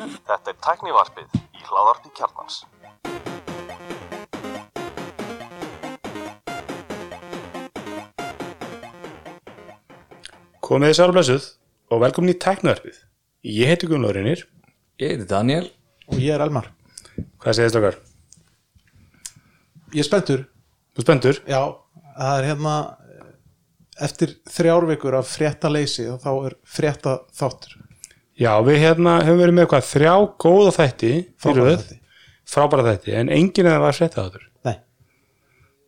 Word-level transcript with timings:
Þetta 0.00 0.52
er 0.54 0.56
tæknivarpið 0.64 1.34
í 1.60 1.64
hláðarpi 1.68 2.12
kjarnans. 2.16 2.62
Komið 10.64 10.90
þið 10.92 10.96
sálblessuð 11.00 11.46
og 11.90 12.02
velkomin 12.04 12.32
í 12.34 12.38
tæknaðarpið. 12.40 12.98
Ég 13.50 13.70
heiti 13.72 13.88
Gunnar 13.90 14.14
Reynir. 14.16 14.44
Ég 15.00 15.14
heiti 15.14 15.26
Daniel 15.30 15.66
og 16.10 16.18
ég 16.20 16.34
er 16.34 16.42
Elmar 16.44 16.66
Hvað 17.40 17.56
segir 17.56 17.70
þið 17.72 17.78
okkar? 17.80 17.98
ég 19.94 20.02
er 20.02 20.06
spenntur, 20.06 20.42
Þú 20.94 21.02
spendur? 21.06 21.38
já 21.48 21.60
það 22.18 22.34
er 22.36 22.46
hérna 22.50 22.74
eh, 23.00 23.30
eftir 24.06 24.34
þrjárvikur 24.52 25.16
af 25.18 25.30
frétta 25.32 25.70
leysi 25.72 26.04
og 26.12 26.20
þá 26.22 26.30
er 26.50 26.56
frétta 26.76 27.14
þáttur 27.34 27.78
Já, 28.40 28.54
við 28.64 28.78
hérna 28.80 29.18
hefum 29.20 29.40
verið 29.42 29.54
með 29.58 29.66
hvað 29.68 29.84
þrjá 29.90 30.14
góða 30.40 30.70
þætti 30.78 31.10
fyrir 31.44 31.66
þætti. 31.74 31.96
Frábæra 32.50 32.86
þætti, 32.88 33.12
en 33.20 33.28
enginn 33.36 33.66
af 33.68 33.74
það 33.76 33.82
var 33.84 33.96
frétta 33.98 34.22
þáttur. 34.24 34.46
nei, 34.66 34.76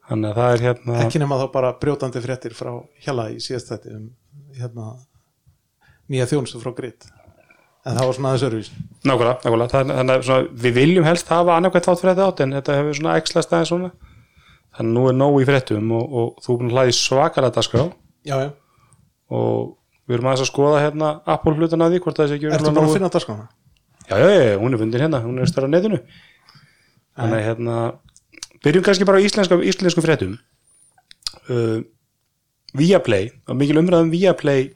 Þannig 0.09 0.29
að 0.29 0.37
það 0.37 0.53
er 0.53 0.61
hérna... 0.67 0.99
ekki 1.07 1.19
nema 1.23 1.39
þá 1.41 1.47
bara 1.55 1.71
brjótandi 1.81 2.23
fréttir 2.23 2.55
frá 2.55 2.73
hjala 3.07 3.25
í 3.33 3.41
síðast 3.43 3.73
þetta 3.73 3.97
um 3.97 4.05
hérna 4.59 4.91
nýja 6.13 6.29
þjónustu 6.29 6.61
frá 6.61 6.73
gritt 6.77 7.09
en 7.83 7.97
það 7.97 8.07
var 8.07 8.15
svona 8.19 8.29
aðeins 8.31 8.47
örfís 8.47 8.71
Nákvæmlega, 9.03 9.37
nákvæmlega. 9.43 9.71
Þannig 9.73 10.13
að 10.15 10.23
svona, 10.29 10.49
við 10.63 10.73
viljum 10.77 11.09
helst 11.09 11.33
hafa 11.33 11.57
annarkvæmt 11.57 11.87
þátt 11.89 12.01
fyrir 12.03 12.13
þetta 12.15 12.27
átt 12.29 12.43
en 12.45 12.53
þetta 12.59 12.77
hefur 12.79 12.95
svona 13.01 13.17
eksla 13.19 13.43
staðið 13.43 13.69
svona. 13.73 13.91
Þannig 14.77 14.93
að 14.93 14.95
nú 14.95 15.03
er 15.09 15.17
nóg 15.19 15.35
í 15.41 15.49
fréttum 15.49 15.89
og, 15.97 16.05
og 16.21 16.27
þú 16.45 16.53
er 19.33 19.73
við 20.09 20.17
erum 20.17 20.29
aðeins 20.31 20.45
að 20.45 20.51
skoða 20.51 20.83
hérna 20.83 21.11
Apple 21.35 21.55
hlutan 21.59 21.85
að 21.85 21.95
því 21.95 22.03
hvort 22.05 22.21
það 22.21 22.31
sé 22.31 22.39
ekki 22.39 22.49
ertu 22.49 22.57
örugglega 22.59 22.79
bara 22.79 22.91
að 22.91 22.97
finna 22.97 23.13
dagskrána? 23.15 23.49
Já, 24.09 24.17
já, 24.19 24.29
já, 24.35 24.57
hún 24.59 24.75
er 24.75 24.83
fundin 24.83 25.05
hérna, 25.05 25.21
hún 25.23 25.39
er 25.39 25.51
stærra 25.51 25.71
á 25.71 25.73
netinu. 25.73 26.01
Þannig 27.19 27.39
að 27.39 27.47
hérna 27.47 27.77
byrjum 28.65 28.87
kannski 28.87 29.07
bara 29.09 29.21
á 29.23 29.25
íslenska, 29.25 29.59
íslensku 29.63 30.05
fréttum. 30.05 30.35
Uh, 31.51 31.83
Viaplay 32.79 33.31
og 33.47 33.59
mikil 33.61 33.79
umræðum 33.83 34.11
Viaplay 34.13 34.71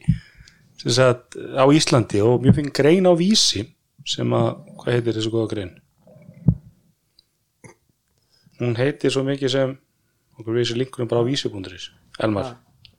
sagt, 0.84 1.34
á 1.34 1.64
Íslandi 1.72 2.20
og 2.22 2.44
mjög 2.44 2.60
finn 2.60 2.70
grein 2.74 3.08
á 3.08 3.12
vísi 3.16 3.64
sem 4.06 4.30
að, 4.36 4.50
hvað 4.82 4.96
heitir 4.98 5.16
þessu 5.16 5.32
góða 5.32 5.50
grein? 5.54 5.72
Hún 8.60 8.76
heitir 8.78 9.12
svo 9.12 9.24
mikið 9.26 9.52
sem 9.52 9.74
okkur 10.36 10.60
vísi 10.60 10.76
linkurum 10.76 11.08
bara 11.10 11.24
á 11.24 11.28
vísi.is 11.28 11.90
Elmar, 12.22 12.52
Ja, 12.52 12.54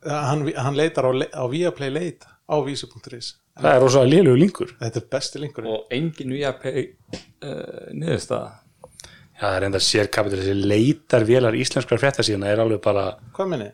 hann, 0.06 0.46
hann 0.56 0.78
leitar 0.78 1.08
á, 1.10 1.12
á 1.14 1.44
Viaplay 1.50 1.94
leit 1.94 2.28
á 2.48 2.56
vísi.is 2.64 3.36
það 3.58 3.74
er 3.74 3.84
rosa 3.84 4.06
lélegu 4.06 4.38
linkur. 4.38 4.72
Þetta 4.80 5.02
er 5.02 5.10
besti 5.16 5.42
linkur 5.42 5.68
og 5.72 5.94
engin 5.94 6.34
VIP 6.36 6.68
uh, 6.68 7.90
niðurstaða? 7.96 8.54
Já, 9.38 9.42
það 9.42 9.58
er 9.58 9.66
enda 9.68 9.82
sérkapitur 9.84 10.42
þessi 10.42 10.70
leitar 10.72 11.26
vélar 11.28 11.58
íslenskrar 11.58 12.02
fréttasíðuna 12.02 12.50
er 12.50 12.64
alveg 12.64 12.82
bara 12.86 13.12
hvað 13.38 13.52
minni? 13.52 13.68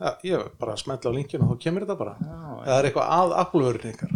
Ja, 0.00 0.14
ég 0.24 0.34
er 0.36 0.44
bara 0.60 0.74
að 0.76 0.82
smetla 0.82 1.12
á 1.12 1.16
linkinu 1.16 1.44
og 1.44 1.52
þá 1.52 1.64
kemur 1.64 1.84
þetta 1.84 1.96
bara. 2.00 2.12
Það 2.64 2.74
er 2.74 2.86
eitthvað 2.88 3.10
að 3.16 3.32
Apple-vörun 3.42 3.90
ykkar. 3.90 4.12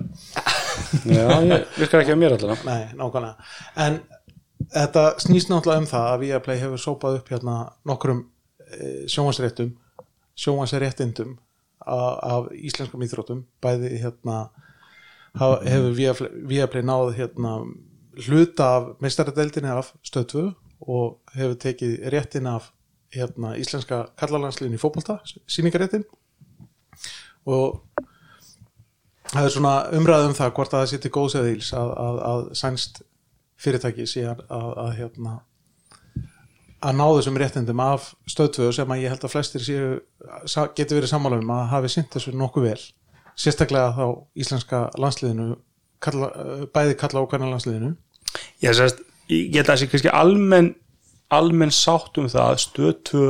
Já, 1.13 1.27
ég 1.45 1.67
virkar 1.77 2.01
ekki 2.05 2.17
á 2.17 2.21
mér 2.21 2.37
allavega. 2.39 2.65
Nei, 2.65 2.95
nákvæmlega. 2.97 3.49
En 3.85 3.99
þetta 4.73 5.03
snýst 5.21 5.53
náttúrulega 5.53 5.83
um 5.83 5.91
það 5.91 6.09
að 6.09 6.23
Viaplay 6.23 6.63
hefur 6.63 6.81
sópað 6.81 7.19
upp 7.21 7.29
hérna 7.35 7.59
nokkrum 7.85 8.23
e, 8.65 8.89
sjónvansréttum, 10.35 11.35
sjónvansréttindum 11.35 11.39
af, 11.87 12.49
íslenskum 12.55 13.03
íþróttum, 13.05 13.45
bæði 13.63 13.99
hérna 14.03 14.49
hefur 15.35 15.95
Viaplay, 16.49 16.83
náð 16.83 17.15
hérna 17.19 17.57
hluta 18.27 18.69
af 18.77 18.91
meistaradeildinni 19.03 19.71
af 19.71 19.93
stöðtöðu 20.07 20.55
og 20.81 21.21
hefur 21.35 21.57
tekið 21.65 22.09
réttin 22.15 22.47
af 22.47 22.71
hérna 23.15 23.55
íslenska 23.59 24.05
kallalandsliðin 24.19 24.77
í 24.77 24.81
fótbolta, 24.81 25.21
síningaréttin 25.47 26.05
og 27.47 27.83
það 29.31 29.45
er 29.45 29.55
svona 29.55 29.75
umræð 29.97 30.29
um 30.29 30.37
það 30.37 30.55
hvort 30.57 30.75
að 30.75 30.85
það 30.85 30.93
sé 30.93 31.01
til 31.03 31.13
góðs 31.15 31.37
eða 31.39 31.53
íls 31.55 31.73
að, 31.75 31.91
að, 32.05 32.21
að 32.31 32.47
sænst 32.61 33.03
fyrirtæki 33.61 34.07
að, 34.23 34.45
að, 34.49 34.71
að 34.85 34.95
hérna 34.99 35.35
að 36.85 36.99
ná 36.99 37.05
þessum 37.07 37.39
réttindum 37.41 37.83
af 37.83 38.11
stöðtvöðu 38.31 38.75
sem 38.77 38.93
að 38.95 39.03
ég 39.03 39.15
held 39.15 39.25
að 39.25 39.33
flestir 39.33 39.65
séu, 39.65 39.89
geti 40.77 40.97
verið 40.97 41.11
sammála 41.11 41.41
um 41.41 41.53
að 41.55 41.65
hafi 41.73 41.93
sint 41.95 42.13
þessu 42.13 42.35
nokkuð 42.37 42.69
vel. 42.69 42.83
Sérstaklega 43.41 43.95
þá 43.97 44.07
íslenska 44.45 44.83
landsliðinu 45.01 45.49
kalla, 46.05 46.31
eh, 46.31 46.65
bæði 46.75 46.99
kalla 47.01 47.25
og 47.25 47.31
kannar 47.33 47.53
landsliðinu. 47.55 47.95
Ég 48.63 48.77
sérst, 48.77 49.01
ég 49.33 49.51
get 49.55 49.71
að 49.73 49.83
sé 49.83 49.91
kannski 49.91 50.13
almenn 50.13 50.75
almenn 51.33 51.73
sátt 51.73 52.19
um 52.21 52.29
það 52.31 52.51
að 52.53 52.63
stöðtu 52.63 53.25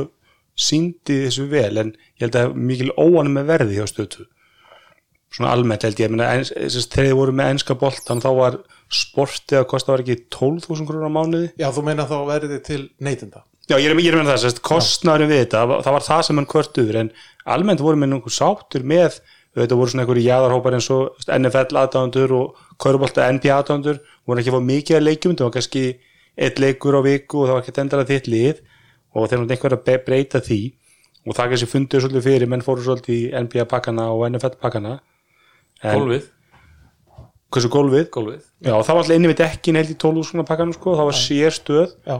síndi 0.55 1.25
þessu 1.25 1.47
vel 1.49 1.77
en 1.81 1.95
ég 2.19 2.27
held 2.27 2.37
að 2.39 2.55
mikil 2.55 2.91
óanum 2.99 3.33
með 3.39 3.51
verði 3.53 3.79
hjá 3.79 3.87
stöðtu 3.89 4.27
svona 5.35 5.51
almennt 5.51 5.83
held 5.83 5.99
ég, 5.99 6.13
ég 6.15 6.45
sérst, 6.71 6.93
þegar 6.93 7.09
þið 7.09 7.19
voru 7.19 7.35
með 7.35 7.51
enska 7.55 7.77
boltan 7.79 8.23
þá 8.23 8.29
var 8.37 8.57
sportið 8.99 9.59
að 9.61 9.67
kosta 9.71 9.91
var 9.93 10.03
ekki 10.03 10.17
12.000 10.33 10.87
krónur 10.89 11.09
á 11.09 11.17
mánuði? 11.17 11.51
Já, 11.59 11.67
þú 11.75 11.83
meina 11.87 12.07
þá 12.09 12.17
verði 12.29 12.59
til 12.65 12.81
neytinda 12.99 13.43
Já, 13.65 13.79
ég 13.81 13.87
er, 13.89 13.97
ég 13.97 14.13
er 14.13 14.19
með 14.21 14.27
það, 14.35 14.59
kostnaðurinn 14.61 15.31
við 15.31 15.39
þetta, 15.41 15.61
það 15.81 15.95
var- 15.95 16.03
það 16.05 16.19
sem 16.27 16.37
hann 16.37 16.45
kvörtuður, 16.51 16.97
en 16.99 17.07
almennt 17.49 17.81
voru 17.81 17.97
með 17.97 18.11
nokkuð 18.11 18.35
sáttur 18.35 18.83
með, 18.85 19.15
þetta 19.57 19.77
voru 19.79 19.89
svona 19.89 20.03
einhverju 20.05 20.25
jáðarhópar 20.27 20.75
eins 20.77 20.89
og 20.93 21.25
NFL 21.25 21.79
aðdándur 21.81 22.33
og 22.37 22.59
Körubolta 22.77 23.25
NBA 23.33 23.55
aðdándur, 23.55 23.97
voru 24.27 24.43
ekki 24.43 24.51
að 24.53 24.57
fá 24.59 24.67
mikið 24.69 24.99
að 24.99 25.05
leikjum, 25.07 25.33
það 25.39 25.47
var 25.49 25.55
kannski 25.57 25.83
eitt 26.37 26.59
leikur 26.61 26.99
á 26.99 27.01
viku 27.07 27.41
og 27.41 27.47
það 27.49 27.55
var 27.57 27.63
ekki 27.65 27.81
endalega 27.81 28.11
þitt 28.11 28.29
lið 28.35 28.61
og 29.15 29.29
þeir 29.31 29.39
náttúrulega 29.39 29.55
einhver 29.57 29.75
að 29.79 30.05
breyta 30.05 30.41
því. 30.45 30.61
Og 31.25 31.33
það 31.33 31.49
kannski 31.55 31.71
fundur 31.71 32.03
svolítið 32.03 32.25
fyrir, 32.27 32.49
menn 32.51 32.61
fóru 32.61 32.83
svolítið 32.85 33.15
í 33.15 33.21
NBA 33.33 33.65
pakkana 33.71 34.11
og 34.13 34.27
NFL 34.29 34.59
pakkana. 34.61 34.99
Gólfið, 35.81 36.27
Hversu 37.55 37.71
gólfið? 37.71 38.05
gólfið. 38.13 38.45
Já, 38.65 38.73
það 38.75 38.93
var 38.93 39.01
alltaf 39.01 39.15
inni 39.15 39.31
við 39.31 39.41
dekkin 39.41 39.79
held 39.79 39.91
í 39.93 39.97
12.000 40.03 40.47
pakkanum 40.49 40.75
sko, 40.75 40.95
það 40.99 41.09
var 41.09 41.17
sér 41.21 41.55
stöð. 41.55 41.93
Já, 42.05 42.17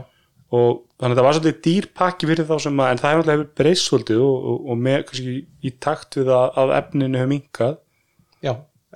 og 0.56 0.76
þannig 1.00 1.16
að 1.16 1.18
það 1.18 1.26
var 1.26 1.36
svolítið 1.36 1.56
dýr 1.66 1.86
pakki 1.98 2.28
fyrir 2.30 2.46
þá 2.46 2.54
sem 2.62 2.80
að, 2.80 2.90
en 2.92 3.00
það 3.02 3.12
hefur 3.12 3.24
alltaf 3.32 3.48
breyst 3.58 3.88
svolítið 3.90 4.20
og, 4.22 4.36
og, 4.52 4.58
og 4.70 4.78
með 4.86 5.00
kannski 5.08 5.34
í 5.66 5.72
takt 5.82 6.18
við 6.20 6.30
að, 6.36 6.46
að 6.62 6.72
efninu 6.76 7.18
hefur 7.18 7.30
minkað 7.32 7.72
já, 8.46 8.52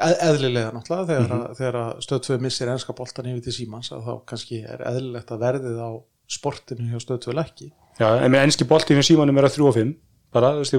eð, 0.06 0.14
eðlilega 0.28 0.70
náttúrulega 0.76 1.08
þegar, 1.10 1.34
mm 1.34 1.58
þegar 1.58 1.78
að 1.80 1.90
stöðtvöðu 2.06 2.44
missir 2.46 2.70
enska 2.70 2.94
boltan 3.00 3.30
yfir 3.32 3.42
til 3.48 3.56
símans 3.56 3.90
að 3.96 4.06
þá 4.06 4.12
kannski 4.30 4.60
er 4.62 4.86
eðlilegt 4.92 5.34
að 5.34 5.42
verðið 5.42 5.82
á 5.82 5.90
sportinu 6.30 6.86
hjá 6.92 7.02
stöðtvöðu 7.02 7.42
ekki 7.42 7.68
Já, 7.98 8.08
en 8.14 8.30
með 8.30 8.46
enski 8.46 8.68
boltinu 8.70 9.02
símanum 9.04 9.42
er 9.42 9.50
að 9.50 9.58
3 9.58 9.66
og 9.66 9.76
5 9.76 9.92
bara, 10.30 10.54
þú 10.54 10.62
veist, 10.62 10.78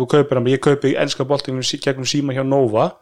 ég 0.55 0.63
kaupi 0.63 0.95
enska 0.95 1.27
boltinu 1.27 1.61
sí- 1.67 1.81
gegnum 1.83 2.07
síma 2.07 2.31
hjá 2.33 2.45
Nova 2.47 2.93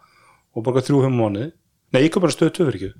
og 0.50 0.64
borga 0.66 0.82
3 0.82 0.98
og 0.98 1.06
5 1.06 1.14
mánuði, 1.14 1.52
nei, 1.92 2.02
ég 2.04 2.10
kaupi 2.12 2.26
bara 2.26 2.34
stöð 2.36 2.52
2 2.58 2.66
fyrir 2.68 2.78
ekki? 2.80 2.90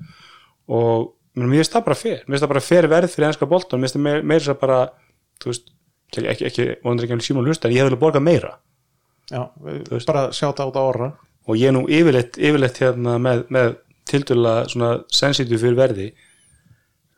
Og 0.76 1.10
mér 1.40 1.52
finnst 1.60 1.74
það 1.76 1.84
bara 1.88 1.98
fer, 2.00 2.18
mér 2.26 2.34
finnst 2.34 2.44
það 2.46 2.52
bara 2.54 2.64
fer 2.66 2.88
verð 2.90 3.14
fyrir 3.14 3.28
enska 3.30 3.48
boltan, 3.50 3.80
mér 3.80 3.90
finnst 3.90 3.98
það 3.98 4.26
meira, 4.32 4.54
að 4.54 4.60
bara 4.64 4.80
þú 5.40 5.52
veist, 5.52 5.70
ekki, 6.10 6.26
ekki, 6.34 6.48
ekki 6.50 6.66
vonandi 6.84 7.06
ekki 7.06 7.16
alveg 7.16 7.28
síma 7.28 7.44
hlusta, 7.46 7.68
en 7.70 7.76
ég 7.76 7.84
hefði 7.86 8.00
borgað 8.02 8.26
meira. 8.26 8.52
Já, 9.30 9.42
við- 9.62 10.06
bara 10.10 10.24
sjáta 10.34 10.66
át 10.66 10.78
á 10.78 10.82
orra. 10.82 11.10
Og 11.48 11.56
ég 11.56 11.70
er 11.70 11.74
nú 11.76 11.84
yfirleitt, 11.88 12.36
yfirleitt 12.38 12.78
hérna 12.82 13.16
með, 13.22 13.44
með 13.50 13.76
tildurlega 14.10 14.66
svona 14.68 14.90
sensitív 15.14 15.62
fyrir 15.62 15.78
verði. 15.78 16.08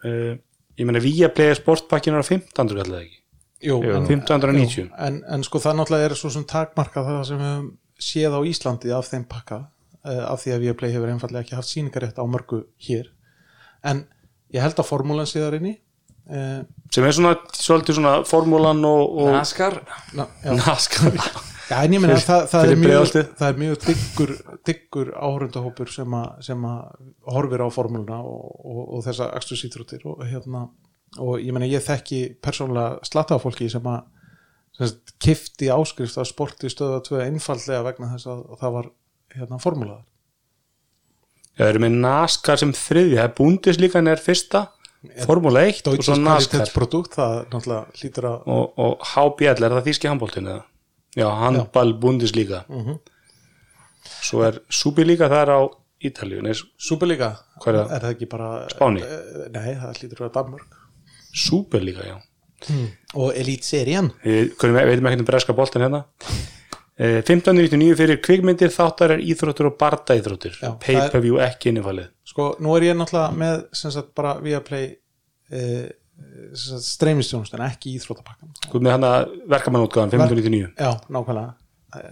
Uh, 0.05 0.37
ég 0.79 0.87
meina 0.89 1.01
Viaplay 1.03 1.55
sportpakkin 1.57 2.15
er 2.17 2.23
á 2.23 2.27
1500 2.27 2.77
kallar 2.77 2.89
það 2.99 3.05
ekki? 3.07 3.19
Jú, 3.63 3.77
en, 3.87 4.07
1590. 4.09 4.73
jú, 4.81 4.87
en, 4.99 5.21
en 5.31 5.45
sko 5.47 5.61
það 5.63 5.77
náttúrulega 5.79 6.09
er 6.11 6.15
svo 6.19 6.31
sem 6.35 6.45
takmarka 6.51 7.05
það 7.07 7.21
sem 7.29 7.39
við 7.39 7.47
höfum 7.53 7.69
séð 8.03 8.35
á 8.35 8.41
Íslandi 8.51 8.91
af 8.97 9.11
þeim 9.13 9.27
pakka 9.31 9.59
af 10.03 10.43
því 10.43 10.55
að 10.57 10.67
Viaplay 10.67 10.95
hefur 10.95 11.13
einfallega 11.13 11.45
ekki 11.47 11.57
haft 11.59 11.71
síningarétt 11.71 12.19
á 12.19 12.25
mörgu 12.27 12.65
hér. 12.87 13.09
En 13.87 14.05
ég 14.55 14.65
held 14.65 14.79
að 14.79 14.89
formúlan 14.89 15.29
sé 15.29 15.43
þar 15.43 15.59
inni 15.61 15.77
uh, 16.31 16.61
sem 16.93 17.07
er 17.07 17.17
svona 17.17 17.37
svolítið 17.57 17.99
svona 18.01 18.15
formúlan 18.29 18.83
og, 18.89 19.17
og 19.23 19.33
NASCAR? 19.37 19.81
Na, 20.19 20.29
já, 20.45 20.53
NASCAR. 20.59 21.19
Já, 21.73 21.79
en 21.87 21.95
ég 21.95 22.03
Fyrir- 22.03 22.21
það, 22.27 22.43
það, 22.51 22.67
er 22.69 23.29
það 23.39 23.47
er 23.47 23.59
mjög 23.61 23.77
diggur, 23.87 24.31
diggur 24.69 25.11
áhörundahópur 25.15 25.89
sem, 25.95 26.15
a, 26.19 26.23
sem 26.45 26.65
að 26.69 27.07
horfir 27.33 27.63
á 27.65 27.69
formúluna 27.73 28.19
og, 28.29 28.49
og, 28.61 28.81
og 28.99 29.05
þessa 29.07 29.31
akstusýtrútir 29.39 30.03
og 30.11 30.21
hérna 30.27 30.67
og 31.23 31.39
ég 31.41 31.55
meina 31.55 31.71
ég 31.71 31.85
þekki 31.85 32.19
persónulega 32.45 32.99
slatta 33.09 33.39
á 33.39 33.43
fólki 33.43 33.71
sem 33.73 33.89
að 33.89 34.03
sem 34.77 34.93
kifti 35.21 35.69
áskrift 35.73 36.17
að 36.21 36.29
sporti 36.31 36.71
stöða 36.73 37.03
2 37.09 37.23
einfallega 37.27 37.85
vegna 37.87 38.11
þess 38.15 38.29
að 38.33 38.45
það 38.61 38.77
var 38.77 38.91
hérna 39.37 39.59
formúlaðar 39.63 40.05
Já, 41.53 41.67
þeir 41.67 41.69
eru 41.75 41.83
með 41.85 41.97
NASCAR 42.01 42.61
sem 42.63 42.71
þriðja, 42.73 43.17
það 43.19 43.27
er 43.29 43.35
Bundesliga 43.37 44.01
er 44.09 44.23
fyrsta, 44.25 44.63
Formúla 45.27 45.65
1 45.69 45.89
og 45.91 45.99
svo 46.07 46.15
NASCAR. 46.17 46.63
Kvalitetsprodukt 46.63 47.17
það 47.19 47.33
náttúrulega 47.53 47.99
hlýtur 47.99 48.29
að 48.31 48.47
og, 48.55 48.79
og 48.85 49.07
HBL, 49.11 49.65
er 49.67 49.75
það 49.75 49.89
þýski 49.91 50.09
handbóltinu 50.09 50.53
eða? 50.55 50.63
Já, 51.19 51.27
handball 51.43 51.93
Bundesliga. 52.01 52.63
Mhm. 52.71 53.01
svo 54.23 54.43
er 54.47 54.61
Superliga 54.71 55.29
það 55.29 55.43
er 55.43 55.53
á 55.55 55.61
Ítalíu, 56.03 56.55
Superliga, 56.79 57.29
Hvað 57.63 57.77
er 57.79 58.01
það? 58.03 58.09
ekki 58.15 58.27
bara 58.31 58.49
Spáni? 58.73 59.03
Eh, 59.03 59.45
Nei, 59.55 59.75
það 59.79 59.99
hlýtur 60.01 60.25
að 60.27 60.33
Danmörk. 60.35 60.81
Superliga, 61.35 62.03
já. 62.03 62.17
Og 63.15 63.35
Elite 63.37 63.67
Serien 63.67 64.11
við 64.25 64.51
veitum 64.59 65.07
ekki 65.11 65.19
um 65.21 65.27
breska 65.27 65.53
boltan 65.55 65.83
hérna 65.83 66.05
1599 67.01 67.97
fyrir 67.97 68.19
kvikmyndir, 68.21 68.71
þáttarar, 68.73 69.23
íþróttur 69.25 69.71
og 69.71 69.79
barda 69.81 70.17
íþróttur 70.19 70.59
pay-per-view 70.83 71.39
ekki 71.41 71.73
innifalið. 71.73 72.11
Sko, 72.29 72.53
nú 72.63 72.75
er 72.77 72.91
ég 72.91 72.99
náttúrulega 72.99 73.39
með 73.41 73.65
sem 73.81 73.95
sagt 73.95 74.13
bara 74.19 74.35
Viaplay 74.45 74.91
eh, 75.49 75.89
sem 76.53 76.77
sagt 76.77 76.89
streymistjónust 76.91 77.57
en 77.57 77.65
ekki 77.65 77.97
íþróttapakkan 77.97 78.53
ert 78.53 78.77
með 78.79 78.97
hana 78.97 79.13
verkamannútgáðan 79.51 80.13
1599 80.13 80.69
Já, 80.77 80.93
nákvæmlega. 81.09 81.55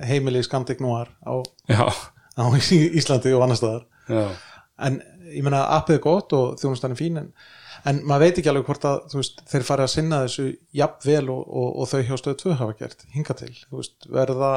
Heimili 0.08 0.42
Skamdik 0.44 0.80
Núar 0.80 1.12
á, 1.24 1.40
á 2.40 2.44
Íslandi 3.00 3.32
og 3.36 3.44
annar 3.44 3.60
staðar. 3.60 3.86
En 4.80 5.00
ég 5.30 5.44
meina 5.44 5.62
appið 5.76 5.98
er 5.98 6.04
gott 6.04 6.34
og 6.36 6.60
þjónustan 6.60 6.96
er 6.96 7.00
fín 7.00 7.20
en, 7.20 7.30
en 7.88 8.00
maður 8.08 8.26
veit 8.26 8.40
ekki 8.40 8.50
alveg 8.52 8.66
hvort 8.68 8.86
að 8.88 9.14
veist, 9.16 9.40
þeir 9.50 9.66
fari 9.66 9.86
að 9.86 9.92
sinna 9.94 10.22
þessu 10.24 10.46
jafnvel 10.76 11.24
og, 11.32 11.40
og, 11.46 11.70
og 11.80 11.90
þau 11.90 12.02
hjá 12.08 12.16
stöðu 12.20 12.38
2 12.44 12.58
hafa 12.60 12.76
gert 12.80 13.06
hinga 13.14 13.36
til, 13.38 13.52
veist, 13.72 13.96
verða 14.10 14.52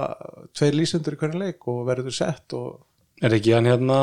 tveir 0.57 0.77
lýsendur 0.79 1.17
í 1.17 1.21
hverju 1.21 1.41
leik 1.41 1.69
og 1.71 1.85
verður 1.87 2.17
sett 2.17 2.57
og 2.57 3.23
er 3.23 3.37
ekki 3.37 3.55
hann 3.55 3.69
hérna 3.69 3.99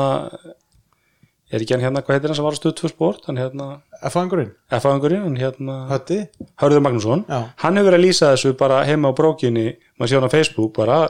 er 1.51 1.63
ekki 1.63 1.75
hann 1.75 1.83
hérna, 1.83 2.01
hvað 2.05 2.17
heitir 2.17 2.31
hann 2.31 2.39
sem 2.39 2.47
var 2.47 2.57
stöðu 2.57 2.75
tvö 2.79 2.91
sport? 2.91 3.25
Hann 3.27 3.39
hérna, 3.39 3.65
F-angurinn, 4.07 4.53
hann 4.71 5.39
hérna, 5.39 5.77
hötti 5.89 6.21
Hörður 6.61 6.85
Magnússon. 6.85 7.25
Já. 7.27 7.51
hann 7.63 7.79
hefur 7.79 7.91
verið 7.91 7.99
að 7.99 8.05
lýsa 8.05 8.29
þessu 8.33 8.53
bara 8.59 8.83
heima 8.87 9.11
á 9.11 9.17
brókinni 9.17 9.65
maður 9.99 10.11
sé 10.13 10.19
hann 10.19 10.31
á 10.31 10.35
Facebook 10.35 10.71
bara 10.77 11.01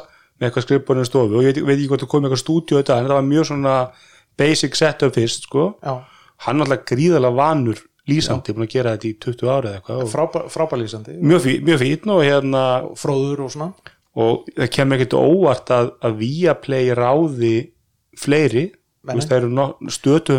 með 0.42 0.48
eitthvað 0.48 0.66
skrifborinu 0.66 1.06
stofu. 1.06 1.38
Og 1.38 1.46
ég 1.46 1.54
veit, 1.54 1.62
veit 1.68 1.78
ekki 1.78 1.92
hvort 1.92 2.02
þú 2.02 2.10
komið 2.16 2.32
eitthvað 2.32 2.42
stúdíu 2.42 2.80
þetta, 2.80 2.98
en 2.98 3.06
þetta 3.06 3.20
var 3.20 3.28
mjög 3.30 3.48
svona 3.52 3.76
basic 4.42 4.80
setup 4.80 5.14
fyrst 5.14 5.46
sko, 5.46 5.68
já, 5.86 5.94
hann 6.48 6.58
er 6.58 6.66
alltaf 6.66 6.88
gríðalega 6.90 7.38
vanur 7.38 7.84
lýsandi, 8.10 8.54
búin 8.58 8.66
að 8.66 8.74
gera 8.74 8.94
þetta 8.96 9.08
í 9.10 9.14
20 9.22 9.50
ára 9.52 9.70
eða 9.72 9.80
eitthvað 9.80 10.04
og 10.04 10.10
frábæ, 10.12 10.40
frábælýsandi 10.50 11.18
mjög, 11.22 11.42
fí, 11.46 11.54
mjög 11.68 11.82
fín 11.84 12.14
og 12.16 12.22
hérna 12.26 12.62
fróður 12.98 13.44
og 13.46 13.52
svona. 13.54 13.72
Og 14.22 14.48
það 14.58 14.72
kemur 14.76 14.98
ekkert 14.98 15.14
óvart 15.16 15.70
að, 15.72 15.92
að 16.04 16.16
Viaplay 16.20 16.90
ráði 16.98 17.54
fleiri. 18.20 18.66
Nei, 19.02 19.14
Þú 19.14 19.18
veist, 19.18 19.30
það 19.32 19.38
eru 19.40 19.52
no- 19.56 19.90
stötu 19.90 20.36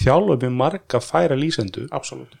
þjálfa 0.00 0.36
með 0.42 0.50
marga 0.56 1.00
færa 1.00 1.36
lýsendur. 1.38 1.86
Absolutt, 1.96 2.34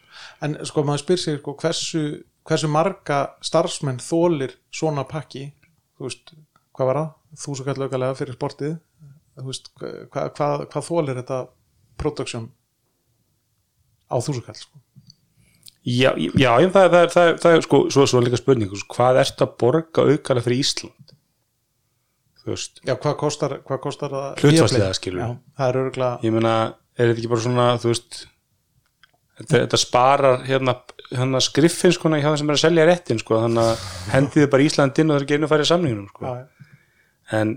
en 0.44 0.58
sko 0.68 0.82
maður 0.84 1.04
spyr 1.04 1.20
sér 1.22 1.38
sko, 1.40 1.54
hversu, 1.62 2.02
hversu 2.44 2.68
marga 2.68 3.20
starfsmenn 3.46 4.02
þólir 4.04 4.56
svona 4.74 5.04
pakki? 5.08 5.46
Þú 5.96 6.08
veist, 6.08 6.34
hvað 6.76 6.90
var 6.90 6.98
það? 7.00 7.10
Þú 7.40 7.56
svo 7.56 7.64
kallar 7.68 7.86
aukalega 7.88 8.18
fyrir 8.18 8.36
sportið. 8.36 8.74
Þú 9.38 9.46
veist, 9.48 9.70
hvað, 9.78 10.30
hvað, 10.36 10.66
hvað 10.74 10.88
þólir 10.90 11.20
þetta 11.22 11.40
production 12.00 12.50
á 14.10 14.16
þúsukall 14.18 14.58
sko. 14.58 14.80
Já, 15.80 16.10
já, 16.20 16.30
já 16.36 16.50
það, 16.74 16.90
það, 16.92 17.06
það, 17.14 17.30
það 17.40 17.54
er 17.56 17.62
sko, 17.64 17.78
svo, 17.94 18.04
svo 18.10 18.20
líka 18.20 18.40
spurning 18.40 18.74
sko, 18.76 18.96
hvað 18.98 19.22
ertu 19.22 19.46
að 19.46 19.54
borga 19.62 20.04
aukalega 20.04 20.44
fyrir 20.44 20.60
Ísland 20.60 21.14
þú 22.42 22.52
veist 22.52 22.82
Já, 22.84 22.92
hvað 22.96 23.16
kostar, 23.22 23.54
hvað 23.64 23.80
kostar 23.86 24.12
það? 24.12 24.26
Hlutfallslega, 24.42 24.84
Viaplay? 24.84 24.98
skilur. 24.98 25.22
Já, 25.22 25.56
það 25.56 25.70
er 25.72 25.80
örgulega 25.80 26.26
ég 26.26 26.36
meina, 26.36 26.54
er 26.96 27.10
þetta 27.10 27.22
ekki 27.22 27.32
bara 27.32 27.44
svona 27.46 27.66
þú 27.80 27.92
veist 27.94 28.20
þetta, 29.40 29.54
þetta 29.54 29.80
sparar 29.80 30.44
hérna, 30.48 30.76
hérna 31.14 31.42
skriffin 31.44 31.96
sko 31.96 32.12
þeim 32.12 32.38
sem 32.42 32.52
er 32.52 32.58
að 32.58 32.62
selja 32.66 32.86
réttin 32.90 33.22
sko 33.22 33.40
þannig 33.46 33.72
að 33.72 33.88
hendiði 34.14 34.52
bara 34.52 34.66
Ísland 34.68 35.00
inn 35.00 35.10
og 35.10 35.16
það 35.16 35.20
er 35.22 35.26
ekki 35.26 35.40
einu 35.40 35.50
færið 35.54 35.70
samningunum 35.72 36.12
sko. 36.12 36.28
já, 36.28 36.68
en 37.40 37.56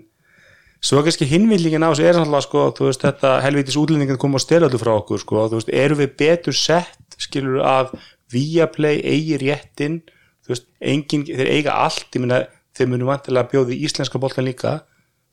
svo 0.84 1.04
kannski 1.04 1.28
hinvillingin 1.30 1.86
á 1.86 1.92
þessu 1.92 2.08
er 2.08 2.18
náttúrulega 2.20 2.46
sko, 2.48 2.64
þú 2.78 2.90
veist, 2.90 3.06
þetta 3.06 3.36
helvitis 3.46 3.78
útlendingin 3.80 4.20
kom 4.20 4.36
á 4.36 4.40
styrjaldu 4.44 4.80
frá 4.82 4.92
okkur 4.98 5.22
sko, 5.22 5.46
þú 5.52 5.62
veist, 5.62 5.72
erum 5.84 6.02
við 6.02 6.16
betur 6.20 6.58
sett 6.58 7.18
skilur 7.22 7.64
að 7.64 7.94
Viaplay 8.34 9.00
eigi 9.06 9.38
réttin 9.42 10.02
þú 10.44 10.54
veist, 10.54 10.68
engin, 10.82 11.26
þeir 11.28 11.52
eiga 11.54 11.78
allt 11.86 12.18
ég 12.18 12.24
meina, 12.24 12.42
þeir 12.76 12.90
munu 12.92 13.08
vantilega 13.08 13.52
bjóði 13.52 13.78
íslenska 13.86 14.20
boltan 14.20 14.48
líka, 14.48 14.82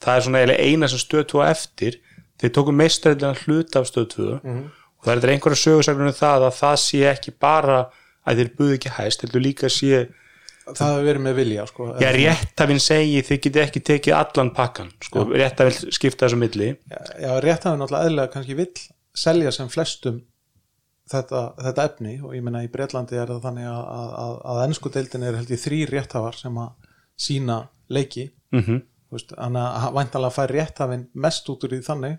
það 0.03 0.17
er 0.17 0.27
svona 0.27 0.43
eiginlega 0.43 0.69
eina 0.69 0.91
sem 0.93 1.01
stöð 1.03 1.27
2 1.33 1.43
eftir, 1.49 1.99
þeir 2.41 2.53
tóku 2.57 2.75
meistræðilega 2.77 3.43
hluta 3.45 3.83
af 3.83 3.89
stöð 3.91 4.07
2 4.15 4.29
og 5.01 5.09
það 5.09 5.25
er 5.25 5.33
einhverja 5.33 5.63
sögursagnum 5.65 6.11
um 6.13 6.17
það 6.17 6.47
að 6.47 6.57
það 6.61 6.77
sé 6.85 6.99
ekki 7.09 7.33
bara 7.41 7.79
að 8.29 8.43
þeir 8.43 8.51
buðu 8.59 8.75
ekki 8.77 8.91
hæst, 8.99 9.23
heldur 9.25 9.41
líka 9.41 9.69
sé 9.73 10.07
það 10.67 10.93
hefur 10.93 11.07
verið 11.09 11.25
með 11.25 11.37
vilja 11.41 11.67
sko. 11.71 11.87
Já, 12.01 12.11
réttafinn 12.17 12.83
segi 12.83 13.23
þið 13.27 13.41
getið 13.47 13.63
ekki 13.65 13.83
tekið 13.91 14.17
allan 14.17 14.53
pakkan 14.57 14.91
sko, 15.05 15.25
réttafinn 15.33 15.95
skipta 15.95 16.27
þessu 16.27 16.41
milli. 16.41 16.73
Já, 16.91 17.01
já 17.25 17.31
rétt 17.45 17.67
hafi 17.69 17.81
náttúrulega 17.81 18.09
eðlilega 18.09 18.33
kannski 18.35 18.59
vill 18.59 18.85
selja 19.17 19.53
sem 19.55 19.71
flestum 19.73 20.21
þetta, 21.11 21.43
þetta 21.59 21.87
efni 21.91 22.15
og 22.23 22.37
ég 22.37 22.45
meina 22.47 22.63
í 22.65 22.71
Breitlandi 22.73 23.19
er 23.19 23.33
það 23.33 23.49
þannig 23.49 23.71
að, 23.71 23.81
að, 23.97 24.13
að, 24.25 24.37
að 24.53 24.63
ennsku 24.67 24.93
deildin 24.95 25.27
er 25.27 25.41
held 25.41 25.55
ég 25.55 25.65
þrý 25.65 25.81
rétthafar 25.91 26.39
sem 26.39 26.61
að 26.63 26.93
sína 27.21 27.59
leiki. 27.91 28.31
Mm 28.55 28.63
-hmm. 28.67 28.85
veist, 29.15 29.35
þannig 29.35 29.81
að 29.81 29.97
væntalega 29.99 30.37
fær 30.37 30.55
rétthafinn 30.55 31.09
mest 31.15 31.51
út 31.51 31.67
úr 31.67 31.75
því 31.75 31.83
þannig 31.87 32.17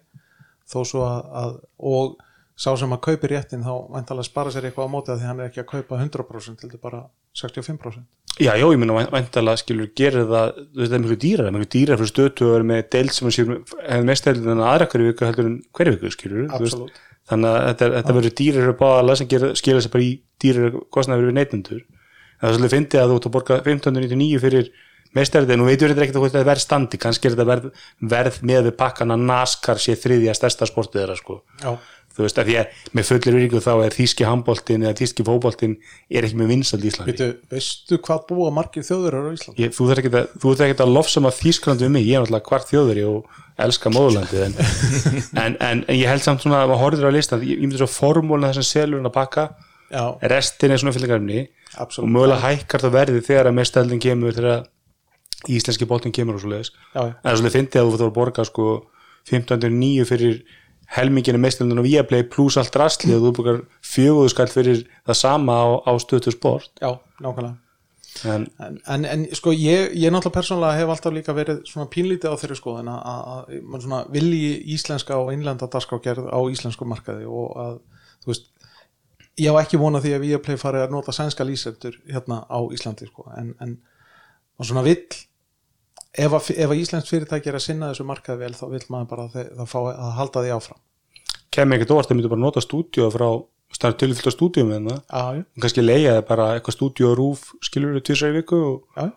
þó 0.72 0.84
svo 0.88 1.06
að, 1.08 1.32
að 1.42 1.56
og 1.92 2.20
sá 2.62 2.76
sem 2.78 2.94
að 2.94 3.04
kaupi 3.08 3.30
réttin 3.32 3.66
þá 3.66 3.74
væntalega 3.96 4.28
spara 4.28 4.52
sér 4.54 4.68
eitthvað 4.70 4.88
á 4.88 4.94
móti 4.94 5.12
að 5.12 5.22
því 5.22 5.30
hann 5.30 5.40
er 5.40 5.50
ekki 5.50 5.64
að 5.64 5.72
kaupa 5.72 6.00
100% 6.02 6.64
heldur 6.64 6.82
bara 6.84 7.02
65% 7.38 8.04
Já, 8.40 8.54
já, 8.56 8.64
ég 8.64 8.80
meina 8.80 8.96
væntalega 9.12 9.60
skilur 9.60 9.90
gerir 9.98 10.28
það, 10.30 10.52
þú 10.72 10.80
veist, 10.80 10.92
það 10.92 10.98
er 10.98 11.04
mjög 11.04 11.22
dýrar 11.22 11.56
mjög 11.56 11.72
dýrar 11.76 12.00
fyrir 12.00 12.12
stötu 12.12 12.48
og 12.48 12.58
er 12.58 12.68
með 12.70 12.84
deild 12.96 13.16
sem 13.16 13.28
hefur 13.28 14.06
mest 14.08 14.28
deild 14.28 14.48
en 14.48 14.64
aðra 14.66 14.88
hverju 14.92 15.10
viku 15.10 15.28
heldur 15.28 15.50
en 15.50 15.58
hverju 15.78 15.96
viku 15.98 16.14
skilur. 16.16 16.46
Absolutt. 16.56 17.02
þannig 17.32 17.52
að 17.52 17.66
þetta, 17.68 17.90
þetta 17.98 18.16
verður 18.18 18.38
dýrar 18.40 18.72
á 18.72 18.88
alla 18.92 19.18
sem 19.20 19.28
skilur 19.30 19.84
sig 19.84 19.94
bara 19.94 20.08
í 20.08 20.14
dýrar 20.42 20.80
kostnaður 20.96 21.28
við 21.30 21.38
neytendur 21.38 21.84
en 21.84 22.48
það 22.48 22.56
svolítið 22.56 22.74
fyndið 22.78 23.02
að 23.04 23.12
þú 23.12 23.20
ert 23.20 23.28
að 23.28 23.36
borga 23.36 23.60
1599 23.62 24.42
fyrir 24.42 24.72
mestarið 25.18 25.54
en 25.54 25.62
þú 25.62 25.68
veitur 25.68 25.92
þetta 25.92 26.06
ekkert 26.06 26.20
að 26.20 26.28
þetta 26.30 26.48
verð 26.48 26.64
standi 26.64 27.00
kannski 27.02 27.28
er 27.28 27.34
þetta 27.36 27.48
verð, 27.50 27.66
verð 28.14 28.38
með 28.48 28.70
við 28.70 28.76
pakkana 28.80 29.18
NASCAR 29.20 29.82
sé 29.82 29.98
þriðja 30.00 30.36
stærsta 30.38 30.68
sportið 30.70 31.02
þeirra 31.02 31.18
sko 31.20 31.42
Já, 31.62 31.74
þú 32.16 32.26
veist 32.26 32.42
að 32.42 32.50
því 32.50 32.56
að 32.62 32.80
með 32.98 33.08
fullir 33.10 33.38
virku 33.38 33.62
þá 33.64 33.72
er 33.86 33.96
þíski 33.96 34.28
handboltin 34.28 34.86
eða 34.86 34.98
þíski 35.00 35.26
fótboltin 35.28 35.76
er 36.10 36.28
ekki 36.28 36.40
með 36.42 36.52
vinsald 36.52 36.84
í 36.84 36.92
Íslandi. 36.92 37.16
Veitu, 37.16 37.30
veistu 37.52 38.00
hvað 38.08 38.26
búa 38.32 38.52
margir 38.56 38.86
þjóður 38.88 39.18
á 39.18 39.22
Íslandi? 39.32 39.64
ég, 39.64 39.74
þú 39.78 39.88
þarf 39.90 40.04
ekki 40.04 40.12
að, 40.20 40.66
ekki 40.68 40.86
að 40.86 40.94
lofsama 40.98 41.34
Þísklandi 41.36 41.88
við 41.88 41.94
mig, 41.96 42.08
ég 42.10 42.20
er 42.20 42.26
náttúrulega 42.26 42.52
hvart 42.52 42.72
þjóður 42.72 43.02
og 43.08 43.40
elska 43.62 43.92
móðurlandið 43.94 44.46
en, 44.48 44.56
en, 45.42 45.58
en, 45.60 45.84
ég 45.94 46.08
held 46.10 46.24
samt 46.24 46.44
svona 46.44 46.62
að 46.64 46.72
maður 46.72 46.84
horfður 46.86 47.12
á 47.12 47.18
listan 47.18 47.44
ég, 47.46 47.60
ég 47.60 47.66
myndi 47.66 47.82
svo 47.82 47.90
formúlina 47.92 48.52
þessum 48.52 48.70
selurinn 48.70 49.10
að 49.10 49.18
pakka 49.18 49.48
Já, 49.92 50.06
restin 50.32 50.72
er 50.72 50.80
svona 50.80 50.96
fyllingarefni 50.96 51.42
og 51.82 52.08
mögulega 52.08 52.46
hækkar 52.46 52.86
það 52.86 52.96
verði 52.96 53.24
þegar 53.28 53.50
að 53.50 53.58
mestaldin 53.58 54.02
kemur 54.02 54.38
þegar 54.38 54.64
íslenski 55.52 55.88
boltin 55.90 56.16
kemur 56.16 56.38
og 56.38 56.44
svo 56.44 56.54
leiðis 56.54 56.72
Já, 56.72 57.02
já. 57.02 57.12
en 57.12 57.20
það 57.20 57.32
er 57.32 57.40
svolítið 57.42 57.58
fyndið 57.58 57.82
að 57.82 57.90
þú 57.90 57.98
þarf 57.98 58.08
að 58.08 58.18
borga 58.18 58.48
sko 58.48 58.68
1509 59.28 60.08
fyrir 60.10 60.40
helminginu 60.92 61.40
meistaldin 61.40 61.80
og 61.80 61.88
Viaplay 61.88 62.26
pluss 62.28 62.60
allt 62.60 62.76
rastlið 62.76 63.18
og 63.18 63.26
þú 63.26 63.34
borgar 63.40 63.60
fjöguðu 63.86 64.32
skall 64.34 64.50
fyrir 64.52 64.86
það 65.08 65.20
sama 65.22 65.58
á, 65.58 65.68
á 65.88 65.92
stötu 66.04 66.34
sport. 66.34 66.72
Já, 66.82 67.00
nákvæmlega. 67.24 67.58
En 68.28 68.48
En, 68.60 68.76
en, 68.88 69.06
en 69.08 69.22
sko 69.34 69.54
ég, 69.56 69.94
ég 69.96 70.12
náttúrulega 70.12 70.36
persónulega 70.36 70.78
hef 70.82 70.90
alltaf 70.92 71.14
líka 71.16 71.34
verið 71.34 71.62
svona 71.66 71.88
pínlítið 71.90 72.36
á 72.36 72.40
þeirri 72.42 72.58
skoðin 72.60 72.90
að, 72.92 73.54
mann 73.64 73.82
svona 73.82 74.02
vilji 74.12 74.58
íslenska 74.76 75.16
og 75.18 75.32
innlenda 75.34 75.70
dagskágerð 75.72 76.28
á 76.28 76.40
íslensku 76.52 76.86
markaði 76.86 77.30
og 77.32 77.56
að 77.64 77.78
þú 78.22 78.34
veist 78.34 78.52
ég 79.40 79.56
á 79.56 79.62
ekki 79.64 79.80
vona 79.80 80.02
því 80.04 80.14
að 80.18 80.26
Viaplay 80.26 80.60
fari 80.60 80.84
að 80.84 80.94
nota 80.94 81.16
sænska 81.16 81.48
lýsendur 81.48 81.98
hérna 82.12 82.44
á 82.52 82.60
Íslandi 82.76 83.08
sko. 83.08 83.30
En, 83.40 83.56
svona 84.62 84.84
vill 84.86 85.08
ef 86.12 86.36
að, 86.36 86.50
að 86.66 86.76
íslensk 86.80 87.12
fyrirtæki 87.12 87.52
er 87.52 87.58
að 87.58 87.66
sinna 87.66 87.92
þessu 87.92 88.06
markaði 88.08 88.44
vel 88.44 88.54
þá 88.58 88.66
vill 88.74 88.84
maður 88.92 89.10
bara 89.14 89.28
að, 89.30 89.52
að 89.56 89.72
fá 89.72 89.80
að 89.84 90.12
halda 90.18 90.44
því 90.46 90.54
áfram. 90.58 90.82
Kemur 91.52 91.78
ekkert 91.78 91.96
óvart 91.96 92.12
að 92.12 92.18
myndu 92.18 92.32
bara 92.32 92.44
nota 92.46 92.64
stúdíu 92.64 93.08
frá 93.12 93.28
starf 93.72 93.98
tilfyllt 94.00 94.28
á 94.28 94.34
stúdíu 94.36 94.68
með 94.68 94.90
það. 94.90 95.00
Já, 95.08 95.24
já, 95.38 95.44
og 95.44 95.66
kannski 95.66 95.86
leiða 95.86 96.14
það 96.18 96.28
bara 96.28 96.48
eitthvað 96.56 96.78
stúdíu 96.78 97.10
og 97.10 97.18
rúf 97.20 97.48
skilur 97.64 97.96
við 97.96 98.06
tvisar 98.10 98.34
í 98.34 98.38
viku 98.42 98.60
og, 98.60 99.08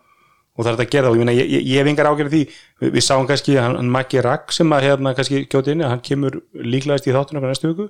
og 0.55 0.61
það 0.63 0.71
er 0.71 0.77
þetta 0.77 0.85
að 0.85 0.93
gera 0.95 1.11
það 1.11 1.15
og 1.15 1.19
ég, 1.19 1.31
ég, 1.35 1.51
ég, 1.51 1.67
ég 1.71 1.81
hef 1.81 1.91
engar 1.91 2.09
ágjörði 2.11 2.33
því. 2.33 2.57
Við, 2.83 2.93
við 2.95 3.05
sáum 3.07 3.27
kannski 3.29 3.57
hann, 3.59 3.77
hann 3.79 3.91
Maggi 3.91 4.23
Rack 4.23 4.55
sem 4.55 4.75
að 4.75 4.87
hérna 4.87 5.15
kannski 5.17 5.43
kjóti 5.51 5.75
inni 5.75 5.87
hann 5.87 6.03
kemur 6.03 6.39
líklegast 6.55 7.09
í 7.09 7.15
þáttun 7.15 7.41
okkar 7.41 7.51
næstu 7.51 7.71
viku. 7.73 7.89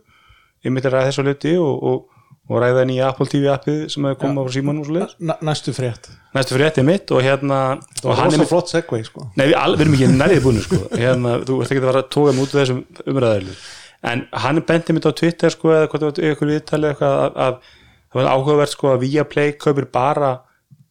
Ég 0.66 0.74
myndi 0.74 0.90
að 0.90 0.98
ræða 0.98 1.12
þessu 1.12 1.26
hluti 1.26 1.56
og, 1.62 1.86
og, 1.90 2.15
og 2.46 2.60
ræða 2.62 2.82
henni 2.84 2.98
í 3.00 3.04
Apple 3.06 3.26
TV 3.32 3.48
appið 3.54 3.80
sem 3.94 4.06
hefur 4.06 4.20
komað 4.22 4.46
frá 4.48 4.54
símanum 4.56 4.82
og 4.84 4.90
svo 4.90 4.96
leiðis 4.98 5.16
Næ- 5.30 5.40
næstu 5.50 5.74
frétt. 5.74 6.10
Næstu 6.36 6.54
fyrir 6.56 6.68
þetta 6.70 6.84
mitt 6.86 7.12
og 7.16 7.24
hérna 7.26 7.60
Það 8.02 8.10
var 8.12 8.20
hann 8.20 8.28
er 8.28 8.36
rosa 8.36 8.42
með 8.44 8.52
flott 8.52 8.70
segway 8.74 9.06
sko. 9.08 9.26
Nei, 9.40 9.48
við, 9.50 9.56
við 9.56 9.82
erum 9.86 9.96
ekki 9.98 10.10
nærið 10.20 10.44
búinu 10.46 10.62
sko. 10.66 10.82
hérna, 10.94 11.34
þú 11.48 11.58
ert 11.64 11.74
ekki 11.74 11.82
að 11.82 11.90
fara 11.90 12.04
að 12.04 12.12
tóka 12.14 12.36
af 12.36 12.54
þessum 12.54 12.84
umræðaðilu 13.10 13.58
en 14.06 14.22
hann 14.46 14.62
benti 14.70 14.94
mitt 14.94 15.08
á 15.10 15.12
Twitter 15.18 15.50
sko, 15.50 15.72
eða 15.74 15.88
hvort 15.90 16.04
það 16.04 16.12
var 16.12 16.30
ykkur 16.36 16.52
viðtalið 16.54 17.00
það 17.02 17.56
var 18.16 18.30
áhugavert 18.32 18.72
sko, 18.76 18.92
að 18.94 19.06
Viaplay 19.08 19.56
kaupir 19.58 19.88
bara 19.92 20.32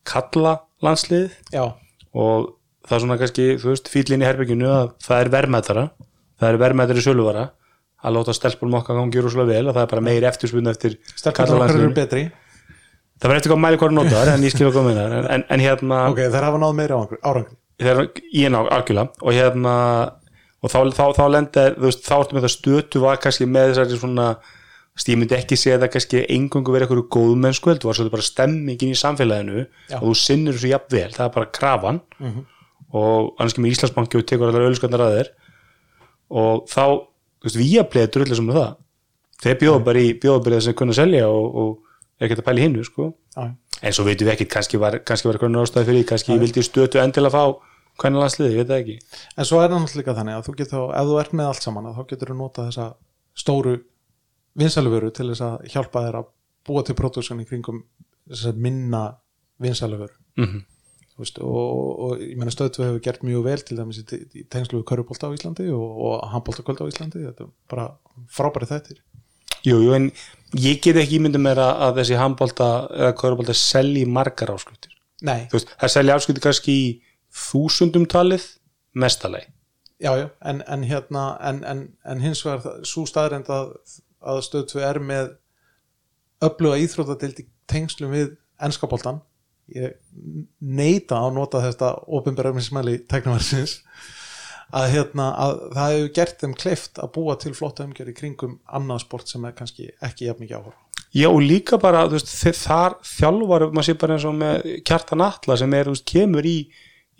kalla 0.04 0.56
landslið 0.84 1.30
Já, 1.54 1.68
og 2.14 2.50
það 2.84 2.96
er 2.98 3.04
svona 3.04 3.18
kannski, 3.20 3.46
þú 3.62 3.70
veist, 3.70 3.88
fýllin 3.92 4.24
í 4.24 4.26
herbygginu 4.28 4.66
að 4.68 4.90
það 5.06 5.22
er 5.22 5.30
verðmættara 5.38 5.84
það 6.42 6.48
er 6.50 6.58
verðmættir 6.64 7.00
í 7.00 7.04
söluvara 7.06 7.44
að 8.04 8.16
láta 8.18 8.36
stelpunum 8.36 8.78
okkar 8.80 8.98
gangi 9.00 9.24
rosalega 9.24 9.58
vel 9.58 9.68
og 9.68 9.76
það 9.76 9.84
er 9.86 9.92
bara 9.92 10.04
meiri 10.04 10.28
eftirspunni 10.28 10.72
eftir 10.72 10.96
stelpunar 11.14 11.64
okkar 11.64 11.80
eru 11.80 11.92
betri. 11.96 12.24
Það 13.14 13.30
verður 13.30 13.40
eftir 13.40 13.54
hvað 13.54 13.62
mæli 13.64 13.80
hvað 13.80 13.94
notar 13.96 14.32
en 14.34 14.44
ég 14.44 14.52
skil 14.52 14.68
að 14.68 14.76
koma 14.76 14.92
en, 14.92 15.14
en, 15.36 15.46
en 15.54 15.62
hérna 15.62 16.00
ok, 16.12 16.26
þær 16.34 16.48
hafa 16.50 16.60
náð 16.60 16.74
meiri 16.80 16.98
þegar 17.80 18.04
ég 18.34 18.52
ná 18.52 18.60
algjörlega. 18.62 19.22
Og 19.24 19.34
hérna 19.34 19.76
og 20.64 20.72
þá, 20.72 20.78
þá, 20.96 21.04
þá 21.16 21.24
lenda, 21.32 21.64
þú 21.76 21.88
veist, 21.88 22.04
þá 22.06 22.14
ertu 22.18 22.36
með 22.36 22.46
það 22.46 22.54
stötu 22.54 23.02
var 23.02 23.18
kannski 23.22 23.48
með 23.48 23.72
þessari 23.72 23.98
svona 24.00 24.28
ég 25.02 25.18
myndi 25.18 25.34
ekki 25.36 25.58
segja 25.58 25.80
það 25.82 25.90
kannski 25.96 26.20
engungu 26.30 26.74
verið 26.74 26.86
eitthvað 26.86 27.08
góð 27.16 27.32
mennsku, 27.42 27.74
þú 27.82 27.90
var 27.90 27.98
svolítið 27.98 28.14
bara 28.14 28.26
stemmingin 28.28 28.92
í 28.94 28.98
samfélaginu 28.98 29.64
Já. 29.64 29.96
og 29.98 30.04
þú 30.06 30.14
sinnir 30.20 30.54
þessu 30.54 30.70
jafn 30.70 30.94
vel, 30.94 31.08
það 31.16 31.24
er 31.26 31.32
bara 31.34 31.50
krafan. 31.58 31.98
Og 32.94 33.32
annars 33.42 33.56
kemur 33.56 33.74
Íslandsbanki 33.74 34.20
og 34.20 34.26
tekur 34.30 34.52
allar 34.52 34.68
ölskandar 34.68 35.02
að 35.02 35.16
þér. 35.16 35.30
Og 36.44 36.62
þá, 36.70 36.84
við 37.52 37.74
að 37.82 37.90
pleið 37.92 38.10
drullu 38.14 38.38
sem 38.38 38.48
það, 38.54 38.72
þeir 39.44 39.58
bjóða 39.60 39.84
bara 39.84 40.00
í 40.00 40.14
bjóða 40.22 40.44
bara 40.46 40.60
þess 40.60 40.72
að 40.72 40.78
kunna 40.80 40.96
selja 40.96 41.28
og, 41.28 41.60
og 41.60 42.18
er 42.18 42.26
ekki 42.28 42.38
að 42.40 42.46
pæla 42.48 42.62
í 42.62 42.64
hinnu, 42.64 42.84
sko. 42.88 43.10
En 43.84 43.92
svo 43.92 44.04
veitum 44.06 44.28
við 44.28 44.34
ekkit, 44.34 44.50
kannski 44.54 44.80
var, 44.80 44.96
eitthvað 45.02 45.58
ástæði 45.60 45.88
fyrir 45.88 45.98
því, 46.00 46.08
kannski 46.08 46.36
vildi 46.40 46.64
stötu 46.64 47.02
endilega 47.02 47.34
fá 47.34 47.74
hvernig 48.00 48.22
landsliði, 48.22 48.54
ég 48.54 48.62
veit 48.62 48.70
það 48.70 48.80
ekki. 48.80 48.94
En 49.38 49.48
svo 49.48 49.60
er 49.60 49.68
það 49.68 49.82
náttúrulega 49.82 50.00
líka 50.00 50.14
þannig 50.18 50.38
að 50.38 50.46
þú 50.46 50.54
getur, 50.60 50.86
ef 50.98 51.10
þú 51.10 51.18
ert 51.20 51.34
með 51.38 51.50
allt 51.50 51.66
saman 51.66 51.88
að 51.90 51.98
þá 51.98 52.06
getur 52.12 52.30
þú 52.32 52.36
nota 52.38 52.64
þessa 52.68 52.86
stóru 53.44 53.74
vinsæluvöru 54.58 55.10
til 55.14 55.28
þess 55.30 55.44
að 55.44 55.68
hjálpa 55.74 56.04
þér 56.06 56.18
að 56.20 56.30
búa 56.64 56.84
til 56.86 56.96
pródúsjón 56.98 57.42
í 57.42 57.46
kringum 57.48 57.82
að 58.34 58.62
minna 58.64 59.02
vinsæluvöru. 59.62 60.16
Mhm. 60.40 60.64
Þú 60.64 60.73
veist, 61.20 61.38
og, 61.38 61.90
og 62.06 62.22
ég 62.22 62.38
meina 62.40 62.52
stöðtu 62.54 62.84
hefur 62.84 63.02
gert 63.04 63.26
mjög 63.26 63.44
vel 63.46 63.58
til 63.62 63.78
dæmis 63.78 64.00
í, 64.02 64.44
tengslu 64.50 64.80
við 64.80 64.88
körubólta 64.90 65.30
á 65.30 65.34
Íslandi 65.36 65.68
og, 65.74 66.00
og 66.08 66.24
handbóltakvöld 66.32 66.82
á 66.82 66.90
Íslandi. 66.90 67.24
Þetta 67.28 67.46
er 67.46 67.52
bara 67.70 67.88
frábæri 68.34 68.70
þættir. 68.70 69.00
Jú, 69.64 69.78
jú, 69.80 69.94
en 69.96 70.10
ég 70.60 70.82
get 70.84 70.98
ekki 71.00 71.20
ímyndið 71.20 71.44
mér 71.46 71.62
að, 71.62 71.72
að 71.86 72.00
þessi 72.02 72.20
handbólta 72.20 72.68
eða 72.92 73.14
kvörubólta 73.20 73.56
selji 73.56 74.04
margar 74.10 74.52
áskriftir. 74.52 74.92
Nei, 75.24 75.46
veist, 75.52 75.70
það 75.80 75.94
selja 75.94 76.18
áskriftir 76.18 76.44
kannski 76.44 76.74
í 76.74 76.86
þúsundum 77.34 78.04
talið 78.10 78.44
mestalegi 78.94 79.54
já, 79.98 80.16
já, 80.18 80.30
en, 80.40 80.62
en 80.66 80.84
hérna 80.84 81.38
en, 81.40 81.64
en, 81.64 81.96
en 82.04 82.20
hins 82.20 82.44
vegar 82.46 82.84
sú 82.86 83.06
staðrend 83.08 83.48
að, 83.50 83.74
að 84.20 84.42
stöðtu 84.48 84.82
er 84.84 85.00
með 85.02 85.32
öfluga 86.44 86.80
íþróttadild 86.82 87.40
í 87.42 87.46
tengslum 87.70 88.12
við 88.14 88.34
ennskapoltan 88.62 89.22
ég 89.72 89.96
neita 90.60 91.22
að 91.22 91.34
nota 91.38 91.62
þetta 91.64 91.90
ofinberðarmismæli 92.18 92.98
tæknumarsins 93.10 93.78
að 94.74 94.88
hérna 94.92 95.28
að 95.40 95.60
það 95.74 95.92
hefur 95.94 96.14
gert 96.18 96.40
þeim 96.40 96.54
kleift 96.60 97.00
að 97.00 97.12
búa 97.14 97.36
til 97.40 97.54
flotta 97.56 97.86
umgjör 97.86 98.10
í 98.10 98.16
kringum 98.16 98.58
annað 98.64 99.04
sport 99.04 99.30
sem 99.30 99.44
er 99.46 99.54
kannski 99.56 99.90
ekki 100.04 100.28
jafn 100.28 100.44
mikið 100.44 100.58
áhör 100.60 100.80
Já, 101.14 101.28
og 101.30 101.44
líka 101.46 101.78
bara, 101.78 102.08
þú 102.10 102.18
veist, 102.18 102.32
þar 102.58 102.96
þjálfar, 103.06 103.68
maður 103.70 103.86
sé 103.86 103.92
bara 104.02 104.16
eins 104.16 104.24
og 104.26 104.32
með 104.34 104.64
kjartan 104.88 105.22
Atla 105.22 105.56
sem 105.60 105.76
er, 105.78 105.86
þú 105.86 105.94
veist, 105.94 106.06
kemur 106.10 106.48
í 106.50 106.56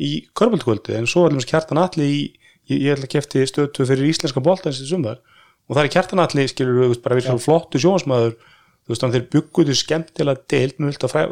í 0.03 0.11
körbaldkvöldu, 0.35 0.97
en 0.99 1.07
svo 1.07 1.25
er 1.25 1.35
alveg 1.35 1.47
kjartan 1.51 1.81
Atli 1.83 2.09
í, 2.11 2.23
ég, 2.71 2.81
ég 2.81 2.97
ætla 2.97 3.09
að 3.09 3.13
kefti 3.15 3.45
stötu 3.47 3.87
fyrir 3.87 4.11
íslenska 4.11 4.43
boltans 4.43 4.81
í 4.83 4.89
sumar. 4.89 5.21
Og 5.69 5.77
það 5.77 5.85
er 5.85 5.93
kjartan 5.95 6.23
Atli, 6.25 6.47
skilur 6.51 6.81
þú 6.81 6.91
veist, 6.91 7.05
bara 7.05 7.21
svona 7.23 7.45
flottu 7.45 7.81
sjónsmaður, 7.83 8.35
þú 8.85 8.93
veist, 8.93 9.03
þannig 9.03 9.17
þeir 9.17 9.27
bygguðu 9.35 9.77
skemmtilega 9.81 10.45
deild 10.53 10.79
með 10.79 10.93
vilt 10.93 11.07
að 11.07 11.15
fræ, 11.15 11.23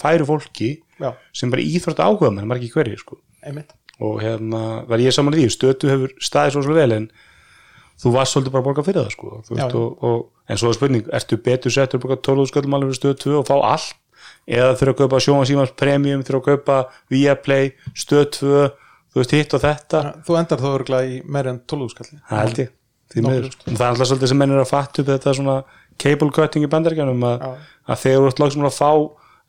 færu 0.00 0.28
fólki 0.28 0.70
Já, 1.00 1.10
sem 1.32 1.52
bara 1.52 1.64
íþrótt 1.64 2.02
áhuga 2.04 2.32
menn, 2.34 2.48
margir 2.50 2.72
hverjir, 2.74 3.00
sko. 3.00 3.20
Og 4.00 4.20
hérna, 4.20 4.60
er 4.88 5.02
ég 5.04 5.16
saman 5.16 5.36
því 5.36 5.48
stötu 5.52 5.88
hefur 5.90 6.12
staðið 6.20 6.58
svo 6.58 6.76
vel 6.76 6.92
en 6.96 7.08
þú 8.00 8.12
varst 8.14 8.36
svolítið 8.36 8.54
bara 8.54 8.62
að 8.62 8.68
borga 8.68 8.84
fyrir 8.84 9.02
það 9.02 9.14
sko 9.14 9.30
veist, 9.48 9.74
og, 9.76 10.04
og, 10.08 10.20
en 10.48 10.60
svo 10.60 10.70
er 10.70 10.76
spurning, 10.76 11.08
ertu 11.16 11.40
betur 11.40 11.74
settur 11.74 12.00
að 12.00 12.06
borga 12.06 12.20
12 12.28 12.48
sköldum 12.48 12.76
alveg 12.76 12.94
fyrir 12.94 13.00
stöð 13.00 13.18
2 13.26 13.34
og 13.40 13.48
fá 13.48 13.56
allt? 13.58 13.96
Eða 14.50 14.76
þurfa 14.76 14.94
að 14.94 15.00
kaupa 15.00 15.20
sjónasímans 15.24 15.74
premium 15.78 16.24
þurfa 16.24 16.40
að 16.40 16.46
kaupa 16.48 16.78
Viaplay, 17.12 17.72
stöð 17.96 18.24
2 18.40 18.64
þú 19.10 19.20
veist 19.20 19.34
hitt 19.34 19.56
og 19.56 19.62
þetta. 19.64 20.02
Þú 20.26 20.36
endar 20.40 20.62
þó 20.62 20.68
örgulega 20.72 21.10
í 21.10 21.20
meira 21.26 21.54
en 21.54 21.62
12 21.68 21.92
skalli 21.94 22.20
það 23.74 23.84
er 23.84 23.88
alltaf 23.90 24.06
svolítið 24.06 24.30
sem 24.30 24.38
menn 24.38 24.54
er 24.54 24.62
að 24.62 24.70
fatta 24.70 25.02
upp 25.02 25.08
þetta 25.10 25.32
svona 25.34 25.56
cable 26.00 26.30
cutting 26.34 26.66
í 26.66 26.70
bandaríkjanum 26.70 27.26
að, 27.28 27.46
að 27.86 28.02
þegar 28.04 28.22
þú 28.22 28.30
ert 28.30 28.42
lagsum 28.42 28.68
að 28.68 28.76
fá 28.76 28.90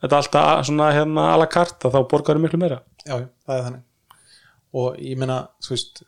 þetta 0.02 0.18
alltaf 0.18 0.66
svona 0.68 0.88
hérna 0.96 1.28
a 1.32 1.36
la 1.40 1.48
carte 1.50 1.92
þá 1.92 2.00
borgar 2.10 2.38
þú 2.38 2.44
miklu 2.46 2.60
meira. 2.62 2.80
Já, 3.04 3.16
það 3.46 3.56
er 3.56 3.64
þannig. 3.68 3.84
Og 4.82 4.98
ég 5.04 5.20
meina, 5.20 5.38
þú 5.62 5.74
veist 5.74 6.02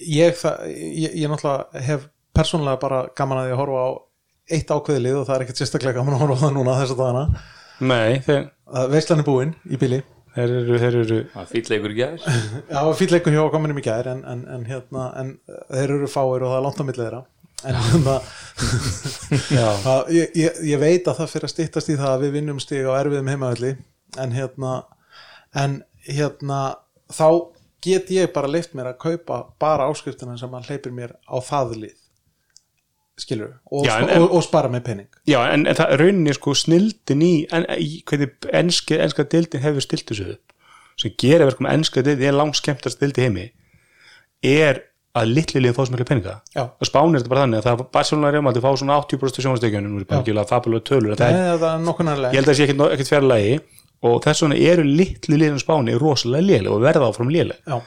ég, 0.00 0.34
það, 0.40 0.66
ég, 0.72 1.16
ég 1.22 1.30
náttúrulega 1.30 1.84
hef 1.86 2.08
persónulega 2.36 2.80
bara 2.82 3.04
gaman 3.16 3.42
að 3.42 3.48
því 3.48 3.56
að 3.56 3.62
horfa 3.62 3.86
á 3.86 3.90
eitt 4.56 4.70
ákveði 4.70 5.02
lið 5.02 5.20
og 5.20 5.24
það 5.28 5.36
er 5.36 5.44
ekkert 5.46 5.62
sérstaklega 5.62 6.00
gaman 6.00 6.16
að 6.16 6.24
horfa 6.24 6.36
á 6.36 6.42
það 6.44 6.52
núna 6.56 6.76
þess 6.80 6.94
að 6.94 7.00
dagana. 7.02 7.46
Nei, 7.76 8.20
þeir, 8.24 8.44
að 8.80 8.92
veislan 8.94 9.22
er 9.22 9.26
búin 9.26 9.56
í 9.68 9.80
bíli 9.80 10.00
þeir 10.36 10.52
eru, 10.52 10.78
þeir 10.80 10.98
eru 11.00 11.18
Það 11.32 11.52
fýtleikur 11.52 11.92
í 11.94 11.98
gær. 11.98 12.16
Já, 12.74 12.80
fýtleikur 12.98 13.36
hjá 13.36 13.42
kominum 13.52 13.80
í 13.80 13.84
gær 13.84 14.10
en, 14.12 14.22
en, 14.28 14.42
en, 14.52 14.66
hérna, 14.68 15.06
en 15.20 15.32
þeir 15.72 15.94
eru 15.96 16.10
fáir 16.12 16.44
og 16.44 16.52
það 16.52 16.58
er 16.58 16.66
langt 16.66 16.82
á 16.82 16.84
milli 16.88 17.02
þeirra 17.02 17.22
en 17.64 17.76
það, 18.04 18.20
ég, 20.18 20.32
ég, 20.36 20.58
ég 20.72 20.80
veit 20.82 21.06
að 21.08 21.20
það 21.22 21.30
fyrir 21.32 21.48
að 21.48 21.54
styttast 21.54 21.92
í 21.92 21.96
það 21.98 22.10
að 22.14 22.24
við 22.26 22.34
vinnum 22.40 22.60
stig 22.62 22.84
á 22.84 22.92
erfiðum 23.00 23.30
heimavalli 23.32 23.70
en 24.20 24.34
hérna 24.36 24.72
en 25.56 25.78
hérna 26.06 26.58
þá 27.12 27.28
get 27.86 28.10
ég 28.12 28.32
bara 28.34 28.50
leift 28.50 28.74
mér 28.76 28.90
að 28.92 29.00
kaupa 29.06 29.40
bara 29.62 29.86
áskriftina 29.90 30.36
sem 30.40 30.52
að 30.58 30.68
hleypir 30.70 30.92
mér 30.94 31.14
á 31.28 31.36
það 31.44 31.76
lið. 31.84 31.96
Skilur 33.16 33.54
og, 33.72 33.86
Já, 33.86 33.94
en- 34.04 34.26
og, 34.26 34.34
og 34.36 34.42
spara 34.44 34.68
með 34.68 34.82
penning 34.90 35.06
Já, 35.24 35.38
en, 35.48 35.62
en 35.64 35.76
það 35.78 35.94
rauninni 36.02 36.34
sko 36.36 36.52
snildin 36.52 37.22
í, 37.24 37.30
en, 37.48 37.64
í 37.80 38.02
hvernig 38.04 38.34
enska, 38.52 38.98
enska 39.00 39.24
deildin 39.32 39.62
hefur 39.64 39.80
stilt 39.84 40.04
þessu 40.10 40.34
upp 40.34 40.52
sem 41.00 41.14
gerir 41.20 41.46
verkum 41.48 41.68
að 41.70 41.78
enska 41.78 42.04
deildin 42.04 42.28
er 42.28 42.36
langt 42.36 42.58
skemmtast 42.60 43.00
deildi 43.00 43.24
heimi 43.24 43.46
er 44.44 44.82
að 45.16 45.32
litli 45.32 45.62
liðin 45.62 45.76
fá 45.76 45.82
sem 45.86 45.96
miklu 45.96 46.06
peninga. 46.10 46.34
Já. 46.54 46.62
og 46.68 46.88
spánir 46.88 47.22
þetta 47.22 47.32
bara 47.32 47.44
þannig 47.46 47.60
að 47.60 47.66
það 47.66 47.80
er 47.82 47.88
Barcelona 47.96 48.32
Remaldi 48.34 48.62
fá 48.64 48.68
svona 48.76 48.98
80% 49.00 49.44
sjónastekjunum 49.46 49.96
það 51.22 51.36
er, 51.40 51.66
er 51.70 51.84
nokkuð 51.86 52.10
ég 52.34 52.40
held 52.40 52.46
að 52.46 52.50
það 52.50 52.58
sé 52.60 52.66
ekkert, 52.66 52.84
ekkert 52.96 53.12
fjarlægi. 53.14 53.58
Og 54.06 54.18
þess 54.22 54.44
vegna 54.44 54.56
eru 54.70 54.82
litli 54.84 55.38
liðin 55.40 55.56
á 55.56 55.62
Spáni 55.62 55.94
rosalega 55.96 56.44
léleg 56.44 56.74
og 56.74 56.82
verða 56.84 57.08
áfram 57.08 57.30
Já, 57.64 57.78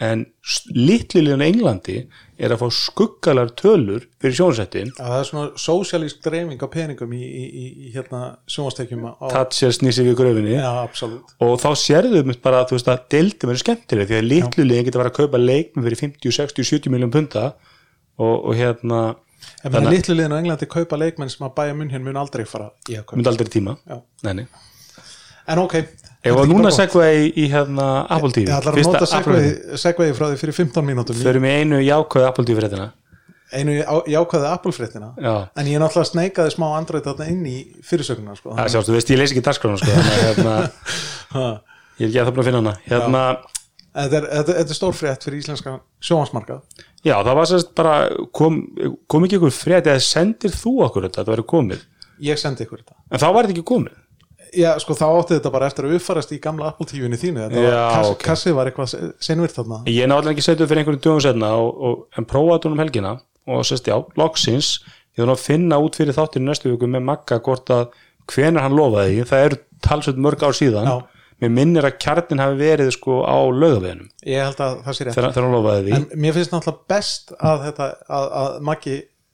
en 0.00 0.20
s- 0.46 0.62
litli 0.70 1.20
liðin 1.24 1.42
á 1.42 1.48
Englandi 1.50 1.94
er 2.38 2.52
að 2.54 2.60
fá 2.60 2.68
skuggalar 2.70 3.48
tölur 3.58 4.04
fyrir 4.22 4.36
sjónasettin 4.38 4.92
Já, 4.94 5.02
það 5.02 5.16
er 5.18 5.26
svona 5.26 5.46
sósialísk 5.58 6.20
dreifing 6.22 6.60
á 6.62 6.68
peningum 6.70 7.12
í, 7.18 7.22
í, 7.26 7.44
í, 7.50 7.92
hérna 7.96 8.20
sjónvastekjum 8.46 9.02
á, 9.10 9.12
það 9.34 9.56
sé 9.58 9.70
snýsi 9.74 10.04
við 10.06 10.14
gröfinni. 10.20 10.54
Absolutt. 10.62 11.34
Og 11.42 11.56
þá 11.58 11.68
sérðu 11.82 12.22
um 12.22 12.34
bara 12.44 12.62
þú 12.70 12.76
veist 12.78 12.92
að 12.94 13.02
deildum 13.16 13.50
eru 13.54 13.62
skemmtileg 13.64 14.06
því 14.12 14.20
að 14.20 14.28
litlu 14.30 14.68
liðin 14.68 14.86
geta 14.86 15.02
verið 15.02 15.12
að 15.12 15.18
kaupa 15.18 15.42
leikmum 15.42 15.88
fyrir 15.88 16.02
50, 16.04 16.36
60, 16.38 16.68
70 16.70 16.94
miljón 16.94 17.10
punta. 17.18 17.48
Og, 18.18 18.34
og 18.50 18.54
hérna 18.58 19.00
Ef 19.64 19.70
maður 19.72 19.90
litlu 19.96 20.14
liðin 20.14 20.34
á 20.34 20.38
Englandi 20.38 20.66
kaupa 20.70 20.96
leikmenn 20.98 21.30
sem 21.30 21.42
að 21.46 21.54
bæja 21.58 21.74
munn 21.74 21.90
hér 21.90 22.02
mun 22.06 22.16
aldrei 22.22 22.44
fara 22.46 22.70
í 22.86 22.94
að 22.98 23.04
kaupa. 23.06 23.18
Myndi 23.18 23.30
aldrei 23.32 23.50
tíma. 23.50 23.74
Já. 23.86 23.98
Nei, 24.26 24.32
nei. 24.42 24.46
En 26.18 26.32
ok 26.34 26.38
Ef 26.38 26.42
að 26.42 26.50
núna 26.50 26.70
segva 26.74 27.08
í, 27.14 27.28
í 27.38 27.48
hérna 27.52 27.88
Apple 28.10 28.32
TV 28.34 28.48
Ég 28.48 28.54
ætlar 28.56 28.74
að 28.74 28.88
nota 28.88 29.04
Apple 29.06 29.42
segvei, 29.42 29.78
segvei 29.78 30.08
frá 30.16 30.30
því 30.32 30.40
fyrir 30.40 30.56
15 30.56 30.88
mínútum. 30.88 31.20
Förum 31.22 31.46
í 31.46 31.52
einu 31.60 31.78
jákvæðu 31.84 32.26
Apple 32.26 32.46
TV 32.48 32.58
fréttina. 32.58 32.88
Einu 33.48 33.78
jákvæði 34.08 34.48
Apple-fréttina 34.50 35.14
Já. 35.16 35.48
en 35.56 35.68
ég 35.68 35.78
er 35.78 35.80
náttúrulega 35.80 36.10
sneikaði 36.10 36.52
smá 36.52 36.66
þarna 36.84 37.28
inn 37.32 37.46
í 37.48 37.54
fyrirsögnuna 37.86 38.34
sko. 38.36 38.52
það 38.58 38.74
sjástu, 38.74 38.92
veist, 38.92 39.12
ég 39.12 39.20
leys 39.20 39.32
ekki 39.32 39.44
dagskrána 39.46 39.78
sko, 39.80 39.94
að 39.94 40.18
hérna, 40.26 40.56
ég 42.02 42.02
er 42.02 42.10
ekki 42.10 42.20
að 42.20 42.28
það 42.28 42.34
búin 42.34 42.42
að 42.42 42.48
finna 42.50 42.60
hana. 42.60 42.74
Hérna, 42.84 43.22
þetta, 43.94 44.18
er, 44.20 44.26
þetta, 44.34 44.56
þetta 44.58 44.74
er 44.74 44.78
stór 44.80 44.98
frétt 44.98 45.24
fyrir 45.24 45.40
íslenska 45.40 45.74
sjóhansmarkað 46.10 46.84
já, 47.00 47.14
það 47.14 47.32
var 47.40 47.50
sérst 47.54 47.72
bara 47.78 47.94
kom, 48.36 48.60
kom 49.08 49.24
ekki 49.24 49.40
ykkur 49.40 49.56
frétt 49.56 49.88
eða 49.88 50.04
sendir 50.04 50.52
þú 50.52 50.74
okkur 50.90 51.08
þetta, 51.08 51.22
þetta 51.22 51.36
væri 51.38 51.46
komið. 51.54 51.88
Ég 52.28 52.42
sendi 52.42 52.68
ykkur 52.68 52.82
þetta. 52.82 52.98
En 53.08 53.22
þá 53.22 53.28
var 53.30 53.48
þetta 53.48 53.56
ekki 53.56 53.68
komið 53.72 53.96
Já, 54.56 54.70
sko 54.82 54.94
þá 54.96 55.04
átti 55.08 55.36
þetta 55.36 55.52
bara 55.54 55.68
eftir 55.70 55.88
að 55.88 55.96
uppfarast 55.98 56.32
í 56.34 56.38
gamla 56.42 56.70
Apple 56.72 56.86
TV-inu 56.88 57.18
þínu. 57.20 57.44
Þetta 57.44 57.64
Já, 57.64 57.72
var, 57.72 57.94
kass, 57.94 58.12
ok. 58.12 58.22
kassið 58.24 58.56
var 58.56 58.70
eitthvað 58.70 58.94
senvirt 59.24 59.56
þarna. 59.56 59.80
Ég 59.90 60.08
náttúrulega 60.10 60.36
ekki 60.36 60.46
setjuð 60.46 60.70
fyrir 60.70 60.82
einhverjum 60.82 61.02
dögum 61.04 61.24
setna 61.24 61.50
og, 61.58 61.68
og, 61.88 62.00
en 62.16 62.28
prófaði 62.28 62.54
þetta 62.56 62.72
um 62.72 62.82
helgina 62.82 63.12
og 63.48 63.66
sérst 63.68 63.90
já, 63.90 63.96
loksins 64.20 64.70
ég 65.18 65.26
nú 65.26 65.34
að 65.34 65.44
finna 65.44 65.80
út 65.82 65.98
fyrir 65.98 66.16
þáttinu 66.16 66.48
næstu 66.48 66.72
viku 66.72 66.88
með 66.90 67.06
Magga 67.08 67.40
hvort 67.44 67.72
að 67.74 67.86
hvenar 68.32 68.66
hann 68.66 68.76
lofaði. 68.78 69.22
Það 69.28 69.46
eru 69.48 69.60
talsveit 69.84 70.20
mörg 70.24 70.44
ár 70.44 70.56
síðan. 70.56 70.88
Já. 70.88 70.98
mér 71.38 71.52
minnir 71.54 71.86
að 71.86 72.00
kjarnin 72.02 72.40
hafi 72.42 72.56
verið 72.58 72.88
sko 72.96 73.20
á 73.22 73.38
laugaveginum. 73.46 74.08
Ég 74.26 74.42
held 74.42 74.58
að 74.64 74.80
það 74.86 74.96
sé 74.96 75.04
rétt. 75.06 75.14
Þegar, 75.14 75.36
hann 75.38 75.54
lofaði 75.54 75.84
því. 75.84 75.92
En 75.94 76.22
mér 76.24 76.34
finnst 76.34 76.50
náttúrulega 76.50 76.90
best 76.90 77.30
að 77.38 77.62
þetta 77.68 77.86
að, 78.18 78.26
að 78.40 78.88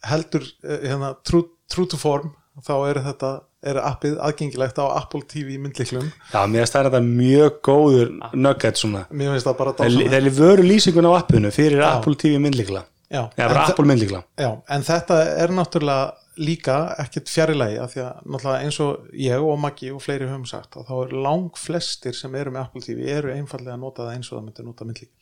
heldur 0.04 0.44
eh, 0.64 0.85
hérna, 0.90 1.14
to 1.25 1.99
form 1.99 2.35
þá 2.62 2.75
er 2.88 3.00
þetta 3.09 3.30
er 3.71 3.80
appið 3.83 4.16
aðgengilegt 4.28 4.80
á 4.80 4.87
Apple 5.00 5.23
TV 5.30 5.59
myndliklum 5.61 6.09
Já, 6.33 6.40
mér 6.47 6.64
finnst 6.64 6.76
það 6.76 6.88
þetta 6.90 7.02
mjög 7.06 7.61
góður 7.68 8.11
nugget 8.33 8.80
svona. 8.80 9.04
Mér 9.11 9.35
finnst 9.35 9.49
það 9.49 9.61
bara 9.61 9.76
Það 9.78 9.94
dásamlegt. 9.94 10.18
er 10.18 10.35
vöru 10.40 10.66
lýsingun 10.66 11.09
á 11.09 11.12
appinu 11.18 11.54
fyrir 11.54 11.85
Apple 11.87 12.18
TV 12.21 12.40
myndlikla 12.42 12.85
já, 13.14 13.23
eða 13.37 13.50
en, 13.50 13.62
Apple 13.71 13.88
myndlíkla 13.88 14.21
já, 14.40 14.50
en 14.75 14.85
þetta 14.87 15.18
er 15.44 15.52
náttúrulega 15.54 16.12
líka 16.40 16.76
ekkert 16.99 17.30
fjarilagi 17.30 17.76
af 17.78 17.92
því 17.92 18.00
að 18.02 18.25
náttúrulega 18.35 18.64
eins 18.66 18.78
og 18.83 19.04
ég 19.23 19.44
og 19.44 19.61
Maggi 19.62 19.92
og 19.94 20.02
fleiri 20.02 20.26
höfum 20.26 20.47
sagt 20.50 20.78
að 20.80 20.88
þá 20.88 20.94
er 21.04 21.14
lang 21.26 21.61
flestir 21.61 22.16
sem 22.18 22.35
eru 22.35 22.54
með 22.54 22.64
Apple 22.66 22.83
TV 22.83 23.06
eru 23.14 23.30
einfallega 23.35 23.76
að 23.76 23.85
nota 23.85 24.09
það 24.09 24.16
eins 24.16 24.33
og 24.33 24.38
það 24.38 24.44
myndi 24.49 24.66
nota 24.66 24.88
myndlíkil 24.88 25.12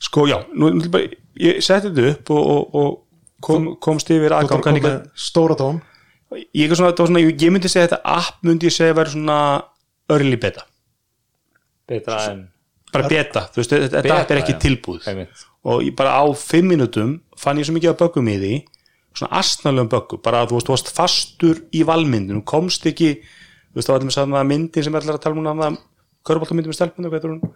sko 0.00 0.26
já, 0.30 0.38
nú, 0.56 0.72
ég 1.40 1.60
setti 1.64 1.90
þetta 1.90 2.08
upp 2.14 2.32
og, 2.34 2.50
og, 2.54 2.80
og 2.80 2.90
kom, 3.44 3.68
komst 3.82 4.10
yfir 4.14 4.34
aðgang 4.38 4.80
að 4.80 5.80
ég, 6.38 6.72
svona, 6.76 6.92
svona, 6.96 7.20
ég 7.24 7.50
myndi 7.52 7.70
segja 7.70 7.88
þetta 7.88 8.00
app 8.16 8.42
myndi 8.46 8.68
ég 8.68 8.74
segja 8.76 8.96
vera 8.96 9.10
svona 9.12 9.38
early 10.10 10.38
beta. 10.40 10.66
Betra 11.90 12.18
en 12.30 12.44
bara 12.92 13.08
beta, 13.10 13.44
þú 13.54 13.60
veist, 13.62 13.72
þetta 13.74 14.02
Beta, 14.02 14.18
app 14.22 14.30
er 14.34 14.40
ekki 14.42 14.54
já. 14.56 14.60
tilbúð 14.66 15.08
einmitt. 15.10 15.44
Og 15.70 15.82
ég 15.86 15.94
bara 15.98 16.16
á 16.18 16.24
fimm 16.38 16.70
mínútum 16.72 17.16
fann 17.38 17.58
ég 17.60 17.66
svo 17.68 17.74
mikið 17.76 17.92
að 17.92 18.00
böggum 18.04 18.30
í 18.30 18.36
því 18.40 18.52
svona 19.14 19.40
astnalegum 19.40 19.90
böggum, 19.90 20.22
bara 20.22 20.42
að 20.44 20.52
þú 20.52 20.58
veist, 20.58 20.68
þú 20.68 20.74
varst 20.76 20.92
fastur 20.96 21.60
í 21.74 21.82
valmyndinu, 21.86 22.42
komst 22.46 22.86
ekki 22.86 23.10
þú 23.20 23.78
veist, 23.78 23.86
þá 23.88 23.92
var 23.92 23.98
þetta 24.00 24.08
með 24.10 24.16
saman 24.18 24.50
myndin 24.50 24.86
sem 24.86 24.94
er 24.94 25.02
allar 25.04 25.18
að 25.18 25.24
tala 25.26 25.38
um 25.40 25.48
hana, 25.50 25.70
köruboltamyndin 26.26 26.70
með 26.70 26.78
stelpunni, 26.78 27.10
hvað 27.10 27.18
heitir 27.18 27.34
hún? 27.34 27.54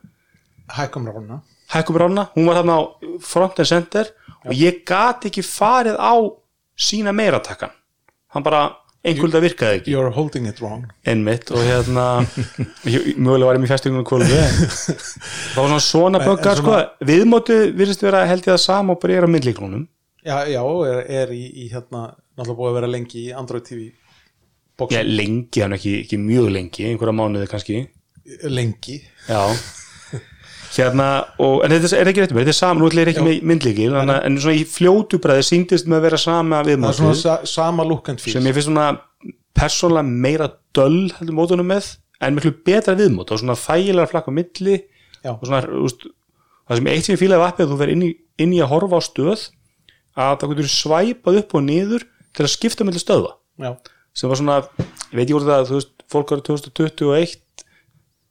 hækkum 0.75 1.07
rána 1.11 1.40
Hækkum 1.75 1.97
Rána, 1.97 2.26
hún 2.35 2.47
var 2.47 2.59
þarna 2.61 2.75
á 2.76 2.83
front 3.25 3.59
and 3.62 3.69
center 3.69 4.11
og 4.45 4.52
ég 4.54 4.83
gat 4.87 5.25
ekki 5.31 5.43
farið 5.47 5.97
á 5.97 6.14
sína 6.76 7.12
meiratakkan 7.16 7.73
hann 8.34 8.44
bara, 8.46 8.62
einhvern 9.04 9.32
veginn 9.32 9.46
virkaði 9.46 9.80
ekki. 9.80 9.94
You're 9.94 10.12
holding 10.14 10.48
it 10.50 10.60
wrong. 10.62 10.86
Einmitt 11.06 11.52
og 11.54 11.64
hérna 11.64 12.06
mögulega 12.84 13.48
var 13.48 13.58
ég 13.58 13.64
með 13.64 13.74
festingunum 13.74 14.06
kvölu 14.08 14.28
það 15.54 15.58
var 15.60 15.84
svona 15.84 16.22
böggar 16.24 16.60
sko, 16.60 16.78
viðmótið 17.06 17.66
virðist 17.78 18.04
vera 18.04 18.24
held 18.28 18.44
ég 18.44 18.54
það 18.54 18.62
sama 18.64 18.96
og 18.96 19.02
bara 19.02 19.18
er 19.18 19.28
á 19.28 19.30
myndlíklunum 19.30 19.86
já, 20.24 20.36
já, 20.48 20.62
er, 20.88 21.04
er 21.22 21.34
í, 21.36 21.44
í 21.64 21.68
hérna 21.72 22.06
náttúrulega 22.34 22.58
búið 22.58 22.72
að 22.72 22.78
vera 22.80 22.90
lengi 22.96 23.26
í 23.26 23.30
Android 23.36 23.68
TV 23.68 23.84
ég 23.84 24.00
bóksin, 24.80 25.14
lengi, 25.14 25.62
hann 25.62 25.76
ekki, 25.76 25.96
ekki 26.02 26.18
mjög 26.18 26.50
lengi 26.56 26.88
einhverja 26.88 27.14
mánuði 27.14 27.50
kannski. 27.50 27.80
Lengi. 28.50 29.02
Já 29.28 29.42
hérna, 30.81 31.09
og, 31.43 31.61
en 31.64 31.75
þetta 31.75 31.99
er 31.99 32.11
ekki 32.11 32.25
rétt 32.25 32.35
með 32.35 32.45
þetta 32.45 32.54
er 32.54 32.59
sama, 32.59 32.81
nú 32.81 32.88
ætla 32.88 33.04
ég 33.04 33.11
ekki 33.12 33.25
með 33.26 33.45
myndlíkil 33.50 33.90
en, 34.00 34.12
en 34.14 34.38
svona 34.43 34.57
í 34.59 34.64
fljótu 34.69 35.21
bræði 35.23 35.47
síndist 35.50 35.88
með 35.90 36.00
að 36.00 36.07
vera 36.09 36.21
sama 36.25 36.62
feel. 38.23 38.35
Sem 38.37 38.49
ég 38.49 38.57
finnst 38.57 38.71
svona 38.71 38.88
persónlega 39.54 40.07
meira 40.26 40.50
döll 40.75 41.12
heldur 41.19 41.38
mótunum 41.38 41.71
með 41.71 41.95
en 42.25 42.37
miklu 42.37 42.54
betra 42.66 42.97
viðmót. 42.99 43.31
Og 43.31 43.43
svona 43.43 43.59
þægilega 43.59 44.11
flakk 44.11 44.31
á 44.31 44.33
milli 44.35 44.78
Já. 45.25 45.35
og 45.35 45.45
svona, 45.47 45.62
úst, 45.85 46.07
það 46.69 46.81
sem 46.81 46.90
eitt 46.95 47.07
sem 47.07 47.14
ég 47.14 47.23
fílaði 47.23 47.49
appið 47.49 47.66
að 47.66 47.73
þú 47.73 47.78
verður 47.81 47.95
inn, 47.97 48.16
inn 48.45 48.57
í 48.57 48.61
að 48.64 48.73
horfa 48.73 49.00
á 49.00 49.02
stöð 49.04 49.47
að 50.14 50.37
það 50.40 50.52
getur 50.52 50.71
svæpað 50.73 51.40
upp 51.40 51.57
og 51.59 51.64
niður 51.66 52.07
til 52.35 52.47
að 52.47 52.52
skipta 52.52 52.87
milli 52.87 53.02
stöða 53.02 53.35
já, 53.61 53.71
sem 54.14 54.31
var 54.31 54.40
svona, 54.40 54.59
ég 55.11 55.16
veit 55.16 55.25
ekki 55.25 55.37
hvort 55.37 55.49
það 55.49 55.69
þú 55.71 55.78
veist, 55.78 55.95
fólk 56.14 56.35
árið 56.35 56.45
2021 56.50 57.64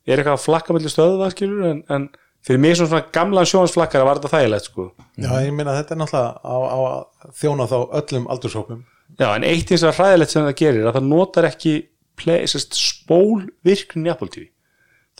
er 0.03 0.19
eitthvað 0.19 0.37
að 0.37 0.45
flakka 0.45 0.75
milli 0.75 0.91
stöða 0.91 1.29
skilur, 1.33 1.65
en, 1.69 1.81
en 1.91 2.07
fyrir 2.43 2.61
mig 2.63 2.77
svona, 2.79 3.03
gamlan 3.15 3.47
sjónsflakkara 3.49 4.07
var 4.07 4.19
þetta 4.19 4.33
þægilegt 4.37 4.69
sko. 4.69 4.87
Já, 5.15 5.29
ég 5.43 5.53
meina 5.55 5.75
þetta 5.77 5.95
er 5.95 6.01
náttúrulega 6.01 6.31
á, 6.43 6.55
á 6.59 6.77
að 6.89 7.37
þjóna 7.41 7.69
þá 7.71 7.77
öllum 8.01 8.29
aldurshópum. 8.33 8.81
Já, 9.19 9.27
en 9.33 9.45
eitt 9.47 9.71
eins 9.71 9.85
að 9.85 9.99
hræðilegt 9.99 10.33
sem 10.33 10.47
það 10.47 10.57
gerir 10.63 10.87
að 10.89 10.97
það 10.97 11.09
notar 11.11 11.49
ekki 11.49 11.75
play, 12.19 12.47
sest, 12.49 12.77
spól 12.77 13.45
virknin 13.65 14.07
í 14.09 14.13
Apple 14.13 14.31
TV 14.33 14.49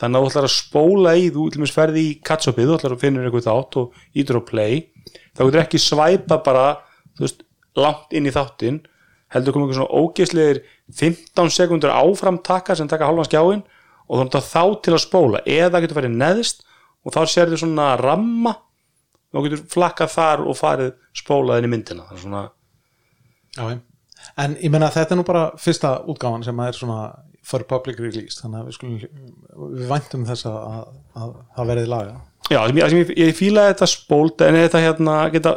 þannig 0.00 0.18
að 0.18 0.24
þú 0.24 0.30
ætlar 0.30 0.46
að 0.48 0.54
spóla 0.56 1.12
í 1.14 1.28
þú 1.30 1.44
ætlum 1.48 1.66
að 1.68 1.74
ferði 1.76 2.02
í 2.02 2.14
catch-upið, 2.26 2.66
þú 2.66 2.76
ætlar 2.78 2.94
að 2.96 3.02
finna 3.04 3.22
eitthvað 3.22 3.46
þátt 3.46 3.76
og 3.78 4.00
ítur 4.18 4.38
á 4.38 4.48
play 4.48 4.80
þá 5.36 5.42
getur 5.44 5.60
ekki 5.62 5.80
svæpa 5.82 6.40
bara 6.42 6.64
þú 7.14 7.26
veist, 7.26 7.44
langt 7.78 8.16
inn 8.18 8.26
í 8.26 8.34
þáttin 8.34 8.80
heldur 9.34 9.56
komið 9.56 9.78
svona 9.78 10.00
ógeðslegir 10.02 10.60
15 10.94 11.54
sekundur 11.54 11.94
áfram 11.94 12.38
taka 12.44 12.76
sem 12.78 12.90
taka 12.90 13.08
halvan 13.08 13.26
skjáin 13.28 13.64
og 14.08 14.28
þá 14.30 14.62
til 14.84 14.94
að 14.94 15.02
spóla. 15.02 15.40
Eða 15.48 15.80
getur 15.82 15.98
farið 15.98 16.18
neðst 16.20 16.64
og 17.04 17.14
þá 17.14 17.20
sérðu 17.30 17.60
svona 17.60 17.94
ramma. 18.00 18.54
Og 19.34 19.48
getur 19.48 19.64
flakkað 19.72 20.12
þar 20.14 20.44
og 20.46 20.58
farið 20.58 20.92
spólað 21.16 21.60
inn 21.60 21.68
í 21.68 21.72
myndina. 21.72 22.04
Svona 22.14 22.44
já, 23.56 23.80
en 24.40 24.54
ég 24.62 24.70
meina 24.70 24.92
þetta 24.94 25.16
er 25.16 25.18
nú 25.18 25.24
bara 25.26 25.48
fyrsta 25.60 25.96
útgáfan 26.10 26.46
sem 26.46 26.60
er 26.62 26.76
svona 26.78 27.00
for 27.44 27.66
public 27.68 27.98
release. 28.00 28.38
Þannig 28.40 28.60
að 28.60 28.68
við 28.68 28.76
skulum 28.78 29.00
við 29.74 29.90
væntum 29.90 30.22
þess 30.28 30.46
að, 30.48 30.60
að, 30.70 30.86
að 31.18 31.34
það 31.56 31.72
verði 31.72 31.90
laga 31.90 32.14
Já, 32.52 32.58
sem 32.68 32.76
ég, 32.76 32.92
ég, 32.92 33.12
ég 33.22 33.36
fílaði 33.36 33.72
þetta 33.72 33.86
spólt 33.88 34.42
en 34.44 34.58
þetta 34.58 34.82
hérna 34.84 35.16
geta 35.32 35.54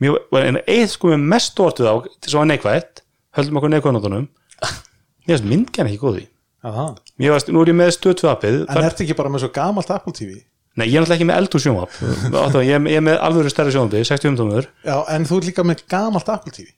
Mjög, 0.00 0.30
en 0.40 0.56
eitt 0.64 0.94
sko 0.94 1.10
með 1.12 1.26
mest 1.28 1.58
ortið 1.60 1.90
á 1.92 1.94
til 2.24 2.32
svo 2.32 2.40
að 2.40 2.46
neikvætt, 2.54 3.02
höldum 3.36 3.58
okkur 3.60 3.72
neikvæðnóttunum 3.74 4.28
ég 5.28 5.34
veist 5.34 5.44
myndgæn 5.44 5.90
ekki 5.90 6.00
góði 6.00 6.22
það 6.60 7.34
veist, 7.34 7.52
nú 7.52 7.62
er 7.64 7.72
ég 7.72 7.78
með 7.78 7.92
stöð 7.96 8.26
appið. 8.30 8.58
En 8.68 8.88
ertu 8.88 9.04
ekki 9.06 9.16
bara 9.18 9.32
með 9.32 9.44
svo 9.46 9.52
gamalt 9.54 9.92
Apple 9.94 10.16
TV? 10.16 10.40
Nei, 10.78 10.86
ég 10.86 11.00
er 11.00 11.02
náttúrulega 11.02 11.16
ekki 11.18 11.26
með 11.26 11.40
eldur 11.40 11.62
sjónvap 11.64 11.94
ég, 12.62 12.84
ég 12.92 13.00
er 13.00 13.02
með 13.02 13.16
alvöru 13.26 13.50
stærri 13.50 13.72
sjónvapi, 13.74 14.04
60 14.06 14.28
umtómur 14.30 14.68
Já, 14.86 15.00
en 15.10 15.24
þú 15.26 15.40
er 15.40 15.48
líka 15.48 15.64
með 15.66 15.82
gamalt 15.90 16.30
Apple 16.30 16.54
TV 16.54 16.68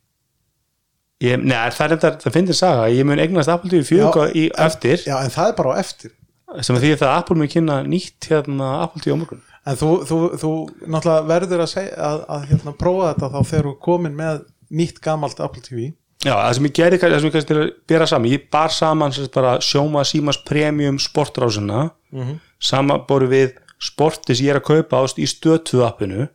ég, 1.23 1.45
Nei, 1.45 1.69
það 1.75 1.85
er 1.85 1.95
þetta, 1.95 2.11
það 2.25 2.37
finnir 2.37 2.59
saga. 2.59 2.89
Ég 2.93 3.07
mun 3.07 3.23
eignast 3.23 3.53
Apple 3.53 3.71
TV 3.71 3.85
4 3.87 4.03
Já, 4.03 4.35
í 4.35 4.45
eftir. 4.67 5.05
Já, 5.07 5.17
en 5.23 5.33
það 5.35 5.51
er 5.51 5.57
bara 5.61 5.75
á 5.77 5.81
eftir. 5.83 6.15
Sem 6.61 6.77
að 6.77 6.85
því 6.85 6.93
að 6.97 7.13
Apple 7.13 7.39
mun 7.39 7.51
kynna 7.53 7.79
nýtt 7.87 8.29
hérna 8.29 8.71
Apple 8.83 9.05
TV 9.05 9.15
á 9.15 9.19
morgun. 9.21 9.45
En 9.63 9.79
þú, 9.79 9.91
þú, 10.09 10.19
þú 10.43 10.51
náttúrulega 10.91 11.29
verður 11.31 11.63
að 11.65 11.71
segja 11.71 11.93
að, 12.09 12.25
að 12.35 12.47
hérna, 12.51 12.75
prófa 12.81 13.13
þetta 13.13 13.31
þá 13.31 13.39
þegar 13.53 13.69
þú 13.69 13.75
komin 13.87 14.17
með 14.19 14.41
nýtt 14.81 14.99
gamalt 15.05 15.43
Apple 15.45 15.63
TV 15.63 15.93
Já, 16.23 16.37
það 16.37 16.53
sem 16.57 16.67
ég 16.69 16.75
gerði, 16.77 16.99
það 17.03 17.17
sem 17.17 17.27
ég 17.27 17.35
kannski 17.35 17.51
til 17.51 17.59
að 17.59 17.71
bera 17.91 18.07
saman 18.07 18.31
ég 18.31 18.45
bar 18.55 18.71
saman 18.71 19.15
bara 19.35 19.57
sjóma 19.65 20.05
símas 20.07 20.39
premium 20.47 20.99
sportrásina 21.03 21.91
mm 22.13 22.23
-hmm. 22.23 22.37
samanboru 22.61 23.27
við 23.27 23.57
sporti 23.83 24.35
sem 24.35 24.47
ég 24.47 24.55
er 24.55 24.61
að 24.61 24.69
kaupa 24.69 25.03
ást 25.03 25.19
í 25.19 25.27
stötu 25.27 25.83
appinu 25.83 26.29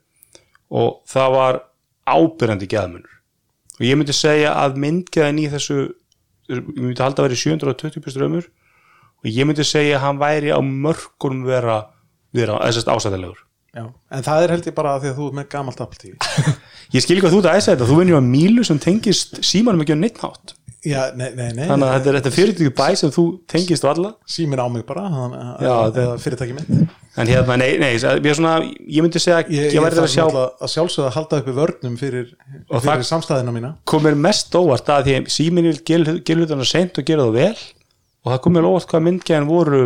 og 0.69 1.01
það 1.07 1.31
var 1.31 1.61
ábyrjandi 2.05 2.67
geðmunur. 2.67 3.13
Og 3.79 3.85
ég 3.85 3.95
myndi 3.95 4.13
segja 4.13 4.53
að 4.53 4.75
myndgeðin 4.75 5.39
í 5.39 5.47
þessu 5.49 5.93
ég 6.49 6.63
myndi 6.75 7.03
halda 7.03 7.23
að 7.23 7.27
vera 7.29 7.35
720 7.35 8.11
strömmur 8.11 8.45
og 9.23 9.25
ég 9.25 9.45
myndi 9.45 9.63
segja 9.63 9.97
að 9.97 10.03
hann 10.05 10.19
væri 10.19 10.51
á 10.51 10.59
mörgum 10.59 11.43
vera, 11.45 11.87
vera 12.33 12.59
þessast 12.63 12.87
ásættilegur 12.87 13.46
Já. 13.75 13.83
En 14.11 14.23
það 14.25 14.43
er 14.45 14.53
held 14.55 14.67
ég 14.71 14.75
bara 14.77 14.93
að 14.95 15.01
því 15.03 15.09
að 15.11 15.17
þú 15.19 15.25
er 15.31 15.35
með 15.41 15.49
gamalt 15.51 15.81
Apple 15.83 15.99
TV 16.01 16.13
ég 16.95 17.03
skil 17.03 17.17
ekki 17.19 17.27
að 17.27 17.33
þú 17.35 17.41
ert 17.43 17.49
að 17.51 17.57
æsa 17.59 17.73
þetta, 17.75 17.89
þú 17.91 17.97
vinnur 17.99 18.21
á 18.21 18.23
mílu 18.23 18.63
sem 18.65 18.79
tengist 18.81 19.41
símanum 19.45 19.83
ekki 19.83 19.97
á 19.97 19.99
neitt 19.99 20.23
nátt 20.23 20.55
Já, 20.87 21.09
nei, 21.17 21.31
nei, 21.35 21.49
nei. 21.57 21.65
Þannig 21.67 21.83
að 21.89 21.95
þetta 21.97 22.09
er, 22.11 22.15
þetta 22.19 22.29
er 22.29 22.33
fyrirtæki 22.35 22.71
bæ 22.77 22.85
sem 22.95 23.11
þú 23.11 23.23
tengist 23.49 23.83
á 23.83 23.89
alla 23.91 24.11
Símin 24.29 24.61
á 24.61 24.67
mig 24.71 24.85
bara 24.87 25.03
hann, 25.09 25.33
Já, 25.59 25.71
að, 25.73 25.87
þetta- 25.97 26.05
að 26.13 26.21
fyrirtæki 26.23 26.53
mitt. 26.55 26.93
En 27.17 27.27
hérna, 27.31 27.55
nei, 27.59 27.71
nei, 27.81 27.89
ég, 27.97 28.05
er 28.29 28.37
svona, 28.37 28.53
ég 28.85 29.03
myndi 29.03 29.19
segja 29.19 29.39
Ég, 29.49 29.65
ég, 29.65 29.73
ég 29.73 29.87
til 29.97 30.03
að 30.03 30.11
sjá 30.13 30.23
að 30.29 30.69
sjálfsögða 30.71 31.09
að 31.09 31.15
halda 31.17 31.39
uppi 31.41 31.55
vörnum 31.57 31.97
fyrir, 31.99 32.29
fyrir 32.69 32.85
það- 32.85 33.03
samstæðina 33.09 33.55
mína. 33.57 33.73
komir 33.89 34.15
mest 34.15 34.53
óvart 34.55 34.93
að 34.93 35.09
því 35.09 35.17
að 35.17 35.31
síminn 35.33 35.67
vil 35.71 35.81
gera 35.89 36.15
hlutina 36.37 36.69
seint 36.71 37.01
og 37.01 37.09
gera 37.09 37.25
það 37.25 37.39
vel. 37.41 37.57
Og 38.23 38.31
það 38.35 38.41
komir 38.47 38.69
óvart 38.69 38.87
hvað 38.93 39.05
myndgæðin 39.09 39.49
voru 39.49 39.81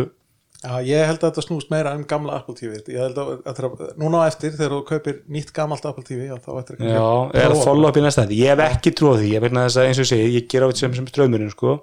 Já, 0.62 0.76
ég 0.86 1.08
held 1.08 1.18
að 1.18 1.24
þetta 1.26 1.42
snúst 1.42 1.70
meira 1.72 1.92
um 1.98 2.04
gamla 2.06 2.36
Apple 2.38 2.54
TV 2.54 2.76
ég 2.78 3.00
held 3.02 3.16
að, 3.18 3.30
að, 3.50 3.62
að 3.66 3.96
núna 3.98 4.20
á 4.22 4.30
eftir 4.30 4.52
þegar 4.54 4.76
þú 4.76 4.82
kaupir 4.92 5.16
nýtt 5.34 5.50
gamalt 5.56 5.88
Apple 5.88 6.04
TV 6.06 6.28
já, 6.28 6.36
já, 6.38 7.06
er 7.42 7.48
að 7.48 7.62
follow 7.66 7.88
up 7.88 7.98
í 7.98 8.04
næsta 8.04 8.28
ég 8.30 8.52
hef 8.52 8.62
ekki 8.68 8.92
trúið 8.94 9.24
því, 9.24 9.32
ég 9.32 9.46
þess 9.48 9.80
að 9.80 9.88
eins 9.88 10.02
og 10.04 10.08
segi 10.12 10.28
ég 10.36 10.46
gera 10.52 10.68
á 10.68 10.70
þetta 10.70 10.84
sem, 10.84 10.94
sem 11.00 11.08
strömmurinn 11.10 11.50
sko. 11.50 11.74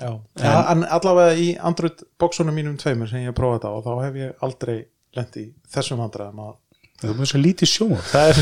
Já, 0.00 0.08
en, 0.08 0.56
en 0.72 0.86
allavega 0.88 1.36
í 1.36 1.50
Android 1.60 2.00
bóksunum 2.20 2.56
mínum 2.56 2.80
tveimur 2.80 3.10
sem 3.10 3.26
ég 3.26 3.34
hef 3.34 3.36
prófað 3.36 3.68
og 3.74 3.84
þá 3.84 3.92
hef 4.06 4.18
ég 4.22 4.46
aldrei 4.46 4.76
lent 5.18 5.36
í 5.36 5.46
þessum 5.74 6.00
vandræðum 6.00 6.40
að 6.46 6.56
það 7.00 7.10
er 7.10 7.18
bara 7.18 7.28
svo 7.30 7.40
lítið 7.40 7.70
sjó 7.74 7.86
það 8.08 8.30
er, 8.30 8.40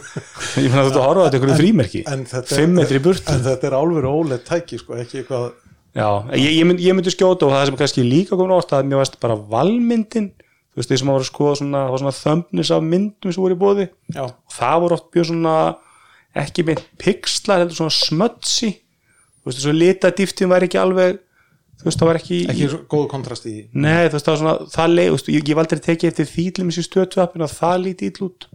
ég 0.64 0.72
finna 0.72 0.82
að 0.82 0.88
þú 0.88 0.90
ert 0.90 0.98
að 0.98 1.06
horfa 1.06 1.22
á 1.22 1.26
þetta 1.26 1.38
ykkur 1.40 1.54
frímerki, 1.60 2.02
en 2.10 2.26
þetta, 2.30 2.58
fimm 2.58 2.76
metri 2.78 2.98
í 2.98 3.04
burtu. 3.04 3.34
en 3.34 3.46
þetta 3.46 3.70
er 3.70 3.78
og 3.78 4.06
óleitt 4.10 4.46
tæki 4.46 4.80
sko, 4.80 4.98
ekki 5.02 5.22
eitthvað 5.22 5.48
Já, 5.96 6.08
ég, 6.36 6.58
ég, 6.58 6.64
mynd, 6.68 6.80
ég 6.84 6.96
myndi 6.96 7.12
skjóta 7.12 7.46
og 7.46 7.54
það 7.54 7.62
sem 7.70 7.76
kannski 7.80 8.02
líka 8.04 8.36
komin 8.36 8.52
ást 8.58 8.72
að 8.76 8.88
mér 8.90 9.00
varst 9.00 9.14
bara 9.22 9.36
valmyndin. 9.52 10.28
Þú 10.74 10.82
veist, 10.82 10.90
því 10.90 10.98
sem 11.00 11.08
að 11.08 11.16
voru 11.16 11.24
að 11.24 11.30
skoða 11.30 11.54
svona, 11.62 11.84
var 11.88 12.02
svona 12.02 12.16
þömbnis 12.18 12.72
af 12.76 12.82
myndum 12.84 13.32
sem 13.32 13.44
voru 13.46 13.56
í 13.56 13.60
bóði 13.62 13.86
já, 14.12 14.26
og 14.26 14.52
það 14.52 14.82
voru 14.82 14.98
oft 14.98 15.06
mjög 15.16 15.28
svona 15.30 15.54
ekki 16.36 16.66
með 16.68 16.82
pixlar, 17.00 17.62
heldur 17.62 17.78
svona 17.78 17.96
smötsi. 17.96 18.70
Þú 19.40 19.48
veist, 19.48 19.62
svo 19.64 19.74
litadýftin 19.78 20.52
var 20.52 20.68
ekki 20.68 20.82
alveg 20.82 21.22
þú 21.80 21.88
veist, 21.88 22.02
það 22.02 22.12
var 22.12 22.20
ekki, 22.20 22.42
ekki 22.52 22.70
svo 22.74 22.82
góð 22.92 23.08
kontrast 23.14 23.48
í 23.48 23.56
nei, 23.72 24.04
þú 24.10 24.18
veist, 24.18 24.28
það 24.28 24.32
var 24.34 24.42
svona 24.42 24.70
það 24.76 24.94
leið, 24.98 25.08
þú 25.08 25.16
veist, 25.16 25.32
ég, 25.32 25.48
ég 25.48 25.60
valdi 25.62 25.78
að 25.78 25.84
tekið 25.88 26.12
eftir 26.12 26.32
því 26.34 26.46
til 26.50 26.68
mér 26.68 26.76
sér 26.76 26.88
stötu 26.90 27.24
appinu 27.24 27.48
að 27.48 27.56
það 27.56 27.82
líti 27.86 28.12
ítl 28.12 28.28
út. 28.28 28.48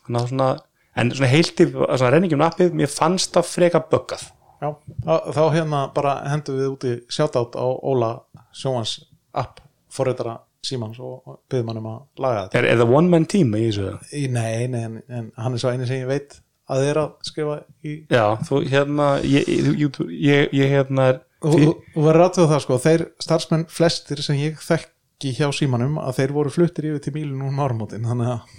Þannig 0.00 0.20
að 0.22 0.32
svona, 0.32 0.50
en 0.96 1.16
svona 1.18 1.32
heilti 1.34 1.72
svona 1.76 2.12
renningjum 2.14 2.48
appið, 2.48 2.76
mér 2.80 2.92
fannst 2.92 3.36
það 3.36 3.50
freka 3.52 3.84
böggað 3.92 4.30
já, 4.60 4.68
þá, 5.06 5.14
þá 5.36 5.42
hérna 5.56 5.80
bara 5.96 6.14
hendum 6.30 6.60
við 6.60 6.70
úti 6.74 6.94
sjátátt 7.12 7.58
á 7.58 7.66
Óla 7.66 8.12
Sjóans 8.56 8.98
app 9.36 9.62
forreitara 9.90 10.38
símans 10.64 11.00
og, 11.00 11.22
og 11.24 11.40
byggði 11.50 11.66
mann 11.66 11.80
um 11.80 11.88
að 11.88 11.98
laga 12.20 12.44
þetta. 12.44 12.60
Er, 12.60 12.68
er 12.68 12.80
það 12.82 12.94
one 12.98 13.12
man 13.14 13.26
team 13.30 13.56
í 13.56 13.64
þessu 13.70 14.28
nei, 14.34 14.68
nei, 14.68 14.84
en, 14.84 15.00
en 15.08 15.32
hann 15.40 15.56
er 15.56 15.62
svo 15.62 15.72
eini 15.72 15.88
sem 15.88 16.02
ég 16.02 16.10
veit 16.10 16.36
að 16.70 16.82
þið 16.82 16.90
er 16.92 17.00
að 17.00 17.10
skrifa 17.26 17.56
í 17.82 17.96
já, 18.12 18.24
þú 18.46 18.62
hérna 18.70 19.10
ég, 19.26 19.48
ég, 19.48 20.00
ég, 20.20 20.54
ég 20.54 20.72
hérna 20.76 21.10
er 21.14 21.20
og, 21.40 21.54
og, 21.56 21.84
og 21.94 22.04
verður 22.04 22.20
rættuð 22.20 22.50
það 22.52 22.64
sko, 22.64 22.80
þeir 22.84 23.04
starfsmenn 23.24 23.66
flestir 23.72 24.22
sem 24.24 24.40
ég 24.40 24.60
þekki 24.64 25.34
hjá 25.38 25.48
símanum 25.56 25.98
að 26.02 26.20
þeir 26.20 26.34
voru 26.36 26.52
fluttir 26.52 26.90
yfir 26.90 27.04
til 27.04 27.14
mílun 27.16 27.46
úr 27.48 27.56
mármótin 27.56 28.06
þannig 28.08 28.34
að, 28.34 28.58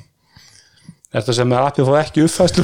Þetta 1.11 1.33
sem 1.35 1.51
er 1.51 1.65
appið 1.67 1.89
fóð 1.89 1.97
ekki 1.99 2.23
uppfæslu 2.23 2.63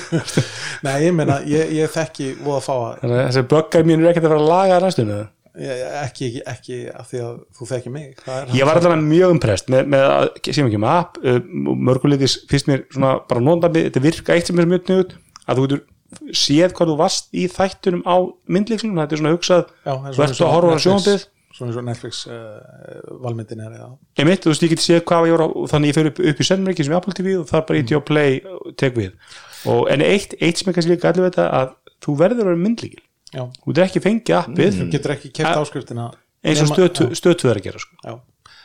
nei, 0.86 0.96
ég 1.04 1.12
meina 1.14 1.36
ég, 1.46 1.68
ég 1.78 1.92
þekki 1.94 2.32
og 2.42 2.56
að 2.56 2.64
fá 2.66 2.72
að 2.74 3.04
að 3.06 3.14
þessi 3.20 3.44
böggar 3.52 3.86
mín 3.86 4.02
er 4.02 4.10
ekkert 4.10 4.26
að 4.26 4.34
fara 4.34 4.42
að 4.42 4.50
laga 4.50 4.80
næstunni 4.82 5.20
ekki, 5.52 6.28
ekki, 6.32 6.42
ekki 6.48 6.76
af 6.96 7.10
því 7.10 7.18
að 7.20 7.32
þú 7.58 7.66
þekki 7.68 7.90
mig. 7.92 8.12
Er 8.24 8.52
Ég 8.56 8.64
var 8.64 8.78
alltaf 8.80 8.94
mjög 9.04 9.34
umprest 9.34 9.68
með, 9.72 9.90
með 9.92 10.04
að, 10.08 10.28
sem 10.48 10.68
ekki 10.70 10.80
með 10.80 10.94
app 10.96 11.18
uh, 11.20 11.40
mörguleitis 11.90 12.36
finnst 12.48 12.70
mér 12.70 12.86
svona 12.88 13.10
bara 13.28 13.44
nóndabið, 13.44 13.90
þetta 13.90 14.04
virka 14.06 14.36
eitt 14.36 14.48
sem 14.48 14.62
er 14.62 14.70
mjög 14.70 14.88
nögut 14.88 15.12
að 15.44 15.60
þú 15.60 15.66
getur 15.66 15.82
séð 16.36 16.74
hvað 16.76 16.92
þú 16.92 16.96
varst 17.02 17.28
í 17.36 17.44
þættunum 17.52 18.02
á 18.08 18.16
myndlíkslunum, 18.52 19.00
þetta 19.02 19.16
er 19.16 19.22
svona 19.22 19.34
hugsað 19.36 19.62
Já, 19.68 19.92
eins 19.92 20.08
og- 20.08 20.16
þú 20.16 20.24
ert 20.26 20.42
að 20.46 20.54
horfa 20.56 20.72
á 20.72 20.84
sjónbið 20.86 21.26
svona 21.70 21.78
og 21.82 21.86
Netflix 21.86 22.24
uh, 22.26 23.20
valmyndin 23.22 23.62
er 23.62 23.76
ég 23.78 24.26
mitt, 24.26 24.42
þú 24.42 24.50
veist, 24.52 24.64
ég 24.66 24.72
get 24.74 24.82
séð 24.82 25.04
hvað 25.08 25.28
ég 25.30 25.44
og 25.46 25.68
þannig 25.70 25.92
ég 25.92 25.98
fer 25.98 26.10
upp, 26.10 26.18
upp 26.32 26.42
í 26.42 26.48
sendmerki 26.48 26.84
sem 26.84 26.92
er 26.92 26.98
Apple 26.98 27.14
TV 27.14 27.36
og 27.38 27.46
það 27.50 27.60
er 27.60 27.66
bara 27.68 27.78
ít 27.82 27.92
ég 27.94 28.02
á 28.02 28.08
play 28.10 28.40
og 28.48 28.74
tek 28.80 28.98
við. 28.98 29.14
Og 29.70 29.86
en 29.92 30.02
eitt, 30.02 30.34
eitt 30.42 30.58
sem 30.58 30.68
er 30.72 30.76
kannski 30.76 30.94
líka 30.96 31.12
allir 31.12 31.28
þetta 31.30 31.46
að 31.60 31.72
þú 32.02 32.16
verður 32.18 32.42
að 32.42 32.50
vera 32.50 32.62
myndlíkil. 32.66 33.04
Já, 33.32 33.46
þú 33.62 33.70
getur 33.70 33.86
ekki 33.86 34.02
fengið 34.04 34.38
appið. 34.42 34.76
Þú 34.80 34.90
getur 34.92 35.14
ekki 35.14 35.32
keft 35.38 35.60
áskriftina 35.62 36.10
eins 36.42 36.62
og 36.62 36.72
nema- 36.72 37.16
stöðtöð 37.16 37.50
er 37.50 37.60
að 37.60 37.66
gera 37.68 37.78
sko. 37.78 38.20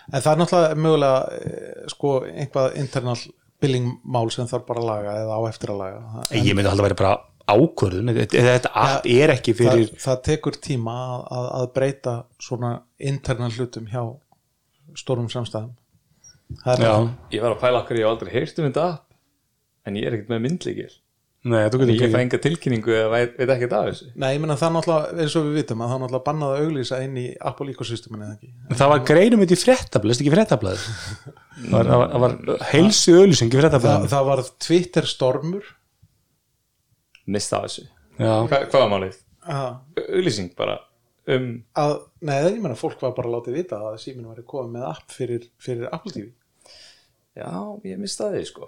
en 0.07 0.21
það 0.21 0.31
er 0.31 0.39
náttúrulega 0.41 0.75
mögulega 0.75 1.19
eh, 1.37 1.87
sko 1.91 2.11
einhvað 2.25 2.77
internal 2.79 3.17
billing 3.61 3.99
mál 4.05 4.29
sem 4.31 4.47
þarf 4.47 4.65
bara 4.67 4.81
að 4.81 4.87
laga 4.87 5.15
eða 5.23 5.37
á 5.37 5.41
eftir 5.49 5.69
að 5.73 5.77
laga. 5.81 6.01
En 6.31 6.39
en 6.39 6.45
ég 6.45 6.55
myndi 6.55 6.69
alltaf 6.69 6.85
að 6.85 6.89
vera 6.89 6.99
bara 7.01 7.15
ákvörðun 7.47 8.13
þetta, 8.17 8.43
þetta 8.47 8.71
app 8.83 9.09
er 9.09 9.33
ekki 9.33 9.55
það, 9.55 9.59
fyrir 9.63 10.03
það 10.03 10.21
tekur 10.27 10.59
tíma 10.67 10.95
að, 11.07 11.25
að, 11.37 11.49
að 11.59 11.67
breyta 11.77 12.15
svona 12.43 12.71
internal 12.97 13.51
hlutum 13.55 13.89
hjá 13.91 14.01
stórum 14.97 15.27
samstæðum. 15.31 15.73
Það 16.63 16.85
já, 16.85 16.93
Ég 17.35 17.43
var 17.43 17.57
að 17.57 17.63
pæla 17.63 17.81
okkur, 17.81 17.99
ég 17.99 18.07
hef 18.07 18.13
aldrei 18.13 18.31
heyrt 18.35 18.61
um 18.61 18.69
þetta 18.69 18.87
app 18.93 19.87
en 19.87 19.99
ég 19.99 20.07
er 20.07 20.15
ekkert 20.17 20.31
með 20.31 20.43
myndlíkil 20.45 20.93
nei, 21.47 21.63
þú 21.71 21.79
getur 21.81 21.93
Ég 21.95 22.13
fæ 22.13 22.17
enga 22.19 22.39
tilkynningu 22.43 22.93
eða 22.95 23.09
veit, 23.11 23.33
veit 23.39 23.51
ekki 23.53 23.67
af 23.69 23.87
þessu. 23.89 24.07
Nei, 24.19 24.29
ég 24.33 24.41
meina 24.43 24.57
það 24.59 24.73
náttúrulega, 24.75 25.17
eins 25.23 25.35
og 25.37 25.47
við 25.47 25.57
vitum 25.61 25.83
að 25.83 25.91
það 25.91 26.01
náttúrulega 26.03 26.25
bannað 26.27 26.53
að 26.53 26.63
auglýsa 26.65 26.99
inn 27.05 27.19
í 27.21 27.25
Apple 27.51 27.73
ecosysteminu 27.73 28.25
eða 28.25 28.35
ekki? 28.35 28.51
Það 28.81 28.91
var 28.93 29.03
greinum 29.11 29.43
þetta 29.43 29.55
í 29.55 29.61
fréttablaði, 29.61 30.17
þetta 30.17 30.25
ekki 30.25 30.35
fréttablaði 30.35 30.81
það 31.71 31.75
var, 31.77 31.91
það 31.91 32.01
var, 32.01 32.11
það 32.11 32.25
var 32.25 32.65
heilsi 32.73 33.15
auðlýsing 33.15 33.51
í 33.51 33.55
það, 33.55 33.63
fréttablaði 33.63 34.11
það 34.15 34.29
var 34.31 34.43
Twitter 34.67 35.09
stormur 35.13 35.71
Mista 37.27 37.59
af 37.59 37.67
þessu. 37.67 37.87
Já, 38.17 38.31
Hva, 38.47 38.61
Hvað 38.65 38.81
var 38.83 38.91
málið? 38.93 39.17
Auðlýsing 39.47 40.51
bara 40.57 40.79
um 41.27 41.45
að 41.77 41.93
Nei, 42.23 42.35
ég 42.47 42.59
meina 42.63 42.75
fólk 42.79 43.01
var 43.03 43.13
bara 43.15 43.29
látið 43.37 43.59
vita 43.59 43.77
að 43.89 43.99
síminu 44.01 44.31
var 44.31 44.41
komið 44.47 44.73
með 44.77 44.85
app 44.89 45.13
fyrir, 45.13 45.45
fyrir 45.61 45.89
Apple 45.91 46.13
TV 46.15 46.29
Já, 47.37 47.51
ég 47.85 47.99
mista 48.01 48.31
því 48.33 48.41
sko. 48.49 48.67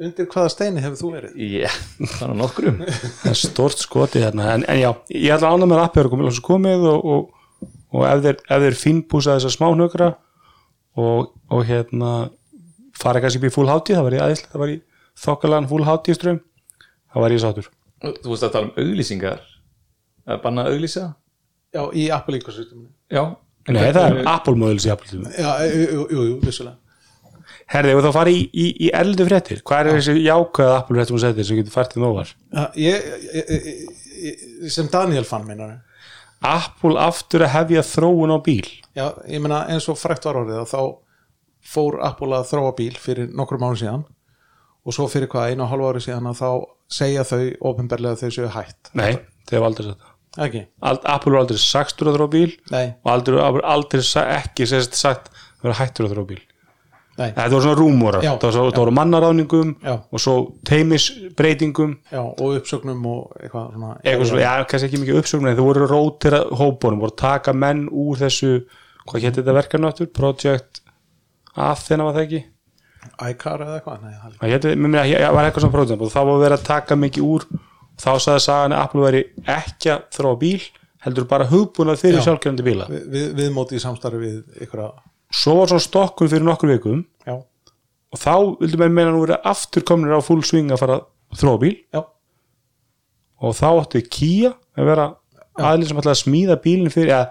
Undir 0.00 0.28
hvaða 0.32 0.52
steini 0.54 0.80
hefur 0.80 0.96
þú 0.96 1.10
verið? 1.12 1.34
Já, 1.60 1.68
þannig 2.16 2.38
nokkrum. 2.40 2.78
Það 2.86 3.28
er 3.34 3.36
stort 3.36 3.82
skoti 3.82 4.22
hérna. 4.22 4.46
En, 4.54 4.64
en 4.64 4.78
já, 4.80 4.88
ég 5.12 5.34
ætla 5.34 5.50
að 5.50 5.58
ánum 5.58 5.68
með 5.74 5.82
appið 5.82 6.06
að 6.06 6.14
komið, 6.14 6.38
komið 6.46 6.86
og, 6.88 7.04
og, 7.12 7.66
og 7.92 8.06
ef 8.08 8.22
þeir, 8.24 8.38
ef 8.48 8.64
þeir 8.64 8.78
finnbúsa 8.80 9.36
þessa 9.36 9.52
smá 9.52 9.66
hnökra 9.74 10.08
og, 10.96 11.34
og 11.52 11.66
hérna 11.68 12.14
fara 12.96 13.20
kannski 13.20 13.42
upp 13.42 13.50
í 13.50 13.52
full 13.58 13.68
hátíð, 13.68 13.98
það 13.98 14.06
var 14.08 14.16
ég 14.16 14.24
aðeins 14.24 14.46
það 14.46 14.62
var 14.64 14.72
í 14.72 14.78
þokkalan 15.20 15.68
full 15.70 15.84
hátíð 15.88 16.16
strömm 16.16 16.40
það 17.12 17.24
var 17.24 17.36
ég 17.36 17.44
sátur 17.44 17.70
Þú 18.00 18.30
veist 18.32 18.46
að 18.46 18.54
tala 18.54 18.68
um 18.70 18.76
auðlýsingar 18.80 19.42
að 20.30 20.42
banna 20.44 20.64
að 20.64 20.76
auðlýsa 20.76 21.06
Já, 21.70 21.82
í 21.94 22.08
Apple 22.14 22.40
ecosysteminu 22.40 22.88
Já. 23.10 23.24
Nei, 23.68 23.90
það 23.92 24.06
er 24.06 24.28
Apple 24.30 24.56
móðils 24.58 24.86
í 24.88 24.92
Apple. 24.92 25.18
Já, 25.36 25.50
jú, 25.68 25.82
jú, 25.84 26.04
jú, 26.08 26.22
jú 26.30 26.38
vissulega. 26.42 26.78
Herði, 27.70 27.92
ef 27.94 28.06
þá 28.06 28.14
fara 28.14 28.32
í, 28.34 28.40
í, 28.50 28.64
í 28.86 28.88
erlendu 28.96 29.26
fréttir 29.28 29.60
hvað 29.66 29.90
er 29.90 29.98
þessi 29.98 30.14
jákvæða 30.24 30.78
Apple 30.78 30.96
fréttum 30.96 31.18
að 31.18 31.24
setja 31.26 31.46
sem 31.46 31.58
getur 31.60 31.74
fært 31.74 31.92
til 31.94 32.02
nóvar? 32.02 32.32
Ég, 32.78 33.04
ég, 33.36 33.52
ég, 33.52 33.84
ég, 34.24 34.40
sem 34.74 34.88
Daniel 34.90 35.26
fann 35.28 35.46
minnar 35.46 35.76
Apple 36.46 36.98
aftur 36.98 37.44
að 37.44 37.52
hefja 37.54 37.84
þróun 37.84 38.32
á 38.34 38.38
bíl. 38.42 38.66
Já, 38.96 39.10
ég 39.28 39.44
meina 39.44 39.66
eins 39.70 39.86
og 39.92 40.00
frækt 40.00 40.26
var 40.26 40.40
orðið 40.40 40.62
að 40.62 40.72
þá 40.72 40.80
fór 41.70 42.00
Apple 42.08 42.38
að 42.40 42.48
þróa 42.54 42.74
bíl 42.78 42.94
fyrir 42.98 43.30
nokkrum 43.36 43.62
mánu 43.62 43.78
síðan. 43.78 44.06
Og 44.88 44.96
svo 44.96 45.06
fyrir 45.12 45.28
hvað 45.30 45.52
einu 45.52 45.66
og 45.66 45.70
hálfu 45.74 45.90
ári 45.90 46.04
síðan 46.06 46.30
að 46.32 46.40
þá 46.40 46.50
segja 46.90 47.24
þau 47.26 47.42
ofinberlega 47.72 48.16
að 48.16 48.24
þau 48.24 48.36
séu 48.36 48.52
hætt. 48.54 48.92
Nei, 48.98 49.12
þeir 49.48 49.60
hafa 49.60 49.70
aldrei 49.70 49.88
sagt 49.90 50.00
það. 50.00 50.06
Ekki, 50.46 50.60
Ald, 50.86 51.06
Apple 51.10 51.32
var 51.34 51.42
aldrei 51.42 51.58
sagtur 51.58 52.10
að 52.10 52.16
þróa 52.20 52.30
bíl 52.30 52.52
nei, 52.70 52.84
og 53.02 53.08
aldrei, 53.10 53.40
aldrei 53.66 54.02
ekki 54.36 54.68
sagt 54.70 55.32
að 55.32 55.64
vera 55.64 55.78
hættur 55.80 56.06
að 56.06 56.14
þróa 56.14 56.28
bíl. 56.28 56.40
Nei. 57.20 57.32
Þetta 57.34 57.50
voru 57.52 57.64
svona 57.66 57.76
rúmórar, 57.76 58.24
Já, 58.24 58.30
það 58.40 58.54
voru, 58.56 58.70
það 58.72 58.80
voru 58.80 58.92
mannaráðningum 58.96 59.72
Já. 59.84 59.92
og 59.98 60.22
svo 60.22 60.34
teimisbreytingum 60.70 61.96
já, 62.08 62.20
og 62.22 62.54
uppsögnum 62.60 63.02
og 63.10 63.34
eitthvað 63.40 63.66
svona. 63.74 63.90
Eitthvað 64.04 64.30
svona, 64.30 64.44
já, 64.46 64.52
kannski 64.70 64.88
ekki 64.88 65.00
mikið 65.02 65.18
uppsögnum 65.20 65.50
en 65.50 65.58
þú 65.58 65.66
voru 65.66 65.88
rótira 65.90 66.40
hópunum, 66.62 67.02
voru 67.02 67.16
taka 67.20 67.52
menn 67.52 67.82
úr 67.90 68.22
þessu, 68.22 68.54
hvað 69.10 69.26
hétt 69.26 69.40
þetta 69.40 69.56
verkefni 69.58 69.90
áttur, 69.90 70.10
Project 70.16 70.80
Athena 71.60 72.06
var 72.06 72.16
það 72.16 72.24
ekki 72.28 72.42
iCar 73.30 73.64
eða 73.64 73.78
eitthvað, 73.78 74.02
nei, 74.04 74.14
það 74.16 74.28
er 74.30 74.36
það 74.40 74.52
hétt, 74.54 74.66
mér 74.70 74.92
meina, 74.92 75.04
það 75.08 75.34
var 75.36 75.48
eitthvað 75.48 75.64
svona 75.64 75.76
Project 75.76 76.04
og 76.04 76.12
þá 76.12 76.20
var 76.28 76.40
verið 76.44 76.56
að 76.56 76.66
taka 76.68 76.98
mikið 77.00 77.26
úr. 77.34 77.46
Þá 78.00 78.10
sagði 78.24 78.42
sagan 78.46 78.74
að 78.76 78.82
Apple 78.86 79.02
veri 79.04 79.22
ekki 79.56 79.90
að 79.92 80.04
þróa 80.16 80.38
bíl, 80.40 80.60
heldur 81.04 81.26
bara 81.28 81.48
hugbúnað 81.50 82.00
fyrir 82.00 82.20
Já. 82.20 82.24
sjálfkjörandi 82.28 82.64
bíla. 82.64 82.86
Við, 82.88 83.02
við, 83.12 83.26
við 83.40 83.50
móti 83.56 83.76
í 83.76 83.82
samstarfi 83.82 84.20
við 84.22 84.62
ykkur 84.66 84.84
að, 84.86 85.02
svo 85.36 85.56
var 85.58 85.72
svona 85.72 85.84
stokkun 85.84 86.30
fyrir 86.32 86.46
nokkur 86.48 86.72
vikum 86.72 87.02
já, 87.28 87.34
og 87.36 88.20
þá 88.20 88.32
vildu 88.62 88.80
menn 88.80 88.96
meina 88.96 89.12
nú 89.12 89.20
vera 89.26 89.40
aftur 89.52 89.84
komnir 89.86 90.16
á 90.16 90.20
full 90.24 90.40
swing 90.46 90.72
að 90.72 90.80
fara 90.80 90.96
að 91.00 91.42
þróa 91.42 91.60
bíl. 91.64 91.74
Já, 91.92 92.02
og 93.40 93.56
þá 93.56 93.68
átti 93.70 94.04
Kia 94.08 94.54
að 94.76 94.90
vera 94.90 95.06
aðlið 95.60 95.90
sem 95.90 96.00
ætlaði 96.00 96.16
að 96.16 96.22
smíða 96.24 96.56
bílinn 96.64 96.94
fyrir 96.94 97.16
að, 97.16 97.26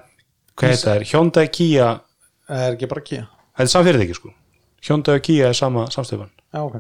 hvað 0.60 0.74
heit 0.74 0.84
það 0.84 0.96
er, 1.00 1.08
Hyundai 1.14 1.48
Kia. 1.54 1.90
Það 2.50 2.66
er 2.66 2.78
ekki 2.78 2.90
bara 2.94 3.04
ekki 3.06 3.18
já, 3.20 3.26
þetta 3.58 3.66
er 3.66 3.74
samfyrirtæki 3.74 4.18
sko 4.18 4.32
Hyundai 4.88 5.20
og 5.20 5.26
Kia 5.28 5.50
er 5.50 5.58
sama 5.58 5.86
samstöfan 5.94 6.32
ok, 6.56 6.80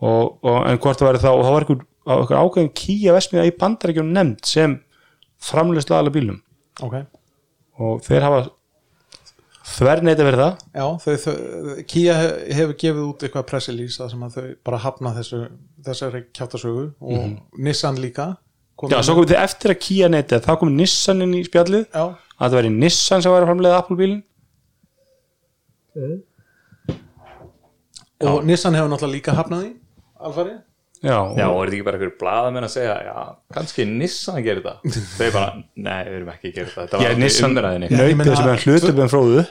og, 0.00 0.38
og, 0.44 0.58
en 0.70 0.78
hvort 0.78 1.00
það 1.00 1.10
væri 1.10 1.22
þá 1.24 1.30
og 1.32 1.44
það 1.44 1.54
var 1.56 1.68
einhver 1.68 2.42
ákveðin 2.44 2.74
Kia 2.78 3.14
vesmiða 3.16 3.46
í 3.48 3.54
bandarækjum 3.60 4.12
nefnd 4.14 4.44
sem 4.48 4.76
framlega 5.44 5.88
aðalega 5.94 6.18
bílum 6.18 6.42
ok. 6.84 7.00
Og 7.82 7.98
þeir 8.06 8.22
hafa 8.22 8.44
þverneita 9.64 10.24
verið 10.26 10.42
það. 10.42 10.58
Já, 10.76 10.84
þau, 11.02 11.14
þau, 11.24 11.36
Kia 11.90 12.16
he- 12.20 12.54
hefur 12.58 12.76
gefið 12.82 13.04
út 13.08 13.24
eitthvað 13.24 13.46
pressilís 13.48 13.96
það 13.98 14.10
sem 14.12 14.24
að 14.26 14.36
þau 14.36 14.48
bara 14.68 14.80
hafna 14.84 15.14
þessu 15.16 15.40
þessari 15.86 16.20
kjáttasögu 16.36 16.84
og 17.00 17.24
Nissan 17.58 17.98
líka. 18.02 18.28
Já, 18.90 18.98
svo 19.06 19.16
komið 19.16 19.32
þið 19.32 19.40
eftir 19.40 19.72
að 19.74 19.80
Kia 19.86 20.10
neyti 20.12 20.40
þá 20.44 20.52
komið 20.60 20.78
Nissan 20.82 21.24
inn 21.24 21.34
í 21.38 21.42
spjallið. 21.46 21.86
Já, 21.88 22.04
að 22.12 22.44
það 22.44 22.58
væri 22.58 22.72
Nissan 22.76 23.24
sem 23.24 23.32
væri 23.34 23.46
að 23.46 23.50
framlega 23.52 23.80
Apple 23.80 23.98
bílinn 24.02 24.22
og 28.30 28.46
Nissan 28.48 28.76
hefur 28.78 28.92
náttúrulega 28.92 29.16
líka 29.18 29.36
hafnað 29.38 29.66
í 29.68 29.74
alfari 30.24 30.54
Já, 31.04 31.18
Já, 31.36 31.44
og, 31.50 31.58
er 31.60 31.68
þetta 31.68 31.74
ekki 31.76 31.84
bara 31.84 31.98
einhver 31.98 32.12
blaðamenn 32.20 32.64
að 32.64 32.72
segja 32.72 32.94
Já, 33.04 33.16
kannski 33.52 33.84
Nissan 33.90 34.38
að 34.38 34.46
gera 34.46 34.62
þetta? 34.64 34.94
Þau 35.18 35.28
bara, 35.34 35.50
nei, 35.76 35.98
við 36.06 36.16
erum 36.16 36.30
ekki 36.32 36.48
að 36.48 36.54
gera 36.56 36.70
þetta. 36.70 36.86
Þetta 36.86 37.02
Já, 37.02 37.10
var 37.10 37.20
Nissan 37.20 37.50
aldrei 37.50 37.60
umræðinni 37.60 37.90
Já, 37.90 37.98
nautið 37.98 38.38
sem 38.40 38.50
er 38.54 38.64
hlutaböðum 38.64 39.12
fróðu 39.12 39.44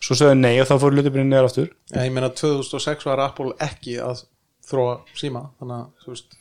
svo 0.00 0.16
sögðu 0.16 0.40
nei 0.40 0.54
og 0.56 0.66
þá 0.66 0.74
fór 0.80 0.96
hlutaböðum 0.96 1.30
neðar 1.30 1.48
aftur. 1.50 1.70
Já, 1.92 2.00
ég 2.02 2.14
meina 2.16 2.30
2006 2.32 3.06
var 3.06 3.22
Apple 3.22 3.54
ekki 3.68 3.98
að 4.02 4.24
þróa 4.70 4.96
síma 5.18 5.44
þannig 5.60 5.76
að 5.76 6.04
þú 6.04 6.14
veist 6.14 6.38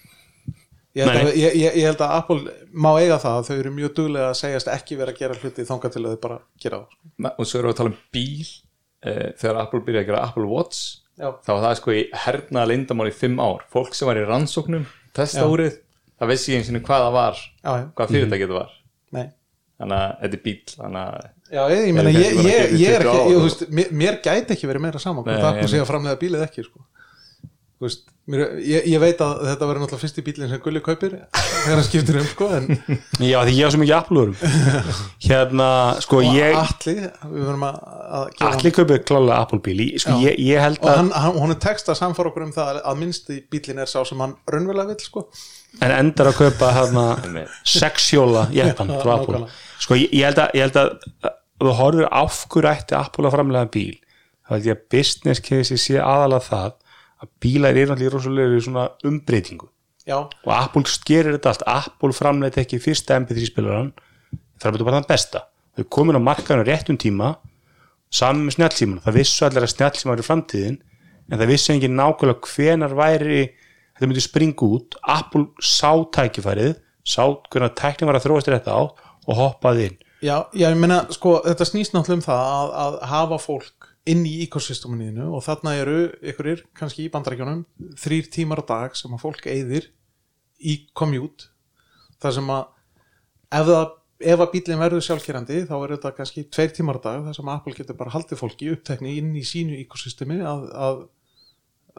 ég 0.98 1.06
held, 1.06 1.20
að, 1.20 1.30
ég, 1.38 1.60
ég, 1.60 1.78
ég 1.82 1.86
held 1.90 2.02
að 2.06 2.16
Apple 2.16 2.56
má 2.74 2.90
eiga 2.98 3.20
það 3.22 3.36
að 3.36 3.50
þau 3.50 3.56
eru 3.58 3.74
mjög 3.76 3.94
duglega 4.00 4.32
að 4.32 4.40
segjast 4.40 4.72
ekki 4.74 4.98
vera 5.00 5.14
að 5.14 5.22
gera 5.22 5.38
hluti 5.38 5.68
þangað 5.68 5.94
til 5.96 6.04
að 6.04 6.16
þau 6.16 6.24
bara 6.26 6.40
gera 6.64 6.80
það 6.80 6.98
sko. 6.98 7.30
og 7.36 7.52
svo 7.52 7.60
erum 7.60 7.70
við 7.70 7.76
að 7.76 7.80
tala 7.82 7.94
um 7.94 8.02
bíl. 8.16 8.50
Uh, 9.00 9.28
þegar 9.40 9.62
Apple 9.62 9.80
byrjaði 9.86 10.04
að 10.04 10.10
gera 10.10 10.24
Apple 10.28 10.50
Watch 10.50 10.80
Já. 11.20 11.30
þá 11.46 11.50
var 11.52 11.64
það 11.66 11.76
sko 11.82 11.96
í 11.96 12.04
hernaða 12.26 12.70
leyndamál 12.72 13.10
í 13.12 13.16
fimm 13.16 13.40
ár. 13.44 13.66
Fólk 13.74 13.96
sem 13.98 14.08
var 14.10 14.20
í 14.22 14.26
rannsóknum, 14.28 14.86
testa 15.16 15.44
Já. 15.44 15.50
úrið 15.52 15.74
það 16.20 16.32
vissi 16.34 16.54
ég 16.54 16.62
eins 16.62 16.72
og 16.72 16.86
hvað 16.88 17.04
það 17.06 17.18
var 17.18 17.42
Já, 17.44 17.74
hvað 18.00 18.14
fyrirtæki 18.16 18.46
þetta 18.48 18.58
var. 18.60 18.72
Nei. 19.18 19.28
Þannig 19.80 20.00
að 20.00 20.16
þetta 20.24 20.40
er 20.40 20.44
bíl 20.48 20.58
þannig 20.76 21.04
að 21.04 21.28
Já, 21.50 21.62
ég, 21.74 21.86
ég 21.90 22.08
ég, 22.14 22.74
ég, 22.78 22.90
er 22.94 23.04
20 23.04 23.10
ekki, 23.10 23.20
ég, 23.20 23.36
þú 23.36 23.44
veist, 23.48 23.62
mér, 23.74 23.94
mér 24.02 24.18
gæti 24.22 24.54
ekki 24.54 24.68
verið 24.70 24.84
meira 24.86 25.00
saman 25.02 25.26
Apple 25.26 25.64
ég- 25.64 25.70
sé 25.72 25.80
að 25.82 25.88
framlega 25.90 26.20
bílið 26.22 26.44
ekki, 26.46 26.66
sko 26.68 26.84
veist, 27.80 28.02
mér, 28.28 28.42
ég, 28.60 28.88
ég 28.92 29.00
veit 29.00 29.22
að 29.24 29.38
þetta 29.48 29.68
verður 29.70 29.82
náttúrulega 29.86 30.02
fyrsti 30.04 30.24
bílinn 30.26 30.50
sem 30.52 30.60
Gulli 30.64 30.82
kaupir 30.84 31.14
þegar 31.32 31.78
hann 31.80 31.86
skiptir 31.88 32.18
um 32.20 32.26
sko 32.28 32.50
en 32.58 32.66
Já, 33.24 33.38
því 33.48 33.54
ég 33.56 33.64
á 33.64 33.70
svo 33.72 33.80
mikið 33.80 33.96
Apple-vörum 33.96 34.36
Hérna, 35.30 35.70
sko, 36.04 36.20
og 36.20 36.36
ég 36.36 36.58
Atli, 36.60 36.96
við 37.00 37.46
verðum 37.46 37.64
að, 37.70 37.78
að 38.20 38.26
gefa 38.36 38.50
Allir 38.52 38.76
kaupið 38.80 39.00
klálega 39.12 39.38
Apple-bíl 39.46 39.78
Í- 39.86 39.88
Sko, 40.04 40.18
ég, 40.26 40.38
ég 40.50 40.64
held 40.66 40.82
og 40.84 40.92
að 40.92 41.00
hann, 41.02 41.14
hann, 41.24 41.40
hún 41.40 41.56
er 41.56 41.62
text 41.70 41.92
að 41.94 42.00
samfara 42.02 42.34
okkur 42.34 42.48
um 42.50 42.54
það 42.60 42.82
að 42.84 43.00
minnsti 43.06 43.40
bílinn 43.54 43.82
er 43.86 43.92
sá 43.92 44.00
sem 44.08 44.24
hann 44.26 44.36
raunverulega 44.50 44.92
vill 44.94 45.06
sko. 45.08 45.26
En 45.86 45.94
endar 45.96 46.32
að 46.34 46.38
kaupa 46.44 46.74
hérna 46.76 47.06
Sexhjóla 47.68 48.48
jeppan 48.56 48.92
Já, 48.92 49.00
frá 49.04 49.16
Apple. 49.20 49.42
Sko, 49.80 49.98
ég, 50.00 50.12
ég 50.20 50.28
held 50.30 50.44
að, 50.44 50.54
ég 50.58 50.68
held 50.68 50.80
að 50.84 50.94
að 51.30 51.36
þú 51.68 51.74
horfir 51.80 52.08
af 52.16 52.38
hverju 52.52 52.70
ætti 52.72 52.96
Apple 53.00 53.28
að 53.28 53.34
framlega 53.36 53.68
bíl 53.74 53.98
þá 54.48 54.54
held 54.56 54.70
ég 54.70 54.78
að 54.78 54.86
business 54.96 55.42
case 55.44 55.76
sé 55.80 55.98
aðalega 56.00 56.46
það 56.48 56.70
að 57.20 57.32
bílar 57.44 57.76
eru 57.76 57.92
náttúrulega 57.92 58.16
rosalega 58.16 58.58
í 58.58 58.64
svona 58.64 58.88
umbreytingu. 59.08 59.70
Já, 60.08 60.18
og 60.26 60.52
Apple 60.56 60.86
gerir 61.06 61.36
þetta 61.36 61.52
allt. 61.52 61.66
Apple 61.70 62.16
framleiti 62.16 62.64
ekki 62.64 62.80
fyrsta 62.82 63.20
MP3 63.20 63.50
spilaran 63.52 63.92
það 64.60 64.70
er 64.70 64.76
betur 64.76 64.90
bara 64.90 65.00
þann 65.00 65.10
besta. 65.10 65.46
Þau 65.78 65.88
komin 65.96 66.20
á 66.20 66.22
markaðinu 66.24 66.68
réttum 66.68 67.00
tíma 67.00 67.34
saman 68.14 68.48
með 68.48 68.58
snjallsíman, 68.58 69.02
það 69.06 69.18
vissu 69.20 69.46
allir 69.46 69.66
að 69.66 69.74
snjallsíman 69.76 70.18
er 70.18 70.26
framtíðin 70.26 70.78
en 71.30 71.38
það 71.38 71.52
vissu 71.54 71.74
engin 71.76 71.98
nákvæmlega 72.00 72.54
hvenar 72.56 72.96
væri 72.98 73.42
þetta 73.94 74.10
myndi 74.10 74.24
springa 74.26 74.70
út. 74.70 74.98
Apple 75.06 75.46
sá 75.62 75.92
tækifærið 76.16 76.80
sá 77.06 77.24
hvernig 77.50 77.76
tæknin 77.78 78.10
var 78.10 78.20
að 78.20 78.28
þróast 78.28 78.50
þetta 78.50 78.76
á 78.76 78.82
og 78.90 79.38
hoppaði 79.38 79.90
inn. 79.90 80.00
Já, 80.20 80.50
já, 80.52 80.68
ég 80.68 80.80
meina 80.80 81.04
sko, 81.16 81.38
þetta 81.46 81.68
snýst 81.68 81.94
náttúrulega 81.96 82.20
um 82.20 82.26
það 82.26 82.42
að, 82.44 82.74
að 82.84 82.98
hafa 83.14 83.38
fólk 83.40 83.79
inn 84.10 84.26
í 84.26 84.40
ekosysteminu 84.46 85.30
og 85.36 85.44
þarna 85.46 85.76
eru 85.82 86.00
ykkurir, 86.32 86.66
kannski 86.78 87.06
í 87.06 87.14
bandarækjunum 87.14 87.64
þrýr 88.00 88.30
tímar 88.34 88.64
á 88.64 88.70
dag 88.70 88.98
sem 88.98 89.14
að 89.14 89.24
fólk 89.24 89.48
eyðir 89.50 89.90
í 90.60 90.76
commute 90.98 91.50
þar 92.20 92.36
sem 92.40 92.52
að 92.54 92.64
ef, 93.60 93.70
það, 93.70 93.86
ef 94.34 94.44
að 94.44 94.52
bílinn 94.56 94.82
verður 94.82 95.06
sjálfkerandi 95.06 95.62
þá 95.70 95.76
er 95.78 95.94
þetta 95.96 96.14
kannski 96.18 96.46
tveir 96.52 96.74
tímar 96.76 97.00
á 97.00 97.06
dag 97.06 97.28
þar 97.28 97.38
sem 97.40 97.54
Apple 97.54 97.78
getur 97.78 98.00
bara 98.00 98.16
haldið 98.16 98.42
fólki 98.42 98.72
upptekni 98.74 99.16
inn 99.22 99.32
í 99.38 99.46
sínu 99.48 99.78
ekosystemi 99.84 100.42
að, 100.42 100.68
að, 100.74 101.06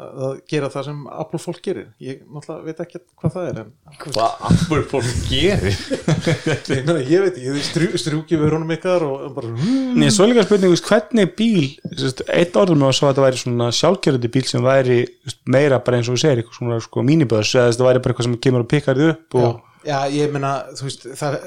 að 0.00 0.36
gera 0.50 0.70
það 0.72 0.86
sem 0.88 1.00
Apple 1.12 1.40
fólk 1.42 1.60
gerir. 1.64 1.88
Ég 2.02 2.22
náttúrulega 2.24 2.66
veit 2.66 2.82
ekki 2.84 3.00
hvað 3.20 3.34
það 3.36 3.48
er 3.50 3.60
en 3.62 3.70
Hvað? 4.00 4.36
Apple 4.50 4.80
fólk 4.90 5.22
gerir? 5.30 5.78
Meina, 6.70 6.98
ég 7.04 7.24
veit 7.24 7.40
ekki, 7.40 7.64
strjú, 7.66 8.00
strjúki 8.00 8.38
við 8.40 8.56
honum 8.56 8.74
ykkar 8.76 9.04
og 9.06 9.26
bara 9.36 9.52
Nei, 9.54 10.08
svo 10.14 10.26
er 10.26 10.32
líka 10.32 10.46
spurning, 10.46 10.70
þú 10.70 10.76
veist, 10.76 10.90
hvernig 10.90 11.32
bíl 11.38 11.64
einn 12.30 12.60
orðum 12.62 12.82
með 12.82 12.92
að 12.92 12.96
svo 12.98 13.08
að 13.08 13.12
þetta 13.14 13.26
væri 13.26 13.42
svona 13.42 13.70
sjálfgerandi 13.80 14.30
bíl 14.36 14.44
sem 14.48 14.64
væri 14.64 15.00
meira 15.50 15.80
bara 15.84 16.00
eins 16.00 16.10
og 16.10 16.16
þú 16.16 16.22
segir, 16.24 16.42
eitthvað 16.42 16.60
svona 16.60 16.80
sko 16.84 17.04
míniböðs 17.06 17.56
eða 17.56 17.72
þetta 17.74 17.88
væri 17.88 18.04
bara 18.04 18.14
eitthvað 18.14 18.28
sem 18.28 18.38
kemur 18.46 18.64
og 18.64 18.70
pikkar 18.70 19.00
þið 19.00 19.12
upp 19.14 19.38
og 19.40 19.48
já, 19.50 19.60
já, 19.90 19.98
ég 20.16 20.34
meina, 20.34 20.52
þú 20.78 20.88
veist 20.88 21.06
það, 21.20 21.38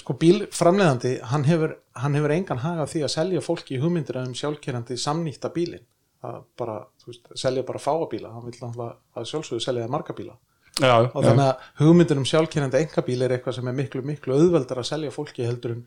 sko 0.00 0.16
bílframleiðandi 0.20 1.14
hann 1.32 1.46
hefur, 1.48 1.76
hann 2.00 2.18
hefur 2.18 2.36
engan 2.36 2.62
haga 2.64 2.84
af 2.86 2.92
því 2.92 3.04
að 3.06 3.14
selja 3.16 3.44
fólki 3.44 3.76
í 3.76 3.82
hugmyndir 3.82 4.20
um 4.22 4.36
sjálfkerandi 4.36 4.98
samnýtta 5.00 5.52
bílin 5.54 5.84
það 6.20 6.38
bara, 6.60 6.76
þú 7.00 7.12
veist, 7.12 7.32
selja 7.40 7.66
bara 7.68 7.82
fáa 7.82 8.06
bíla. 8.10 8.32
Hann 8.34 8.46
vil 8.46 8.56
náttúrulega 8.56 8.96
að 9.16 9.28
sjálfsögðu 9.32 9.64
selja 9.64 9.86
það 9.86 9.94
marga 9.96 10.16
bíla. 10.16 10.36
Já, 10.80 10.94
og 11.10 11.24
þannig 11.24 11.44
að 11.44 11.64
hugmyndir 11.80 12.20
um 12.20 12.26
sjálfkerandi 12.28 12.78
engabíl 12.78 13.24
er 13.24 13.34
eitthvað 13.34 13.56
sem 13.58 13.68
er 13.68 13.76
miklu, 13.76 14.02
miklu 14.06 14.36
auðveldar 14.36 14.80
að 14.80 14.88
selja 14.88 15.12
fólki 15.12 15.44
heldur 15.44 15.74
en 15.74 15.82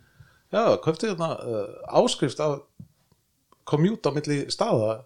já, 0.54 0.76
köftu 0.84 1.14
þarna 1.14 1.30
uh, 1.40 1.70
áskrift 2.02 2.42
af 2.44 2.60
commute 3.70 4.12
á 4.12 4.12
milli 4.14 4.40
staða 4.54 4.98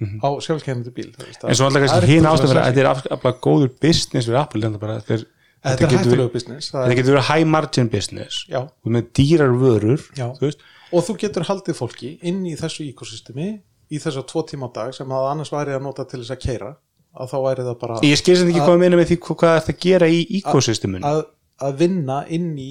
á 0.00 0.28
sjálfkerandi 0.42 0.92
bíl 0.96 1.10
veist, 1.14 1.44
en 1.44 1.56
svo 1.56 1.68
alltaf 1.68 1.80
er 1.80 1.86
kannski 1.86 2.16
eitthvað 2.16 2.32
ástæður 2.34 2.50
sem 2.52 2.60
að 2.60 2.68
þetta 2.68 2.82
er 2.82 2.90
afskaplega 2.90 3.42
góður 3.46 3.72
business 3.84 4.28
fyrir 4.28 4.40
Apple 4.40 4.70
þetta, 4.74 5.16
er, 5.16 5.24
þetta 5.68 5.86
er 5.86 5.94
hættulegu 5.94 6.34
business 6.34 6.72
þetta 6.72 6.84
er, 6.86 6.98
getur 6.98 7.16
verið 7.16 7.26
high 7.30 7.48
margin 7.54 7.90
business. 7.92 8.44
Já, 8.50 8.62
og 8.66 8.94
með 8.96 9.10
dýrar 9.20 9.56
vörur 9.60 10.06
þú 10.16 10.52
og 10.90 11.04
þú 11.06 11.18
getur 11.22 11.46
haldið 11.46 11.78
fólki 11.78 12.14
inn 12.26 12.40
í 12.48 12.56
þessu 12.58 12.88
ekosystemi 12.88 13.52
í 13.90 14.00
þessa 14.02 14.22
tvo 14.28 14.44
tíma 14.46 14.70
á 14.70 14.76
dag 14.76 14.94
sem 14.96 15.16
að 15.16 15.28
annars 15.32 15.52
væri 15.54 15.74
að 15.76 15.84
nota 15.86 16.06
til 16.08 16.22
þess 16.22 16.36
að 16.36 16.44
keira 16.44 16.70
að 17.10 17.32
þá 17.32 17.38
væri 17.46 17.66
það 17.66 17.78
bara 17.80 17.98
ég 18.06 18.20
skil 18.20 18.36
sem 18.38 18.52
ekki 18.52 18.62
hvað 18.62 18.76
að 18.76 18.84
meina 18.84 19.00
með 19.00 19.10
því 19.10 19.18
hvað 19.24 19.40
það 19.40 19.56
er 19.56 19.72
að 19.72 19.80
gera 19.86 20.10
í 20.10 20.20
ecosysteminu 20.38 21.10
að, 21.10 21.24
að 21.66 21.82
vinna 21.82 22.20
inn 22.36 22.52
í 22.60 22.70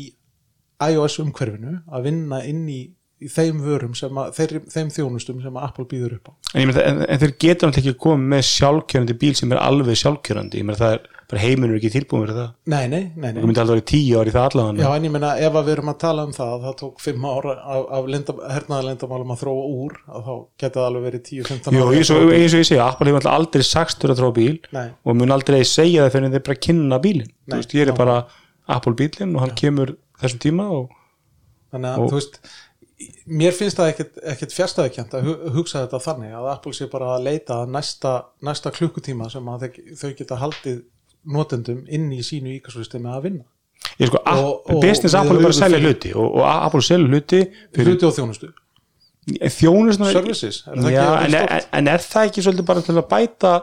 iOS 0.79 1.19
umhverfinu 1.25 1.75
að 1.91 2.07
vinna 2.07 2.39
inn 2.47 2.63
í, 2.71 2.79
í 3.19 3.31
þeim 3.31 3.59
vörum 3.65 3.95
sem 3.99 4.21
að, 4.21 4.31
þeir, 4.37 4.55
þeim 4.71 4.91
þjónustum 4.95 5.41
sem 5.43 5.59
að 5.59 5.65
Apple 5.67 5.87
býður 5.91 6.15
upp 6.19 6.31
á. 6.31 6.33
En, 6.55 6.71
en, 6.71 7.01
en 7.03 7.21
þeir 7.21 7.33
geta 7.35 7.67
náttúrulega 7.67 7.91
ekki 7.91 8.03
komið 8.05 8.31
með 8.33 8.45
sjálfkjörandi 8.53 9.17
bíl 9.19 9.33
sem 9.35 9.55
er 9.55 9.61
alveg 9.63 9.99
sjálfkjörandi 9.99 10.61
ég 10.61 10.69
meina 10.69 10.79
það 10.79 10.95
er 10.95 11.18
bara 11.29 11.41
heiminur 11.43 11.77
ekki 11.77 11.91
tilbúin 11.93 12.23
fyrir 12.25 12.37
það 12.39 12.47
nei, 12.73 12.85
nei, 12.89 13.01
nei, 13.15 13.31
nei. 13.35 13.41
myndi 13.45 13.61
alltaf 13.61 13.75
verið 13.75 13.85
tíu 13.91 14.17
ári 14.21 14.31
það 14.33 14.45
allavega 14.49 14.81
Já, 14.85 14.89
en 14.97 15.05
ég 15.05 15.11
meina 15.13 15.31
ef 15.45 15.57
við 15.59 15.71
erum 15.75 15.91
að 15.93 15.97
tala 16.01 16.23
um 16.25 16.31
það 16.33 16.53
að 16.55 16.63
það 16.67 16.75
tók 16.81 17.03
fimm 17.03 17.27
ára 17.29 17.53
af, 17.75 17.83
af 17.99 18.09
lenda, 18.15 18.35
hernaðarlendamálum 18.55 19.33
að 19.35 19.41
þróa 19.43 19.65
úr 19.83 19.97
að 20.09 20.23
þá 20.29 20.33
geta 20.63 20.79
það 20.79 20.87
alveg 20.89 21.05
verið 21.09 21.23
10-15 21.29 21.77
Jú, 21.77 21.83
ára 21.85 21.99
eins 21.99 22.11
og, 22.15 22.31
eins 22.39 22.55
og 22.57 22.63
ég 22.63 22.69
segja, 22.71 22.87
Apple 22.89 23.11
hefur 23.13 23.29
aldrei 23.33 23.65
sagstur 23.69 24.13
að 24.15 24.21
tróða 24.23 24.37
bíl 24.39 24.57
Nei. 24.73 24.87
og 25.05 25.19
mun 25.21 25.35
aldrei 25.37 25.59
segja 25.69 26.07
það 26.07 26.15
fyrir 26.17 26.33
þeir 26.37 26.45
bara 26.49 26.63
kynna 26.67 27.01
bílinn 27.05 27.29
þú 27.45 27.59
veist, 27.61 27.77
ég 27.77 27.85
er 27.93 27.99
bara 28.01 28.17
Apple 28.79 28.95
bílinn 29.03 29.35
og 29.37 29.45
hann 29.45 29.55
kemur 29.61 29.93
þessum 30.23 30.41
tíma 30.47 30.65
og 30.79 30.89
þannig 31.69 31.93
að 31.93 32.03
Og- 32.07 32.09
þú 32.09 32.19
veist 32.23 32.41
mér 33.39 33.53
finnst 33.55 33.77
það 33.79 33.89
ekkit, 33.93 34.17
ekkit 34.33 34.53
fjärstæðikjönd 34.57 35.13
að 35.15 35.27
hu- 35.29 35.51
hugsa 35.55 35.85
þetta 35.85 35.99
þannig 36.03 36.33
að 36.35 36.47
Apple 36.51 36.73
sé 36.75 36.87
bara 36.91 37.13
að 37.15 37.27
leita 37.29 37.59
næsta, 37.69 38.13
næsta 38.43 38.73
klukkutíma 38.75 39.29
sem 39.31 39.45
að 39.53 39.69
þau 39.95 40.09
geta 40.19 40.35
haldið 40.41 40.81
notendum 41.27 41.83
inn 41.87 42.11
í 42.15 42.21
sínu 42.25 42.53
íkasvistemi 42.57 43.09
að 43.11 43.25
vinna. 43.27 43.47
Ég 43.99 44.09
sko, 44.11 44.21
við 44.23 45.15
Apple 45.17 45.35
er 45.35 45.43
bara 45.43 45.51
að 45.51 45.57
selja 45.57 45.79
hluti 45.83 46.13
og, 46.15 46.27
og 46.39 46.45
Apple 46.47 46.81
selja 46.85 47.09
hluti 47.09 47.39
hluti 47.79 48.07
og 48.07 48.15
þjónustu, 48.15 48.49
þjónusna 49.55 50.11
services 50.13 50.61
er 50.67 50.79
Já, 50.93 51.03
en, 51.25 51.35
orðið 51.35 51.67
en, 51.79 51.89
er 51.91 52.05
það 52.05 52.29
ekki 52.29 52.43
svolítið 52.45 52.67
bara 52.69 52.83
til 52.85 52.95
að 52.95 53.09
bæta 53.11 53.53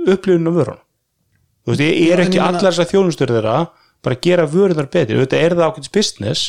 upplifun 0.00 0.50
á 0.50 0.52
vörun 0.54 0.80
þú 0.80 1.72
veist, 1.72 1.84
ég 1.86 2.12
er 2.14 2.22
Já, 2.22 2.26
ekki 2.26 2.42
allar 2.44 2.68
þessar 2.68 2.90
þjónustur 2.92 3.34
þeirra 3.34 3.56
bara 4.00 4.16
að 4.16 4.22
gera 4.26 4.46
vörunar 4.50 4.88
betri, 4.90 5.18
þetta 5.20 5.40
er 5.40 5.56
það 5.56 5.66
ákveðs 5.66 5.94
business 5.96 6.46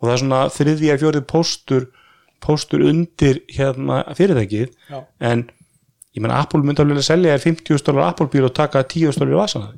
og 0.00 0.08
það 0.08 0.14
er 0.14 0.22
svona 0.24 0.40
þriðja 0.56 0.98
fjórið 1.04 1.26
póstur 1.30 1.86
póstur 2.40 2.82
undir 2.88 3.42
hérna 3.52 4.02
fyrirtækið. 4.16 4.70
Já. 4.88 5.04
en 5.20 5.44
ég 6.16 6.24
menna 6.24 6.40
Apple 6.40 6.64
myndi 6.64 6.82
alveg 6.82 7.02
að 7.02 7.08
selja 7.10 7.36
þér 7.36 7.46
50 7.46 7.86
dólar 7.86 8.10
Apple 8.10 8.30
bíl 8.32 8.46
og 8.48 8.54
taka 8.56 8.82
10 8.82 9.14
dólar 9.20 9.34
í 9.34 9.38
vasana 9.38 9.72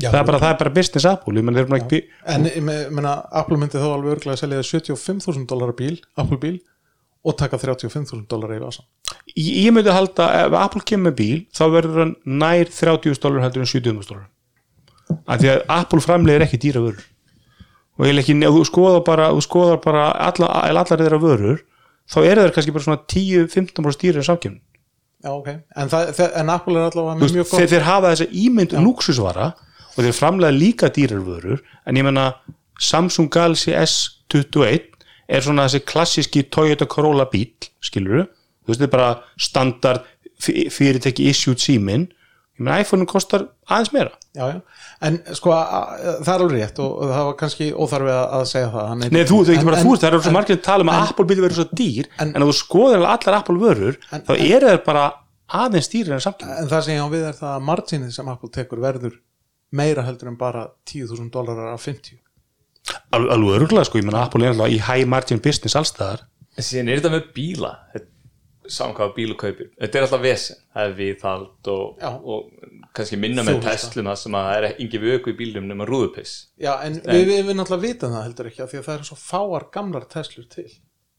Já, 0.00 0.08
það 0.08 0.18
er 0.22 0.28
bara, 0.30 0.38
það 0.40 0.52
er 0.54 0.58
bara 0.62 0.72
business 0.72 1.04
Apple. 1.04 1.42
Menna 1.44 1.60
þeir 1.60 1.68
bara 1.68 1.80
ekki 1.82 1.98
en 2.32 2.46
ég 2.48 2.62
me- 2.64 2.88
meina, 2.96 3.14
Apple 3.42 3.58
myndi 3.60 3.76
þá 3.80 3.88
alveg 3.92 4.14
örglega 4.16 4.36
að 4.38 4.40
selja 4.40 4.62
75.000 4.64 5.46
dólar 5.50 5.74
bíl, 5.76 5.98
Apple 6.16 6.38
bíl 6.40 6.60
og 7.22 7.36
taka 7.38 7.58
35.000 7.60 8.24
dólar 8.30 8.54
í 8.56 8.60
vasan 8.62 8.86
ég, 9.36 9.68
myndi 9.74 9.92
halda, 9.92 10.30
ef 10.46 10.56
Apple 10.58 10.82
kemur 10.88 11.10
með 11.10 11.18
bíl 11.20 11.42
þá 11.54 11.62
verður 11.76 12.00
hann 12.06 12.14
nær 12.24 12.64
30 12.72 13.20
dólar 13.22 13.44
heldur 13.44 13.62
en 13.66 13.70
70 13.70 14.08
dólar 14.08 14.28
af 15.28 15.42
því 15.42 15.50
að 15.52 15.62
Apple 15.76 16.00
framleiðir 16.00 16.46
ekki 16.46 16.58
dýra 16.62 16.80
vörur. 16.80 17.04
Og 18.00 18.06
ég 18.08 18.16
ef 18.18 18.54
þú 18.56 18.62
skoðar 18.64 19.02
bara, 19.04 19.28
bara 19.84 20.06
alla, 20.16 20.48
allar 20.72 20.88
þeirra 20.88 21.20
vörur 21.20 21.60
þá 22.08 22.18
eru 22.24 22.46
þeir 22.46 22.54
kannski 22.56 22.72
bara 22.74 22.86
svona 22.86 23.02
10-15% 23.12 24.00
dýra 24.02 24.22
en 24.22 24.28
samkjöfn 24.30 24.60
Já, 25.22 25.30
ok, 25.30 25.48
en, 25.78 25.90
en 26.40 26.50
Apple 26.50 26.80
er 26.80 26.88
allavega 26.88 27.18
mjög 27.20 27.30
þeir, 27.30 27.44
gott 27.52 27.70
þeir 27.70 27.84
hafa 27.86 28.08
þessa 28.10 28.26
ímynd 28.42 28.72
luxusvara 28.82 29.52
og 29.96 30.00
þeir 30.04 30.16
framleiða 30.16 30.56
líka 30.58 30.88
dýrar 30.94 31.22
vörur 31.26 31.60
en 31.86 31.96
ég 32.00 32.06
menna 32.06 32.28
Samsung 32.82 33.28
Galaxy 33.32 33.72
S21 33.76 34.88
er 35.32 35.44
svona 35.44 35.66
þessi 35.68 35.82
klassíski 35.88 36.42
Toyota 36.52 36.86
Corolla 36.90 37.28
bíl 37.32 37.50
skilur 37.84 38.24
þú 38.26 38.72
veist 38.72 38.80
þetta 38.82 38.88
er 38.88 38.96
bara 38.96 39.12
standard 39.40 40.04
fy- 40.42 40.68
fyrirtæki 40.72 41.28
issued 41.30 41.60
símin 41.62 42.08
ég 42.58 42.64
menna 42.66 42.80
iPhone 42.82 43.06
kostar 43.08 43.46
aðeins 43.68 43.92
meira. 43.94 44.10
Já, 44.36 44.44
já. 44.52 44.58
en 45.08 45.16
sko 45.36 45.50
það 45.52 46.28
er 46.34 46.42
alveg 46.44 46.52
rétt 46.60 46.78
og, 46.84 46.92
og 47.02 47.10
það 47.12 47.24
var 47.28 47.34
kannski 47.40 47.66
óþarfi 47.72 48.12
að, 48.12 48.26
að 48.38 48.44
segja 48.50 48.68
það. 48.74 48.90
Er- 49.06 49.12
Nei, 49.16 49.22
þú, 49.28 49.38
þú 49.48 49.54
en- 49.56 49.66
bara, 49.68 49.78
en- 49.80 49.86
þú 49.86 49.94
það 49.96 50.08
eru 50.10 50.20
svo 50.26 50.32
margir 50.36 50.56
að 50.58 50.62
tala 50.68 50.84
um 50.86 50.92
að 50.92 51.00
Apple 51.08 51.26
bíli 51.30 51.44
verður 51.44 51.58
svo 51.62 51.78
dýr 51.80 52.08
en, 52.18 52.28
En- 52.28 52.42
ef 52.44 52.48
þú 52.52 52.56
skoðar 52.60 53.06
allar 53.08 53.38
Apple 53.40 53.58
vörur 53.62 53.98
þá 54.12 54.32
eru 54.36 54.68
þeir 54.72 54.82
bara 54.86 55.04
aðeins 55.62 55.90
en 55.96 56.24
samkjöfn 56.26 56.54
en 56.62 56.70
það 56.72 56.84
sem 56.86 56.94
ég 56.96 57.02
á 57.04 57.08
við 57.12 57.26
er 57.32 57.36
það 57.40 57.52
að 57.56 57.66
marginið 57.72 58.14
sem 58.16 58.28
Apple 58.32 58.52
tekur 58.56 58.80
verður 58.84 59.18
meira 59.72 60.04
heldur 60.06 60.32
en 60.32 60.38
bara 60.40 60.66
10.000 60.88 61.30
dólarar 61.32 61.72
af 61.74 61.88
50 61.88 62.18
Al, 63.14 63.28
alveg 63.30 63.60
örgulega 63.60 63.86
sko, 63.86 64.00
ég 64.00 64.06
menna 64.08 64.24
Apple 64.26 64.46
er 64.46 64.54
alltaf 64.54 64.72
í 64.72 64.80
high 64.82 65.08
margin 65.08 65.42
business 65.42 65.78
allstaðar 65.78 66.26
En 66.58 66.66
síðan 66.66 66.90
er 66.92 67.00
þetta 67.00 67.14
með 67.14 67.28
bíla 67.36 67.70
hvað 68.62 69.14
bílu 69.16 69.36
kaupir. 69.36 69.70
Þetta 69.80 69.98
er 69.98 70.04
alltaf 70.06 70.22
vesen, 70.22 70.60
það 70.72 70.86
er 70.86 70.94
viðhald 70.98 71.70
og, 71.72 72.04
og 72.22 72.92
kannski 72.94 73.18
minna 73.18 73.42
með 73.46 73.58
það. 73.64 74.14
Sem 74.20 74.36
að 74.38 74.46
það 74.46 74.56
er 74.58 74.66
engi 74.70 75.00
vöku 75.02 75.32
í 75.32 75.36
bílum 75.38 75.66
nema 75.68 75.86
rúðupiss. 75.88 76.34
Já, 76.60 76.76
en 76.86 77.00
við, 77.02 77.26
við, 77.28 77.42
við 77.48 77.58
náttúrulega 77.58 77.86
vitum 77.88 78.14
það 78.14 78.24
heldur 78.28 78.50
ekki 78.52 78.62
af 78.62 78.70
því 78.72 78.80
að 78.80 78.86
það 78.88 78.96
eru 78.98 79.08
svo 79.10 79.18
fáar 79.18 79.68
gamlar 79.74 80.06
Teslur 80.12 80.48
til. 80.52 80.68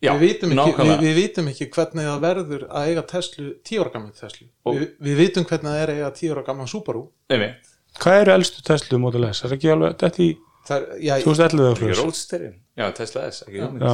Já, 0.03 0.11
við, 0.19 0.25
vitum 0.33 0.55
ekki, 0.59 0.87
við, 1.03 1.13
vitum 1.19 1.51
ekki 1.51 1.69
hvernig 1.71 2.07
það 2.09 2.23
verður 2.25 2.65
að 2.67 2.89
eiga 2.89 3.03
Tesla, 3.07 3.45
10 3.69 3.83
ára 3.83 3.93
gamla 3.93 4.17
Tesla 4.17 4.47
Og- 4.67 4.79
við, 4.81 4.89
við 5.07 5.21
vitum 5.21 5.45
hvernig 5.47 5.69
það 5.71 5.83
er 5.83 5.91
að 5.93 6.01
eiga 6.01 6.09
10 6.17 6.33
ára 6.33 6.43
gamla 6.49 6.65
Subaru. 6.67 7.03
Einmitt. 7.31 7.69
Hvað 8.01 8.19
eru 8.23 8.33
elstu 8.37 8.63
Tesla 8.65 8.97
Model 9.01 9.27
S? 9.29 9.43
Er 9.45 9.53
ekki 9.57 9.69
alveg 9.73 9.95
þetta 10.01 10.23
í 10.23 10.29
það 10.67 10.75
er, 10.77 10.85
já, 11.03 11.13
2011 11.23 11.59
eða 11.59 11.71
eitthvað? 11.73 12.01
Roadsterin 12.03 12.55
Já, 12.79 12.85
Tesla 12.97 13.25
S, 13.29 13.43
ekki 13.47 13.61
hugmynd 13.61 13.83
Já, 13.85 13.93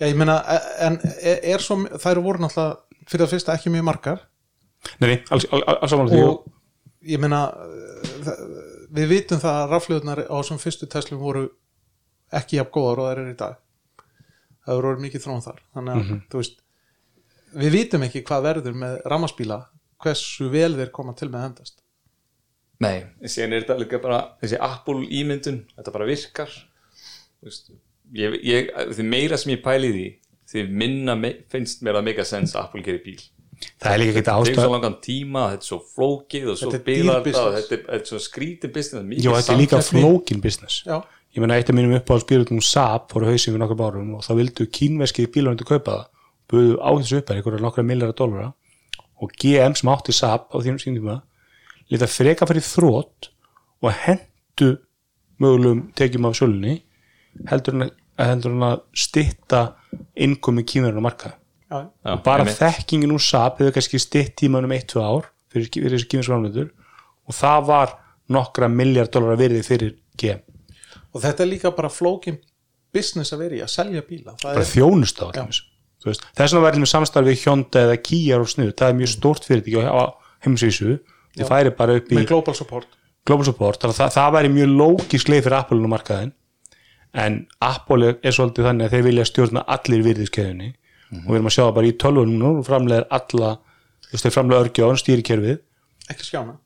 já, 0.00 0.06
ég 0.08 0.16
meina 0.18 0.38
en 0.88 0.98
er, 1.04 1.38
er 1.54 1.62
svo, 1.62 1.76
það 1.94 2.10
eru 2.16 2.24
voru 2.24 2.42
náttúrulega 2.42 3.04
fyrir 3.04 3.24
það 3.26 3.34
fyrsta 3.36 3.54
ekki 3.58 3.72
mjög 3.74 3.86
margar? 3.90 4.22
Nei, 5.00 5.08
nei, 5.12 5.18
alls, 5.32 5.46
alls, 5.52 5.66
alls 5.76 5.92
saman 5.94 6.10
því 6.10 6.22
og 6.24 6.48
ég 7.14 7.20
meina 7.22 7.42
það- 8.24 8.42
við 8.94 9.08
vitum 9.10 9.40
það 9.42 9.60
að 9.60 9.70
raflöðunar 9.74 10.24
á 10.26 10.34
þessum 10.40 10.60
fyrstu 10.62 10.88
Teslum 10.90 11.20
voru 11.22 11.44
ekki 12.34 12.58
jafn 12.58 12.72
góðar 12.74 13.00
og 13.02 13.06
það 13.08 13.12
er 13.14 13.30
í 13.30 13.36
dag. 13.38 13.56
Það 14.64 14.78
voru 14.80 15.00
mikið 15.04 15.24
þróun 15.24 15.42
þar. 15.44 15.58
Þannig 15.76 15.96
að 15.98 16.12
þú 16.32 16.40
veist 16.40 16.60
við 17.64 17.74
vitum 17.78 18.04
ekki 18.06 18.22
hvað 18.26 18.46
verður 18.48 18.78
með 18.80 18.94
ramaspíla 19.12 19.58
hversu 20.04 20.48
vel 20.52 20.72
þeir 20.78 20.90
koma 20.94 21.14
til 21.18 21.28
með 21.28 21.40
að 21.42 21.48
endast 21.50 21.83
Nei, 22.84 23.04
en 23.20 23.32
síðan 23.32 23.56
er 23.56 23.64
þetta 23.64 23.78
líka 23.80 24.00
bara 24.02 24.20
þessi 24.42 24.60
Apple 24.62 25.08
ímyndun, 25.20 25.62
þetta 25.76 25.94
bara 25.94 26.08
virkar. 26.08 26.52
Ég, 28.14 28.36
ég, 28.44 28.70
því 28.94 29.06
meira 29.08 29.38
sem 29.40 29.54
ég 29.54 29.64
pæli 29.64 29.90
í 29.90 29.94
því 29.94 30.06
því 30.54 30.64
minna 30.70 31.16
me, 31.18 31.32
finnst 31.50 31.82
mér 31.84 31.98
að 31.98 32.10
mega 32.10 32.26
sens 32.28 32.54
að 32.54 32.68
Apple 32.68 32.84
gerir 32.86 33.02
bíl. 33.04 33.18
Það 33.80 33.90
er 33.90 34.00
líka 34.00 34.12
ekki 34.12 34.22
það 34.26 34.38
tekur 34.44 34.58
svo 34.58 34.62
ástæð 34.62 34.72
langan 34.74 34.96
tíma, 35.02 35.42
þetta 35.52 35.64
er 35.64 35.68
svo 35.70 35.78
flókið 35.94 36.48
og 36.50 36.56
svo 36.58 36.70
Þetta 36.70 36.78
er 36.80 36.86
bilar 36.88 37.20
dýr 37.24 37.36
þetta 37.36 37.52
þetta 37.54 37.76
er, 37.76 37.84
þetta 37.84 38.00
er 38.00 38.10
svo 38.10 38.20
skrítið 38.20 38.72
business 38.74 39.24
Jó, 39.24 39.30
þetta 39.38 39.54
er 39.54 39.60
líka 39.60 39.80
flókin 39.88 40.42
business. 40.44 40.80
Já, 40.84 40.96
Ég 41.34 41.42
meina, 41.42 41.56
eitt 41.58 41.70
af 41.70 41.74
mínum 41.74 41.94
upp 41.96 42.10
á 42.14 42.16
spyrutum 42.22 42.60
Saab 42.62 43.08
fóru 43.10 43.26
hausinn 43.26 43.56
við 43.56 43.62
nokkur 43.62 43.78
bárum 43.80 44.10
og 44.14 44.26
þá 44.26 44.34
vildu 44.38 44.66
kínveskið 44.70 45.32
bílunandi 45.34 45.66
kaupa 45.66 45.96
það. 45.96 46.04
Buðu 46.52 46.76
á 46.78 46.90
þessu 47.00 47.18
upp 47.18 47.32
einhverja 47.34 47.64
nokkra 47.64 47.86
millara 47.86 48.14
dólara 48.14 48.50
og 49.18 49.32
GM 49.42 49.74
sem 49.74 49.90
átti 49.90 50.14
Saab 50.14 50.46
á 50.54 50.56
þínum 50.62 50.78
sínum 50.82 51.08
lítið 51.92 52.12
freka 52.12 52.48
fyrir 52.48 52.64
þrótt 52.66 53.30
og 53.84 53.92
hendu 54.04 54.70
mögulegum 55.42 55.82
tekjum 55.98 56.28
af 56.28 56.38
sölunni 56.38 56.78
heldur 57.50 57.76
hann 57.76 57.86
að, 57.88 57.94
heldur 58.22 58.54
hann 58.54 58.68
að 58.70 58.84
stitta 59.04 59.62
innkomi 60.14 60.64
kínverðin 60.68 61.02
á 61.02 61.06
markað. 61.08 61.36
Já, 61.64 61.78
Já, 62.06 62.14
bara 62.22 62.44
einmitt. 62.44 62.60
þekkingin 62.60 63.14
úr 63.14 63.22
SAP 63.24 63.60
hefur 63.62 63.74
kannski 63.74 64.00
stitt 64.02 64.34
tíman 64.38 64.68
um 64.68 64.74
1-2 64.76 65.02
ár 65.02 65.28
fyrir, 65.50 65.68
fyrir 65.72 65.96
þessi 65.96 66.10
kýminsku 66.12 66.32
framleitur 66.32 66.72
og 67.24 67.36
það 67.36 67.68
var 67.70 67.94
nokkra 68.30 68.68
miljard 68.70 69.12
dólar 69.12 69.40
virði 69.40 69.62
fyrir 69.66 69.94
GM 70.20 70.42
og 71.14 71.22
þetta 71.22 71.44
er 71.44 71.50
líka 71.50 71.72
bara 71.74 71.90
flókin 71.92 72.38
business 72.94 73.34
að 73.34 73.44
vera 73.44 73.58
í 73.58 73.62
að 73.64 73.72
selja 73.74 74.02
bíla. 74.06 74.36
Það 74.38 74.50
bara 74.50 74.62
er, 74.62 74.70
þjónust 74.70 75.22
á 75.22 75.24
allir 75.26 75.62
þess 76.36 76.54
með 76.54 76.90
samstarfi 76.90 77.32
við 77.32 77.44
Hyundai 77.46 77.82
eða 77.86 77.96
Kia 78.04 78.38
og 78.38 78.50
snuð, 78.50 78.74
það 78.76 78.90
er 78.90 78.98
mjög 78.98 79.12
stórt 79.14 79.46
fyrirtæki 79.48 79.84
á, 79.88 79.88
á 79.88 80.04
heimsvísu, 80.44 80.98
það 81.42 81.50
færi 81.50 81.72
bara 81.78 81.96
upp 81.98 82.12
í 82.12 82.18
með 82.20 82.26
global 82.30 82.54
support. 82.58 82.88
Global 83.26 83.44
support, 83.48 83.80
þannig 83.82 83.94
að 83.94 84.00
það, 84.04 84.14
það 84.18 84.32
væri 84.36 84.50
mjög 84.54 84.72
lógisk 84.80 85.28
leið 85.32 85.44
fyrir 85.46 85.58
Apple 85.58 85.78
á 85.80 85.88
markaðin 85.94 86.32
en 87.24 87.38
Apple 87.62 88.08
er- 88.22 88.34
svolítið 88.34 88.66
þannig 88.68 88.86
að 88.88 88.94
þeir 88.96 89.04
vilja 89.08 89.24
stjórna 89.30 89.62
allir 89.76 90.02
virðiskeðunni 90.04 90.70
og 91.14 91.28
við 91.30 91.36
erum 91.38 91.46
að 91.50 91.54
sjá 91.54 91.62
það 91.64 91.74
bara 91.76 91.86
í 91.90 91.94
tölvunum 92.02 92.38
nú 92.42 92.50
og 92.58 92.64
framlega 92.66 93.06
alla, 93.14 93.50
þú 94.08 94.14
veist, 94.16 94.24
þeir 94.26 94.34
framlega 94.34 94.64
örgjóðan 94.66 94.98
stýrikerfið, 95.02 95.58
ekki 96.10 96.26
skjána. 96.26 96.56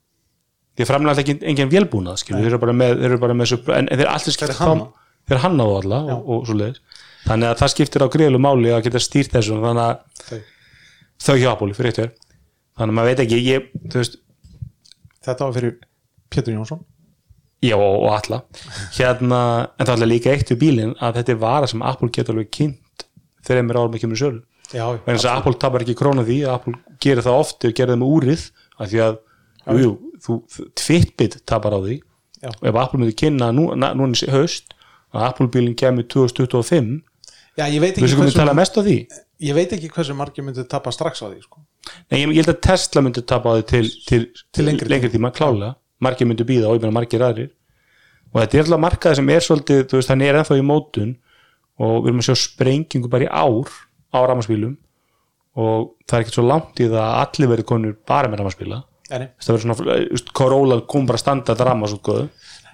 Þeir 0.79 0.87
framlega 0.89 1.11
alltaf 1.13 1.25
engin, 1.29 1.41
engin 1.51 1.69
vélbúnað, 1.73 2.17
skilur, 2.23 2.39
þeir 2.41 2.53
eru 2.55 2.59
bara 2.63 2.73
með, 2.81 3.03
eru 3.05 3.17
bara 3.21 3.35
með 3.37 3.53
en, 3.75 3.89
en 3.91 3.99
þeir 3.99 4.09
Þeir 4.39 4.55
hanna. 4.63 4.87
þeir 5.29 5.41
hanna 5.43 5.63
á 5.67 5.71
alla 5.79 5.99
og, 6.15 6.29
og 6.33 6.47
svo 6.49 6.55
leiðis 6.57 6.81
þannig 7.27 7.49
að 7.51 7.59
það 7.61 7.71
skiptir 7.75 8.03
á 8.03 8.07
greiðlu 8.15 8.39
máli 8.41 8.71
að 8.73 8.83
geta 8.87 9.01
stýrt 9.03 9.33
þessu 9.35 9.59
þannig 9.59 9.83
að 9.83 10.23
Þau. 10.29 10.39
þau 11.27 11.35
hjá 11.43 11.49
Apple 11.51 11.75
fyrir 11.77 11.91
eitt 11.91 11.99
verð 11.99 12.15
þannig 12.79 12.93
að 12.93 12.97
maður 12.97 13.09
veit 13.11 13.21
ekki, 13.25 13.39
ég, 13.45 13.67
þú 13.91 13.99
veist 14.01 14.17
þetta 15.25 15.47
var 15.47 15.55
fyrir 15.57 15.75
Pétur 16.29 16.55
Jónsson. 16.55 16.83
Já, 17.65 17.75
og, 17.75 18.05
og 18.05 18.13
alla 18.15 18.43
hérna, 18.95 19.39
en 19.75 19.83
það 19.83 19.93
alltaf 19.95 20.07
líka 20.07 20.31
eitt 20.31 20.53
við 20.53 20.61
bílinn 20.61 20.93
að 21.03 21.19
þetta 21.19 21.33
er 21.33 21.41
vara 21.41 21.67
sem 21.67 21.81
Apple 21.83 22.07
getur 22.15 22.37
alveg 22.37 22.51
kynnt 22.55 23.07
þegar 23.43 23.59
þeim 23.59 23.73
er 23.73 23.79
árum 23.81 23.97
ekki 23.97 24.11
sölu. 24.19 24.43
Já, 24.69 24.85
en 24.93 25.09
þess 25.09 25.25
að 25.25 25.39
Apple 25.41 25.59
tapar 25.59 25.83
ekki 25.83 25.97
krónu 25.97 26.23
því 26.27 26.37
Apple 26.53 26.77
gerir 27.03 27.25
það 27.25 27.39
oft, 27.41 27.57
þeir 27.63 27.73
gerir 27.73 27.95
það 27.95 28.01
með 28.03 28.13
úrið 28.15 28.45
af 28.77 28.91
því 28.91 29.01
að, 29.03 29.17
jú, 29.65 29.79
jú, 29.81 29.91
þú, 30.23 30.37
Fitbit 30.79 31.39
tapar 31.49 31.75
á 31.75 31.79
því. 31.81 31.97
Já. 32.39 32.51
og 32.61 32.67
ef 32.69 32.75
Apple 32.79 32.99
myndi 33.01 33.15
kynna 33.19 33.51
nú, 33.51 33.65
na, 33.75 33.91
núna 33.97 34.15
í 34.15 34.31
haust 34.31 34.71
að 35.11 35.25
Apple 35.27 35.49
bílinn 35.51 35.75
kemur 35.75 36.05
2025 36.07 37.01
já, 37.59 37.65
ég 37.67 37.81
veit 37.83 37.97
ekki 37.97 38.15
hversu 38.15 38.95
ég 39.43 39.57
veit 39.57 39.73
ekki 39.75 39.89
hversu 39.91 40.15
margir 40.15 40.45
myndi 40.47 40.63
tapa 40.69 40.93
strax 40.95 41.19
á 41.19 41.27
því 41.27 41.41
sko. 41.43 41.63
Nei, 42.09 42.19
ég, 42.21 42.33
held 42.41 42.51
að 42.53 42.61
Tesla 42.65 43.03
myndi 43.05 43.23
tapa 43.25 43.53
á 43.53 43.57
því 43.59 43.65
til, 43.69 43.85
til, 44.07 44.25
Til 44.55 44.65
lengri 44.67 45.11
tíma, 45.13 45.31
klálega. 45.35 45.75
Margir 46.03 46.29
myndi 46.29 46.45
býða 46.47 46.69
og 46.69 46.77
ég 46.77 46.83
meina 46.83 46.95
margir 46.95 47.23
aðrir. 47.25 47.49
Og 48.29 48.41
þetta 48.41 48.57
er 48.57 48.65
alltaf 48.65 48.83
markaði 48.83 49.19
sem 49.19 49.31
er 49.33 49.45
svolítið 49.45 49.81
þú 49.89 49.99
veist, 49.99 50.11
hann 50.11 50.23
er 50.23 50.37
ennþá 50.39 50.59
í 50.59 50.65
mótun 50.65 51.15
og 51.79 52.03
við 52.03 52.11
erum 52.11 52.21
að 52.21 52.29
sjá 52.29 52.37
sprengingu 52.43 53.09
bara 53.11 53.25
í 53.25 53.31
ár 53.31 53.71
á 54.11 54.19
ramaspílum 54.27 54.75
og 55.59 55.91
það 56.05 56.15
er 56.15 56.23
ekkert 56.23 56.37
svo 56.37 56.45
langt 56.45 56.81
í 56.81 56.87
það 56.89 57.03
að 57.03 57.19
allir 57.23 57.51
verið 57.53 57.67
konur 57.71 57.97
bara 58.07 58.29
með 58.29 58.43
ramaspíla 58.43 58.79
það 59.09 59.49
verður 59.49 59.63
svona, 59.65 59.99
Corolla 60.37 60.79
kom 60.89 61.07
bara 61.09 61.21
standað 61.21 61.63
ramasútgóðu 61.65 62.27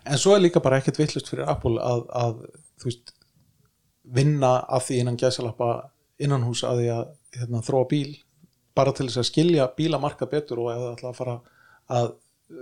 en 0.06 0.22
svo 0.22 0.36
er 0.36 0.44
líka 0.44 0.62
bara 0.64 0.82
ekkert 0.82 1.00
vittlust 1.00 1.30
fyrir 1.32 1.48
Apple 1.50 1.80
að, 1.82 2.04
að 2.12 2.42
þú 2.82 2.90
veist 2.90 3.14
vinna 4.16 4.58
af 4.68 4.88
því 4.88 5.02
innan 5.02 5.20
gæsalappa 5.20 5.70
innan 6.22 6.46
hús 6.48 6.64
að 6.68 6.82
því 6.82 6.90
að 6.96 7.06
hérna, 7.40 7.64
þróa 7.66 7.88
bíl 7.92 8.12
bara 8.76 8.94
til 8.96 9.08
þess 9.08 9.22
að 9.22 9.30
skilja 9.30 9.68
bílamarka 9.78 10.28
betur 10.30 10.66
og 10.66 10.72
eða 10.74 10.94
ætla 10.94 11.12
að 11.12 11.20
fara 11.20 11.36
að 11.96 12.14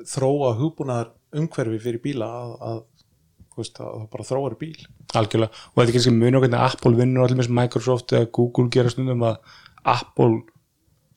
þróa 0.09 0.53
hugbúnaðar 0.59 1.11
umhverfi 1.35 1.79
fyrir 1.83 2.01
bíla 2.03 2.29
að, 2.39 2.55
að, 2.69 2.79
veist, 3.57 3.79
að 3.81 3.91
það 3.97 4.07
bara 4.15 4.27
þróar 4.29 4.57
bíl. 4.59 4.87
Algjörlega. 5.19 5.61
Og 5.73 5.77
þetta 5.79 5.89
er 5.89 5.97
kannski 5.97 6.15
muni 6.15 6.39
okkur 6.39 6.47
hvernig 6.47 6.65
Apple 6.69 6.99
vinnur 6.99 7.25
allir 7.25 7.41
með 7.41 7.53
Microsoft 7.59 8.15
eða 8.15 8.31
Google 8.37 8.71
gera 8.73 8.93
stundum 8.93 9.25
að 9.27 9.55
Apple 9.93 10.43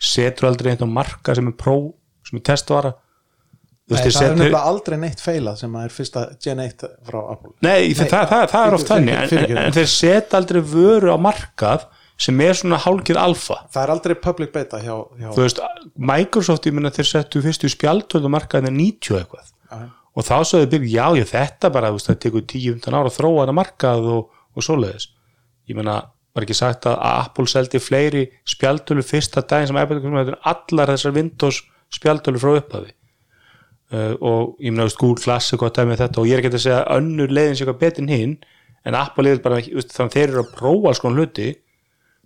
setur 0.03 0.51
aldrei 0.51 0.73
eitt 0.73 0.85
á 0.85 0.89
marka 0.91 1.37
sem 1.37 1.51
er 1.51 1.57
pró 1.59 1.77
sem 2.27 2.41
er 2.41 2.47
testvara. 2.51 2.97
Nei, 3.87 4.01
það 4.03 4.17
er 4.25 4.33
nefnilega 4.35 4.61
aldrei 4.67 4.97
neitt 4.99 5.21
feilað 5.23 5.61
sem 5.61 5.75
að 5.79 5.85
er 5.87 5.93
fyrsta 5.95 6.23
Gen 6.43 6.63
1 6.65 6.89
frá 7.07 7.21
Apple. 7.37 7.53
Nei, 7.63 7.93
Nei 7.93 7.95
það, 7.95 8.25
það, 8.33 8.43
það, 8.51 8.65
er 8.65 8.77
oft 8.81 8.91
þannig 8.91 9.19
en, 9.21 9.45
en, 9.45 9.61
en 9.63 9.77
þeir 9.77 9.93
setja 9.93 10.41
aldrei 10.41 10.59
vöru 10.67 11.15
á 11.15 11.19
markað 11.23 11.87
sem 12.21 12.41
er 12.41 12.57
svona 12.57 12.79
hálkið 12.81 13.19
alfa. 13.21 13.61
Það 13.73 13.83
er 13.83 13.93
aldrei 13.93 14.17
public 14.17 14.53
beta 14.55 14.81
hjá, 14.81 14.95
hjá 15.21 15.29
veist, 15.37 15.61
Microsoft, 15.97 16.67
ég 16.69 16.77
minna 16.77 16.93
þeir 16.95 17.11
settu 17.11 17.43
fyrstu 17.45 17.71
spjaltöld 17.73 18.25
á 18.25 18.31
markaðin 18.33 18.77
90 18.79 19.21
eitthvað. 19.21 19.53
Já. 19.67 19.79
og 20.17 20.25
þá 20.25 20.37
þau 20.49 20.67
byrja, 20.73 20.91
já, 20.95 21.07
ég 21.21 21.31
þetta 21.33 21.71
bara 21.75 21.93
veist, 21.93 22.09
það 22.09 22.21
tekur 22.25 22.45
10-15 22.55 22.97
ára 22.97 23.11
að 23.11 23.17
þróa 23.19 23.45
hana 23.45 23.57
markað 23.57 24.11
og, 24.15 24.37
og 24.57 24.65
svoleiðis. 24.65 25.11
Ég 25.69 25.77
meina, 25.77 25.99
var 26.37 26.47
ekki 26.47 26.57
sagt 26.57 26.87
að 26.89 27.01
Apple 27.05 27.51
seldi 27.51 27.81
fleiri 27.81 28.27
spjaltölu 28.49 29.05
fyrsta 29.05 29.43
daginn 29.45 29.71
sem 29.71 29.81
iPad 29.81 30.01
kom, 30.05 30.17
þetta 30.21 30.37
er 30.37 30.53
allar 30.53 30.93
þessar 30.95 31.17
Windows 31.17 31.61
spjaltölu 31.93 32.41
frá 32.41 32.55
upphafi. 32.61 32.93
Uh, 33.87 34.15
og 34.19 34.57
ég 34.65 34.75
þú 34.75 34.83
veist, 34.83 34.99
Google 34.99 35.23
Classic 35.23 35.61
og 35.61 35.69
þetta 35.69 35.87
með 35.87 36.01
þetta 36.03 36.23
og 36.23 36.27
ég 36.27 36.35
er 36.35 36.43
ekki 36.43 36.57
að 36.57 36.65
segja 36.65 36.81
að 36.81 36.97
önnur 37.01 37.31
leiðin 37.31 37.55
sé 37.55 37.63
eitthvað 37.63 37.83
betur 37.85 38.03
en 38.03 38.11
hinn 38.11 38.33
en 38.87 38.97
Apple 38.99 39.31
er 39.31 39.43
bara, 39.45 39.61
þannig 39.63 40.15
þeir 40.17 40.25
eru 40.25 40.43
að 40.43 40.51
prófa 40.57 40.95
konar 41.05 41.23
hluti 41.23 41.53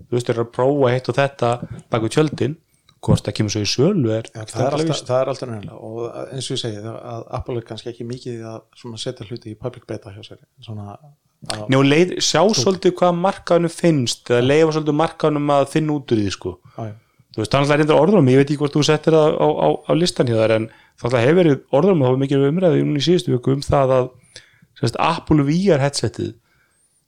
þú 0.09 0.17
veist, 0.17 0.27
þeir 0.29 0.37
eru 0.37 0.47
að 0.47 0.53
prófa 0.57 0.93
hitt 0.95 1.09
og 1.13 1.19
þetta 1.21 1.53
bak 1.91 2.03
við 2.07 2.15
tjöldin. 2.17 2.59
Hvort 3.01 3.25
það 3.25 3.37
kemur 3.39 3.53
svo 3.55 3.61
í 3.65 3.69
sölu 3.71 4.11
er 4.13 4.27
ekki 4.29 4.53
það, 4.53 4.65
er 4.67 4.75
alltaf, 4.77 4.99
það 5.09 5.21
er 5.23 5.29
alltaf 5.33 5.49
nefnilega. 5.49 5.79
Og 5.81 6.35
eins 6.35 6.51
og 6.51 6.57
ég 6.57 6.61
segi 6.61 6.83
það- 6.85 7.05
að 7.15 7.23
Apple 7.39 7.57
er 7.57 7.67
kannski 7.71 7.89
ekki 7.95 8.05
mikið 8.11 8.35
í 8.35 8.43
að 8.51 8.99
setja 9.01 9.25
hluti 9.25 9.55
í 9.55 9.57
public 9.57 9.87
beta 9.89 10.13
hjá 10.13 10.21
sér. 10.27 10.43
Svona 10.61 10.99
Njá, 11.41 11.79
leið, 11.81 12.11
sjá 12.21 12.43
svolítið 12.53 12.93
hvað 12.99 13.15
markaðunum 13.17 13.73
finnst 13.73 14.29
eða 14.29 14.45
leifa 14.45 14.75
svolítið 14.77 14.97
markaðunum 14.99 15.53
að 15.55 15.63
finna 15.73 15.95
út 15.97 16.13
úr 16.13 16.21
því 16.21 16.33
sko. 16.35 16.53
já. 16.77 16.91
þú 17.31 17.41
veist, 17.41 17.53
þannig 17.55 17.71
að 17.71 17.79
reyndar 17.81 18.01
orðrum 18.03 18.29
ég 18.29 18.41
veit 18.41 18.51
ekki 18.51 18.59
hvort 18.61 18.75
þú 18.77 18.83
settir 18.85 19.17
það 19.17 19.39
á, 19.41 19.47
á, 19.49 19.69
á 19.89 19.93
listan 19.97 20.29
hjá 20.29 20.37
þær 20.37 20.55
en 20.59 20.67
þannig 21.01 21.17
að 21.17 21.25
hefur 21.25 21.39
verið 21.41 21.57
orðrum 21.79 22.03
og 22.03 22.05
það 22.05 22.13
var 22.13 22.21
mikið 22.25 22.45
umræði 22.51 22.83
núna 22.85 23.01
í 23.01 23.07
síðustu 23.07 23.33
viku 23.33 23.55
um 23.55 23.63
það 23.65 23.95
að 23.97 24.11
sérst, 24.81 24.99
Apple 25.01 25.47
VR 25.49 25.81
headsetið 25.87 26.31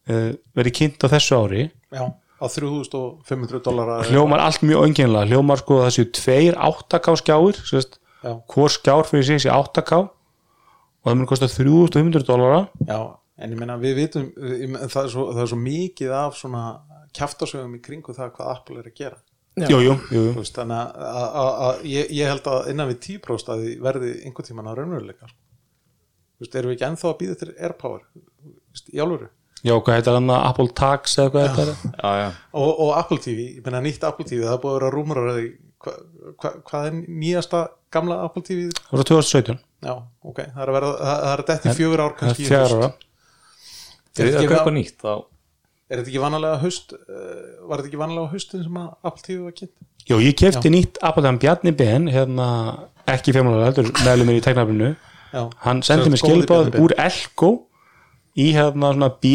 uh, 0.09 0.31
verið 0.57 0.76
kynnt 0.78 1.05
á 1.05 1.12
þessu 1.12 1.37
ári. 1.42 1.66
Já, 1.92 2.05
á 2.42 2.46
3500 2.50 3.62
dólara 3.62 4.00
hljómar 4.11 4.42
allt 4.42 4.64
mjög 4.66 4.88
önginlega 4.88 5.31
hljómar 5.31 5.62
sko 5.62 5.81
þessu 5.87 6.09
tveir 6.18 6.59
8K 6.59 7.16
skjáir 7.22 7.62
sérst, 7.62 7.99
já, 8.22 8.32
hvor 8.51 8.72
skjár 8.74 9.07
fyrir 9.09 9.28
sig 9.28 9.40
þessi 9.40 9.53
8K 9.55 10.03
og 10.03 11.11
það 11.11 11.18
mun 11.18 11.30
kosta 11.30 11.51
3500 11.51 12.26
dólara 12.26 12.64
já, 12.86 12.99
en 13.38 13.55
ég 13.55 13.61
meina 13.61 13.78
við 13.80 14.01
vitum 14.03 14.30
það 14.34 15.05
er, 15.05 15.12
svo, 15.14 15.28
það 15.32 15.45
er 15.45 15.53
svo 15.55 15.61
mikið 15.62 16.16
af 16.18 16.40
svona 16.40 16.64
kjaftasögum 17.16 17.76
í 17.76 17.82
kringu 17.84 18.14
það 18.16 18.34
hvað 18.38 18.51
Apple 18.55 18.80
er 18.80 18.88
að 18.88 18.99
gera. 18.99 19.20
Jú, 19.68 19.78
jú, 19.84 19.95
jú, 20.09 20.20
Þú 20.32 20.40
veist, 20.40 20.57
þannig 20.57 20.78
að, 20.78 21.03
að, 21.05 21.26
að, 21.43 21.51
að 21.66 21.82
ég, 21.93 22.12
ég 22.16 22.30
held 22.30 22.47
að 22.49 22.68
innan 22.72 22.88
við 22.88 22.99
10% 23.05 23.51
að 23.53 23.64
því 23.64 23.72
verði 23.84 24.12
einhvern 24.22 24.49
tímann 24.49 24.70
að 24.70 24.78
raunveruleika 24.78 25.28
sko. 25.28 25.40
Erum 26.43 26.72
við 26.72 26.76
ekki 26.78 26.86
ennþá 26.88 27.11
að 27.11 27.18
býða 27.20 27.34
til 27.43 27.51
AirPower 27.53 28.07
í 28.97 29.03
álfuru 29.03 29.28
já, 29.62 29.74
hvað 29.78 29.98
heitir 29.98 30.16
hann? 30.18 30.32
Apple 30.36 30.68
Tax 30.78 31.18
eða 31.22 31.32
hvað 31.34 31.46
þetta 31.48 31.64
er 31.64 31.74
já, 31.92 32.10
já, 32.22 32.28
og, 32.52 32.70
og 32.86 32.94
Apple 32.98 33.20
TV, 33.22 33.44
ég 33.58 33.66
meina 33.66 33.82
nýtt 33.84 34.06
Apple 34.08 34.26
TV 34.28 34.42
það 34.46 34.56
er 34.56 34.62
búið 34.64 34.72
að 34.72 34.78
vera 34.80 34.92
rúmur 34.96 35.22
að 35.22 35.40
hva, 35.82 35.94
hva, 36.42 36.52
hvað 36.68 36.88
er 36.88 36.98
nýjasta 37.22 37.62
gamla 37.92 38.18
Apple 38.26 38.44
TV 38.46 38.68
það 38.78 38.96
var 38.98 39.08
2017, 39.12 39.60
já, 39.86 39.94
ok, 40.32 40.40
það 40.42 40.64
er 40.64 40.72
að 40.72 40.78
vera 40.78 40.92
það 40.92 41.22
það 41.22 41.34
er 41.34 41.44
þetta 41.52 41.72
í 41.72 41.76
fjögur 41.80 42.02
ár 42.04 42.12
það 42.12 42.18
kannski 42.22 42.42
er 42.42 42.46
í 42.46 42.50
fjara 42.52 42.80
er 42.82 42.92
þetta 44.12 44.26
það 44.26 44.40
að 44.40 44.42
ekki 44.42 44.56
va- 44.56 44.74
nýtt 44.78 44.98
þá 45.06 45.12
er 45.92 46.00
þetta 46.00 46.08
ekki 46.12 46.22
vanalega 46.22 46.60
haust 46.62 46.94
uh, 46.96 47.08
var 47.68 47.80
þetta 47.80 47.90
ekki 47.90 48.02
vanalega 48.02 48.32
haustin 48.32 48.66
sem 48.66 48.78
að 48.80 48.92
Apple 49.02 49.24
TV 49.26 49.40
var 49.46 49.56
kynnt? 49.58 49.74
Já, 50.02 50.16
ég 50.18 50.38
kefti 50.40 50.72
nýtt 50.72 50.98
Apple 51.04 51.28
hann 51.28 51.38
Bjarni 51.42 51.72
Ben 51.78 52.08
hérna, 52.10 52.46
ekki 53.12 53.34
fjármálar 53.36 53.68
heldur 53.70 53.90
meðlum 54.02 54.30
mér 54.30 54.40
í 54.40 54.44
teknaflinu 54.44 54.88
já, 54.94 55.42
hann 55.66 55.82
sendi 55.86 56.10
mér 56.10 56.46
Ben. 56.48 56.80
úr 56.82 56.94
Elko 56.98 57.52
í 58.39 58.53
hérna 58.57 58.93
svona 58.95 59.11
B 59.22 59.33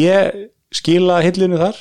skila 0.74 1.20
hillinu 1.24 1.58
þar 1.60 1.78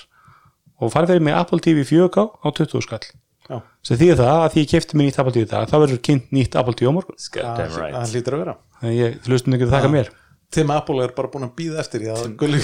og 0.78 0.92
farið 0.94 1.16
fyrir 1.16 1.26
mig 1.26 1.38
Apple 1.38 1.60
TV 1.64 1.86
4K 1.88 2.28
á 2.44 2.48
20 2.54 2.86
skall. 2.86 3.06
Já, 3.48 3.62
sem 3.88 3.98
því 4.00 4.08
það 4.20 4.30
að 4.36 4.48
því 4.54 4.62
ég 4.64 4.72
kefti 4.74 4.98
mér 5.00 5.08
nýtt 5.08 5.20
Apple 5.24 5.34
TV 5.38 5.48
dag 5.50 5.70
þá 5.72 5.76
verður 5.80 6.00
kynnt 6.04 6.32
nýtt 6.36 6.58
Apple 6.60 6.76
TV 6.78 6.92
á 6.92 6.94
morgun. 6.98 7.18
Það 7.18 7.62
right. 7.80 7.96
það 7.96 8.16
hlýtur 8.16 8.36
að 8.38 8.42
vera. 8.44 8.56
Þannig 8.82 8.98
ég 9.00 9.30
hlustum 9.30 9.56
ekki 9.58 9.68
að 9.68 9.76
þakka 9.78 9.92
mér. 9.94 10.10
Tim 10.58 10.72
Apple 10.76 11.04
er 11.04 11.14
bara 11.16 11.32
búin 11.32 11.48
að 11.48 11.54
býða 11.58 11.80
eftir 11.84 12.04
því 12.04 12.12
að 12.14 12.26
gulli 12.40 12.60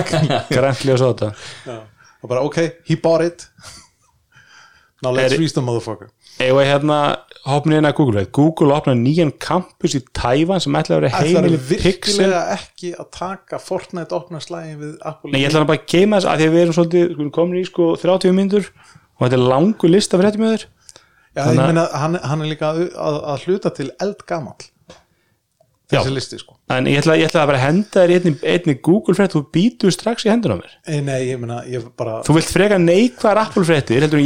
grænlega 0.54 0.96
svo 0.98 1.10
þetta. 1.12 1.76
Og 2.20 2.30
bara 2.30 2.44
ok, 2.46 2.58
he 2.88 2.96
bought 2.98 3.26
it. 3.26 3.46
Now 5.02 5.12
let's 5.16 5.32
Er- 5.34 5.40
reach 5.40 5.54
the 5.56 5.62
motherfucker 5.64 6.10
Eða 6.40 6.64
hérna 6.64 6.98
hoppin 7.48 7.74
inn 7.76 7.88
að 7.88 7.94
Google. 7.98 8.24
Google 8.36 8.74
opnaði 8.76 9.00
nýjan 9.02 9.30
campus 9.40 9.94
í 9.96 10.00
Tævan 10.16 10.60
sem 10.62 10.76
ætlaði 10.76 10.96
að 10.98 11.04
vera 11.04 11.12
Það 11.14 11.28
er 11.28 11.36
heimili 11.36 11.60
pixel 11.60 11.84
virkilega 11.90 12.40
ekki 12.56 12.90
að 13.00 13.08
taka 13.16 13.60
Fortnite 13.62 14.16
opna 14.16 14.40
slægin 14.44 14.80
við 14.80 14.96
Apple 15.08 15.32
Nei, 15.32 15.40
ég 15.42 15.48
ætla 15.50 15.62
hann 15.62 15.70
bara 15.70 15.80
að 15.80 15.88
geima 15.94 16.20
þess 16.20 16.30
að 16.32 16.42
því 16.42 16.48
að 16.50 16.56
við 16.56 16.64
erum 16.64 16.76
svolítið 16.78 17.30
komin 17.36 17.60
í 17.60 17.64
sko 17.68 17.88
30 18.02 18.36
myndur 18.36 18.68
og 18.70 19.22
þetta 19.24 19.38
er 19.38 19.46
langu 19.54 19.92
lista 19.92 20.20
fyrir 20.20 20.34
þetta 20.36 20.50
þér 20.50 20.66
Já, 21.30 21.40
ég 21.40 21.46
Þannig 21.46 21.62
að- 21.62 21.70
meina, 21.70 21.86
hann, 22.02 22.18
hann 22.32 22.40
er 22.44 22.50
líka 22.50 22.72
að, 22.74 22.82
að, 22.98 23.18
að 23.34 23.46
hluta 23.46 23.70
til 23.76 23.88
eldgamall 24.02 24.68
Já. 25.90 26.00
þessi 26.04 26.12
listi 26.14 26.38
sko 26.38 26.56
en 26.70 26.86
ég 26.86 27.00
ætla, 27.00 27.16
ég 27.18 27.26
ætla 27.30 27.40
að 27.44 27.48
bara 27.50 27.62
henda 27.64 28.02
þér 28.04 28.10
í 28.12 28.18
einni, 28.20 28.32
einni 28.46 28.74
Google 28.78 29.14
frétt 29.18 29.32
þú 29.34 29.40
býtur 29.54 29.94
strax 29.94 30.26
í 30.26 30.30
hendun 30.30 30.54
á 30.54 30.60
mér 30.60 30.74
Ei, 30.86 31.00
Nei, 31.02 31.16
ég 31.32 31.40
meina, 31.42 31.62
ég 31.66 31.88
bara 31.98 32.20
þú 32.26 32.36
vilt 32.36 32.52
freka 32.52 32.78
neikvæðar 32.78 33.40
Apple 33.46 33.64
fréttir 33.66 34.04
heldur 34.06 34.22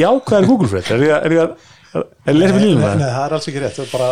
er 1.95 2.35
ég 2.35 2.35
að- 2.35 2.35
er 2.35 2.35
ég 2.35 2.35
að 2.35 2.35
er 2.35 2.35
ég 2.35 2.35
að 2.35 2.41
lesa 2.41 2.59
fyrir 2.59 2.75
Nei, 2.75 2.85
það? 2.85 3.15
það 3.15 3.27
er 3.27 3.35
alls 3.39 3.49
ekki 3.49 3.63
rétt 3.65 3.79
það 3.79 3.87
er 3.87 3.93
bara, 3.99 4.11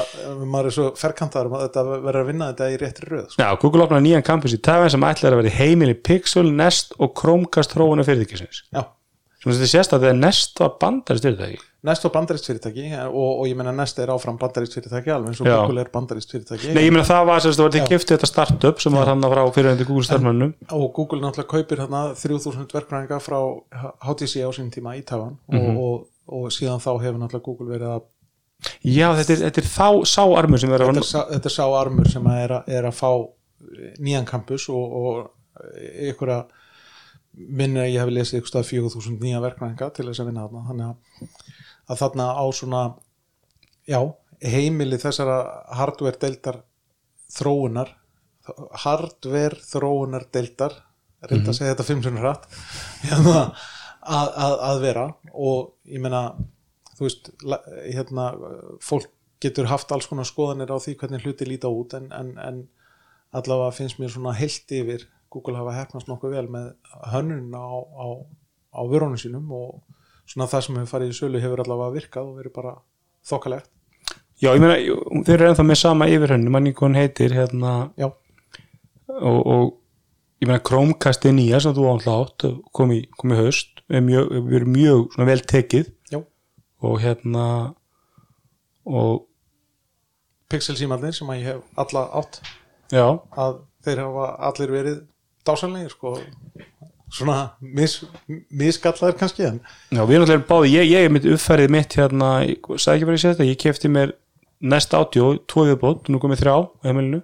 maður 0.53 0.66
er 0.70 0.76
svo 0.76 0.87
ferkantar 1.03 1.47
um 1.47 1.53
að 1.59 1.64
þetta 1.66 1.85
verður 2.07 2.20
að 2.22 2.30
vinna 2.33 2.53
þetta 2.53 2.70
í 2.70 2.78
réttri 2.83 3.11
röð 3.11 3.26
sko. 3.33 3.43
Já, 3.43 3.49
Google 3.61 3.87
opnaði 3.87 4.07
nýjan 4.09 4.24
campus 4.30 4.53
í 4.55 4.61
Tævan 4.62 4.91
sem 4.91 5.01
ætlaði 5.11 5.33
að 5.33 5.43
vera 5.43 5.57
heimili 5.59 5.95
Pixel, 5.95 6.49
Nest 6.53 6.93
og 6.99 7.14
Chromecast 7.18 7.74
þróuna 7.74 8.05
fyrirtækisins 8.07 8.62
Já, 8.72 8.85
sem 9.43 9.53
þetta 9.53 9.70
sést 9.74 9.93
að 9.97 10.01
þegar 10.07 10.18
Nest 10.22 10.59
var 10.62 10.74
bandarist 10.80 11.24
fyrirtæki 11.26 11.61
Nest 11.83 12.05
var 12.07 12.12
bandarist 12.14 12.47
fyrirtæki 12.47 12.85
og, 13.11 13.41
og 13.43 13.47
ég 13.51 13.57
meina 13.59 13.72
Nest 13.74 13.99
er 13.99 14.07
áfram 14.14 14.37
bandarist 14.39 14.76
fyrirtæki 14.76 15.11
alveg 15.11 15.33
eins 15.33 15.41
og. 15.43 15.49
Google 15.51 15.80
er 15.83 15.89
bandarist 15.91 16.30
fyrirtæki 16.30 16.70
Nei, 16.76 16.85
ég 16.87 16.93
meina 16.95 17.03
það 17.09 17.24
var 17.26 17.41
sem 17.43 17.51
þetta 17.51 17.64
var 17.66 17.72
til 17.74 17.87
kipti 17.91 18.14
þetta 18.14 18.28
startup 18.30 18.78
sem 18.85 18.93
var 18.95 19.11
hann 19.11 19.20
frá 19.26 19.43
fyrirhundi 19.57 19.87
Google 19.89 20.07
starfmannum 20.07 20.53
og 20.78 20.93
Google 20.95 21.18
náttúrulega 21.24 21.51
kaupir 21.57 21.83
hérna 21.83 22.05
3000 22.14 22.70
verkræðinga 22.70 23.18
frá 23.18 23.41
HTC 24.07 24.47
á 24.47 24.51
sínum 24.55 24.70
tíma 24.70 24.95
í 24.95 25.03
Mhm. 25.03 25.76
og, 25.76 26.07
og, 26.33 26.49
síðan 26.55 26.83
þá 26.83 26.91
hefur 27.05 27.20
náttúrulega 27.20 27.47
Google 27.49 27.70
verið 27.74 27.95
að 27.97 28.11
Já, 28.87 29.09
þetta 29.18 29.33
er, 29.35 29.41
þetta 29.49 29.61
er 29.62 29.66
þá 29.66 29.87
sá 30.07 30.22
armur 30.39 30.61
sem 30.62 30.70
verður 30.70 30.99
þetta 31.01 31.22
er, 31.35 31.39
er 31.49 31.55
sá 31.55 31.64
armur 31.66 32.11
sem 32.11 32.26
að 32.30 32.43
er, 32.45 32.53
að, 32.55 32.68
er 32.78 32.87
að 32.87 32.99
fá 32.99 33.11
nýjan 34.03 34.28
campus 34.28 34.68
og, 34.70 34.99
og 35.01 35.64
ykkur 36.12 36.30
að 36.37 36.53
minni 37.33 37.80
að 37.83 37.91
ég 37.91 38.03
hef 38.03 38.12
lesið 38.12 38.39
ykkur 38.39 38.53
stað 38.53 38.68
4000 38.68 39.18
nýja 39.22 39.41
verkræðinga 39.43 39.89
til 39.97 40.07
þess 40.09 40.22
að 40.22 40.28
vinna 40.30 40.45
þarna. 40.47 40.64
Þannig 40.68 40.87
að, 40.93 41.57
að 41.89 42.01
þarna 42.03 42.28
á 42.39 42.45
svona 42.55 42.83
já, 43.89 44.01
heimili 44.43 45.01
þessara 45.01 45.39
hardware 45.78 46.20
deildar 46.22 46.62
þróunar 47.33 47.93
hardware 48.85 49.61
þróunar 49.62 50.26
deildar 50.35 50.74
reynda 51.30 51.53
að 51.53 51.59
segja 51.59 51.74
þetta 51.74 51.87
fimm 51.87 52.03
sem 52.03 52.18
hratt 52.18 52.49
hérna, 53.07 53.43
að, 54.03 54.29
að, 54.45 54.55
að 54.69 54.83
vera 54.83 55.07
og 55.33 55.73
ég 55.89 56.03
meina 56.03 56.23
þú 56.97 57.07
veist, 57.07 57.33
hérna 57.89 58.29
fólk 58.85 59.11
getur 59.43 59.67
haft 59.71 59.91
alls 59.95 60.07
konar 60.07 60.29
skoðanir 60.29 60.71
á 60.71 60.79
því 60.79 60.95
hvernig 61.01 61.25
hluti 61.25 61.49
líta 61.49 61.71
út 61.73 61.97
en, 61.99 62.11
en, 62.15 62.37
en 62.39 62.63
allavega 63.35 63.75
finnst 63.75 63.99
mér 63.99 64.13
svona 64.15 64.35
heilt 64.39 64.71
yfir 64.71 65.09
Google 65.33 65.57
hafa 65.57 65.75
hefnast 65.75 66.11
nokkuð 66.11 66.37
vel 66.37 66.49
með 66.53 66.73
hönnun 67.13 67.55
á, 67.57 67.65
á, 67.65 68.07
á 68.77 68.81
vörunum 68.87 69.19
sínum 69.19 69.49
og 69.57 69.81
svona 70.29 70.49
það 70.51 70.67
sem 70.67 70.79
hefur 70.79 70.91
farið 70.93 71.13
í 71.13 71.17
sölu 71.17 71.43
hefur 71.43 71.63
allavega 71.65 71.97
virkað 71.97 72.29
og 72.29 72.41
verið 72.41 72.55
bara 72.59 72.75
þokkalegt. 73.27 73.71
Já, 74.43 74.51
ég 74.53 74.63
meina, 74.63 74.77
þeir 75.27 75.37
eru 75.37 75.49
ennþá 75.53 75.65
með 75.69 75.79
sama 75.79 76.09
yfirhönnu, 76.11 76.51
manni 76.51 76.73
hann 76.79 76.99
heitir 76.99 77.35
hérna, 77.37 77.73
já, 78.01 78.09
og, 79.09 79.41
og 79.41 79.69
ég 80.43 80.49
meina 80.49 80.62
Chromecast 80.66 81.24
er 81.28 81.36
nýja 81.36 81.61
sem 81.62 81.74
þú 81.76 81.86
ántla 81.93 82.16
átt 82.24 82.47
kom 82.74 82.90
í, 82.95 83.05
kom 83.18 83.34
í 83.34 83.38
haust 83.38 83.82
er 83.93 84.03
mjög, 84.03 84.32
við 84.49 84.57
erum 84.59 84.72
mjög 84.74 85.18
vel 85.28 85.43
tekið. 85.53 85.93
Já, 86.11 86.18
og 86.82 86.97
hérna 87.03 87.45
og 88.82 89.28
Pixel 90.51 90.76
símalnir 90.76 91.14
sem 91.16 91.30
að 91.32 91.38
ég 91.40 91.47
hef 91.53 91.80
alla 91.80 92.03
átt. 92.18 92.40
Já, 92.93 93.07
að 93.38 93.62
þeir 93.86 94.03
hafa 94.03 94.26
allir 94.49 94.72
verið 94.74 94.99
dásanlegir 95.47 95.95
sko. 95.95 96.16
Svona 97.12 97.53
mis, 97.61 97.99
misgallaðir 98.49 99.18
kannski 99.20 99.45
en 99.45 99.59
já, 99.93 100.01
við 100.01 100.14
erum 100.16 100.22
alltaf 100.24 100.45
báði 100.49 100.70
ég, 100.72 100.86
ég 100.95 101.07
er 101.07 101.12
mitt 101.12 101.26
uppfærið 101.28 101.72
mitt 101.74 101.97
hérna, 101.99 102.28
sagði 102.80 102.95
ekki 102.95 103.09
bara 103.11 103.18
í 103.18 103.24
þetta, 103.26 103.49
ég 103.51 103.59
kefti 103.61 103.90
mér 103.93 104.14
næst 104.64 104.95
átjó, 104.97 105.34
tvo 105.51 105.66
viðbót, 105.68 106.09
nú 106.09 106.20
komið 106.22 106.40
þrjá 106.40 106.55
heimilinu. 106.86 107.20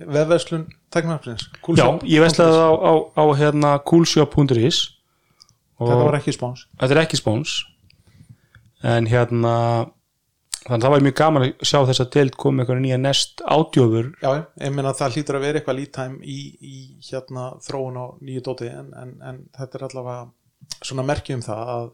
vefverslun 0.00 0.66
teknarpsins 0.92 1.46
Já, 1.76 1.86
ég 2.04 2.20
veistlaði 2.24 2.56
það 2.56 2.68
á, 2.68 2.72
á, 2.90 2.92
á 3.16 3.24
hérna 3.40 3.70
coolshop.is 3.84 4.80
þetta 5.80 6.04
var 6.04 6.18
ekki 6.18 6.34
spáns. 6.36 6.66
Þetta 6.76 6.94
er 6.96 7.02
ekki 7.06 7.16
spóns 7.20 7.54
en 8.84 9.06
hérna 9.08 9.54
þannig 10.60 10.76
að 10.76 10.84
það 10.84 10.92
var 10.94 11.04
mjög 11.04 11.16
gaman 11.20 11.44
að 11.46 11.64
sjá 11.64 11.78
þess 11.88 12.02
að 12.04 12.10
deild 12.16 12.36
komið 12.40 12.62
eitthvað 12.64 12.82
nýja 12.84 12.98
nest 13.00 13.42
ádjófur 13.48 14.10
já, 14.20 14.30
ég 14.60 14.74
meina 14.76 14.92
það 14.96 15.16
hlýtur 15.16 15.38
að 15.38 15.46
vera 15.46 15.60
eitthvað 15.60 15.80
time 15.96 16.18
í, 16.20 16.38
í 16.60 16.74
hérna 17.08 17.46
þróun 17.64 17.96
á 17.96 18.06
nýju 18.20 18.42
dóti 18.44 18.68
en, 18.68 18.90
en, 19.00 19.14
en 19.24 19.40
þetta 19.56 19.78
er 19.80 19.86
allavega 19.88 20.84
svona 20.84 21.06
merki 21.08 21.36
um 21.36 21.44
það 21.44 21.72
að, 21.74 21.88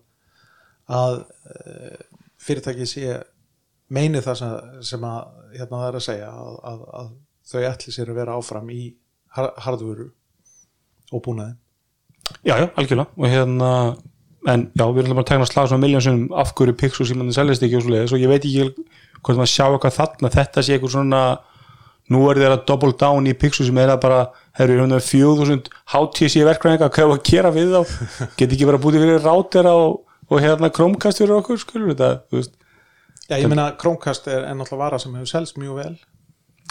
að 0.99 1.16
e, 1.47 1.97
fyrirtæki 2.42 2.88
sé 2.90 3.07
meini 3.93 4.20
það 4.24 4.39
sem, 4.41 4.55
sem 4.82 5.05
að 5.07 5.20
hérna 5.59 5.80
það 5.82 5.89
er 5.93 5.99
að 6.01 6.05
segja 6.09 6.30
að, 6.32 6.57
að, 6.72 6.80
að 7.01 7.11
þau 7.47 7.61
ætli 7.70 7.95
sér 7.95 8.11
að 8.12 8.18
vera 8.20 8.37
áfram 8.41 8.70
í 8.74 8.82
har- 9.37 9.53
hardvöru 9.66 10.09
og 11.14 11.22
búnaði 11.22 11.55
já, 12.43 12.57
já, 12.59 12.66
algjörlega. 12.74 13.07
Og 13.16 13.28
hérna, 13.30 13.70
en 14.51 14.64
já, 14.74 14.84
við 14.91 15.03
erum 15.05 15.14
bara 15.20 15.24
að 15.26 15.30
tegna 15.30 15.47
slag 15.51 15.68
svona 15.70 15.84
miljónsum 15.84 16.24
af 16.34 16.51
hverju 16.59 16.74
Pixel 16.80 17.07
símann 17.07 17.30
seljast 17.34 17.62
ekki 17.62 17.78
og 17.78 17.84
svo 17.87 17.93
leiðis 17.95 18.14
og 18.16 18.22
ég 18.24 18.32
veit 18.32 18.43
ekki 18.49 18.64
hvort 19.22 19.39
maður 19.39 19.53
sjá 19.53 19.66
eitthvað 19.68 19.95
þarna, 20.01 20.32
þetta 20.34 20.64
sé 20.66 20.74
eitthvað 20.76 20.95
svona 20.97 21.20
nú 22.14 22.20
er 22.30 22.39
þeirra 22.39 22.59
double 22.66 22.93
down 22.99 23.26
í 23.30 23.34
Pixel 23.39 23.66
sem 23.66 23.78
er 23.82 23.91
að 23.95 24.03
bara, 24.05 24.18
hefur 24.59 24.72
við 24.74 24.82
hérna 24.84 25.01
4000 25.03 25.70
HTC 25.95 26.45
verkræðinga, 26.47 26.91
hvað 26.95 27.07
er 27.07 27.14
að 27.16 27.24
gera 27.30 27.51
við 27.55 27.72
þá. 27.74 27.97
Get 28.39 28.53
ekki 28.55 28.68
bara 28.68 28.78
bútið 28.82 29.03
fyrir 29.07 29.24
rátera 29.26 29.72
og, 29.74 29.97
og 30.30 30.43
hérna 30.45 30.70
Chromecast 30.74 31.18
fyrir 31.22 31.34
okkur, 31.41 31.59
skulur 31.62 31.91
þetta, 31.95 32.11
þú 32.30 32.39
veist 32.41 32.55
Já, 33.27 33.39
ég 33.41 33.49
meina 33.51 33.70
Chromecast 33.81 34.29
er 34.31 34.45
ennáttúrulega 34.47 34.85
vara 34.85 34.99
sem 35.03 35.14
hefur 35.18 35.31
selst 35.31 35.59
mjög 35.59 35.81
vel. 35.81 35.97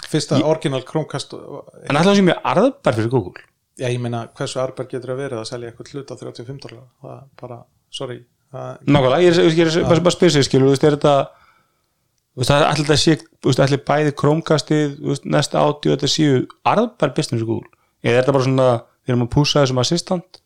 Fyrsta 0.08 0.38
original 0.44 0.84
Chromecast 0.88 1.34
en 1.36 1.98
alltaf 1.98 2.16
sem 2.16 2.30
ég 2.30 2.48
arðbar 2.52 2.96
fyrir 2.96 3.12
Google? 3.12 3.44
Já, 3.76 3.90
ég 3.90 4.00
meina 4.00 4.22
hversu 4.36 4.60
arbar 4.62 4.88
getur 4.88 5.12
að 5.12 5.20
vera 5.20 5.40
að 5.42 5.50
selja 5.50 5.70
eitthvað 5.70 5.92
hlut 5.92 6.12
á 6.12 6.14
35 6.16 6.62
dólar 6.62 6.86
það 7.02 7.16
er 7.16 7.26
bara, 7.42 7.58
sorry 7.92 8.16
það, 8.54 8.70
Nákvæmlega, 8.86 9.18
ég 9.20 9.32
er, 9.32 9.40
ég 9.42 9.60
er, 9.66 9.72
ég 9.82 9.90
er 9.96 10.04
bara, 10.06 10.30
sig 10.32 10.46
skilur, 10.46 10.70
þú 10.70 10.72
veist, 10.72 10.86
er 10.86 10.96
þetta 10.96 11.16
þetta 12.80 12.98
sé, 13.02 13.18
þú 13.40 13.52
veist, 13.52 13.62
allir 13.66 13.82
bæði 13.90 14.16
Chromecastið, 14.22 14.96
næsta 15.28 15.66
og 15.66 15.84
þetta 15.84 16.12
séu 16.12 16.40
arðbar 16.64 17.12
business 17.18 17.44
í 17.44 17.48
Google? 17.48 17.68
Eða 18.00 18.14
er 18.14 18.22
þetta 18.22 18.36
bara 18.38 18.48
svona, 18.48 18.70
við 19.04 19.14
erum 19.14 19.26
að 19.26 19.32
púsa 19.36 19.60
þessum 19.60 19.82
assistant? 19.84 20.40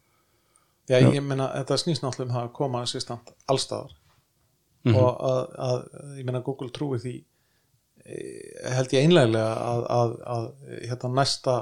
Já, 0.90 0.98
ég 0.98 1.22
meina 1.22 1.52
þetta 1.54 1.78
snýst 1.84 2.02
náttúrulega 2.02 2.30
um 2.32 2.34
það 2.34 2.48
að 2.48 2.54
koma 2.58 2.82
assistant 2.82 3.34
allstaðar 3.46 3.94
og 4.88 5.10
að, 5.30 5.42
að, 5.66 5.82
ég 6.18 6.28
meina 6.28 6.44
Google 6.44 6.70
trúi 6.72 7.00
því 7.02 7.16
eh, 8.04 8.70
held 8.76 8.94
ég 8.96 9.04
einlega 9.04 9.44
að, 9.44 9.84
að, 9.96 10.16
að 10.36 10.48
hérna 10.88 11.12
næsta 11.18 11.58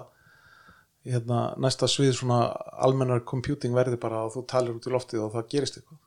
hérna 1.09 1.43
næsta 1.61 1.89
svið 1.89 2.13
svona 2.19 2.43
almennar 2.85 3.25
computing 3.27 3.75
verði 3.77 3.99
bara 4.01 4.25
að 4.27 4.37
þú 4.37 4.45
talir 4.51 4.77
út 4.77 4.89
í 4.89 4.93
loftið 4.93 5.25
og 5.25 5.35
það 5.35 5.51
gerist 5.55 5.79
eitthvað. 5.79 6.01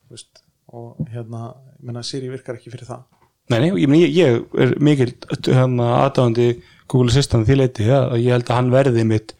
Þú 0.00 0.16
veist, 0.16 0.42
og 0.74 1.10
hérna, 1.12 1.42
ég 1.78 1.88
meina 1.90 2.04
Siri 2.06 2.30
virkar 2.32 2.58
ekki 2.58 2.72
fyrir 2.72 2.88
það. 2.88 3.04
Nei, 3.50 3.58
nei, 3.64 3.70
ég, 3.82 3.94
ég, 3.98 4.12
ég 4.14 4.58
er 4.64 4.74
mikil 4.82 5.10
hérna, 5.46 5.88
aðdáðandi 6.04 6.48
Google 6.90 7.10
Assistant 7.12 7.46
því 7.46 7.58
leiti 7.58 7.86
að 7.90 8.18
ég 8.22 8.34
held 8.34 8.50
að 8.50 8.60
hann 8.60 8.74
verði 8.74 9.06
mitt 9.06 9.34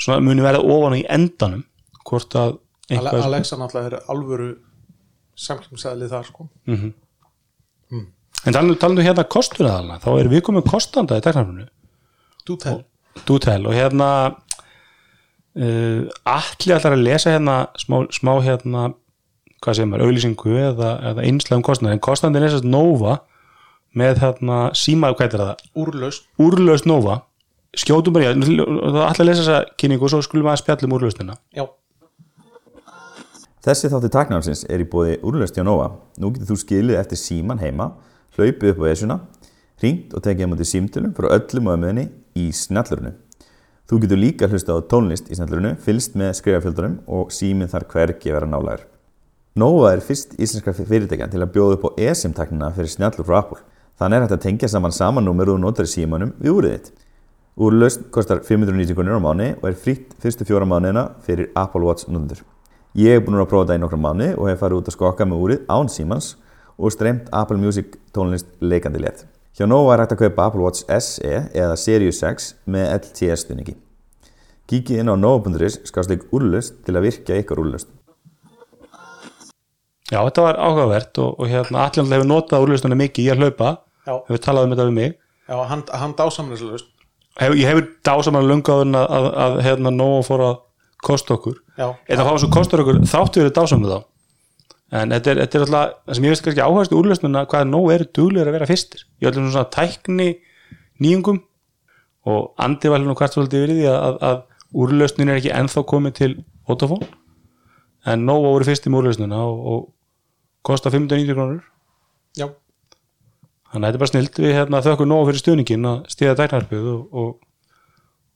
svona 0.00 0.24
muni 0.24 0.44
verða 0.44 0.64
ofan 0.74 0.98
í 0.98 1.06
endanum 1.12 1.64
hvort 2.08 2.36
að 2.36 2.58
Alexa 2.92 3.56
náttúrulega 3.56 3.88
er 3.88 4.10
alvöru 4.12 4.48
samkjömsæðli 5.38 6.08
þar 6.12 6.28
sko. 6.28 6.48
En 8.42 8.54
talandu, 8.54 8.74
talandu 8.80 9.04
hérna 9.06 9.24
kostur 9.28 9.68
aðalna 9.68 10.00
þá 10.02 10.08
er 10.18 10.30
við 10.32 10.42
komið 10.48 10.66
kostanda 10.70 11.18
í 11.20 11.22
tell 11.22 11.36
Dútel 13.28 13.68
og 13.68 13.76
hérna 13.76 14.08
uh, 14.32 16.08
allir 16.24 16.74
allar 16.76 16.96
að 16.96 17.04
lesa 17.04 17.34
hérna 17.34 17.56
smá, 17.78 18.00
smá 18.10 18.32
hérna 18.42 18.88
hvað 19.62 19.76
segir 19.78 19.90
maður, 19.90 20.08
auglýsingu 20.08 20.56
eða, 20.58 20.94
eða 21.12 21.26
einslegum 21.28 21.62
kostnað, 21.66 21.94
en 21.94 22.02
kostnandinn 22.02 22.46
er 22.48 22.54
sérst 22.54 22.66
Nova 22.66 23.20
með 23.98 24.22
hérna 24.24 24.62
síma, 24.74 25.12
hvað 25.14 25.36
er 25.36 25.42
það, 25.44 25.62
Úrlaust 25.78 26.26
úrlaust 26.40 26.88
Nova. 26.88 27.20
Skjótum 27.78 28.16
bara 28.16 28.32
í 28.32 28.34
það, 28.34 28.40
allir 29.06 29.22
að 29.22 29.28
lesa 29.28 29.44
þessa 29.44 29.76
kynningu 29.80 30.08
og 30.08 30.12
svo 30.12 30.20
skulum 30.24 30.48
við 30.48 30.52
að 30.52 30.58
spjallum 30.60 30.96
úrlaustina 30.98 31.38
Já, 31.56 31.64
Þessi 33.62 33.92
þátti 33.92 34.08
taknámsins 34.10 34.64
er 34.66 34.82
í 34.82 34.88
bóði 34.90 35.20
Nova. 35.62 35.92
Nú 36.18 36.32
getur 36.32 36.48
þú 36.50 36.56
skilið 36.58 36.96
eftir 36.98 37.18
síman 37.18 37.60
heima, 37.62 37.92
hlaupið 38.34 38.72
upp 38.72 38.80
á 38.82 38.90
esjuna, 38.90 39.20
hringt 39.78 40.14
og 40.14 40.22
tekið 40.24 40.46
á 40.46 40.50
móti 40.50 40.66
símtölum 40.66 41.12
frá 41.14 41.28
öllum 41.30 41.68
á 41.70 41.74
ömuðinni 41.78 42.08
í 42.34 42.50
snjallurinu. 42.50 43.12
Þú 43.86 44.00
getur 44.02 44.18
líka 44.18 44.48
hlusta 44.50 44.74
á 44.74 44.82
tónlist 44.82 45.30
í 45.30 45.38
snjallurinu, 45.38 45.76
fylst 45.78 46.18
með 46.18 46.32
skrifafjöldunum 46.40 46.96
og 47.06 47.30
síminn 47.30 47.70
þar 47.70 47.86
hvergi 47.86 48.34
vera 48.34 48.48
nálægur. 48.50 48.82
Nova 49.54 49.92
er 49.92 50.02
fyrst 50.02 50.34
íslenska 50.42 50.74
fyrirtækjan 50.74 51.30
til 51.30 51.42
að 51.44 51.52
bjóða 51.54 51.76
upp 51.76 51.86
á 51.86 51.90
eSIM-taknina 52.10 52.72
fyrir 52.74 52.90
snjallur 52.90 53.28
frá 53.28 53.36
Apple. 53.44 53.60
Þannig 54.00 54.16
er 54.16 54.24
hægt 54.24 54.34
að 54.38 54.46
tengja 54.48 54.72
saman 54.72 54.96
samannúmer 54.96 55.52
og 55.54 55.60
notar 55.62 55.86
í 55.86 55.92
símanum 55.92 56.32
við 56.40 56.56
úrið 56.56 56.74
þitt. 56.74 56.90
Úrlaust 57.62 58.08
kostar 58.10 58.42
590 58.42 58.96
krónur 58.96 59.20
á 59.20 59.26
mánu 59.28 59.52
og 59.60 59.68
er 59.70 59.78
frýtt 59.78 60.16
fyrstu 60.18 60.48
fjóra 60.48 60.66
mánuðina 60.66 61.12
fyrir 61.22 61.52
Apple 61.54 61.84
Watch 61.86 62.08
notendur. 62.08 62.42
Ég 62.92 63.14
hef 63.16 63.22
búin 63.24 63.38
að 63.40 63.46
prófa 63.48 63.64
þetta 63.70 63.78
í 63.78 63.80
nokkra 63.80 63.98
mánu 64.04 64.26
og 64.36 64.48
hef 64.50 64.58
farið 64.60 64.82
út 64.82 64.88
að 64.90 64.94
skokka 64.98 65.24
með 65.24 65.44
úrið 65.44 65.60
án 65.72 65.88
símans 65.88 66.34
og 66.76 66.92
streymt 66.92 67.30
Apple 67.32 67.56
Music 67.56 67.94
tónlist 68.12 68.50
leikandi 68.60 69.00
létt. 69.00 69.22
Hjá 69.56 69.64
Nova 69.64 69.94
er 69.94 70.02
hægt 70.02 70.12
að 70.12 70.26
kaupa 70.26 70.44
Apple 70.50 70.60
Watch 70.60 70.84
SE 70.84 71.38
eða 71.56 71.78
Series 71.80 72.20
6 72.20 72.50
með 72.68 72.90
LTE 72.98 73.38
stuðningi. 73.40 73.74
Kíkið 74.68 75.00
inn 75.00 75.08
á 75.08 75.16
nova.is 75.16 75.78
skástleik 75.88 76.26
úrlust 76.36 76.82
til 76.84 76.98
að 76.98 77.06
virkja 77.06 77.38
ykkar 77.40 77.62
úrlust. 77.64 77.88
Já, 80.12 80.20
þetta 80.20 80.44
var 80.44 80.60
áhugavert 80.60 81.20
og, 81.24 81.40
og 81.40 81.48
hérna 81.48 81.86
allir 81.86 82.12
hefur 82.12 82.28
notað 82.28 82.66
úrlaustunni 82.66 82.98
mikið 83.00 83.24
í 83.24 83.30
að 83.32 83.40
hlaupa 83.46 83.70
já, 84.04 84.12
hefur 84.28 84.42
talað 84.44 84.66
um 84.66 84.74
þetta 84.74 84.86
við 84.90 84.98
mig 84.98 85.14
já 85.48 85.56
hann, 85.70 85.84
hann 85.96 86.12
dásamlega 86.18 86.82
hef, 87.40 87.54
ég 87.56 87.70
hefur 87.70 87.88
dásamann 88.04 88.50
lungaðun 88.50 89.00
að, 89.00 89.08
að, 89.16 89.30
að 89.46 89.56
hérna 89.64 89.94
Nova 89.96 90.20
fór 90.28 90.44
að 90.50 90.60
kosta 91.02 91.36
okkur. 91.36 91.58
Já, 91.76 91.88
eða 92.06 92.26
hvað 92.26 92.40
sem 92.44 92.52
kostar 92.54 92.82
okkur 92.82 93.00
þáttu 93.10 93.42
verið 93.42 93.54
dásamlega 93.58 93.98
þá. 93.98 94.08
En 94.92 95.14
þetta 95.14 95.32
er, 95.32 95.38
þetta 95.40 95.56
er 95.56 95.64
alltaf 95.64 95.92
það 96.04 96.16
sem 96.16 96.26
ég 96.26 96.34
veist 96.34 96.44
kannski 96.44 96.64
áherslu 96.66 96.98
úrlausnuna 97.00 97.42
hvað 97.48 97.68
nóg 97.70 97.86
eru 97.94 98.06
duglegur 98.18 98.50
að 98.50 98.56
vera 98.58 98.68
fyrstir. 98.68 99.04
Í 99.22 99.28
öllum 99.30 99.48
svona 99.48 99.70
tækni 99.72 100.28
nýjungum 101.00 101.40
og 102.28 102.50
Andi 102.60 102.92
var 102.92 103.00
hérna 103.00 103.16
hvert 103.18 103.36
svolítið 103.36 103.64
verið 103.64 103.86
að, 103.88 104.02
að, 104.02 104.18
að 104.28 104.82
úrlausnin 104.84 105.32
er 105.32 105.40
ekki 105.40 105.54
ennþá 105.56 105.84
komið 105.88 106.16
til 106.20 106.32
Vodafone. 106.68 107.08
En 108.12 108.26
nóg 108.28 108.44
voru 108.44 108.68
fyrstir 108.68 108.92
með 108.92 109.06
úrlausnuna 109.06 109.40
og, 109.48 109.64
og 109.72 110.68
kosta 110.68 110.92
590 110.92 111.38
krónur. 111.38 111.64
Já, 112.36 112.50
þannig 113.72 113.80
að 113.80 113.88
þetta 113.88 113.96
er 113.96 114.04
bara 114.04 114.12
snilt. 114.12 114.42
Við 114.44 114.54
hérna, 114.58 114.84
þökkum 114.84 115.08
nóg 115.08 115.24
fyrir 115.30 115.40
stuðningin 115.40 115.88
að 115.88 116.04
stíða 116.12 116.36
tæknarpið 116.42 116.92
og, 116.92 117.02
og, 117.24 117.32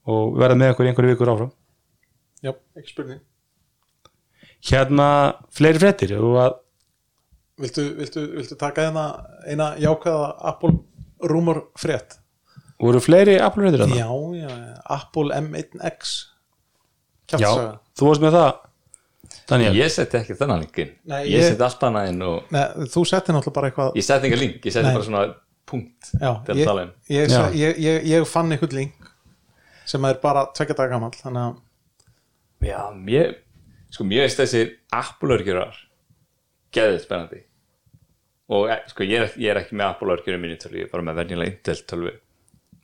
og 0.09 0.41
verða 0.41 0.57
með 0.57 0.73
okkur 0.73 0.89
einhverju 0.89 1.13
vikur 1.13 1.33
áfram 1.35 1.53
já, 2.45 2.51
ekki 2.77 2.91
spurning 2.93 3.21
hérna 4.67 5.09
fleiri 5.53 5.79
fréttir 5.81 6.15
og 6.19 6.37
að 6.43 6.55
Viltu, 7.57 7.83
viltu, 7.97 8.21
viltu 8.37 8.55
taka 8.61 8.83
hérna 8.85 9.03
eina 9.49 9.71
jákvæða 9.81 10.27
Apple 10.51 10.75
Rumor 11.25 11.63
frétt? 11.79 12.19
voru 12.77 12.99
fleiri 13.01 13.39
Apple 13.41 13.63
fréttir 13.65 13.81
þarna? 13.81 13.97
Já, 13.97 14.09
já, 14.43 14.51
Apple 14.97 15.33
M1X 15.41 16.11
Já, 17.27 17.37
Kjaftsöga 17.37 17.71
þú 17.97 18.09
varst 18.11 18.21
með 18.27 18.37
það 18.37 18.63
Daniel, 19.47 19.73
ég 19.79 19.89
seti 19.91 20.17
ekki 20.19 20.35
þennan 20.37 20.61
linkin 20.63 20.93
Nei, 21.09 21.23
ég, 21.31 21.39
ég- 21.41 21.49
seti 21.51 21.63
allt 21.65 21.83
annað 21.89 22.09
inn 22.13 22.21
og 22.27 22.53
Nei, 22.53 22.63
þú 22.93 23.03
setti 23.09 23.33
náttúrulega 23.33 23.55
bara 23.57 23.71
eitthvað 23.71 23.97
ég 23.97 24.05
seti 24.05 24.29
ekki 24.29 24.39
link, 24.43 24.59
ég 24.67 24.73
seti 24.75 24.85
Nei. 24.85 24.93
bara 24.93 25.07
svona 25.09 25.23
punkt 25.67 26.11
Já, 26.21 26.31
að 26.45 26.61
ég, 26.61 26.69
um 26.83 26.91
ég, 27.09 27.31
Já. 27.33 27.41
ég, 27.57 27.79
ég, 27.87 28.05
ég 28.13 28.27
fann 28.29 28.51
einhvern 28.53 28.77
link 28.77 29.09
sem 29.87 30.05
er 30.05 30.19
bara 30.21 30.45
tvekja 30.53 30.75
daga 30.77 30.93
gamall 30.93 31.15
þannig 31.17 31.43
að 31.47 31.55
já, 32.61 32.79
mér 32.93 33.35
sko, 33.93 34.03
mér 34.07 34.25
veist 34.25 34.39
þessir 34.41 34.71
Apple-örgjurar 34.93 35.75
geðið 36.75 37.01
spennandi. 37.05 37.43
Og 38.47 38.69
sko, 38.91 39.03
ég 39.03 39.21
er, 39.25 39.33
ég 39.41 39.51
er 39.51 39.59
ekki 39.61 39.75
með 39.75 39.89
Apple-örgjurum 39.91 40.41
minni 40.43 40.57
tölu, 40.61 40.77
ég 40.79 40.87
er 40.87 40.91
bara 40.93 41.03
með 41.03 41.17
venjulega 41.21 41.51
Intel 41.53 41.77
tölvu. 41.89 42.13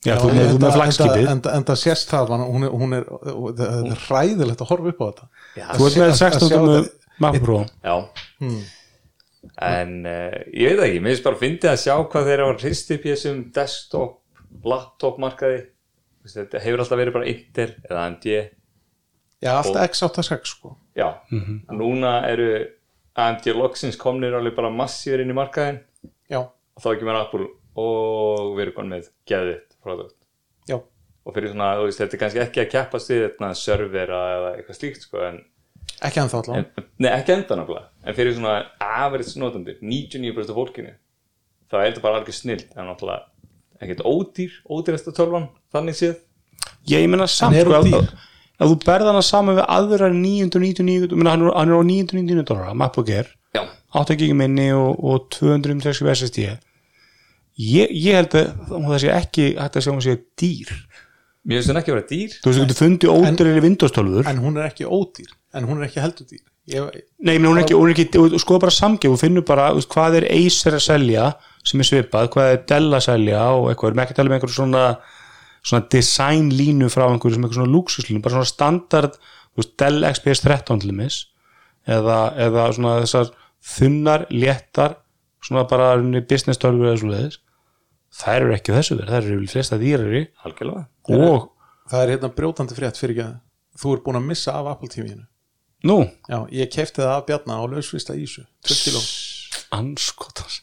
Já, 0.04 0.18
þú 0.20 0.32
með, 0.36 0.50
með 0.60 0.74
flagskipið. 0.76 1.28
en, 1.32 1.42
en 1.54 1.64
það 1.70 1.78
sést 1.80 2.10
það 2.12 2.32
man, 2.34 2.42
hún 2.52 2.66
er, 2.68 2.72
hún 2.76 2.96
er, 2.98 3.06
það 3.56 3.92
er 3.94 4.02
ræðilegt 4.10 4.64
að 4.66 4.72
horfa 4.74 4.92
upp 4.92 5.00
á 5.00 5.06
þetta. 5.08 5.28
Já, 5.56 5.68
Þú 5.78 5.86
ert 5.88 5.96
með 5.96 6.04
að- 6.04 6.14
að 6.14 6.18
16 6.24 6.50
sjá 6.50 6.58
með 6.60 6.74
þetta- 6.74 7.14
Mac 7.24 7.38
Pro. 7.46 7.60
Já. 7.84 7.96
en 9.64 9.94
uh, 10.08 10.36
ég 10.56 10.74
veit 10.76 10.84
ekki, 10.88 11.00
mér 11.04 11.14
finnst 11.14 11.26
bara 11.28 11.38
að 11.38 11.44
fyndi 11.44 11.70
að 11.72 11.80
sjá 11.84 11.94
hvað 12.00 12.28
þeir 12.30 12.36
eru 12.40 12.50
að 12.54 12.64
hristi 12.66 12.98
upp 12.98 13.06
í 13.08 13.12
þessum 13.14 13.40
desktop, 13.56 14.14
laptop 14.74 15.20
markaði. 15.24 15.62
Þetta 16.34 16.62
hefur 16.64 16.84
alltaf 16.84 17.00
verið 17.02 17.16
bara 17.18 17.28
Intel 17.32 17.70
eða 17.90 18.04
AMD 18.08 18.28
Já, 19.44 19.52
allt 19.60 19.76
x86 19.84 20.54
sko. 20.54 20.74
Já, 20.98 21.10
núna 21.74 22.16
eru 22.30 22.50
AMD 23.20 23.50
loksins 23.58 23.98
komnir 24.00 24.34
alveg 24.38 24.56
bara 24.58 24.72
massíður 24.74 25.24
inn 25.24 25.34
í 25.34 25.38
markaðin 25.38 25.82
Já, 26.32 26.40
og 26.48 26.82
þá 26.82 26.90
ekki 26.94 27.08
með 27.10 27.20
Apple 27.20 27.48
og 27.84 28.54
við 28.56 28.66
erum 28.66 28.76
konum 28.78 28.96
með 28.96 29.10
geðvitt 29.30 29.76
produkt 29.84 30.18
já, 30.70 30.78
og 30.80 31.36
fyrir 31.36 31.52
svona, 31.52 31.74
þú 31.78 31.88
veist, 31.90 32.02
þetta 32.02 32.18
er 32.18 32.22
kannski 32.24 32.44
ekki 32.46 32.64
að 32.64 32.72
keppast 32.74 33.12
við 33.14 33.24
þetta 33.28 33.52
servera 33.60 34.22
eða 34.38 34.52
eitthvað 34.58 34.80
slíkt 34.80 35.06
sko, 35.06 35.22
en, 35.28 35.40
ekki 36.02 36.24
ennþá 36.24 36.42
allan 36.42 36.60
en, 36.62 36.90
nei, 36.98 37.10
ekki 37.12 37.36
enda 37.36 37.58
náttúrulega. 37.60 37.90
En 38.04 38.18
fyrir 38.18 38.36
svona 38.38 38.56
average 38.82 39.40
notandi 39.42 39.78
99% 39.82 40.54
af 40.54 40.60
fólkinu 40.60 40.94
þá 41.70 41.80
er 41.80 41.88
þetta 41.90 42.04
bara 42.06 42.22
alveg 42.22 42.38
snill. 42.38 42.62
En 42.78 42.90
náttúrulega 42.90 43.26
ekkert 43.84 44.04
ódýr, 44.08 44.60
ódýrasta 44.70 45.14
tölvan 45.16 45.50
þannig 45.74 45.98
séð. 46.00 46.20
Ég 46.88 47.08
meina 47.10 47.28
samt 47.28 47.58
sko, 47.60 48.04
að 48.62 48.74
þú 48.74 48.78
berð 48.86 49.10
hana 49.12 49.24
saman 49.26 49.58
við 49.58 49.66
aðra 49.78 50.10
999 50.14 51.08
ég 51.10 51.16
meina, 51.18 51.34
hann, 51.34 51.48
er- 51.48 51.56
hann 51.58 51.72
er 51.74 51.80
á 51.80 51.84
999 51.84 52.46
dólar 52.52 52.76
MacBook 52.78 53.10
Air, 53.10 53.32
já, 53.56 53.64
8 54.04 54.18
GB 54.20 54.38
minni 54.38 54.70
og, 54.78 55.00
og 55.04 55.28
230 55.34 56.14
SSD 56.14 56.46
ég, 57.58 57.90
ég 57.92 58.16
held 58.18 58.34
að 58.40 58.54
það 58.70 59.00
sé 59.04 59.12
ekki 59.14 59.48
hægt 59.60 59.78
að 59.78 59.86
sjá 59.86 59.92
hún 59.94 60.04
sé 60.06 60.16
dýr. 60.40 60.72
Mér 61.44 61.60
finnst 61.60 61.74
hún 61.74 61.80
ekki 61.82 61.92
að 61.92 61.98
vera 61.98 62.08
dýr. 62.10 62.36
Þú 62.40 62.52
veist, 62.54 62.72
þú 62.72 62.78
fundið 62.80 63.12
ódýrari 63.14 63.62
Windows 63.66 63.92
12 63.98 64.30
En 64.32 64.38
hún 64.40 64.58
er 64.62 64.70
ekki 64.70 64.86
ódýr 64.88 65.34
En 65.54 65.66
hún 65.68 65.82
er 65.82 65.90
ekki 65.90 66.00
heldur 66.02 66.30
dýr. 66.30 66.40
Ég, 66.72 67.02
Nei, 67.20 67.34
menn 67.36 67.50
hún 67.52 67.60
er 67.60 67.66
ekki, 67.66 67.76
hún 67.76 67.90
er 67.92 67.98
ekki 67.98 68.06
þú 68.16 68.40
skoða 68.40 68.62
bara 68.64 68.72
samgef 68.78 69.12
og 69.12 69.20
finnur 69.20 69.44
bara 69.46 69.66
þú 69.76 69.84
hvað 69.92 70.16
er 70.22 70.28
Acer 70.32 70.78
að 70.78 70.86
selja 70.86 71.26
sem 71.68 71.84
er 71.84 71.90
svipað, 71.90 72.30
hvað 72.32 72.54
er 72.54 72.62
Dell 72.72 72.88
að 72.96 73.04
selja 73.10 73.42
og 73.58 73.68
eitthvað, 73.74 73.92
erum 73.92 74.02
ekki 74.06 74.16
að 74.16 74.20
tala 74.22 74.32
með 74.32 74.38
einhverju 74.40 74.56
svona 74.56 74.86
svona 75.64 75.88
design 75.92 76.52
línu 76.52 76.90
frá 76.92 77.06
einhverju 77.08 77.38
sem 77.38 77.46
eitthvað 77.46 77.62
svona 77.62 77.74
luxuslínu, 77.74 78.24
bara 78.24 78.38
svona 78.38 78.50
standard 78.52 79.16
veist, 79.58 79.76
Dell 79.80 80.04
XPS 80.10 80.44
13 80.44 80.84
til 80.84 80.92
dæmis 80.92 81.20
eða, 81.88 82.20
eða 82.48 82.68
svona 82.76 82.98
þessar 83.04 83.32
þunnar, 83.74 84.28
léttar 84.32 84.98
svona 85.44 85.66
bara 85.70 85.96
business 86.28 86.60
tölfur 86.60 86.92
eða 86.92 87.00
svo 87.00 87.12
leiðis 87.14 87.40
þær 88.14 88.46
eru 88.46 88.56
ekki 88.58 88.76
þessu 88.76 89.00
verð, 89.00 89.10
þær 89.10 89.22
eru 89.24 89.34
yfirleitt 89.34 89.54
flesta 89.56 89.80
dýrari. 89.82 90.24
Algjörlega. 90.46 90.86
Og, 91.18 91.50
Það 91.90 92.02
er 92.04 92.12
hérna 92.14 92.30
brjótandi 92.32 92.76
frétt 92.78 93.00
fyrir 93.00 93.18
ekki 93.18 93.26
að 93.26 93.40
Þú 93.82 93.94
er 93.96 94.02
búin 94.06 94.18
að 94.20 94.28
missa 94.30 94.54
af 94.54 94.68
Apple 94.70 94.90
TV-inu 94.94 95.26
nú, 95.84 95.98
Já, 96.30 96.38
ég 96.54 96.70
kefti 96.72 97.02
það 97.02 97.10
af 97.12 97.26
Bjarna 97.28 97.58
á 97.60 97.64
lausvista 97.68 98.14
ísu 98.16 98.46
2 98.64 98.78
kíló. 98.86 99.02
Anskotans 99.76 100.62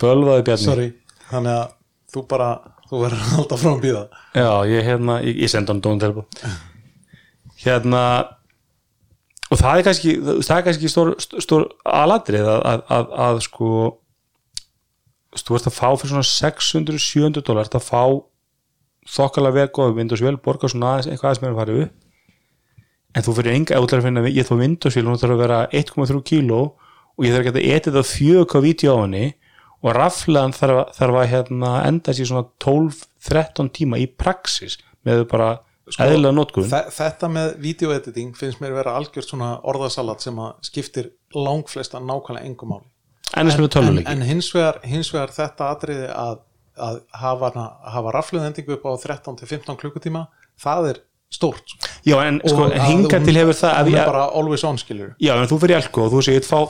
bölvaði 0.00 0.46
bjarni. 0.48 0.64
Sorry, 0.64 0.88
þannig 1.28 1.54
að 1.60 1.76
þú 2.14 2.24
bara 2.30 2.48
þú 2.88 3.04
verður 3.04 3.22
að 3.22 3.36
halda 3.36 3.60
frá 3.60 3.70
að 3.74 3.84
býða 3.84 4.02
Já, 4.34 4.50
ég 4.72 4.88
hérna, 4.88 5.20
ég, 5.26 5.38
ég 5.44 5.52
sendi 5.52 5.72
hann 5.72 5.84
dóðan 5.84 6.02
telpa 6.02 6.52
hérna 7.62 8.02
og 9.48 9.60
það 9.60 9.78
er 9.80 9.86
kannski 9.86 10.16
það 10.24 10.56
er 10.56 10.66
kannski 10.66 10.92
stór, 10.92 11.14
stór 11.18 11.68
aladrið 11.84 12.48
að, 12.48 12.60
að, 12.72 12.84
að, 12.96 13.14
að 13.28 13.40
sko 13.48 13.70
þú 15.36 15.58
ert 15.58 15.68
að 15.68 15.76
fá 15.76 15.88
fyrir 15.92 16.12
svona 16.14 16.28
600-700 16.28 17.44
dólar 17.46 17.68
að 17.68 17.84
fá 17.84 18.02
þokkalega 19.08 19.56
vel 19.56 19.72
góð 19.72 19.96
Windows 19.98 20.22
vel, 20.24 20.36
borga 20.40 20.70
svona 20.70 20.94
aðeins 20.94 21.08
eitthvað 21.08 21.30
aðeins 21.30 21.42
meira 21.42 21.54
að 21.54 21.60
fara 21.62 21.76
upp. 21.84 21.96
En 23.16 23.24
þú 23.24 23.34
fyrir 23.38 23.56
enga, 23.56 23.78
þú 23.78 23.88
ætlar 23.88 24.02
að 24.02 24.08
finna 24.08 24.24
ég 24.28 24.48
þá 24.48 24.54
Windows 24.60 24.98
vel, 24.98 25.04
hún 25.08 25.20
þarf 25.20 25.34
að 25.34 25.42
vera 25.42 25.60
1,3 25.80 26.22
kíló 26.28 26.60
og 26.68 27.26
ég 27.26 27.34
þarf 27.34 27.42
að 27.42 27.48
geta 27.48 27.76
etið 27.76 27.98
það 27.98 28.10
fjög 28.12 28.56
á 28.58 28.96
henni 29.00 29.24
og 29.82 29.94
rafleðan 29.94 30.54
þarf, 30.56 30.80
að- 30.82 30.92
þarf 30.98 31.18
að 31.22 31.28
hérna, 31.32 31.72
enda 31.86 32.12
sér 32.16 32.26
svona 32.30 32.46
12-13 32.64 33.70
tíma 33.70 33.98
í 34.00 34.06
praxis 34.10 34.78
með 35.06 35.24
bara 35.30 35.58
eðlilega 35.98 36.34
notkun. 36.34 36.66
Þe 36.68 36.82
þetta 36.92 37.28
með 37.32 37.54
videoediting 37.64 38.34
finnst 38.36 38.60
mér 38.60 38.74
vera 38.76 38.96
algjört 38.98 39.28
svona 39.30 39.54
orðasalat 39.62 40.20
sem 40.24 40.36
að 40.36 40.54
skiptir 40.68 41.10
langflesta 41.34 42.00
nákvæmlega 42.02 42.44
engum 42.44 42.74
máli. 42.74 42.88
Við 43.28 43.52
en, 43.54 43.68
töluleiki 43.68 44.12
en 44.12 44.22
hins, 44.22 44.50
vegar, 44.54 44.80
hins 44.84 45.10
vegar 45.12 45.32
þetta 45.32 45.70
atriði 45.74 46.08
að, 46.12 46.38
að 46.76 47.00
hafa, 47.20 47.50
hafa 47.92 48.12
rafluðendingu 48.16 48.78
upp 48.78 48.86
á 48.88 48.92
13-15 49.04 49.76
klukkutíma 49.80 50.26
það 50.58 50.90
er 50.90 51.00
stórt 51.28 51.60
sko. 51.68 51.88
já 52.08 52.16
en 52.24 52.38
sko, 52.40 52.68
að 52.72 52.86
hinga 52.88 53.18
til 53.20 53.34
hefur 53.36 53.52
það 53.58 53.74
að 53.76 53.84
hún 53.84 53.92
ég, 53.92 54.00
er 54.00 54.06
bara 54.08 54.22
always 54.32 54.62
on 54.64 54.78
skilur 54.80 55.10
já 55.20 55.34
en 55.36 55.48
þú 55.50 55.58
fyrir 55.60 55.74
í 55.76 55.80
alko 55.82 56.06
og 56.06 56.14
þú 56.14 56.22
segir 56.24 56.46
fá 56.48 56.60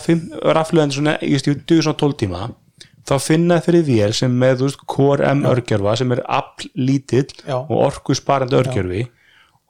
ég 1.23 1.37
ég 1.47 1.61
dugur 1.63 1.85
svona 1.87 2.01
12 2.03 2.17
tíma 2.25 2.41
þá 3.09 3.15
finna 3.25 3.61
fyrir 3.65 3.87
vél 3.87 4.15
sem 4.17 4.33
með 4.41 4.67
Core 4.87 5.29
M 5.33 5.47
örgjörfa 5.49 5.97
sem 6.01 6.13
er 6.13 6.25
afl 6.25 6.69
lítill 6.77 7.31
og 7.49 7.77
orku 7.79 8.17
sparandi 8.17 8.59
örgjörfi 8.59 9.07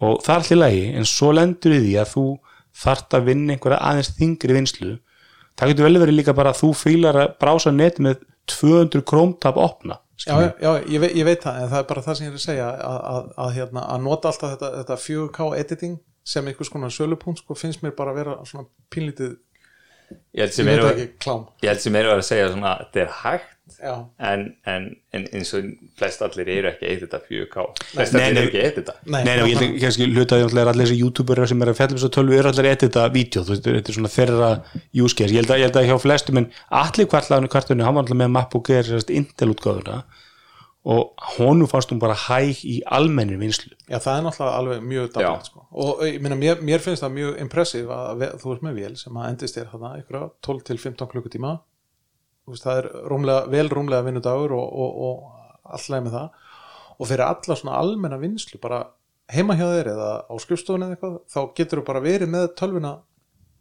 og 0.03 0.22
það 0.24 0.34
er 0.34 0.43
allir 0.45 0.61
lagi 0.62 0.82
en 0.99 1.09
svo 1.09 1.32
lendur 1.34 1.74
í 1.74 1.82
því 1.84 1.95
að 2.03 2.12
þú 2.14 2.24
þart 2.78 3.16
að 3.18 3.30
vinna 3.30 3.55
einhverja 3.55 3.78
aðeins 3.91 4.12
þingri 4.18 4.59
vinslu 4.59 4.97
það 5.59 5.72
getur 5.72 5.89
vel 5.89 6.03
verið 6.03 6.18
líka 6.20 6.36
bara 6.39 6.53
að 6.55 6.61
þú 6.62 6.74
fílar 6.78 7.18
að 7.18 7.32
brása 7.43 7.72
net 7.74 7.99
með 8.03 8.20
200 8.49 9.03
krómtap 9.09 9.59
opna 9.61 9.99
já, 10.22 10.34
já 10.59 10.70
ég, 10.86 11.01
veit, 11.03 11.14
ég 11.14 11.26
veit 11.26 11.43
það 11.43 11.62
en 11.62 11.72
það 11.72 11.80
er 11.80 11.89
bara 11.91 12.05
það 12.07 12.18
sem 12.18 12.26
ég 12.26 12.30
er 12.30 12.39
að 12.39 12.45
segja 12.45 12.68
að, 12.68 13.01
að, 13.11 13.26
að, 13.45 13.51
hérna, 13.59 13.82
að 13.95 14.07
nota 14.07 14.30
alltaf 14.32 14.55
þetta, 14.55 14.70
þetta 14.80 15.01
4K 15.05 15.49
editing 15.59 15.99
sem 16.28 16.49
einhvers 16.51 16.70
konar 16.72 16.93
sölupunkt 16.93 17.43
sko, 17.43 17.57
finnst 17.57 17.82
mér 17.84 17.95
bara 17.99 18.12
að 18.12 18.20
vera 18.22 18.39
svona 18.49 18.68
pínlítið 18.93 19.36
ég 20.11 20.43
held 20.45 20.57
sem 20.57 20.69
eru 20.73 20.89
ekki 20.95 21.07
klám. 21.23 21.47
ég 21.63 21.71
held 21.73 21.85
sem 21.85 21.97
eru 22.01 22.11
að 22.15 22.27
segja 22.29 22.51
svona 22.53 22.75
þetta 22.83 23.01
er 23.05 23.15
hægt 23.23 23.55
já, 23.79 23.95
en, 24.31 24.45
en, 24.73 24.85
en 25.15 25.25
eins 25.37 25.51
og 25.59 25.67
flest 26.01 26.23
allir 26.25 26.49
eru 26.55 26.71
ekki 26.71 26.89
eitt 26.89 27.03
þetta 27.05 27.21
4K 27.27 27.65
flest 27.91 28.15
Nei, 28.17 28.23
allir 28.23 28.35
nei. 28.39 28.41
eru 28.43 28.51
ekki 28.51 28.63
eitt 28.65 28.79
þetta. 28.81 28.95
Nei, 29.05 29.19
Nei, 29.27 29.35
ég 29.37 29.61
held 29.61 29.77
kannski 29.83 30.09
hlutaði 30.15 30.47
allir 30.49 30.71
allir 30.73 30.89
þessi 30.89 31.01
youtuberar 31.03 31.51
sem 31.51 31.63
er 31.67 31.73
að 31.73 31.81
fjalla 31.81 31.97
um 31.97 32.01
þessu 32.01 32.13
tölvu 32.17 32.39
eru 32.39 32.53
allir 32.53 32.71
edita 32.73 33.05
vídeo, 33.15 33.45
þú 33.45 33.55
veist, 33.55 33.67
þetta 33.69 33.93
er 33.93 33.99
svona 33.99 34.13
þeirra 34.15 34.51
use 35.05 35.19
case, 35.19 35.35
ég 35.35 35.43
held 35.43 35.53
að, 35.55 35.67
að 35.83 35.91
hjá 35.91 35.99
flestum 36.07 36.41
en 36.43 36.49
allir 36.85 37.11
kvartlaðinu 37.13 37.53
kvartunni, 37.53 37.85
hann 37.87 37.99
var 37.99 38.07
alltaf 38.07 38.21
með 38.23 38.33
MacBook 38.39 38.73
Air, 38.73 38.91
Intel 39.21 39.53
útgáðuna 39.53 40.01
og 40.89 41.24
honum 41.36 41.68
fannst 41.68 41.91
hún 41.93 42.01
bara 42.01 42.16
hæg 42.16 42.62
í 42.64 42.78
almennir 42.97 43.41
vinslu 43.41 43.74
Já, 43.91 43.99
það 44.01 44.12
er 44.14 44.22
náttúrulega 44.24 44.61
alveg 44.61 44.84
mjög 44.89 45.09
dafnilegt 45.14 45.51
sko. 45.51 45.64
og 45.84 46.05
ég 46.07 46.20
meina, 46.24 46.39
mér, 46.41 46.62
mér 46.64 46.84
finnst 46.84 47.05
það 47.05 47.16
mjög 47.16 47.41
impressiv 47.45 47.91
að 47.93 48.24
þú 48.41 48.55
ert 48.55 48.64
með 48.64 48.78
vél 48.80 48.95
sem 49.01 49.18
að 49.18 49.28
endist 49.32 49.59
þér 49.59 49.72
þarna 49.74 49.91
ykkur 50.01 50.28
12 50.49 50.62
til 50.70 50.78
15 50.80 51.11
klukkutíma. 51.12 51.53
Þú 52.49 52.55
veist, 52.55 52.64
það 52.64 52.80
er 52.80 52.89
rúmlega, 53.12 53.45
vel 53.53 53.68
rúmlega 53.68 54.07
vinnudagur 54.07 54.55
og, 54.57 54.68
og, 54.84 55.01
og 55.09 55.72
alltaf 55.76 56.05
með 56.07 56.14
það. 56.16 56.47
Og 56.99 57.11
fyrir 57.11 57.24
alla 57.26 57.57
svona 57.61 57.80
almenna 57.82 58.20
vinslu 58.22 58.61
bara 58.62 58.82
heima 59.28 59.59
hjá 59.59 59.66
þér 59.68 59.91
eða 59.93 60.11
á 60.24 60.34
skrifstofunni 60.41 60.89
eða 60.89 60.97
eitthvað, 60.97 61.18
þá 61.28 61.41
getur 61.59 61.82
þú 61.82 61.89
bara 61.91 62.05
verið 62.05 62.32
með 62.32 62.47
tölvuna 62.57 62.95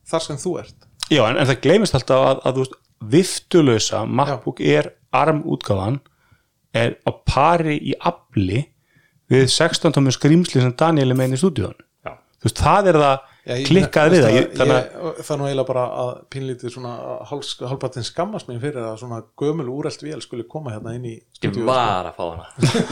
þar 0.08 0.24
sem 0.24 0.40
þú 0.40 0.54
ert. 0.64 0.88
Já, 1.12 1.26
en, 1.28 1.36
en 1.36 1.50
það 1.50 1.64
gleymist 1.66 1.98
alltaf 1.98 2.24
að, 2.24 2.40
að 2.48 2.56
þú 2.56 2.64
veist, 2.64 2.78
viftulösa 3.18 4.06
MacBook 4.08 4.64
Air 4.64 4.94
ARM 5.16 5.44
útgáðan 5.44 6.00
er 6.84 6.96
á 7.08 7.12
pari 7.34 7.78
í 7.92 7.96
afli 8.00 8.64
við 9.32 9.48
16 9.52 9.96
tómi 9.98 10.14
skrýmsli 10.16 10.62
sem 10.64 10.76
Daniel 10.80 11.12
er 11.12 11.18
með 11.20 11.30
inn 11.32 11.38
í 11.38 11.42
stúdíun 11.42 11.76
Já. 12.08 12.14
þú 12.40 12.48
veist, 12.50 12.62
það 12.64 12.92
er 12.94 13.00
það 13.06 13.18
Já, 13.48 13.54
ég- 13.56 13.68
klikkað 13.70 14.10
við 14.12 14.24
það. 14.28 14.38
það 15.24 15.30
er 15.32 15.38
nú 15.40 15.46
eiginlega 15.48 15.68
bara 15.70 15.84
að 16.04 16.10
pínlítið 16.36 16.72
svona 16.74 16.90
hálfpartin 17.30 18.04
skammast 18.04 18.50
mér 18.50 18.58
fyrir 18.60 18.84
að 18.84 18.98
svona 19.00 19.22
gömul 19.40 19.68
úrelt 19.72 20.02
vél 20.04 20.20
skuli 20.26 20.44
koma 20.52 20.74
hérna 20.76 20.96
inn 20.98 21.06
í 21.08 21.14
ég 21.46 21.56
var 21.64 22.10
að 22.10 22.18
fá 22.18 22.26
hana. 22.28 22.50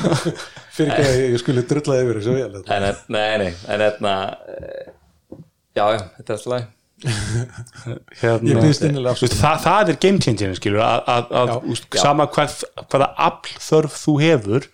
Fyrir 0.75 0.93
ekki 0.95 1.09
að 1.09 1.19
ég 1.25 1.35
skuli 1.43 1.65
drulla 1.67 1.97
yfir 2.05 2.19
þessu 2.21 2.35
vél 2.37 2.53
þetta. 2.55 2.77
en, 2.77 2.87
en- 2.87 3.03
nei, 3.17 3.37
nei, 3.43 3.51
en 3.67 3.83
hérna 3.83 4.13
eh, 4.55 4.93
já, 5.75 5.85
já, 5.91 5.99
þetta 6.15 6.25
er 6.29 6.37
alltaf 6.37 6.51
læg 6.55 6.71
hérna, 8.21 8.49
Ég 8.49 8.59
biðst 8.61 8.85
innilega 8.87 9.15
veist, 9.19 9.37
það, 9.37 9.61
það 9.65 9.91
er 9.91 9.99
game 10.05 10.23
changer 10.23 10.57
skilur 10.57 10.83
að, 10.85 11.03
að, 11.13 11.31
að 11.41 11.51
Já. 11.51 11.55
úst, 11.73 11.87
sama 12.01 12.27
hvað, 12.33 12.57
hvaða 12.89 13.09
afl 13.27 13.55
þörf 13.67 13.99
þú 14.01 14.15
hefur 14.23 14.67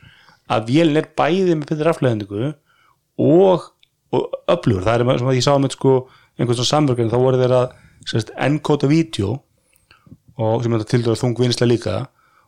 að 0.52 0.72
vélin 0.72 1.02
er 1.02 1.10
bæði 1.20 1.56
með 1.56 1.72
betur 1.72 1.92
afleðendingu 1.92 2.52
og, 3.22 3.68
og 4.16 4.40
öflugur, 4.52 4.86
það 4.88 5.06
er 5.06 5.22
sem 5.22 5.32
að 5.32 5.40
ég 5.40 5.46
sá 5.48 5.54
með 5.62 5.76
sko, 5.78 5.96
einhvern 6.38 6.60
svona 6.60 6.72
samverkun, 6.72 7.12
þá 7.12 7.20
voru 7.22 7.42
þeir 7.42 7.56
að 7.60 7.76
sérst, 8.10 8.34
enkóta 8.48 8.90
vídeo 8.92 9.38
og 10.42 10.64
sem 10.64 10.76
þetta 10.76 10.90
til 10.90 11.02
dæra 11.06 11.20
þung 11.20 11.38
vinsla 11.40 11.68
líka 11.70 11.98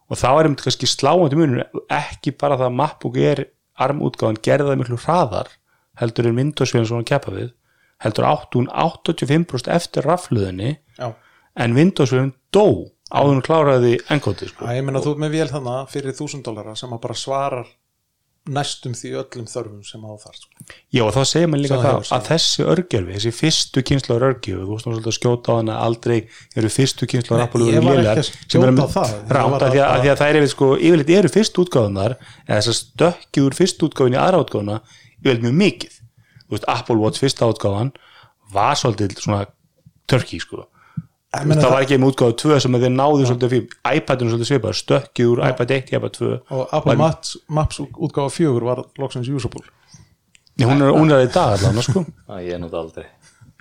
og 0.10 0.20
þá 0.20 0.30
er 0.32 0.48
einmitt 0.48 0.64
kannski 0.66 0.90
sláandi 0.90 1.38
munur 1.40 1.84
ekki 1.94 2.34
bara 2.40 2.58
það 2.60 2.70
að 2.72 2.80
MacBook 2.80 3.20
er 3.22 3.44
armútgáðan 3.84 4.40
gerði 4.46 4.72
það 4.72 4.80
miklu 4.82 5.00
hraðar 5.02 5.52
heldur 6.02 6.30
en 6.30 6.40
Windows-vélin 6.40 6.90
svona 6.90 7.06
að 7.06 7.12
keppa 7.12 7.34
við 7.36 7.52
heldur 8.04 8.28
átt 8.30 8.58
hún 8.58 8.70
85% 8.72 9.72
eftir 9.74 10.08
rafluðinni 10.08 10.78
Já. 10.98 11.14
en 11.56 11.78
Windows-vélin 11.78 12.34
dó 12.54 12.90
áður 13.14 13.36
hún 13.36 13.46
kláraði 13.46 13.94
enkóti 14.14 14.50
sko. 14.50 14.68
Ég 14.74 14.86
meina 14.86 15.04
þú 15.04 15.16
með 15.22 15.38
vél 15.38 15.48
þannig 15.52 15.94
fyrir 15.94 16.18
þúsund 16.18 16.46
dólara 16.48 16.76
sem 16.80 16.94
að 16.94 17.04
bara 17.06 17.18
svarar 17.18 17.72
næstum 18.44 18.92
því 18.98 19.12
öllum 19.22 19.46
þörfum 19.48 19.84
sem 19.88 20.02
á 20.04 20.12
þar 20.20 20.36
sko. 20.36 20.66
Já, 20.92 21.02
og 21.06 21.14
þá 21.16 21.22
segir 21.30 21.48
maður 21.48 21.64
líka 21.64 21.78
það 21.80 21.94
það 21.94 22.16
að 22.18 22.26
þessi 22.28 22.66
örgjörfi, 22.74 23.14
þessi 23.16 23.32
fyrstu 23.38 23.84
kynslu 23.88 24.18
örgjörfi, 24.18 24.66
þú 24.68 24.80
svolítið 24.84 25.12
að 25.12 25.16
skjóta 25.18 25.56
á 25.56 25.60
hana 25.62 25.78
aldrei 25.80 26.18
eru 26.60 26.72
fyrstu 26.74 27.08
lélegar, 27.08 28.20
ekki 28.20 28.26
að 28.26 28.32
sem 28.52 28.66
rámt 28.68 28.84
var 28.84 29.64
að 29.64 29.78
því 29.78 29.84
að, 29.86 29.96
því 30.04 30.12
að 30.12 30.20
það 30.24 30.42
er 30.42 30.50
sko, 30.52 30.72
yfirleitt 30.76 31.14
eru 31.22 31.32
fyrstu 31.38 31.64
útgáðunar 31.64 32.18
eða 32.20 32.60
þess 32.60 32.74
að 32.74 32.80
stökkið 32.82 33.48
úr 33.48 33.58
fyrstu 33.62 33.88
útgáðun 33.88 34.18
í 34.18 34.22
aðra 34.26 34.44
útgáðuna 34.44 34.80
yfirleitt 35.24 35.48
mjög 35.48 35.58
mikið 35.64 36.00
veist, 36.58 36.68
Apple 36.70 36.96
Watch 37.02 37.20
fyrsta 37.24 37.50
útgáðan 37.52 37.92
var 38.54 38.76
svolítið 38.80 39.18
svona 39.24 39.46
törki 40.08 40.40
sko. 40.44 40.68
Það 41.34 41.50
það- 41.58 41.72
var 41.74 41.82
ekki 41.82 41.98
með 41.98 42.12
útgáðu 42.14 42.36
2 42.44 42.60
sem 42.62 42.76
að 42.78 42.84
þeir 42.86 42.94
náðu 42.94 43.26
svolítið 43.30 43.54
fyrir 43.54 43.96
iPadinu 43.98 44.30
svolítið 44.34 44.50
svipað, 44.52 44.76
stökkið 44.84 45.30
úr 45.34 45.40
iPad 45.50 45.72
1 45.78 45.90
í 45.90 45.96
iPad 45.98 46.14
2 46.20 46.34
og 46.52 46.68
Apple 46.78 46.96
Maps, 47.00 47.38
Maps 47.50 47.80
útgáfa 47.82 48.30
fjögur 48.36 48.64
var 48.68 48.84
loksins 49.02 49.30
usable. 49.34 49.64
Nei, 50.58 50.68
hún 50.70 50.82
er, 50.86 50.92
hún 50.94 51.10
er 51.12 51.26
í 51.26 51.32
dag 51.34 51.58
allan 51.58 51.82
sko. 51.82 52.06
Að 52.30 52.44
ég 52.52 52.60
nota 52.62 52.78
aldrei. 52.78 53.06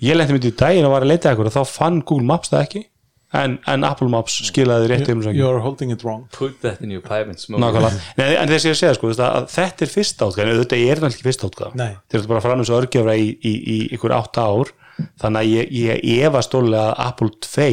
Ég 0.03 0.17
lendi 0.19 0.35
myndi 0.37 0.51
í 0.53 0.57
daginn 0.59 0.85
og 0.85 0.93
var 0.93 1.07
að 1.07 1.13
leita 1.15 1.31
ekkur 1.33 1.47
og 1.49 1.55
þá 1.55 1.65
fann 1.67 2.03
Google 2.05 2.27
Maps 2.29 2.51
það 2.53 2.67
ekki 2.67 2.83
en, 3.33 3.57
en 3.69 3.87
Apple 3.89 4.09
Maps 4.13 4.39
skilaði 4.49 4.91
rétt 4.93 5.11
um 5.13 5.23
You're 5.33 5.63
holding 5.65 5.93
it 5.95 6.05
wrong. 6.05 6.27
Put 6.37 6.61
that 6.67 6.83
in 6.85 6.93
your 6.93 7.03
pipe 7.05 7.31
and 7.31 7.41
smoke 7.41 7.63
Nei, 7.63 8.29
en 8.37 8.51
þess 8.51 8.67
að 8.67 8.71
ég 8.73 8.81
segja 8.81 8.95
sko, 8.99 9.13
að 9.17 9.49
þetta 9.53 9.87
er 9.87 9.93
fyrsta 9.93 10.29
átgáð 10.29 10.45
en 10.45 10.63
þetta 10.63 10.79
er 10.79 11.03
náttúrulega 11.03 11.17
ekki 11.17 11.29
fyrsta 11.29 11.51
átgáð 11.51 11.77
þeir 11.81 12.21
eru 12.21 12.33
bara 12.33 12.43
að 12.43 12.47
fara 12.47 12.57
annars 12.59 12.73
að 12.73 12.81
örgjöfra 12.83 13.19
í, 13.19 13.29
í, 13.41 13.53
í 13.53 13.77
ykkur 13.97 14.17
átta 14.17 14.47
ár. 14.49 14.73
Þannig 15.23 15.41
að 15.41 15.53
ég, 15.53 16.01
ég 16.05 16.27
efa 16.29 16.43
stólega 16.45 16.89
að 16.91 17.07
Apple 17.07 17.31
2 17.49 17.69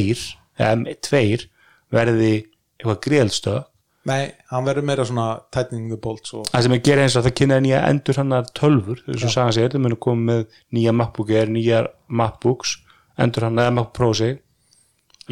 eða 0.60 0.70
M2 0.80 1.48
verði 1.90 2.32
eitthvað 2.80 3.02
gríðelstöð 3.06 3.60
Nei, 4.08 4.30
hann 4.48 4.64
verður 4.64 4.86
meira 4.88 5.04
svona 5.04 5.26
tightening 5.52 5.90
the 5.92 5.98
bolts 6.00 6.32
og 6.32 6.46
það 6.48 6.62
sem 6.64 6.74
ég 6.74 6.84
gerir 6.86 7.04
eins 7.04 7.16
og 7.20 7.24
það 7.26 7.34
kynnaði 7.36 7.64
nýja 7.66 7.80
endur 7.90 8.16
hann 8.16 8.36
tölfur, 8.56 9.02
þess 9.04 9.26
að 9.26 9.34
sagan 9.34 9.56
segir, 9.56 9.72
það 9.74 9.82
munu 9.84 9.98
koma 10.00 10.24
með 10.30 10.40
nýja 10.72 10.94
MacBook 10.96 11.32
Air, 11.36 11.52
nýja 11.52 11.82
MacBooks 12.08 12.78
endur 13.20 13.44
hann 13.44 13.60
eða 13.60 13.74
MacBook 13.76 13.92
Pro 13.98 14.08
sig 14.16 14.38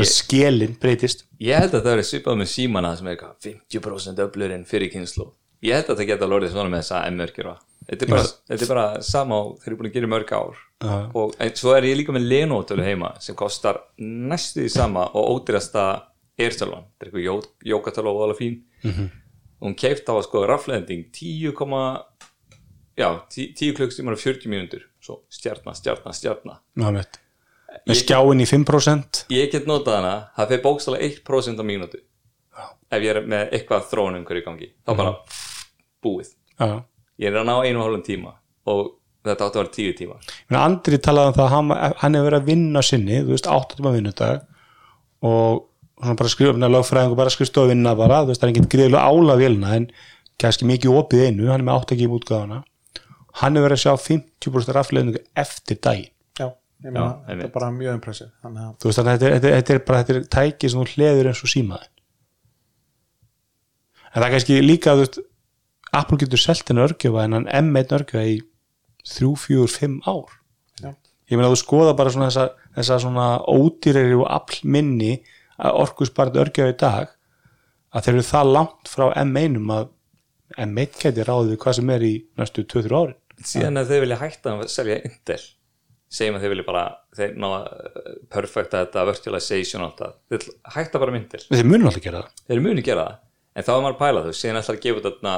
skélinn 0.06 0.78
breytist. 0.78 1.24
Ég 1.40 1.58
held 1.58 1.74
að 1.74 1.82
það 1.82 1.92
verið 1.94 2.08
svipað 2.10 2.38
með 2.38 2.48
símana 2.52 2.96
sem 2.96 3.06
er 3.06 3.16
eitthvað 3.16 3.50
50% 3.50 4.24
öflurinn 4.26 4.64
fyrir 4.68 4.92
kynslu 4.92 5.32
ég 5.64 5.74
held 5.78 5.90
að 5.90 6.00
það 6.00 6.10
geta 6.12 6.28
lorðið 6.28 6.54
svona 6.54 6.72
með 6.72 6.82
þessa 6.84 7.00
M-örkjur 7.10 7.48
þetta 7.88 8.04
er 8.04 8.12
bara, 8.12 8.24
þetta 8.50 8.64
er 8.64 8.70
bara 8.72 8.86
sama 9.06 9.38
þeir 9.62 9.70
eru 9.70 9.78
búin 9.78 9.88
að 9.88 9.96
gera 9.96 10.10
mörg 10.12 10.32
ár. 10.36 10.58
Já. 10.78 10.96
og 11.18 11.32
en, 11.42 11.54
svo 11.58 11.72
er 11.74 11.86
ég 11.88 11.96
líka 11.98 12.14
með 12.14 12.28
Lenovo-tölu 12.30 12.84
heima 12.86 13.14
sem 13.24 13.34
kostar 13.38 13.80
næstu 13.98 14.62
því 14.62 14.72
sama 14.74 15.08
og 15.18 15.32
ódýrasta 15.34 15.86
Airtölvan, 16.38 16.84
þetta 16.86 17.02
er 17.02 17.08
eitthvað 17.08 17.24
jó, 17.24 17.32
jókatölu 17.72 18.12
og 18.12 18.26
alveg 18.28 18.38
fín. 18.38 18.60
Mhm. 18.86 19.08
og 19.58 19.66
hún 19.66 19.74
keift 19.74 20.06
á 20.06 20.14
að 20.14 20.26
sko 20.28 20.44
rafleðending 20.46 21.08
10, 21.10 21.50
já, 22.94 23.08
10, 23.34 23.54
10 23.58 23.74
klukkstímar 23.74 24.14
og 24.14 24.22
40 24.22 24.46
mínútur. 24.46 24.84
Svo 25.02 25.24
stjarnar, 25.30 25.74
stjarnar, 25.74 26.14
stjarnar. 26.14 26.60
Með 27.88 28.00
skjáin 28.02 28.42
í 28.42 28.48
5% 28.48 29.24
ég 29.34 29.50
get 29.52 29.68
notað 29.68 29.98
hana, 30.00 30.14
það 30.36 30.52
fyrir 30.52 30.64
bókstala 30.64 31.00
1% 31.04 31.60
á 31.60 31.64
mínútu. 31.66 32.00
Ef 32.88 33.02
ég 33.04 33.10
er 33.12 33.26
með 33.28 33.52
eitthvað 33.56 33.88
þróun 33.90 34.20
umhverju 34.20 34.42
í 34.42 34.46
gangi 34.46 34.68
þá 34.86 34.92
bara 34.96 35.14
búið. 36.04 36.32
Já. 36.58 36.82
ég 37.20 37.30
er 37.30 37.40
að 37.42 37.48
ná 37.50 37.54
einu 37.62 37.80
og 37.80 37.86
hálfum 37.86 38.04
tíma 38.06 38.34
og 38.68 38.84
þetta 39.26 39.46
átti 39.46 39.58
að 39.58 39.62
vera 39.62 39.74
tíu 39.74 39.94
tíma 39.98 40.16
Men 40.48 40.60
Andri 40.60 40.98
talaði 41.02 41.30
um 41.30 41.36
það 41.36 41.44
að 41.44 41.54
hann, 41.54 41.72
hann 42.02 42.18
hefur 42.18 42.28
verið 42.28 42.40
að 42.40 42.50
vinna 42.52 42.84
sinni, 42.86 43.20
þú 43.22 43.34
veist, 43.34 43.50
8 43.58 43.78
tíma 43.78 43.94
vinnudag 43.94 45.26
og 45.28 45.64
svona 45.98 46.18
bara 46.18 46.32
skrifa 46.32 46.70
lögfræðingu 46.72 47.18
bara 47.18 47.34
skrifstofu 47.34 47.72
vinna 47.72 47.94
bara, 47.98 48.22
þú 48.22 48.32
veist, 48.32 48.42
það 48.42 48.48
er 48.48 48.54
ekkert 48.54 48.74
greiðlega 48.74 49.06
ála 49.12 49.38
vélina 49.38 49.74
en 49.76 49.88
kannski 50.38 50.68
mikið 50.70 50.98
opið 51.00 51.24
einu, 51.26 51.48
hann 51.50 51.60
er 51.60 51.66
með 51.66 51.80
8 51.82 51.96
ekki 51.96 52.10
útgáfana 52.18 52.60
hann 53.42 53.58
hefur 53.58 53.68
verið 53.68 53.78
að 53.78 53.84
sjá 53.84 53.92
50% 54.08 54.76
rafleðningu 54.76 55.24
eftir 55.38 55.80
daginn 55.82 56.14
ég 56.84 56.92
meina, 56.94 57.04
Já, 57.04 57.14
þetta 57.28 57.44
er 57.48 57.52
bara 57.54 57.70
mjög 57.74 57.94
að 57.94 58.02
þú 58.04 58.90
veist, 58.90 58.98
þannig 58.98 59.12
að 59.12 59.18
þetta, 59.18 59.28
er- 59.28 59.32
þetta, 59.38 59.48
er- 59.48 59.56
þetta 59.62 59.74
er 59.74 59.80
bara 59.88 60.02
þetta 60.04 60.14
er 60.18 60.28
tæki 60.36 60.70
sem 60.70 60.80
þú 60.80 60.86
hleður 60.94 61.30
eins 61.32 61.42
og 61.42 61.50
símaði 61.54 61.88
en 64.08 64.22
það 64.22 64.26
er 64.28 64.34
kannski 64.34 64.58
líka 64.64 64.94
þú 64.96 65.02
veist, 65.04 65.18
Apple 65.98 66.18
getur 66.20 66.40
selt 66.42 66.70
en 66.72 66.82
örgjöfa 66.84 67.24
en 67.24 67.36
hann 67.38 67.48
M1 67.48 67.94
örgjöfa 67.98 68.24
í 68.28 68.38
3, 69.08 69.30
4, 69.40 69.68
5 69.72 70.00
ár. 70.10 70.34
Já. 70.82 70.90
ég 71.30 71.36
meina 71.38 71.48
þú 71.52 71.58
skoða 71.62 71.94
bara 71.96 72.10
svona 72.12 72.28
þessa, 72.28 72.48
þessa 72.76 72.98
svona 73.04 73.28
ódýrari 73.48 74.16
og 74.18 74.26
afl 74.28 74.58
minni 74.68 75.14
að 75.58 75.78
orkusparð 75.84 76.36
örgjöfa 76.44 76.74
í 76.74 76.78
dag 76.82 77.14
að 77.96 78.04
þeir 78.04 78.14
eru 78.18 78.26
það 78.28 78.52
langt 78.52 78.90
frá 78.92 79.06
M1 79.24 79.56
að 79.78 79.88
M1 80.68 80.98
geti 81.02 81.24
ráðið 81.24 81.56
hvað 81.62 81.78
sem 81.78 81.90
er 81.94 82.04
í 82.04 82.12
næstu 82.40 82.64
2-3 82.68 82.98
árin. 83.00 83.16
Síðan 83.48 83.80
að 83.80 83.90
þau 83.92 84.00
vilja 84.04 84.20
hætta 84.20 84.52
að 84.58 84.68
selja 84.72 85.00
Intel 85.08 85.40
segjum 86.08 86.38
að 86.38 86.44
þau 86.44 86.52
vilja 86.54 86.66
bara 86.66 86.84
þeir 87.18 87.36
ná 87.36 87.46
að 87.48 87.68
perfecta 88.32 88.82
þetta 88.84 89.06
virtualization 89.10 89.84
og 89.84 89.90
allt 89.90 90.02
það, 90.02 90.18
þeir 90.32 90.46
hætta 90.76 91.02
bara 91.02 91.16
Intel 91.18 91.42
þeir 91.46 91.68
munum 91.68 91.90
alltaf 91.90 92.04
gera 92.04 92.22
það. 92.22 92.42
Þeir 92.48 92.62
muni 92.64 92.84
gera 92.86 93.06
það, 93.06 93.22
en 93.54 93.66
þá 93.68 93.72
er 93.74 93.82
maður 93.84 93.96
að 93.96 94.02
pæla 94.02 94.24
þau 94.24 94.38
síðan 94.40 94.60
ætlar 94.62 94.78
að 94.78 94.84
gefa 94.86 95.04
þetta 95.06 95.36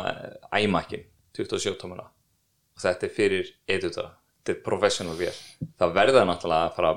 iMac-in 0.61 1.07
27 1.41 1.77
tómuna 1.81 2.07
og 2.07 2.85
þetta 2.85 3.09
er 3.09 3.15
fyrir 3.17 3.55
editor, 3.67 4.13
þetta 4.41 4.55
er 4.55 4.61
professional 4.67 5.17
vél 5.19 5.33
það 5.81 5.97
verður 5.99 6.29
náttúrulega 6.31 6.69
að 6.69 6.77
fara 6.79 6.93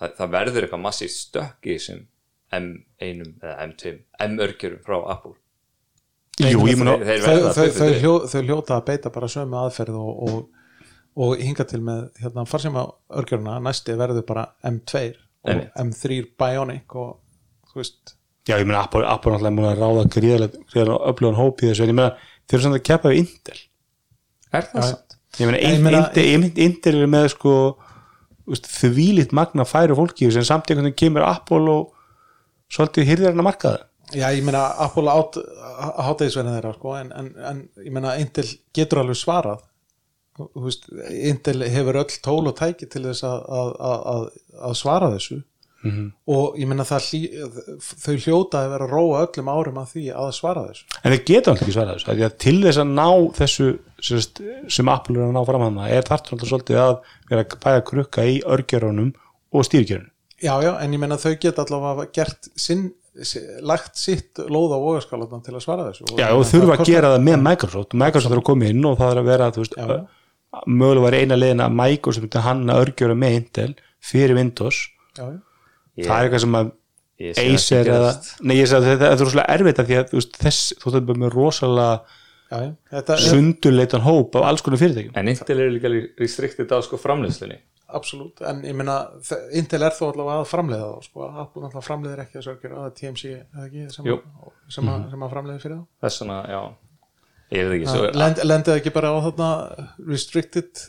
það, 0.00 0.18
það 0.18 0.34
verður 0.36 0.66
eitthvað 0.66 0.84
massíft 0.84 1.18
stökk 1.18 1.70
í 1.70 1.78
þessum 1.78 2.04
M1 2.54 3.24
eða 3.42 3.54
M2, 3.68 3.94
M-örgjörum 4.28 4.82
frá 4.84 4.98
Apple. 5.14 5.34
Jú, 6.42 6.64
ég 6.66 6.80
þeir, 6.80 7.02
þeir 7.06 7.24
þau, 7.24 8.14
að 8.18 8.28
þau 8.32 8.40
hljóta 8.42 8.76
að 8.76 8.86
beita 8.88 9.12
bara 9.14 9.30
sömu 9.30 9.58
aðferð 9.60 9.98
og, 10.00 10.22
og, 10.26 10.63
og 11.16 11.36
hinga 11.38 11.64
til 11.70 11.80
með 11.86 12.08
hérna, 12.22 12.44
farsíma 12.50 12.82
örgjörna 13.14 13.58
næsti 13.62 13.94
verður 13.98 14.24
bara 14.26 14.46
M2 14.66 15.02
og 15.44 15.50
Einmitt. 15.52 15.74
M3 15.78 16.20
Bionic 16.40 16.94
og 16.98 17.18
þú 17.70 17.80
veist. 17.82 18.14
Já, 18.48 18.56
ég 18.58 18.66
meina 18.66 18.82
Apple, 18.84 19.04
Apple 19.08 19.32
náttúrulega 19.32 19.54
múin 19.56 19.70
að 19.70 19.78
ráða 19.82 20.04
gríðarlega, 20.14 20.64
gríðarlega 20.72 21.12
öflugan 21.12 21.38
hóp 21.38 21.62
í 21.64 21.68
þessu 21.70 21.84
en 21.86 21.92
ég 21.92 21.98
meina 22.00 22.10
þeir 22.44 22.58
eru 22.58 22.64
samt 22.66 22.78
að 22.80 22.84
keppa 22.90 23.12
við 23.12 23.20
Intel. 23.22 23.60
Er 24.54 24.68
það 24.72 24.88
sant? 24.90 25.16
ég 25.38 25.48
meina, 25.48 25.58
Ég 25.62 25.64
Intel, 25.78 25.84
meina- 25.86 26.02
Intel, 26.08 26.26
Intel, 26.34 26.64
Intel 26.68 27.00
er 27.06 27.10
með 27.14 27.28
sko 27.36 27.54
þvílitt 28.74 29.32
magna 29.32 29.64
færu 29.64 29.96
fólki 29.96 30.28
sem 30.32 30.44
samt 30.44 30.68
einhvern 30.68 30.90
veginn 30.90 30.98
kemur 31.00 31.24
Apple 31.24 31.70
og 31.72 31.94
svolítið 32.74 33.08
hýrðir 33.08 33.30
hann 33.32 33.40
að 33.40 33.48
marka 33.48 33.70
það 33.74 33.90
Já, 34.20 34.26
ég 34.36 34.44
meina 34.44 34.60
Apple 34.84 35.08
át 35.10 35.38
hátæðisverðin 36.04 36.58
þeirra 36.58 36.74
sko, 36.76 36.92
en, 37.00 37.08
en, 37.16 37.30
en 37.50 37.62
ég 37.80 37.94
meina 37.96 38.12
Intel 38.20 38.44
getur 38.76 39.00
alveg 39.00 39.16
svarað 39.16 39.62
veist, 40.58 40.88
Intel 41.10 41.62
hefur 41.70 42.00
öll 42.02 42.20
tól 42.24 42.46
og 42.50 42.56
tæki 42.58 42.88
til 42.90 43.04
þess 43.08 43.22
að, 43.28 43.42
að, 43.60 43.74
að, 43.90 43.98
að, 44.14 44.24
að 44.70 44.78
svara 44.80 45.10
þessu. 45.16 45.42
Og 46.32 46.54
ég 46.56 46.64
meina 46.70 46.84
það 46.88 47.06
þau 47.84 48.14
hljóta 48.24 48.62
að 48.64 48.70
vera 48.72 48.86
að 48.86 48.92
róa 48.94 49.18
öllum 49.26 49.50
árum 49.52 49.80
að 49.82 49.90
því 49.92 50.04
að 50.16 50.30
svara 50.32 50.62
þessu. 50.70 50.86
En 51.04 51.12
þeir 51.12 51.20
geta 51.28 51.52
alltaf 51.52 51.66
ekki 51.66 51.74
svarað 51.76 51.98
þessu 51.98 52.14
að 52.24 52.38
til 52.40 52.54
þess 52.64 52.80
að 52.80 52.94
ná 52.96 53.08
þessu 53.36 53.66
sérst, 54.08 54.40
sem 54.72 54.88
Apple 54.88 55.18
er 55.20 55.26
að 55.28 55.34
ná 55.36 55.42
fram 55.50 55.64
hann 55.66 55.76
er 55.84 56.08
þarf 56.08 56.32
alltaf 56.32 56.48
svolítið 56.48 56.80
að 56.86 56.94
vera 57.28 57.44
að 57.44 57.58
bæða 57.66 57.84
krukka 57.92 58.24
í 58.32 58.40
örgjörunum 58.56 59.12
og 59.52 59.68
stýrgjörunum. 59.68 60.08
Já, 60.40 60.54
já, 60.64 60.72
en 60.80 60.96
ég 60.96 61.00
meina 61.04 61.20
þau 61.20 61.34
geta 61.44 61.62
allavega 61.68 62.08
gert 62.16 62.48
sinn, 62.56 62.88
si- 63.20 63.44
lagt 63.60 64.00
sitt 64.00 64.40
lóð 64.40 64.72
á 64.72 64.78
vogaskálaðan 64.80 65.44
til 65.44 65.54
að 65.54 65.62
svara 65.68 65.90
þessu. 65.92 66.08
Og 66.10 66.18
Já, 66.18 66.30
og 66.32 66.48
þurfa 66.48 66.72
að 66.74 66.80
kostar- 66.80 66.94
gera 66.96 67.12
það 67.18 67.28
með 67.28 67.44
Microsoft. 67.44 67.92
Microsoft 67.94 68.32
er 68.32 68.40
að 68.40 68.48
koma 68.48 68.72
inn 68.72 68.84
og 68.88 68.96
það 68.98 69.12
er 69.12 69.20
að 69.20 69.28
vera 69.34 69.52
þú 69.52 69.66
veist. 69.66 69.78
Mögulega 70.66 71.04
var 71.06 71.16
eina 71.18 71.36
leiðin 71.40 71.64
að 71.66 71.76
Microsoft 71.80 72.24
myndi 72.26 72.42
hanna 72.46 72.78
örgjöra 72.82 73.16
með 73.18 73.36
Intel 73.40 73.74
fyrir 74.04 74.34
Windows. 74.38 74.80
Já, 75.18 75.24
já, 75.30 75.38
Ég- 75.98 76.06
það 76.08 76.16
er 76.18 76.28
eitthvað 76.28 76.44
sem 76.46 76.58
að 76.62 76.72
Acer 77.38 77.86
eða, 77.86 78.08
nei 78.42 78.56
ég 78.58 78.72
að 78.74 78.86
þetta 78.88 79.10
er 79.12 79.20
rosalega 79.22 79.54
erfitt 79.54 79.78
af 79.78 79.86
því 79.86 79.98
að 80.00 80.14
veist, 80.16 80.32
þess, 80.42 80.72
þú 80.82 80.90
bara 81.06 81.20
með 81.22 81.36
rosalega 81.36 82.00
já, 82.50 82.56
já. 82.64 82.72
Þetta 82.90 83.18
sundurleitan 83.22 84.02
hóp 84.02 84.34
af 84.40 84.48
alls 84.48 84.64
konar 84.66 84.80
fyrirtækjum. 84.82 85.14
En 85.14 85.28
Intel 85.30 85.60
er 85.62 85.70
líka 85.70 85.92
restricted 86.18 86.74
á 86.74 86.78
sko 86.82 86.98
framleyslunni 86.98 87.60
absolutt, 87.94 88.40
en 88.42 88.62
ég 88.66 88.74
meina 88.74 88.96
þe- 89.22 89.38
Intel 89.60 89.82
er 89.86 89.94
þó 89.94 90.08
allavega 90.10 90.40
að 90.42 90.48
framleiða 90.50 90.86
þá 90.90 91.04
sko. 91.06 91.28
Apple 91.30 91.62
náttúrulega 91.62 91.86
framleiðir 91.86 92.22
ekki 92.24 92.38
þessu 92.40 92.52
örgjör 92.56 92.72
að 92.82 92.94
TMC 92.98 93.24
eða 93.30 93.66
ekki 93.68 93.84
sem, 93.94 94.08
sem, 94.74 94.88
að, 94.90 95.04
sem 95.12 95.22
að 95.28 95.30
framleiði 95.36 95.62
fyrir 95.62 95.76
þá. 95.78 95.84
Þess 96.02 96.22
vegna, 96.24 96.38
já 96.50 96.60
Lendið 97.52 98.74
ekki 98.78 98.92
bara 98.94 99.12
á 99.12 99.18
þarna 99.26 99.48
restricted 100.08 100.80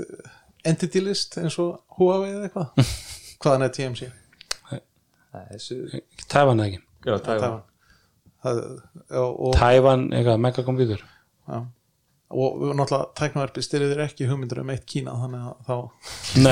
entity 0.65 1.03
list 1.03 1.37
eins 1.41 1.57
og 1.61 1.81
Huawei 1.97 2.31
eða 2.31 2.49
eitthvað? 2.49 2.91
Hvaðan 3.43 3.67
er 3.67 3.73
TMC? 3.75 4.11
Tævan 6.31 6.61
eða 6.63 6.67
ekki, 6.69 6.81
já, 7.05 7.15
Taiwan. 7.23 7.63
Það, 8.45 8.59
og, 9.09 9.31
og, 9.31 9.55
Tævan 9.57 10.05
eitthvað 10.13 10.43
megakomputur 10.45 11.01
já, 11.01 11.57
og 12.35 12.61
náttúrulega 12.77 13.11
tæknaverfi 13.19 13.63
styrir 13.65 14.01
ekki 14.05 14.27
hugmyndur 14.29 14.63
um 14.63 14.71
eitt 14.73 14.85
Kína 14.89 15.13
þannig 15.19 15.43
að 15.49 15.55
þá 15.67 15.75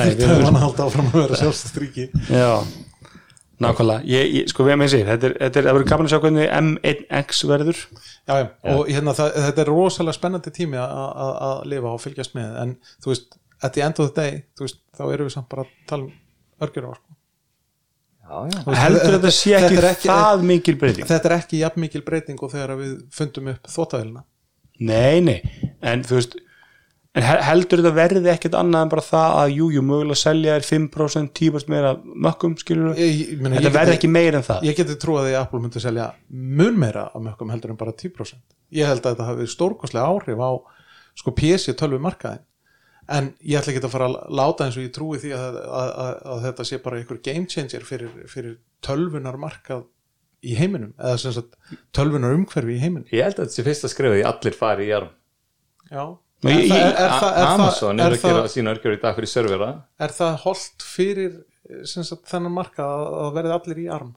að 0.58 0.64
halda 0.64 0.86
áfram 0.88 1.08
að 1.10 1.16
vera 1.18 1.40
sjálfstastríki 1.40 2.06
Já, 2.28 2.50
nákvæmlega. 3.62 4.02
Ég, 4.10 4.32
ég, 4.34 4.48
sko 4.50 4.64
við 4.66 4.76
með 4.80 4.88
sér, 4.94 5.06
þetta 5.12 5.26
er, 5.28 5.34
þetta 5.44 5.58
er 5.60 5.66
það 5.68 5.76
verður 5.78 5.90
gaman 5.92 6.06
að 6.08 6.12
sjá 6.14 6.20
hvernig 6.24 6.48
M1X 6.58 7.42
verður. 7.50 7.80
Já, 8.26 8.34
já, 8.40 8.48
og 8.74 8.88
hérna, 8.90 9.14
það, 9.14 9.32
þetta 9.46 9.62
er 9.64 9.70
rosalega 9.70 10.16
spennandi 10.18 10.50
tími 10.56 10.78
að- 10.80 10.94
að 11.24 11.32
að 11.48 11.64
lifa 11.74 11.92
og 11.94 12.00
fylgjast 12.02 12.34
með 12.34 12.56
en 12.62 12.76
þú 13.04 13.12
veist, 13.12 13.36
at 13.62 13.72
the 13.76 13.82
end 13.86 14.00
of 14.00 14.10
the 14.12 14.20
day 14.20 14.42
þú 14.58 14.66
veist, 14.66 14.80
þá 14.98 15.02
erum 15.12 15.28
við 15.28 15.34
samt 15.36 15.48
bara 15.48 15.62
að 15.64 15.74
tala 15.86 16.02
um 16.02 16.12
örgjur 16.66 16.88
á 16.88 16.92
sko. 16.98 17.10
já, 18.24 18.36
já, 18.50 18.58
Þú 18.64 18.70
veist, 18.72 18.82
heldur 18.82 19.14
þetta 19.18 19.32
sé 19.38 19.54
ekki, 19.58 19.76
þetta 19.76 19.90
ekki- 19.94 20.10
það 20.10 20.42
mikil 20.50 20.76
breyting? 20.80 21.06
þetta 21.06 21.30
er 21.30 21.36
ekki 21.38 21.58
jafn 21.62 21.80
mikil 21.84 22.02
breyting 22.02 22.42
og 22.42 22.52
þegar 22.52 22.76
við 22.80 22.94
fundum 23.12 23.48
upp 23.54 23.68
þóttavélina 23.68 24.24
Nei, 24.80 25.20
nei, 25.20 25.38
en 25.82 26.02
þú 26.02 26.16
veist 26.18 26.34
en 27.14 27.22
he- 27.22 27.42
heldur 27.46 27.78
þetta 27.82 27.92
verði 27.94 28.30
ekkert 28.32 28.56
annað 28.58 28.86
en 28.86 28.92
bara 28.94 29.04
það 29.06 29.34
að 29.42 29.52
jú, 29.54 29.66
jú, 29.76 29.82
mögulega 29.86 30.18
selja 30.18 30.56
er 30.58 30.64
5% 30.66 31.30
10% 31.38 31.68
meira 31.70 31.92
mökkum, 32.02 32.56
skilur 32.58 32.96
meina, 32.96 33.60
þetta 33.60 33.74
verði 33.76 33.94
ekki 33.98 34.10
meira 34.10 34.40
en 34.40 34.46
það. 34.48 34.64
ég 34.66 34.78
geti 34.80 34.96
trúið 35.04 35.28
að 35.30 35.38
Apple 35.42 35.60
myndi 35.62 35.82
selja 35.84 36.08
mun 36.30 36.80
meira 36.82 37.04
af 37.14 37.22
mökkum 37.22 37.52
heldur 37.54 37.70
en 37.74 37.78
bara 37.78 37.92
10% 37.92 38.42
ég 38.74 38.90
held 38.90 39.04
að 39.06 39.14
þetta 39.14 39.28
hafi 39.30 39.46
stórkostlega 39.52 40.10
áhrif 40.10 40.42
á 40.42 40.50
sko 41.14 41.30
PC 41.38 41.76
tölvu 41.78 42.00
markaðin 42.02 42.42
en 43.14 43.30
ég 43.44 43.60
ætla 43.60 43.74
ekki 43.74 43.84
að 43.84 43.92
fara 43.92 44.06
að 44.10 44.14
láta 44.34 44.64
eins 44.66 44.78
og 44.80 44.82
ég 44.86 44.92
trúi 44.96 45.18
því 45.22 45.34
að, 45.36 45.58
að, 45.60 45.90
að, 46.04 46.12
að 46.34 46.44
þetta 46.48 46.64
sé 46.70 46.78
bara 46.82 46.98
einhver 46.98 47.18
game 47.22 47.46
changer 47.52 47.84
fyrir, 47.86 48.10
fyrir 48.32 48.54
tölvunar 48.82 49.36
markað 49.38 49.84
í 50.44 50.56
heiminum 50.58 50.94
eða 50.98 51.18
sem 51.20 51.34
sagt 51.36 51.54
tölvunar 51.96 52.32
umhverfi 52.36 52.74
í 52.74 52.80
heiminum. 52.82 53.06
Ég 53.12 53.22
held 53.28 53.38
að 53.38 53.44
þetta 53.46 53.54
sé 53.60 53.64
fyrst 53.68 53.86
að 53.86 53.92
skrifa 53.94 54.16
því 54.18 54.24
allir 54.32 54.56
fari 54.58 54.88
í 54.88 54.90
jarm 54.90 55.12
já 55.92 56.04
er, 56.52 56.92
það, 57.22 57.38
Amazon 57.48 58.02
er 58.04 58.16
að 58.16 58.26
gera 58.26 58.44
sína 58.52 58.74
örgjör 58.74 58.96
í 58.96 59.00
dag 59.02 59.16
fyrir 59.16 59.30
servera. 59.30 59.70
Er 60.02 60.12
það 60.14 60.36
holdt 60.44 60.84
fyrir 60.84 61.40
þennan 61.88 62.52
markað 62.52 62.92
að, 62.92 63.16
að 63.22 63.32
verði 63.38 63.56
allir 63.56 63.82
í 63.84 63.88
arm? 63.94 64.12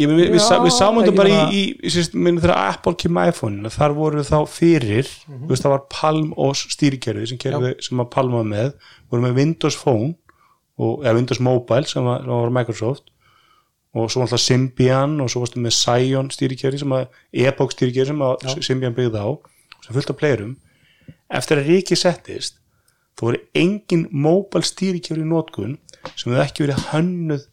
Ég, 0.00 0.08
við, 0.08 0.22
við, 0.32 0.40
Já, 0.40 0.56
við 0.62 0.72
sáum 0.74 0.98
þetta 0.98 1.14
bara 1.14 1.30
í, 1.52 1.60
í, 1.60 1.62
í 1.84 1.90
þegar 1.92 2.54
Apple 2.56 2.96
kemur 2.98 3.28
iPhone 3.28 3.70
þar 3.72 3.94
voru 3.96 4.24
þá 4.24 4.38
fyrir 4.48 5.08
þú 5.28 5.50
veist, 5.50 5.64
það 5.66 5.74
var 5.74 5.82
Palm 5.92 6.30
OS 6.40 6.64
stýrikerfi 6.72 7.28
sem, 7.28 7.40
sem 7.86 8.02
að 8.02 8.10
Palm 8.14 8.32
var 8.34 8.46
með 8.48 8.70
voru 9.12 9.26
með 9.26 9.36
Windows 9.38 9.76
Phone 9.78 10.14
og, 10.80 11.02
eða 11.04 11.16
Windows 11.20 11.42
Mobile 11.44 11.90
sem 11.90 12.08
var, 12.08 12.24
sem 12.24 12.32
var 12.32 12.54
Microsoft 12.56 13.12
og 13.92 14.08
svo 14.08 14.24
alltaf 14.24 14.40
Symbian 14.40 15.18
og 15.20 15.28
svo 15.28 15.44
varstu 15.44 15.60
með 15.60 15.76
Scion 15.76 16.32
stýrikerfi 16.32 16.80
sem 16.80 16.96
að 16.96 17.20
Epoch 17.44 17.76
stýrikerfi 17.76 18.14
sem 18.14 18.24
að 18.24 18.46
Já. 18.48 18.56
Symbian 18.70 18.96
byggði 18.96 19.20
á 19.20 19.30
sem 19.82 19.94
fullt 19.96 20.12
af 20.12 20.18
playerum 20.20 20.56
eftir 21.32 21.60
að 21.60 21.70
Ríki 21.70 21.98
settist 21.98 22.58
þá 23.18 23.24
voru 23.26 23.40
engin 23.58 24.06
mobile 24.10 24.66
stýrikerfi 24.66 25.24
í 25.24 25.28
notkun 25.28 25.78
sem 26.14 26.32
hefði 26.32 26.44
ekki 26.44 26.66
verið 26.66 26.86
hönnuð 26.92 27.48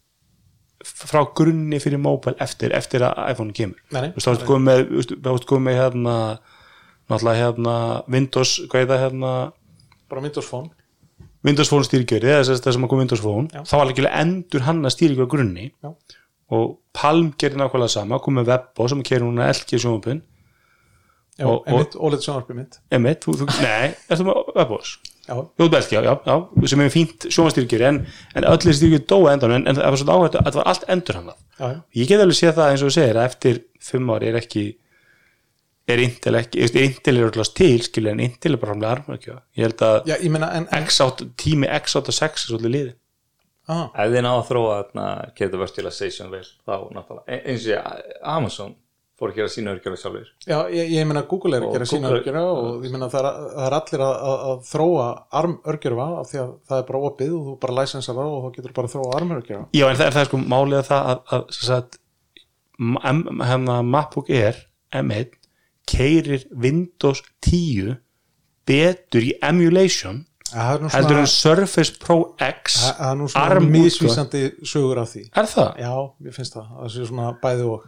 frá 0.85 1.23
grunni 1.35 1.79
fyrir 1.83 1.99
mobile 2.01 2.37
eftir, 2.43 2.73
eftir 2.75 3.03
að 3.03 3.17
iPhone 3.33 3.55
kemur. 3.55 3.79
Nei, 3.91 4.11
þú 4.15 4.31
ertu 4.31 4.47
komið 4.47 4.85
með, 4.87 5.65
með 5.65 5.79
hérna, 5.79 6.15
náttúrulega 7.11 7.39
hérna 7.41 7.75
Windows, 8.07 8.53
hvað 8.71 8.85
er 8.85 8.91
það 8.93 9.03
hérna? 9.03 9.33
Bara 10.09 10.23
Windows 10.23 10.47
Phone. 10.47 10.71
Windows 11.45 11.71
Phone 11.71 11.87
stýrikjöri, 11.87 12.31
eða 12.31 12.45
þess 12.47 12.63
að 12.63 12.77
sem 12.77 12.87
að 12.87 12.91
kom 12.93 13.03
Windows 13.03 13.23
Phone. 13.23 13.51
Já. 13.51 13.63
þá 13.67 13.75
var 13.75 13.91
ekki 13.91 14.07
endur 14.07 14.65
hann 14.67 14.81
að 14.87 14.95
stýrikjöri 14.95 15.27
á 15.27 15.33
grunni. 15.35 15.67
Já. 15.83 15.91
og 16.55 16.79
Palm 16.95 17.33
gerir 17.37 17.59
nákvæmlega 17.59 17.93
sama, 17.93 18.17
kom 18.23 18.39
með 18.39 18.53
Webbo 18.53 18.87
sem 18.89 19.03
kerir 19.05 19.27
núna 19.27 19.51
LG 19.51 19.83
sjónvapin 19.83 20.23
já, 21.39 21.47
einmitt, 21.47 21.95
OLED 21.95 22.25
sjónvarpið 22.25 22.59
mitt. 22.59 22.81
Emmett, 22.95 23.23
þú, 23.25 23.37
þú, 23.41 23.47
nei, 23.63 23.93
ertu 24.11 24.27
með 24.27 24.51
Webbos 24.57 24.97
já, 25.29 25.35
Jú, 25.59 25.69
belgi, 25.69 25.95
já, 25.95 26.01
já, 26.03 26.13
já, 26.25 26.67
sem 26.67 26.83
er 26.83 26.91
fínt 26.93 27.27
sjónvastýrikjöri 27.29 27.87
en, 27.89 27.99
en 28.35 28.47
öll 28.49 28.59
þessi 28.63 28.77
stýrikjöri 28.79 29.07
dóa 29.09 29.33
endan 29.35 29.55
en, 29.57 29.65
en 29.69 29.77
það 29.77 29.89
var 29.93 30.01
svona 30.01 30.17
áhægt 30.17 30.37
að 30.39 30.47
það 30.49 30.59
var 30.59 30.69
allt 30.73 30.85
endur 30.95 31.19
hann 31.19 31.31
já, 31.31 31.65
já. 31.69 31.81
ég 32.01 32.11
get 32.11 32.23
alveg 32.23 32.39
séð 32.39 32.55
það 32.59 32.71
eins 32.73 32.83
og 32.83 32.89
þú 32.89 32.95
segir 32.97 33.19
að 33.19 33.29
eftir 33.29 33.59
fimm 33.89 34.13
ári 34.15 34.31
er 34.31 34.39
ekki 34.39 34.63
er 35.89 36.03
Intel 36.05 36.39
ekki, 36.39 36.63
er 36.65 36.79
Intel 36.85 37.17
er 37.17 37.29
alltaf 37.29 37.53
til 37.57 37.83
skilja 37.85 38.15
en 38.15 38.23
Intel 38.25 38.55
er 38.55 38.61
bara 38.61 38.73
framlega 38.73 38.95
armörkja 38.97 39.37
ég 39.57 39.67
held 39.67 39.85
að 39.85 40.09
já 40.09 40.15
ég 40.17 40.33
meina 40.33 40.51
en, 40.57 40.67
en 40.73 40.89
X8, 40.89 41.29
tími 41.39 41.69
X86 41.79 42.29
er 42.29 42.53
svolítið 42.53 42.75
liði 42.75 42.95
ef 43.69 44.13
þið 44.13 44.21
ná 44.25 44.31
að 44.33 44.45
þróa 44.49 44.77
þarna 44.79 45.07
Keta 45.37 45.61
Virtualization 45.61 46.31
vel 46.33 46.45
þá 46.45 46.75
náttúrulega 46.95 47.25
e- 47.27 47.41
eins 47.51 47.67
og 47.67 47.73
ég, 47.75 48.05
Amazon 48.35 48.75
fór 49.19 49.31
að 49.31 49.39
gera 49.39 49.51
sína 49.53 49.73
örgjörðu 49.75 49.99
sjálfur 50.01 50.27
Já, 50.47 50.57
ég, 50.73 50.91
ég 50.95 51.07
meina 51.09 51.23
Google 51.29 51.57
er 51.59 51.65
að 51.67 51.75
gera 51.75 51.87
sína 51.89 52.11
örgjörfa 52.15 52.43
og 52.55 52.85
ég 52.87 52.93
meina 52.95 53.09
það 53.11 53.27
er, 53.29 53.39
það 53.55 53.65
er 53.67 53.77
allir 53.79 54.03
að, 54.05 54.13
að, 54.29 54.43
að 54.49 54.61
þróa 54.69 55.07
arm 55.41 55.55
örgjörfa 55.73 56.07
af 56.19 56.29
því 56.31 56.41
að 56.43 56.53
það 56.69 56.81
er 56.81 56.87
bara 56.91 57.01
opið 57.09 57.33
og 57.35 57.47
þú 57.47 57.55
bara 57.65 57.77
læsensar 57.79 58.19
það 58.19 58.35
og 58.35 58.45
þá 58.45 58.57
getur 58.59 58.77
bara 58.79 58.89
að 58.91 58.95
þróa 58.95 59.17
arm 59.19 59.35
örgjörfa 59.37 59.79
Já, 59.79 59.85
en 59.89 59.99
það 59.99 60.05
er 60.07 60.15
það 60.17 60.23
er 60.23 60.31
sko 60.31 60.41
málið 60.45 60.79
að 60.79 60.89
það 60.89 61.11
að, 61.37 61.45
sagt, 61.59 61.99
hérna 63.49 63.81
MacBook 63.83 64.31
Air 64.31 64.63
M1 64.95 65.35
keirir 65.89 66.47
Windows 66.53 67.23
10 67.45 67.99
betur 68.69 69.25
í 69.25 69.35
emulation 69.43 70.25
Það 70.49 70.71
er 70.71 70.81
nú 70.81 70.89
heldur 70.93 71.19
en 71.21 71.29
Surface 71.29 71.95
Pro 72.01 72.17
X 72.41 72.79
það 72.87 73.05
er 73.05 73.17
nú 73.19 73.27
svona 73.29 73.55
ARM 73.55 73.67
misvísandi 73.73 74.43
sögur 74.65 75.01
af 75.03 75.11
því. 75.13 75.27
Er 75.37 75.49
það? 75.49 75.67
Já, 75.83 75.91
ég 76.25 76.37
finnst 76.37 76.55
það, 76.55 76.71
það 76.77 76.93
sé 76.95 77.07
svona 77.09 77.33
bæði 77.43 77.67
og 77.69 77.83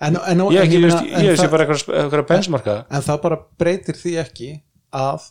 En, 0.00 0.14
en, 0.16 0.38
Ég, 0.52 0.60
en, 0.60 0.66
ekki, 0.68 0.78
meina- 0.78 1.00
ég, 1.02 1.12
en 1.18 1.24
ég 1.26 1.36
sé 1.36 1.42
það- 1.42 1.50
bara 1.50 1.64
eitthvað, 1.66 1.94
eitthvað 2.02 2.26
benchmarka. 2.28 2.74
en 2.90 3.02
það 3.02 3.22
bara 3.22 3.38
breytir 3.58 3.96
því 3.98 4.12
ekki 4.22 4.50
að 4.94 5.24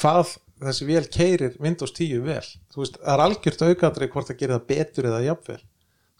hvað 0.00 0.36
þessi 0.60 0.86
vél 0.88 1.08
keirir 1.12 1.56
Windows 1.60 1.92
10 1.92 2.22
vel. 2.24 2.40
Þú 2.72 2.80
veist, 2.82 2.96
það 3.00 3.12
er 3.14 3.24
algjört 3.26 3.62
aukaðri 3.66 4.08
hvort 4.12 4.30
það 4.30 4.38
gerir 4.40 4.54
það 4.56 4.66
betur 4.72 5.08
eða 5.10 5.20
jafnvel. 5.26 5.58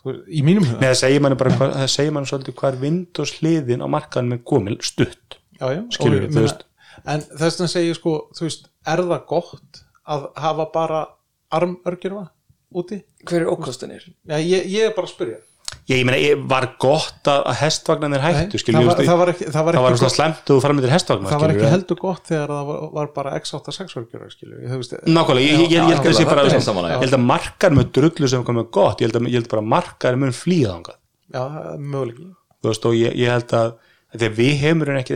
Þú 0.00 0.10
veist, 0.12 0.28
í 0.28 0.42
mínum 0.44 0.64
huga. 0.68 0.80
Nei, 0.80 0.88
það 0.90 0.98
segir 1.02 1.20
manni 1.24 1.36
bara 1.40 1.50
hvað, 1.56 1.74
segir 1.92 2.12
manni 2.16 2.30
svolítið 2.30 2.54
hvað 2.60 2.72
er 2.74 2.80
Windows 2.84 3.32
hliðin 3.40 3.84
á 3.84 3.88
markaðan 3.96 4.30
með 4.32 4.42
komil 4.44 4.76
stutt. 4.84 5.38
Já, 5.60 5.66
já, 5.76 5.80
Skilurðu, 5.96 6.24
og 6.24 6.30
ég 6.30 6.36
þú 6.36 6.44
veist. 6.46 6.64
en 7.06 7.20
þess 7.20 7.56
vegna 7.60 7.68
segir 7.74 7.94
sko 7.98 8.14
þú 8.36 8.46
veist, 8.48 8.68
er 8.86 9.02
það 9.10 9.26
gott 9.28 9.82
að 10.08 10.28
hafa 10.36 10.66
bara 10.72 11.00
armörgjurfa 11.52 12.28
úti? 12.74 13.02
hver 13.26 13.42
er 13.44 13.48
ég, 14.46 14.66
ég 14.72 14.86
er 14.88 14.94
bara 14.96 15.06
að 15.06 15.12
spyrja 15.14 15.38
Ég, 15.90 15.98
ég 15.98 16.06
meina, 16.06 16.34
var 16.46 16.66
gott 16.78 17.26
að 17.30 17.40
að 17.50 17.56
hestvagnarnir 17.64 18.22
hættu 18.22 18.58
skilur, 18.62 18.86
það, 18.92 19.00
það 19.08 19.20
var 19.20 19.32
ekki, 19.32 19.46
það 19.50 19.64
var 19.66 19.76
það 19.76 19.84
var 19.86 19.96
svona 19.98 20.14
slemt 20.14 20.42
og 20.44 20.50
þú 20.52 20.62
fara 20.62 20.76
með 20.76 20.86
þér 20.86 20.94
hestvagnar 20.94 21.32
það 21.32 21.42
var 21.42 21.54
ekki 21.54 21.70
heldur 21.72 21.98
gott 21.98 22.30
þegar 22.30 22.52
það 22.54 22.68
var, 22.70 22.84
var 22.94 23.10
bara 23.16 23.32
x86 23.40 23.96
örgjurfa 23.98 24.30
skilju, 24.36 24.60
þú 24.70 24.78
veist, 24.80 24.94
Nákvæmlega, 25.10 25.48
ég, 25.48 25.64
ég, 25.64 25.74
ég, 25.74 25.88
held 25.88 25.98
að 25.98 26.06
það 26.06 26.18
sé 26.20 26.26
bara 26.30 26.44
er 26.46 26.54
ég 26.94 27.04
held 27.04 27.16
að 27.18 27.24
markar 27.26 27.74
með 27.74 27.90
drullu 27.98 28.30
sem 28.30 28.46
komið 28.46 28.70
gott, 28.78 29.02
ég 29.02 29.10
held, 29.10 29.18
að, 29.18 29.30
held 29.34 29.50
bara 29.50 29.64
að 29.64 29.70
markar 29.74 30.20
mun 30.20 30.36
flýða 30.36 30.76
þangað, 30.76 30.98
já, 31.34 31.42
er 31.74 31.82
möguleiki 31.82 32.28
þú 32.60 32.70
veist, 32.70 32.88
og 32.90 32.98
ég, 33.00 33.18
held 33.34 33.56
að 33.58 33.74
þegar 34.14 34.36
við 34.38 34.66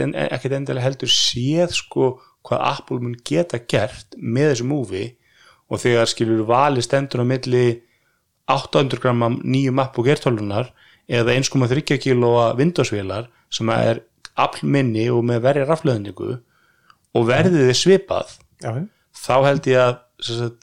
en- 0.09 0.16
ekkit 0.27 0.59
endilega 0.59 0.89
heldur 0.89 1.11
séð 1.14 1.79
sko 1.79 2.11
hvað 2.45 2.66
Apple 2.75 3.01
mun 3.01 3.16
geta 3.25 3.59
gert 3.62 4.14
með 4.18 4.53
þessu 4.53 4.66
múfi 4.68 5.05
og 5.70 5.81
þegar 5.81 6.11
skilur 6.11 6.45
vali 6.49 6.83
stendur 6.85 7.25
á 7.25 7.27
milli 7.27 7.64
800 8.51 9.01
gramma 9.01 9.28
nýju 9.40 9.72
MacBook 9.72 10.09
Air 10.12 10.20
12 10.20 10.72
eða 11.09 11.36
1,3 11.36 11.99
kílóa 12.01 12.51
Windows-vélar 12.59 13.28
sem 13.53 13.68
er 13.74 14.03
aflminni 14.40 15.07
og 15.14 15.22
með 15.28 15.42
verri 15.47 15.64
rafleðningu 15.68 16.30
og 17.14 17.26
verðið 17.28 17.68
er 17.70 17.78
svipað 17.78 18.32
já, 18.64 18.72
þá 19.14 19.34
held 19.47 19.68
ég 19.70 19.82
að 19.84 20.55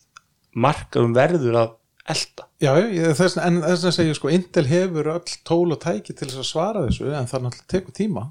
markarum 0.59 1.13
verður 1.15 1.57
að 1.61 1.77
elda 2.11 2.47
Já, 2.61 2.71
ég- 2.77 3.15
þess, 3.17 3.37
en 3.41 3.61
þess 3.63 3.85
að 3.89 3.95
segja 3.95 4.15
sko 4.17 4.29
Intel 4.33 4.65
hefur 4.69 5.07
öll 5.15 5.35
tól 5.47 5.71
og 5.73 5.79
tæki 5.81 6.13
til 6.13 6.27
þess 6.27 6.41
að 6.43 6.49
svara 6.49 6.83
þessu 6.87 7.07
en 7.13 7.29
það 7.29 7.45
náttúrulega 7.47 7.71
tekur 7.73 7.95
tíma 7.97 8.25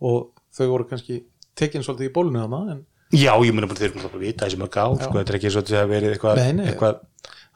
og 0.00 0.30
þau 0.56 0.66
voru 0.72 0.88
kannski 0.90 1.20
tekin 1.56 1.84
svolítið 1.84 2.10
í 2.10 2.14
bólunni 2.16 2.42
þarna 2.42 2.74
en 2.74 2.82
Já, 3.10 3.32
ég 3.42 3.52
mun 3.54 3.66
bara 3.66 3.74
þeir 3.80 3.90
eru 3.96 4.06
að 4.06 4.20
vita 4.22 4.46
þessi 4.46 4.58
mörg 4.60 4.76
ár 4.78 4.98
sko, 5.02 5.14
þetta 5.18 5.32
er 5.32 5.38
ekki 5.40 5.50
svo 5.50 5.62
að 5.64 5.88
verið 5.90 6.12
eitthvað, 6.14 6.42
eitthvað 6.62 7.00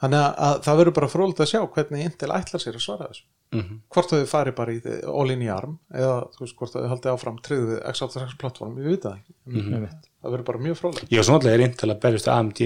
þannig 0.05 0.21
að, 0.21 0.35
að 0.49 0.61
það 0.69 0.79
verður 0.83 0.97
bara 1.01 1.13
frólægt 1.15 1.41
að 1.45 1.51
sjá 1.55 1.61
hvernig 1.75 2.05
Intel 2.09 2.33
ætlar 2.37 2.63
sér 2.63 2.79
að 2.79 2.85
svara 2.89 3.11
þessu. 3.11 3.25
Mhm. 3.55 3.75
hvort 3.95 4.11
þau 4.11 4.25
fari 4.27 4.51
bara 4.51 4.73
í 4.75 4.81
þið- 4.83 5.05
all 5.15 5.31
in 5.31 5.43
í 5.45 5.49
arm 5.53 5.77
eða 5.95 6.15
þú 6.35 6.41
veist 6.43 6.57
hvort 6.59 6.73
þau 6.75 6.89
haldið 6.91 7.13
áfram 7.13 7.37
við 7.69 7.77
x86 7.93 8.33
plattform, 8.41 8.73
ég 8.83 8.89
veit 8.89 9.05
það 9.05 9.19
ekki. 9.21 9.35
Mhm. 9.47 9.75
en 9.75 9.85
það 10.25 10.33
verður 10.35 10.45
bara 10.49 10.59
mjög 10.65 10.81
Ég 11.13 11.17
var 11.21 11.25
svona 11.29 11.39
alltaf 11.39 11.59
reynd 11.61 11.77
til 11.79 11.89
að 11.93 12.01
berjast 12.03 12.29
AMD 12.35 12.61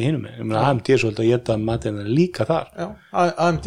meina 0.49 0.63
AMD 0.71 0.89
er 0.95 1.03
svolítið 1.03 1.25
að 1.27 1.29
geta 1.35 1.57
matinn 1.59 1.99
líka 2.09 2.47
þar. 2.49 2.67
Já, 2.79 2.89
AMD 3.37 3.67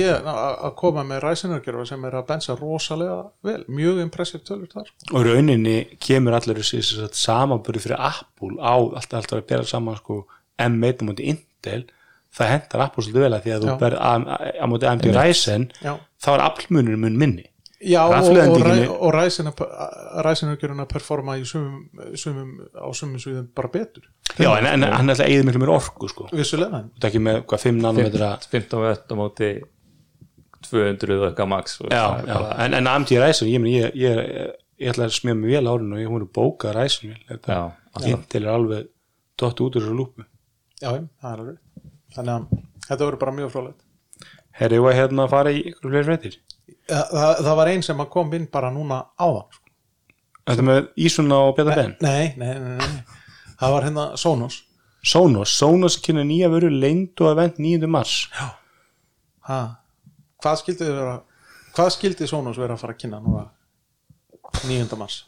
að 0.64 0.76
koma 0.82 1.04
með 1.04 1.22
ræsinnargjörfa 1.28 1.88
sem 1.88 2.06
er 2.06 2.12
að 2.12 2.28
bensa 2.28 2.56
rosalega 2.58 3.32
vel, 3.44 3.66
mjög 3.70 4.02
impressive 4.02 4.42
tölur 4.44 4.72
þar. 4.74 4.90
Og 5.14 5.22
í 5.22 5.28
rauninni 5.30 5.78
kemur 6.00 6.34
allir 6.34 6.56
þessi 6.64 6.82
sem 6.82 7.06
sagt, 7.06 7.14
samanburði 7.22 7.86
fyrir 7.86 8.00
Apple 8.00 8.58
á 8.58 8.74
alltaf, 8.82 9.14
alltaf 9.22 9.38
að 9.44 9.48
bera 9.48 9.64
saman 9.64 9.96
sko, 10.02 10.26
M1 10.58 10.98
á 10.98 11.04
móti 11.06 11.28
Intel 11.30 11.86
það 12.38 12.52
hendar 12.54 12.84
Apple 12.86 13.04
svolítið 13.06 13.26
vel 13.26 13.34
að 13.38 13.46
því 13.46 13.54
að 13.56 13.62
Já. 13.62 13.64
þú 13.68 13.78
ber 13.82 13.96
á 14.00 14.12
á 14.62 14.66
móti 14.72 14.88
AMD 14.92 15.08
Ryzen 15.16 15.66
Já, 15.84 15.94
þá 16.24 16.30
er 16.38 16.44
Apple-munur 16.48 16.98
mun 17.02 17.18
minni. 17.20 17.48
Já, 17.82 18.04
og, 18.06 18.12
og, 18.12 18.16
Rafleiðendinginni- 18.16 18.86
ræ- 18.86 18.98
og 19.02 20.26
ræsinargjöruna 20.26 20.86
performa 20.86 21.34
í 21.42 21.46
sumum, 21.50 21.88
sumum, 22.16 22.52
á 22.78 22.86
sumum 22.94 23.18
sviðum 23.18 23.48
bara 23.58 23.72
betur. 23.74 24.04
Já, 24.38 24.52
en, 24.60 24.68
en 24.70 24.84
hann 24.86 25.10
er 25.10 25.16
alltaf 25.16 25.26
eigið 25.26 25.48
miklu 25.48 25.62
mér 25.64 25.72
orku 25.74 26.08
sko. 26.12 26.28
vissulega 26.32 26.84
er 26.86 27.08
ekki 27.10 27.22
með 27.26 27.40
hvað 27.50 27.64
5 27.66 27.82
nanometra? 27.82 28.30
15 28.54 28.84
vett 28.86 29.10
á 29.12 29.16
móti 29.18 29.50
200 30.70 31.18
og 31.18 31.26
eitthvað 31.32 31.50
max 31.50 31.80
og 31.82 31.90
já, 31.90 32.04
er 32.22 32.30
já. 32.30 32.38
En, 32.66 32.76
en 32.78 32.88
AMD 32.92 33.14
Ryzen 33.18 33.50
ég, 33.50 33.66
ég, 33.74 33.96
ég, 33.98 34.22
ég, 34.78 34.92
ætla 34.94 35.08
að 35.10 35.16
smíða 35.18 35.40
mig 35.42 35.56
vel 35.58 35.72
árinu 35.74 35.98
og 35.98 36.04
ég 36.04 36.12
hún 36.14 36.26
er 36.28 36.30
bókað 36.38 36.78
Ryzen 36.78 37.16
vel 37.16 37.24
þetta 37.32 37.58
Já, 37.58 38.14
er 38.38 38.48
alveg 38.54 38.88
dott 39.42 39.64
út 39.66 39.74
úr 39.76 39.82
þessu 39.82 39.98
lúpu. 39.98 40.26
Já, 40.82 40.92
já, 40.94 41.02
það 41.22 41.32
er 41.34 41.42
alveg 41.44 41.58
þannig 42.16 42.34
að 42.36 42.62
þetta 42.88 43.06
verður 43.06 43.22
bara 43.24 43.36
mjög 43.38 43.54
frólægt 43.56 44.78
var 44.84 44.98
hérna 44.98 45.26
að 45.26 45.34
fara 45.34 45.54
í 45.54 45.62
ykkur 45.72 45.94
fleiri 45.94 46.08
fréttir 46.10 46.38
það, 46.90 47.06
það, 47.12 47.34
það 47.46 47.56
var 47.62 47.72
einn 47.72 47.86
sem 47.86 48.04
að 48.04 48.12
kom 48.14 48.34
inn 48.38 48.48
bara 48.52 48.72
núna 48.74 49.00
áðan 49.22 49.48
sko. 49.56 49.66
Þetta 50.52 50.66
með 50.68 50.80
Ísuna 51.06 51.40
og 51.48 51.56
Beta 51.58 51.78
Ben 51.78 51.96
nei, 52.04 52.34
nei, 52.40 52.54
nei, 52.60 52.78
nei, 52.78 53.24
það 53.60 53.76
var 53.76 53.88
hérna 53.88 54.06
Sonos 54.20 54.62
Sonos, 55.02 55.54
Sonos 55.58 55.98
kynna 56.04 56.24
nýja 56.28 56.52
vöru 56.54 56.70
leynd 56.70 57.22
og 57.24 57.32
event 57.32 57.58
9. 57.62 57.90
mars 57.90 58.28
ha. 58.38 59.60
hvað 60.44 60.62
skildi 60.62 60.86
þið 60.86 60.98
vera 61.00 61.18
hvað 61.72 61.92
skildi 61.98 62.30
Sonos 62.30 62.60
vera 62.62 62.78
að 62.78 62.84
fara 62.84 62.98
að 62.98 63.04
kynna 63.06 63.22
núna 63.24 63.48
9. 64.68 65.00
mars 65.00 65.24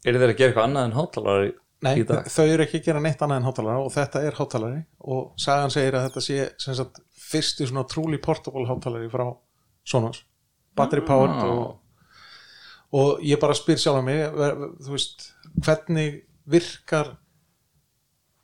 Er 0.00 0.16
þeir 0.16 0.30
að 0.32 0.38
gera 0.38 0.48
eitthvað 0.48 0.66
annað 0.70 0.86
en 0.88 0.96
hátalari 0.96 1.50
Nei, 1.50 1.58
í 1.58 1.69
dag? 2.08 2.26
þau 2.28 2.46
eru 2.46 2.64
ekki 2.66 2.80
að 2.80 2.84
gera 2.90 3.00
neitt 3.00 3.22
annað 3.24 3.40
en 3.40 3.46
hátalara 3.48 3.84
og 3.84 3.92
þetta 3.94 4.22
er 4.28 4.36
hátalari 4.36 4.80
og 5.00 5.30
sagan 5.40 5.72
segir 5.72 5.96
að 5.96 6.08
þetta 6.08 6.22
sé 6.26 6.38
sagt, 6.76 7.00
fyrsti 7.30 7.68
svona 7.70 7.86
truly 7.88 8.18
portable 8.22 8.66
hátalari 8.68 9.08
frá 9.12 9.26
Sonos 9.84 10.24
battery 10.76 11.00
powered 11.06 11.38
Ah. 11.40 11.50
og, 11.50 11.80
og 12.92 13.22
ég 13.24 13.40
bara 13.40 13.56
spyr 13.56 13.80
sjálf 13.80 14.02
að 14.02 14.08
mig 14.10 14.20
þú 14.84 14.92
veist, 14.94 15.26
hvernig 15.64 16.20
virkar 16.50 17.14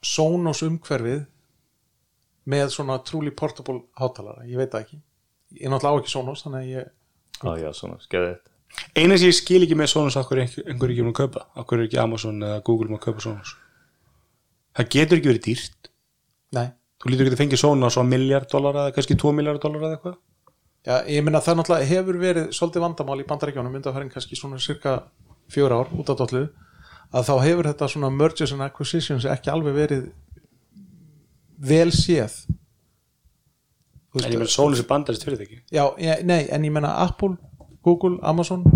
Sonos 0.07 0.62
umhverfið 0.62 1.24
með 2.47 2.68
svona 2.70 3.01
truly 3.03 3.32
portable 3.34 3.82
hátalara, 3.99 4.45
ég 4.47 4.57
veit 4.61 4.70
það 4.72 4.84
ekki 4.87 5.01
ég 5.61 5.70
náttúrulega 5.72 5.99
á 5.99 6.01
ekki 6.01 6.14
Sonos 6.14 6.45
þannig 6.47 6.62
að 6.62 6.70
ég 6.76 6.93
Já, 7.37 7.53
já, 7.61 7.68
svona, 7.76 7.99
skeði 8.01 8.28
þetta 8.32 8.55
Eina 8.96 9.16
sem 9.18 9.28
ég 9.28 9.36
skil 9.36 9.62
ekki 9.66 9.76
með 9.78 9.92
Sonos 9.92 10.16
okkur 10.20 10.40
einhver, 10.42 10.66
einhver 10.70 10.92
ekki 10.92 11.04
um 11.04 11.12
að 11.12 11.18
kaupa 11.20 11.46
okkur 11.62 11.82
er 11.82 11.88
ekki 11.88 12.00
Amazon 12.00 12.42
eða 12.42 12.62
Google 12.64 12.90
um 12.90 12.98
að 12.98 13.04
kaupa 13.06 13.24
Sonos? 13.24 13.54
Það 14.76 14.90
getur 14.96 15.20
ekki 15.20 15.32
verið 15.32 15.46
dýrt. 15.46 15.90
Nei, 16.56 16.68
Þú 16.96 17.12
lítur 17.12 17.28
ekki 17.28 17.36
að 17.36 17.40
fengið 17.42 17.60
Sonos 17.60 17.96
á 18.00 18.02
miljard 18.08 18.48
dólar 18.50 18.78
eða 18.80 18.92
kannski 18.96 19.16
2 19.20 19.32
miljard 19.36 19.60
dólar 19.60 19.82
eða 19.84 19.96
eitthvað? 19.98 20.14
Já, 20.86 20.94
ég 21.12 21.24
meina 21.26 21.42
það 21.44 21.58
náttúrulega 21.58 21.88
hefur 21.90 22.18
verið 22.22 22.46
svolítið 22.56 22.84
vandamál 22.84 23.18
í 23.20 23.26
bandaríkjónum 23.28 23.74
undanfæring 23.78 24.12
kannski 24.14 24.38
svona 24.38 24.60
cirka 24.62 24.94
fjör 25.52 25.74
ár 25.76 25.90
út 25.92 26.12
af 26.12 26.20
dollu 26.22 26.46
að 27.12 27.26
þá 27.28 27.34
hefur 27.42 27.68
þetta 27.68 27.88
svona 27.92 28.10
mergers 28.14 28.54
and 28.54 28.64
acquisitions 28.64 29.26
ekki 29.28 29.52
alveg 29.52 29.76
verið 29.76 30.06
vel 31.58 31.90
séð. 31.92 32.38
En 34.16 34.30
ég 34.32 34.40
með 34.40 34.54
Sonos 34.54 34.80
er 34.80 34.88
bandarist 34.88 35.26
fyrir 35.26 35.36
það 35.36 35.50
ekki 35.50 35.60
Já, 35.76 35.84
ég, 36.00 36.24
nei, 36.24 36.46
en 36.48 36.64
ég 36.64 36.72
meina 36.72 36.94
Apple, 37.02 37.36
Google, 37.87 38.18
Amazon 38.26 38.66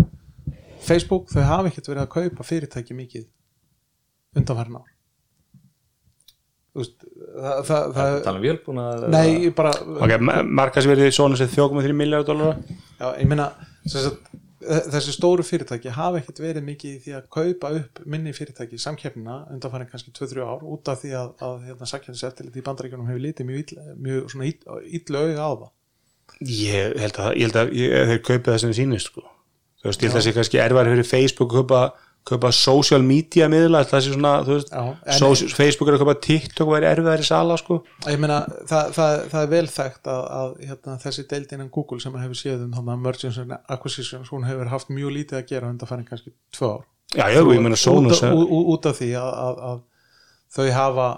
Facebook, 0.81 1.27
þau 1.33 1.43
hafa 1.45 1.69
ekkert 1.71 1.91
verið 1.91 2.03
að 2.05 2.11
kaupa 2.15 2.47
fyrirtæki 2.47 2.97
mikið 2.97 3.27
undanfærin 4.39 4.79
ár. 4.79 4.89
Þú 6.71 6.79
veist, 6.79 7.01
það, 7.03 7.57
það, 7.67 7.87
það 7.97 8.13
Tala 8.23 8.39
um 8.39 8.43
vélbúna 8.45 8.83
Nei, 9.11 9.25
ég 9.49 9.55
bara 9.57 9.73
Ok, 9.75 10.13
markasverðið 10.55 11.09
Sonos 11.17 11.41
er 11.43 11.49
3,3 11.51 11.91
miljard 11.99 12.29
dólar 12.29 12.61
Já, 12.95 13.09
ég 13.19 13.27
sem 13.91 14.13
þe- 14.61 14.85
þessi 14.93 15.13
stóru 15.15 15.43
fyrirtæki 15.45 15.91
hafa 15.95 16.21
ekkert 16.21 16.39
verið 16.43 16.65
mikið 16.69 16.93
í 16.95 17.01
því 17.03 17.13
að 17.17 17.27
kaupa 17.33 17.71
upp 17.79 18.01
minni 18.13 18.33
fyrirtæki 18.37 18.77
í 18.77 18.83
samkeppnina 18.83 19.37
undanfærin 19.51 19.89
kannski 19.91 20.13
2-3 20.15 20.45
ár 20.45 20.63
út 20.63 20.91
af 20.93 21.01
því 21.01 21.13
að, 21.17 21.31
að 21.47 21.55
hérna, 21.67 21.89
samkeppniseftiliti 21.91 22.61
í 22.61 22.65
bandaríkjunum 22.67 23.09
hefur 23.09 23.23
litið 23.25 23.49
mjög, 23.49 23.73
mjög 24.07 24.31
svona 24.33 24.49
ill, 24.51 24.59
illu 24.99 25.23
auga 25.25 25.41
á 25.41 25.51
það 25.51 25.69
Ég 26.39 26.95
held 27.01 27.19
að, 27.19 27.33
ég 27.37 27.49
held 27.49 27.59
að 27.61 27.73
þeir 28.13 28.23
kaupið 28.27 28.51
það 28.51 28.61
sem 28.63 28.71
þeir 28.71 28.79
sýnist 28.79 29.11
sko. 29.11 29.25
Þú 29.81 29.89
veist, 29.89 30.01
ég 30.01 30.07
held 30.07 30.15
að 30.15 30.19
það 30.19 30.27
sé 30.27 30.35
kannski 30.37 30.61
erfæri 30.61 30.95
fyrir 30.95 31.09
Facebook 31.11 31.51
að 31.51 31.61
kaupa 31.61 31.83
kaupa 32.27 32.51
social 32.53 33.01
media 33.01 33.47
miðla 33.49 33.81
það 33.89 34.03
sé 34.05 34.13
svona, 34.13 34.31
þú 34.45 34.57
veist 34.57 34.71
Já, 34.71 35.15
social, 35.17 35.49
Facebook 35.57 35.89
er 35.89 35.97
að 35.97 36.03
kaupa 36.03 36.15
TikTok 36.21 36.69
væri 36.69 36.87
erfiðar 36.91 37.23
í 37.23 37.25
sala 37.25 37.57
sko. 37.57 37.79
ég 38.05 38.21
meina 38.21 38.43
það, 38.69 38.91
það, 38.97 39.13
það 39.31 39.39
er 39.41 39.49
vel 39.55 39.63
þekkt 39.73 40.11
að, 40.13 40.21
að 40.37 40.51
hérna, 40.67 40.97
þessi 41.01 41.25
deild 41.31 41.55
innan 41.57 41.71
Google 41.73 42.03
sem 42.03 42.19
hefur 42.21 42.37
séð 42.37 42.65
um 42.67 42.75
þannig 42.77 42.93
að 42.93 43.03
mergence 43.07 43.41
and 43.41 43.57
acquisitions 43.57 44.29
hún 44.33 44.45
hefur 44.45 44.69
haft 44.69 44.93
mjög 44.93 45.15
lítið 45.17 45.39
að 45.41 45.47
gera 45.49 45.73
undan 45.73 45.89
færin 45.89 46.07
kannski 46.11 46.35
tvö 46.53 46.71
ár 46.75 46.85
já, 47.17 47.25
já, 47.25 47.41
ég 47.41 47.65
meina 47.65 47.81
Sonos 47.81 48.21
út, 48.21 48.85
af 48.91 49.01
því 49.01 49.11
að, 49.17 49.31
að, 49.47 49.63
að 49.71 49.81
þau 50.53 50.71
hafa 50.77 51.09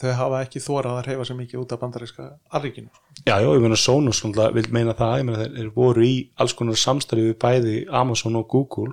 þau 0.00 0.14
hafa 0.18 0.40
ekki 0.44 0.62
þórað 0.62 0.98
að 0.98 1.08
reyfa 1.08 1.26
sér 1.28 1.38
mikið 1.38 1.60
út 1.60 1.74
af 1.74 1.80
bandaríska 1.82 2.24
alríkinu 2.56 2.90
já, 3.22 3.36
já, 3.38 3.46
ég 3.46 3.62
meina 3.62 3.78
Sonos 3.78 4.22
vil 4.24 4.66
meina 4.74 4.94
það, 4.98 5.14
ég 5.20 5.28
meina 5.28 5.42
þeir, 5.42 5.52
þeir 5.58 5.70
voru 5.76 6.06
í 6.06 6.14
alls 6.42 6.56
konar 6.58 6.80
samstarfi 6.80 7.28
við 7.28 7.38
bæði 7.44 7.76
Amazon 8.02 8.40
og 8.40 8.48
Google 8.50 8.90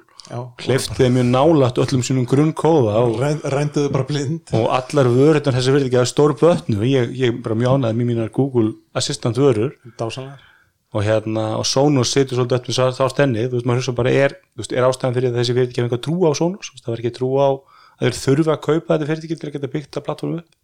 þeim 0.62 1.18
mjög 1.18 1.28
nálægt 1.32 1.82
öllum 1.82 2.06
sínum 2.06 2.30
grunnkóða 2.30 3.02
og, 3.02 3.18
rænduðu 3.42 3.90
bara 3.94 4.08
blind. 4.08 4.54
og 4.54 4.70
allar 4.78 5.10
vörurnar 5.10 5.58
þessi 5.58 5.74
verði 5.74 5.90
ekki 5.90 6.02
að 6.04 6.12
stór 6.14 6.38
bötnu 6.38 6.86
ég, 6.86 7.12
ég 7.18 7.42
bara 7.42 7.58
mjög 7.58 7.82
ánægð 7.82 7.98
með 7.98 8.12
mínar 8.14 8.32
Google 8.36 8.78
Assistant 8.94 9.42
vörur. 9.42 9.74
Dásanlegar 9.98 10.48
og 10.92 11.06
hérna, 11.08 11.56
og 11.56 11.66
Sonos 11.66 12.12
situr 12.12 12.42
svolítið 12.42 12.58
upp 12.58 12.66
með 12.68 12.98
þá 12.98 13.06
stenni, 13.14 13.46
þú 13.48 13.56
veist, 13.56 13.68
maður 13.70 13.80
hugsa 13.80 13.94
bara 13.96 14.12
er, 14.12 14.34
veist, 14.60 14.74
er 14.76 14.88
ástæðan 14.88 15.16
fyrir 15.16 15.32
að 15.32 15.38
þessi 15.40 15.54
fyrirtæki 15.56 15.80
hafa 15.80 15.88
eitthvað 15.88 16.02
trú 16.08 16.16
á 16.28 16.32
Sonos, 16.36 16.72
það 16.82 16.92
var 16.92 17.04
ekki 17.04 17.14
trú 17.16 17.30
á 17.40 17.48
að 17.48 18.02
þeir 18.02 18.18
þurfa 18.18 18.56
að 18.58 18.66
kaupa 18.66 18.98
þetta 18.98 19.08
fyrirtæki 19.12 19.38
til 19.40 19.48
að 19.48 19.56
geta 19.56 19.72
byggt 19.72 20.00
að 20.02 20.06
plattformu 20.08 20.42
upp. 20.42 20.58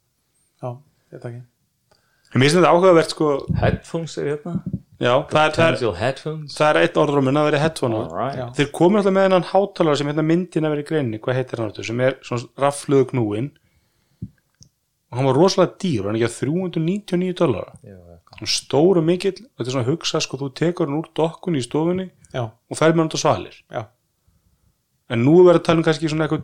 Já, 0.64 0.70
ég 1.14 1.22
takk 1.24 1.38
Mér 2.36 2.44
finnst 2.44 2.58
þetta 2.58 2.72
áhugavert, 2.74 3.14
sko, 3.14 3.28
headphones 3.62 4.18
er 4.20 4.26
hérna. 4.34 4.58
Já, 4.98 5.14
það 5.14 5.22
er, 5.22 5.30
það 5.30 5.46
er, 5.46 5.52
potential 5.54 5.94
headphones. 5.96 6.56
það 6.58 6.70
er 6.72 6.80
eitt 6.82 6.98
orðrómun 6.98 7.38
að 7.40 7.46
vera 7.48 7.62
headphone 7.62 8.00
Alright. 8.02 8.38
Já. 8.40 8.46
þeir 8.58 8.70
komur 8.76 9.00
alltaf 9.00 9.14
með 9.16 9.26
hennan 9.28 9.46
hátalara 9.52 10.00
sem 10.00 10.10
hérna 10.10 10.26
myndin 10.26 10.68
að 10.68 10.74
vera 10.74 10.84
í 10.84 10.88
greinni, 10.90 11.20
hvað 11.22 11.38
heitir 11.38 11.62
hann 11.62 11.74
sem 11.88 12.02
er 12.04 12.18
svona 12.26 12.64
rafluðu 12.66 13.08
knúin 13.14 13.52
og 15.08 15.20
hann 15.20 15.30
var 15.30 15.38
rosalega 15.38 15.78
dýr, 15.84 16.08
hann 16.08 16.18
er 16.18 16.20
ekki 16.20 16.28
að 16.28 16.40
399 16.42 17.38
dólar 17.40 17.70
Já, 17.86 17.94
já. 17.96 18.18
hann 18.42 18.52
stór 18.58 19.00
og 19.00 19.06
mikill, 19.08 19.38
og 19.38 19.54
þetta 19.62 19.70
er 19.70 19.76
svona 19.78 19.86
að 19.86 19.92
hugsa 19.94 20.24
sko, 20.26 20.42
þú 20.42 20.50
tekur 20.58 20.90
hann 20.90 20.98
úr 21.00 21.12
dokkunni 21.22 21.62
í 21.62 21.68
stofunni 21.68 22.10
Já, 22.34 22.44
og 22.50 22.76
fer 22.82 22.92
með 22.92 23.04
hann 23.06 23.12
út 23.14 23.16
á 23.16 23.24
svalir. 23.24 23.56
Já, 23.72 23.86
en 25.14 25.24
nú 25.24 25.38
er 25.40 25.52
verið 25.52 25.62
að 25.62 25.68
tala 25.70 25.80
um 25.80 25.86
kannski 25.88 26.10
svona 26.12 26.26
eitthvað 26.28 26.44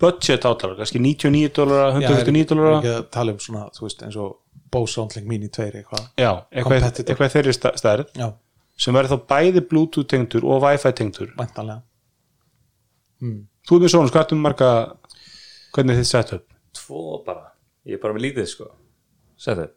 budget 0.00 0.46
átalara, 0.46 0.78
kannski 0.80 1.02
99 1.02 1.52
dólara 1.58 1.90
159 1.94 2.48
dólara, 2.50 2.78
ekki 2.78 2.94
að 2.94 3.04
tala 3.14 3.34
um 3.34 3.42
svona, 3.42 3.66
þú 3.76 3.86
veist, 3.86 4.06
eins 4.06 4.18
og 4.20 4.32
Bose 4.74 4.96
Soundlink 4.96 5.28
Mini 5.30 5.50
2 5.54 5.68
eitthvað 5.80 6.08
já, 6.18 6.30
eitthvað, 6.50 6.88
eitthvað 7.04 7.34
þeirri 7.36 7.54
stærð 7.54 8.06
Já, 8.18 8.28
sem 8.76 8.96
verður 8.96 9.14
þá 9.14 9.28
bæði 9.34 9.64
bluetooth 9.70 10.10
tengdur 10.10 10.46
og 10.50 10.64
wifi 10.64 10.90
tengdur. 10.98 11.30
Væntanlega. 11.38 11.84
Þú 13.64 13.76
er 13.76 13.84
með 13.84 13.92
svona, 13.94 14.10
hvað 14.12 14.34
er 14.34 14.40
marga 14.42 14.70
hvernig 15.74 15.94
er 15.94 16.02
þið 16.02 16.10
sett 16.10 16.34
upp 16.38 16.50
tvo 16.74 17.22
bara, 17.26 17.52
ég 17.86 17.98
er 17.98 18.02
bara 18.02 18.16
með 18.16 18.28
lítið 18.28 18.50
sko 18.50 18.68
sett 19.40 19.60
upp, 19.62 19.76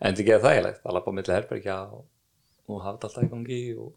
en 0.00 0.16
þetta 0.16 0.22
er 0.22 0.36
ekki 0.36 0.46
þægilegt 0.46 0.84
að 0.86 0.96
lappa 0.96 1.14
á 1.14 1.16
milli 1.16 1.34
herbergja 1.36 1.78
og, 1.94 2.04
og 2.68 2.82
hafa 2.82 2.96
þetta 2.96 3.08
alltaf 3.10 3.26
í 3.26 3.32
gangi 3.32 3.62
og... 3.78 3.90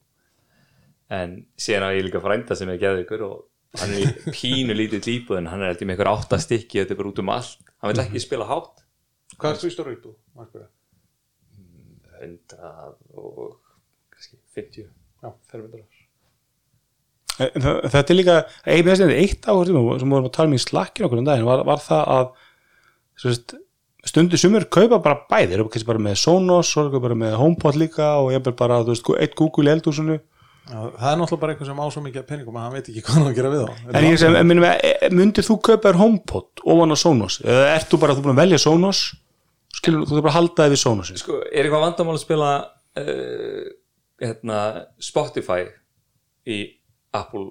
en 1.16 1.36
síðan 1.62 1.88
á 1.90 1.96
ég 1.96 2.08
líka 2.08 2.22
frænda 2.24 2.58
sem 2.58 2.72
er 2.74 2.82
geðið 2.82 3.04
ykkur 3.06 3.26
og 3.28 3.36
hann 3.82 3.94
er 3.96 4.02
í 4.06 4.34
pínu 4.36 4.76
lítið 4.78 5.08
lípuð 5.10 5.38
en 5.42 5.50
hann 5.52 5.62
er 5.66 5.72
heldur 5.74 5.90
með 5.90 5.98
ykkur 6.00 6.12
átta 6.14 6.40
stykki 6.42 6.82
þetta 6.82 6.96
er 6.96 7.00
bara 7.02 7.12
út 7.12 7.22
um 7.24 7.32
allt, 7.36 7.58
hann 7.82 7.92
vil 7.94 8.04
ekki 8.06 8.22
spila 8.24 8.48
hátt 8.50 8.82
Hvað 9.36 9.52
er 9.52 9.58
þú 9.60 9.68
í 9.68 9.74
stóra 9.74 9.94
íbúð? 9.96 10.16
Margur? 10.38 10.68
100 12.22 12.96
og 13.20 13.58
kannski 14.14 14.38
50 14.56 14.86
Já. 15.24 15.32
fermetrar 15.52 15.84
En 17.36 17.62
það- 17.62 17.82
þetta 17.92 18.10
er 18.14 18.16
líka, 18.16 18.36
eitt, 18.64 18.88
eitt 19.12 19.42
áhverjum 19.52 20.00
sem 20.00 20.10
vorum 20.10 20.30
að 20.30 20.32
tala 20.38 20.48
um 20.48 20.54
í 20.56 20.62
slakkin 20.64 21.06
okkur 21.06 21.20
um 21.20 21.26
daginn 21.28 21.44
var, 21.50 21.64
var 21.68 21.82
það 21.84 22.04
að 22.08 22.30
sérst, 23.20 23.56
stundu 24.08 24.38
sumur 24.40 24.64
kaupa 24.72 25.02
bara 25.04 25.26
bæði 25.28 25.50
þeir 25.52 25.60
eru 25.60 25.68
kannski 25.74 25.90
bara 25.90 26.00
með 26.06 26.16
Sonos 26.22 26.72
bara 27.02 27.16
með 27.16 27.36
HomePod 27.42 27.76
líka 27.76 28.08
og 28.22 28.32
ég 28.32 28.40
er 28.40 28.52
bara, 28.56 28.80
þú 28.86 28.94
veist, 28.94 29.10
eitt 29.20 29.36
Google 29.36 29.68
í 29.68 29.74
eldhúsinu 29.76 30.16
Já, 30.16 30.24
það 30.66 31.10
er 31.12 31.20
náttúrulega 31.20 31.42
bara 31.42 31.54
eitthvað 31.54 31.70
sem 31.70 31.82
á 31.82 31.86
svo 31.94 32.02
mikið 32.06 32.24
peningum 32.30 32.56
að 32.58 32.64
hann 32.66 32.74
veit 32.74 32.88
ekki 32.90 33.04
hvað 33.06 33.18
hann 33.18 33.26
á 33.26 33.30
að 33.30 33.38
gera 33.38 33.52
við 33.54 33.62
þá. 33.62 33.84
En 34.00 34.08
ég 34.08 34.18
sem, 34.22 34.38
minnum, 34.50 34.66
myndir 35.14 35.46
þú 35.46 35.58
kaupa 35.68 35.92
þér 35.92 36.00
HomePod 36.00 36.64
ofan 36.74 36.96
á 36.96 36.98
Sonos? 36.98 37.38
Eða 37.46 37.68
ert 37.76 37.92
þú 37.92 38.00
bara, 38.02 38.16
þú 38.18 38.26
búin 38.26 38.34
að 38.34 38.42
velja 38.42 38.62
Sonos? 38.64 39.02
Skilur, 39.76 40.08
þú 40.10 40.18
bara 40.24 40.32
að 40.32 40.38
halda 40.40 40.66
þið 40.66 40.74
við 40.74 40.82
Sonos 40.82 41.12
sko, 41.22 41.38
er 41.52 41.68
eitthvað 41.68 41.86
vandamál 41.86 42.16
að 42.16 42.24
spila 42.24 42.50
uh, 43.04 43.70
hérna, 44.24 44.60
Spotify 45.04 45.62
í 46.50 46.60
Apple 47.16 47.46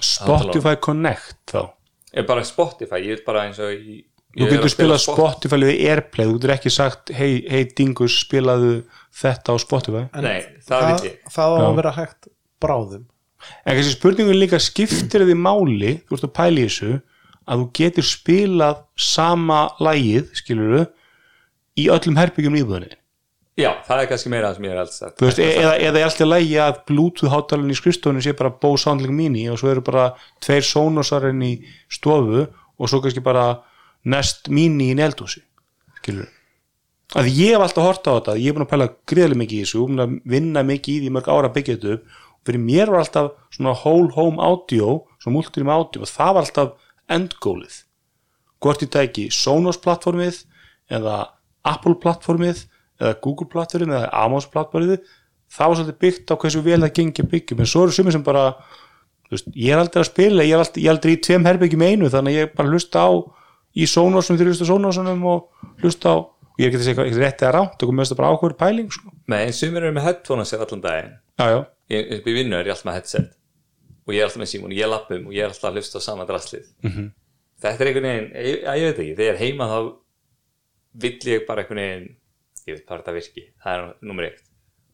Spotify 0.00 0.76
Connect 0.80 1.52
þá? 1.52 1.62
Er 2.14 2.26
bara 2.28 2.44
Spotify, 2.46 3.02
ég 3.02 3.18
veit 3.18 3.24
bara 3.26 3.44
eins 3.48 3.58
og 3.60 3.74
í, 3.74 3.98
þú 4.38 4.48
getur 4.52 4.70
spilað 4.70 5.00
Spotify. 5.02 5.58
Við 5.66 5.80
Airplay, 5.90 6.28
þú 6.30 6.36
getur 6.38 6.52
ekki 6.54 6.70
sagt 6.72 7.10
hei, 7.14 7.42
hei 7.50 7.64
Dingus, 7.74 8.20
spilaðu 8.22 8.76
þetta 9.18 9.52
á 9.52 9.56
Spotify. 9.58 10.04
En 10.14 10.28
Nei, 10.28 10.38
það 10.64 10.86
veit 10.86 11.08
ég. 11.08 11.18
Það 11.34 11.56
á 11.58 11.62
að 11.64 11.78
vera 11.80 11.92
hægt 11.98 12.30
bráðum. 12.64 13.04
En 13.64 13.76
kannski 13.76 13.94
spurningun 13.94 14.40
líka 14.40 14.60
skiptir 14.62 15.26
því 15.28 15.36
máli, 15.36 15.94
þú 16.08 16.18
ert 16.18 16.28
að 16.28 16.36
pæla 16.40 16.62
í 16.62 16.66
þessu 16.66 16.92
að 17.44 17.60
þú 17.60 17.70
getur 17.76 18.08
spilað 18.08 18.84
sama 18.96 19.62
lægið, 19.84 20.30
skilur 20.40 20.86
í 21.76 21.88
öllum 21.92 22.16
herbyggjum 22.16 22.60
íbúðinni. 22.62 22.96
Já, 23.54 23.68
það 23.86 24.00
er 24.00 24.08
kannski 24.10 24.30
meira 24.32 24.48
það 24.48 24.56
sem 24.56 24.64
ég 24.66 24.72
er 24.72 24.78
alls 24.82 24.96
sagt 24.98 25.20
Þú 25.20 25.26
veist, 25.28 25.38
e 25.38 25.50
eða, 25.60 25.74
eða 25.78 25.98
er 26.00 26.08
alltaf 26.08 26.26
lægi 26.26 26.54
að 26.58 26.78
Bluetooth 26.88 27.30
hátalinn 27.30 27.70
í 27.70 27.76
skrifstofunni 27.78 28.22
sé 28.24 28.32
bara 28.34 28.50
Bose 28.50 28.82
Soundlink 28.82 29.14
Mini 29.14 29.44
og 29.52 29.60
svo 29.60 29.70
eru 29.70 29.84
bara 29.86 30.08
tveir 30.42 30.66
Sonosarinn 30.66 31.44
í 31.46 31.52
stofu 31.86 32.48
og 32.48 32.90
svo 32.90 32.98
kannski 33.04 33.22
bara 33.22 33.44
Nest 34.10 34.50
Mini 34.50 34.88
í 34.90 34.96
neldúsi 34.98 35.44
skilur 36.00 36.26
að 37.14 37.30
ég 37.30 37.54
hef 37.54 37.62
alltaf 37.62 37.86
hort 37.86 38.10
á 38.10 38.12
þetta, 38.16 38.34
ég 38.42 38.50
er 38.50 38.56
búin 38.56 38.66
að 38.66 38.72
pæla 38.72 38.90
greiðlega 39.06 39.40
mikið 39.44 39.60
í 39.60 39.62
þessu, 39.62 39.86
búin 39.86 40.02
að 40.02 40.18
vinna 40.34 40.66
mikið 40.66 40.94
í 40.94 41.04
því 41.04 41.14
mörg 41.14 41.30
ára 41.30 41.50
að 41.52 41.56
fyrir 42.44 42.62
mér 42.62 42.92
var 42.92 43.04
alltaf 43.04 43.32
svona 43.54 43.74
whole 43.82 44.12
home 44.16 44.42
audio 44.42 45.00
svona 45.18 45.38
multirum 45.38 45.72
audio 45.74 46.04
og 46.04 46.10
það 46.10 46.36
var 46.36 46.46
alltaf 46.46 46.92
endgólið 47.14 47.80
hvort 48.64 48.84
ég 48.84 48.92
tæki 48.92 49.26
Sonos 49.34 49.80
plattformið 49.80 50.44
eða 50.92 51.18
Apple 51.64 51.98
plattformið 52.00 52.64
eða 53.00 53.18
Google 53.24 53.50
plattformið 53.52 53.98
eða 54.00 54.10
Amazon 54.24 54.52
plattformið 54.54 55.04
það 55.54 55.70
var 55.70 55.78
svolítið 55.78 56.00
byggt 56.02 56.32
á 56.32 56.34
hversu 56.40 56.62
vel 56.64 56.80
það 56.82 56.94
gengi 56.98 57.24
að 57.24 57.30
byggja. 57.32 57.58
En 57.58 57.70
svo 57.70 57.84
eru 57.84 57.94
sumir 57.94 58.14
sem 58.14 58.24
bara 58.26 58.44
veist, 59.30 59.48
ég 59.54 59.74
er 59.74 59.82
aldrei 59.82 60.02
að 60.02 60.10
spila, 60.10 60.46
ég 60.46 60.56
er 60.56 60.62
aldrei, 60.62 60.82
ég 60.82 60.90
er 60.90 60.94
aldrei 60.96 61.14
í 61.14 61.20
tveim 61.24 61.48
herbyggjum 61.48 61.84
í 61.84 61.90
einu 61.92 62.10
þannig 62.12 62.34
að 62.34 62.40
ég 62.40 62.54
bara 62.58 62.72
hlusta 62.72 63.04
á 63.06 63.10
í 63.74 63.88
Sonosum 63.90 64.38
þegar 64.38 64.50
ég 64.50 64.54
hlusta 64.54 64.68
á 64.68 64.72
Sonosunum 64.72 65.26
og 65.30 65.74
hlusta 65.82 66.14
á, 66.14 66.16
og 66.24 66.58
ég 66.60 66.66
er 66.66 66.70
ekki 66.70 66.80
að 66.80 66.86
segja 66.88 67.04
eitthvað 67.04 67.22
rétt 67.24 67.44
eða 67.44 67.54
rámt 67.58 67.84
og 67.84 67.90
komið 67.90 68.16
bara 68.18 68.32
ákveður 68.34 68.58
pæling 68.60 68.90
sko. 68.94 69.14
Nei, 69.30 69.40
en 69.46 69.56
sumir 69.56 69.86
eru 69.86 69.96
með 69.96 70.08
headphone 70.08 70.44
að 70.44 70.50
sér 70.50 70.66
allan 70.66 70.84
daginn. 70.84 71.14
Já, 71.40 71.46
já, 71.50 71.60
ég, 71.92 72.12
upp 72.18 72.30
í 72.30 72.36
vinnu 72.38 72.56
er 72.58 72.70
ég 72.70 72.76
alltaf 72.76 72.88
með 72.88 72.98
headset 73.00 73.34
og 74.04 74.14
ég 74.14 74.20
er 74.20 74.28
alltaf 74.28 74.42
með 74.42 74.50
símón, 74.52 74.74
ég 74.76 74.86
er 74.86 74.92
lappum 74.92 75.28
og 75.28 75.36
ég 75.36 75.44
er 75.44 75.52
alltaf 75.52 75.70
að 75.70 75.78
hlusta 75.80 76.00
á 76.00 76.06
sama 76.06 76.26
draslið 76.28 76.66
-hmm. 76.84 77.12
þetta 77.64 77.84
er 77.84 77.90
einhvern 77.90 78.10
veginn, 78.10 78.32
ég, 78.34 78.64
ég, 78.64 78.88
veit 78.88 78.98
ekki 79.04 79.18
þegar 79.20 79.40
heima 79.42 79.70
þá 79.72 79.78
vill 81.04 81.30
ég 81.34 81.46
bara 81.46 81.62
einhvern 81.62 81.84
veginn, 81.84 82.10
ég 82.66 82.74
veit 82.74 82.86
bara 82.88 83.00
þetta 83.02 83.16
virki 83.18 83.46
það 83.62 83.78
er 83.78 83.94
nummer 84.00 84.30
eitt 84.30 84.44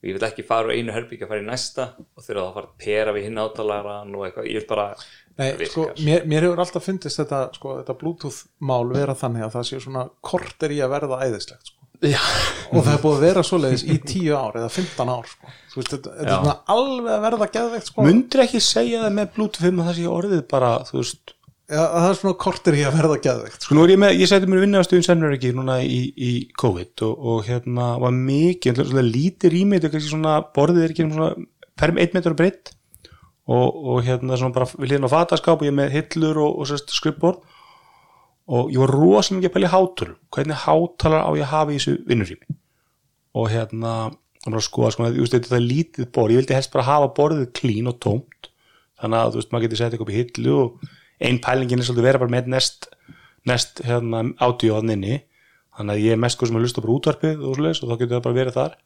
og 0.00 0.08
ég 0.08 0.16
vil 0.16 0.24
ekki 0.24 0.44
fara 0.48 0.70
úr 0.70 0.76
einu 0.78 0.94
herbyggja 0.94 1.26
að 1.26 1.32
fara 1.34 1.42
í 1.42 1.46
næsta 1.46 1.86
og 2.00 2.24
þurfa 2.24 2.44
að 2.46 2.54
fara 2.54 2.68
að 2.70 2.78
pera 2.80 3.12
við 3.12 3.26
hinn 3.28 3.40
átalaran 3.42 4.14
og 4.16 4.24
eitthvað, 4.26 4.46
ég 4.48 4.62
vil 4.62 4.68
bara 4.70 4.86
Nei, 5.40 5.66
sko, 5.68 5.84
virkar. 5.88 6.04
mér, 6.06 6.24
mér 6.28 6.46
hefur 6.46 6.62
alltaf 6.64 6.86
fundist 6.86 7.20
þetta, 7.20 7.40
sko, 7.56 7.74
þetta 7.80 7.96
Bluetooth 8.00 8.40
mál 8.64 8.88
vera 8.94 9.16
þannig 9.16 9.44
að 9.44 9.54
það 9.58 9.66
sé 9.68 9.82
svona 9.84 10.06
korter 10.24 10.72
í 10.72 10.80
að 10.80 10.92
verða 10.94 11.20
æðislegt 11.26 11.68
sko. 11.68 11.79
Og 12.00 12.84
það 12.84 12.92
er 12.94 13.02
búið 13.02 13.16
að 13.16 13.24
vera 13.26 13.42
svoleiðis 13.44 13.82
í 13.84 13.96
10 14.00 14.30
ár 14.32 14.56
eða 14.60 14.70
15 14.72 15.12
ár 15.12 15.26
sko. 15.28 15.50
Veist, 15.74 15.90
þetta, 15.92 16.14
þetta 16.14 16.24
er 16.24 16.30
Já. 16.30 16.38
svona 16.38 16.56
alveg 16.74 17.12
að 17.12 17.26
verða 17.26 17.48
geðveikt 17.56 17.90
sko. 17.90 18.06
mundir 18.06 18.42
ekki 18.46 18.62
segja 18.64 19.02
það 19.04 19.12
með 19.18 19.28
Bluetooth 19.36 19.66
5 19.66 19.82
að 19.82 19.90
það 19.90 19.98
sé 19.98 20.06
orðið 20.14 20.42
bara, 20.50 20.70
ja, 21.70 21.84
það 21.84 22.08
er 22.08 22.18
svona 22.22 22.40
korter 22.46 22.78
í 22.78 22.82
að 22.88 22.96
verða 22.98 23.20
geðveikt 23.28 23.58
sko. 23.58 23.68
Sko 23.68 23.76
nú 23.76 23.84
er 23.84 23.94
ég 23.94 24.02
með, 24.02 24.16
ég 24.22 24.32
seti 24.32 24.50
mér 24.50 24.64
vinna 24.64 24.82
á 24.82 24.86
stuðin 24.88 25.06
sennur 25.06 25.36
ekki 25.36 25.52
núna 25.54 25.78
í, 25.84 26.00
í 26.16 26.32
COVID 26.64 27.06
og, 27.06 27.30
og 27.34 27.46
hérna 27.50 27.92
var 28.02 28.16
mikið, 28.16 28.82
svona 28.90 29.06
lítið 29.06 29.56
rými 29.56 29.78
þetta 29.78 29.90
er 29.90 29.96
kannski 29.98 30.14
svona, 30.14 30.36
borðið 30.56 30.86
er 30.86 30.94
ekki 30.96 31.06
nema 31.06 31.18
svona 31.20 31.48
perm 31.80 32.00
1 32.00 32.16
metrar 32.16 32.36
breytt 32.40 32.74
og, 33.50 33.68
og 33.68 34.02
hérna 34.06 34.40
svona 34.40 34.56
bara 34.56 34.68
við 34.72 34.92
hlýðin 34.92 35.08
á 35.10 35.14
fataskáp 35.14 35.60
og 35.60 35.68
ég 35.68 35.76
með 35.76 35.94
hillur 35.98 36.42
og, 36.46 36.60
og 36.62 36.70
sérst 36.70 36.92
skrifborð 36.96 37.44
og 38.50 38.72
ég 38.74 38.82
var 38.82 38.94
rosalega 38.94 39.38
mikið 39.38 39.50
að 39.50 39.54
pæla 39.56 39.68
í 39.68 39.74
hátur 39.74 40.16
hvernig 40.34 40.64
hátalar 40.64 41.26
á 41.26 41.30
ég 41.38 41.44
að 41.46 41.52
hafa 41.52 41.74
í 41.74 41.78
þessu 41.78 41.94
vinnurými 42.08 42.58
og 43.38 43.46
hérna 43.52 43.94
það 44.40 44.54
bara 44.54 44.60
að 44.62 44.66
skoða, 44.66 44.92
sko, 44.94 45.08
þú 45.08 45.24
veist, 45.24 45.34
þetta 45.36 45.56
er 45.58 45.66
lítið 45.66 46.06
borð. 46.16 46.32
Ég 46.32 46.40
vildi 46.40 46.56
helst 46.56 46.72
bara 46.72 46.86
hafa 46.86 47.08
borðið 47.16 47.48
klín 47.56 47.90
og 47.90 47.98
tómt. 48.00 48.48
Þannig 49.00 49.18
að 49.18 49.32
þú 49.32 49.40
veist, 49.40 49.50
maður 49.52 49.66
getur 49.66 49.80
sett 49.80 49.94
eitthvað 49.94 50.06
upp 50.06 50.12
í 50.14 50.20
hillu 50.20 50.54
og 50.56 50.94
ein 51.20 51.40
pælingin 51.44 51.82
er 51.82 51.88
svolítið 51.88 52.06
vera 52.08 52.20
bara 52.22 52.32
með 52.32 52.48
nest, 52.54 52.88
nest 53.48 53.82
hérna, 53.84 54.22
audio 54.40 54.78
hann 54.78 54.94
inni. 54.94 55.18
Þannig 55.76 55.96
að 55.96 56.06
ég 56.06 56.16
er 56.16 56.22
mest 56.24 56.40
hvað 56.40 56.50
sem 56.50 56.60
að 56.60 56.64
lusta 56.64 56.84
bara 56.84 56.94
útvarpið 56.96 57.44
og, 57.44 57.58
svoleiðis, 57.58 57.82
og 57.82 57.90
þá 57.90 57.94
getur 58.00 58.14
það 58.14 58.24
bara 58.28 58.38
verið 58.38 58.56
þar. 58.56 58.78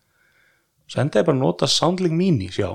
Svo 0.90 1.04
enda 1.04 1.22
ég 1.22 1.28
bara 1.28 1.38
að 1.38 1.44
nota 1.44 1.70
Soundlink 1.70 2.18
Mini 2.18 2.50
sjá. 2.54 2.68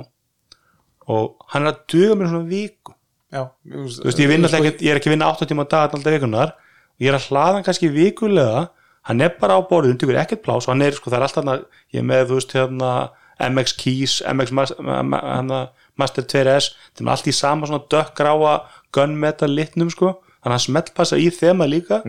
Og 1.10 1.52
hann 1.52 1.66
er 1.66 1.74
að 1.74 1.84
duga 1.92 2.16
mér 2.16 2.32
svona 2.32 2.48
viku. 2.48 2.96
Já 3.30 3.44
þú 3.46 3.84
veist, 4.08 4.24
ég, 4.24 4.32
ekki, 4.48 4.88
ég 4.88 4.94
er 4.94 4.98
ekki 4.98 5.12
að 5.12 5.14
vinna 5.14 5.28
8 5.30 5.46
tíma 5.52 5.68
á 5.68 5.70
dag 5.70 5.92
alltaf 5.94 6.16
vikunar 6.16 6.56
ég 7.00 7.10
er 7.12 7.18
að 7.18 7.30
hlaða 7.30 7.58
hann 7.58 7.66
kannski 7.68 7.90
vikulega 7.94 8.68
hann 9.10 9.24
er 9.26 9.34
bara 9.40 9.58
á 9.58 9.62
borðinu, 9.66 9.98
tekur 9.98 10.20
ekkert 10.20 10.44
plás 10.46 10.68
og 10.68 10.74
hann 10.74 10.84
er, 10.86 10.94
sko, 10.98 11.10
það 11.10 11.20
er 11.20 11.26
alltaf 11.28 11.48
hann 11.48 11.64
ég 11.96 12.02
er 12.02 12.08
með, 12.10 12.26
þú 12.30 12.40
veist, 12.40 12.56
hérna 12.58 12.92
MX 13.40 13.76
Keys, 13.80 14.16
MX 14.28 14.52
hérna, 14.84 15.60
Master 16.00 16.26
2S 16.28 16.72
það 16.98 17.06
er 17.06 17.12
allt 17.16 17.30
í 17.32 17.36
sama 17.36 17.70
svona 17.70 17.86
dökkgráa 17.92 18.54
gunmetal 18.96 19.50
litnum, 19.54 19.90
sko 19.94 20.18
þannig 20.20 20.52
að 20.52 20.56
hann 20.56 20.66
smeltpassa 20.68 21.20
í 21.20 21.30
þema 21.36 21.68
líka. 21.68 22.02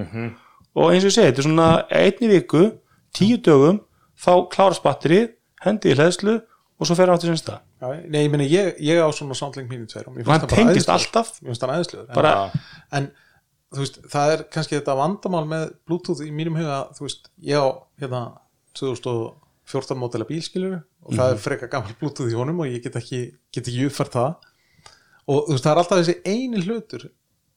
Og 0.78 0.93
eins 0.93 1.03
og 1.03 1.11
ég 1.11 1.14
segi, 1.16 1.30
þetta 1.30 1.43
er 1.43 1.47
svona 1.49 1.70
einni 1.91 2.28
viku, 2.30 2.61
tíu 3.16 3.41
dögum 3.43 3.80
þá 4.20 4.32
klárast 4.53 4.84
batterið, 4.84 5.32
hendi 5.64 5.91
í 5.91 5.97
hlæðslu 5.99 6.36
og 6.80 6.86
svo 6.88 6.95
fer 6.99 7.11
hann 7.11 7.18
áttur 7.18 7.32
sinns 7.32 7.43
það 7.47 7.59
Já, 7.80 7.88
nei, 8.12 8.26
ég 8.26 8.30
meina, 8.32 8.45
ég, 8.45 8.74
ég 8.84 8.99
á 9.01 9.09
svona 9.16 9.32
Soundlink 9.38 9.70
Mini 9.72 9.86
2 9.88 10.03
og 10.05 10.18
hann 10.18 10.26
bara 10.28 10.49
tengist 10.53 10.91
alltaf. 10.93 11.30
En, 11.41 11.95
bara, 12.12 12.32
en 12.93 13.07
þú 13.71 13.79
veist, 13.85 13.99
það 14.11 14.33
er 14.35 14.43
kannski 14.51 14.77
þetta 14.79 14.97
vandamál 14.99 15.45
með 15.47 15.64
Bluetooth 15.87 16.21
í 16.27 16.31
mínum 16.35 16.57
huga 16.59 16.79
þú 16.97 17.07
veist, 17.07 17.29
ég 17.47 17.57
á 17.62 17.66
hérna 18.03 18.23
2014 18.79 19.99
mótela 20.01 20.27
bílskilur 20.27 20.81
og 21.07 21.12
það 21.14 21.27
Mhm. 21.29 21.33
er 21.37 21.43
frekar 21.45 21.71
gammal 21.71 21.95
Bluetooth 22.01 22.31
í 22.33 22.37
honum 22.37 22.61
og 22.61 22.66
ég 22.66 22.83
get 22.83 22.95
ekki, 22.97 23.21
get 23.53 23.66
ekki 23.68 23.87
uppfært 23.87 24.12
það 24.12 24.35
og 25.29 25.47
þú 25.47 25.53
veist, 25.55 25.64
það 25.64 25.73
er 25.73 25.81
alltaf 25.83 25.99
þessi 26.01 26.16
eini 26.27 26.62
hlutur 26.66 27.11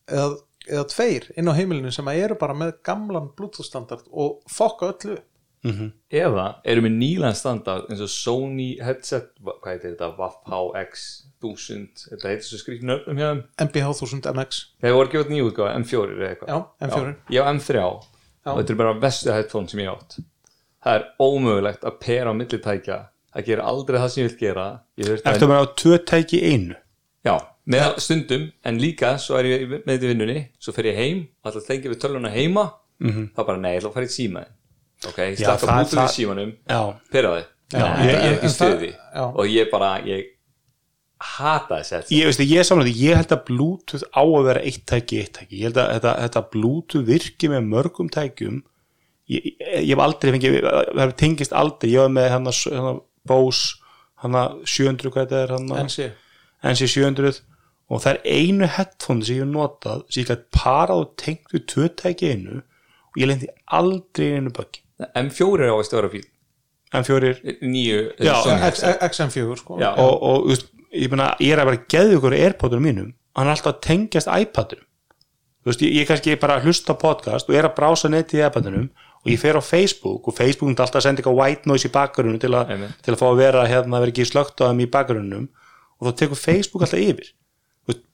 eða, 0.07 0.38
eða 0.70 0.86
tveir 0.93 1.32
inn 1.38 1.49
á 1.49 1.53
heimilinu 1.57 1.91
sem 1.91 2.05
að 2.05 2.22
eru 2.24 2.36
bara 2.39 2.53
með 2.53 2.74
gamlan 2.84 3.30
Bluetooth 3.36 3.66
standard 3.68 4.05
og 4.11 4.41
fokka 4.47 4.93
öllu 4.93 5.18
upp. 5.18 5.26
Eða 5.64 6.45
eru 6.68 6.84
með 6.84 6.95
nýlan 6.99 7.36
standard 7.38 7.88
eins 7.91 8.01
og 8.03 8.09
Sony 8.11 8.74
headset 8.84 9.30
hvað 9.39 9.70
heitir 9.70 9.93
þetta, 9.93 10.09
Wav 10.18 10.41
HX 10.49 11.05
1000, 11.43 12.03
þetta 12.09 12.32
heitir 12.32 12.47
svo 12.47 12.59
skrýttin 12.59 12.93
öfnum 12.97 13.22
hjá 13.22 13.30
þeim. 13.30 13.43
MBH 13.68 13.93
1000 13.93 14.28
MX 14.34 14.59
þeir 14.84 14.97
voru 14.97 15.14
gefið 15.14 15.32
nýjúð, 15.32 15.61
M4 15.72 16.18
eða 16.18 16.30
eitthvað. 16.34 16.51
Já, 16.51 16.89
M4. 16.89 17.14
ég 17.32 17.39
á 17.39 17.45
M3 17.53 17.86
og 17.88 18.59
þetta 18.59 18.76
er 18.76 18.80
bara 18.82 18.95
vestu 19.05 19.32
headphone 19.32 19.72
sem 19.72 19.84
ég 19.84 19.91
átt. 19.93 20.18
Það 20.84 20.99
er 20.99 21.05
ómögulegt 21.24 21.88
að 21.88 21.99
pera 22.03 22.34
á 22.36 22.36
millitækja. 22.36 22.97
Það 23.34 23.45
gerir 23.47 23.64
aldrei 23.66 23.99
það 24.01 24.09
sem 24.11 24.24
ég 24.24 24.30
vil 24.34 24.39
gera. 24.41 24.66
Ég 24.99 25.14
að 25.24 25.45
vera 25.47 25.64
á 25.64 25.68
tvö 25.80 25.99
tæki 26.03 26.41
einu? 26.43 26.76
Já, 27.24 27.38
með 27.72 28.01
stundum, 28.03 28.49
en 28.68 28.82
líka 28.84 29.14
svo 29.16 29.39
er 29.39 29.47
ég 29.47 29.64
með 29.72 29.88
þetta 29.93 30.09
vinnunni, 30.11 30.41
svo 30.59 30.76
fer 30.76 30.91
ég 30.91 30.99
heim 30.99 31.24
að 31.47 31.61
tengja 31.64 31.93
við 31.93 32.03
tölvuna 32.03 32.34
heima. 32.36 32.68
Þá 32.99 33.39
bara 33.47 33.57
nei, 33.64 33.72
ég 33.74 33.80
ætla 33.82 33.89
að 33.93 33.95
fara 33.95 34.11
í 34.11 34.14
símaðin 34.14 34.51
ok, 35.10 35.18
ég 35.18 35.38
það- 35.39 35.60
bútið 35.70 35.93
við 35.93 36.01
það- 36.04 36.14
símanum. 36.18 36.54
Nei, 37.74 38.14
ég 38.14 38.43
er 38.43 38.49
stuði 38.54 38.91
og 39.34 39.45
ég 39.49 39.72
bara, 39.72 39.91
ég 40.06 40.26
hata 41.24 41.78
þess 41.80 41.93
að 41.95 42.12
ég 42.12 42.28
ég 42.51 42.97
ég 42.99 43.16
held 43.16 43.32
að 43.32 43.45
Bluetooth 43.47 44.04
á 44.12 44.22
að 44.24 44.43
vera 44.49 44.62
eitt 44.68 44.86
tæki 44.86 45.20
eitt 45.22 45.34
tæki, 45.38 45.60
ég 45.62 45.64
held 45.70 45.80
að 45.80 45.93
þetta, 45.95 46.14
þetta 46.26 46.43
Bluetooth 46.51 47.08
virki 47.08 47.49
með 47.49 47.70
mörgum 47.72 48.10
tækjum. 48.12 48.60
Ég, 49.32 49.45
ég, 49.47 49.56
ég 49.88 49.93
hef 49.93 50.04
aldrei 50.04 50.34
fengið 50.36 50.58
það 50.99 51.14
tengist 51.22 51.56
aldrei, 51.56 51.93
ég 51.93 52.04
var 52.04 52.12
með 52.18 52.30
hann 52.36 52.51
að 52.51 53.01
Bose, 53.26 53.78
hann 54.20 54.36
að 54.36 54.58
700 54.68 55.14
hvað 55.14 55.24
þetta 55.24 55.41
er 55.45 55.56
hann 55.56 55.70
að 55.72 55.82
NC 55.86 56.10
NC 56.74 56.88
700 56.91 57.39
og 57.89 58.01
það 58.04 58.14
er 58.14 58.22
einu 58.36 58.68
headphone 58.76 59.24
sem 59.24 59.38
ég 59.38 59.45
hef 59.45 59.51
notað 59.54 60.04
sem 60.12 60.24
ég 60.24 60.30
gætt 60.34 60.45
parað 60.56 61.01
og 61.06 61.16
tengt 61.24 61.56
við 61.56 61.66
tvö 61.72 61.88
tæki 62.04 62.32
einu. 62.36 62.62
Og 63.14 63.22
ég 63.22 63.30
lendi 63.30 63.47
aldrei 63.72 64.34
einu 64.36 64.51
buggi 64.51 64.82
M4 65.02 65.64
er 65.66 65.72
á 65.74 65.78
að 65.78 65.86
störa 65.88 66.10
fíl 66.14 66.24
M4 66.94 67.34
nýju 67.66 68.00
Já, 68.22 68.34
Sony 68.44 68.58
X- 68.60 68.64
headset. 68.84 69.02
XM4 69.10 69.56
sko. 69.58 69.78
Já. 69.82 69.91
og, 69.98 70.24
og 70.24 70.48
veist, 70.52 70.68
ég, 70.94 71.10
meina, 71.10 71.32
ég 71.41 71.56
er 71.56 71.62
að 71.64 71.72
vera 71.72 71.86
geðu 71.96 72.20
ykkur 72.20 72.36
airpodur 72.38 72.84
mínum 72.84 73.14
hann 73.34 73.48
er 73.50 73.56
alltaf 73.56 73.72
að 73.74 73.80
tengjast 73.88 74.30
iPadunum 74.30 74.86
þú 75.64 75.72
veist, 75.72 75.82
ég, 75.88 75.96
ég 76.02 76.08
kannski 76.12 76.36
bara 76.38 76.60
að 76.60 76.68
hlusta 76.70 76.94
podcast 77.02 77.50
og 77.50 77.58
er 77.58 77.66
að 77.70 77.76
brása 77.80 78.12
netið 78.14 78.44
í 78.44 78.46
iPadunum 78.46 78.89
og 79.24 79.32
ég 79.32 79.39
fer 79.41 79.56
á 79.58 79.64
Facebook 79.64 80.28
og 80.30 80.36
Facebook 80.38 80.70
er 80.76 80.84
alltaf 80.84 81.00
að 81.02 81.06
senda 81.08 81.24
eitthvað 81.24 81.39
white 81.39 81.70
noise 81.72 81.88
í 81.88 81.94
bakgrunum 81.94 82.38
til, 82.44 82.52
a, 82.54 82.66
til 83.02 83.14
að 83.16 83.20
fá 83.22 83.28
að 83.32 83.39
vera 83.39 83.62
hérna, 83.72 84.02
vera 84.04 84.12
ekki 84.14 84.26
slögt 84.28 84.60
á 84.62 84.68
þeim 84.70 84.84
í 84.84 84.89
bakgrunum 84.91 85.46
og 85.98 86.10
þá 86.10 86.18
tekur 86.20 86.36
Facebook 86.41 86.84
alltaf 86.84 87.00
yfir. 87.00 87.30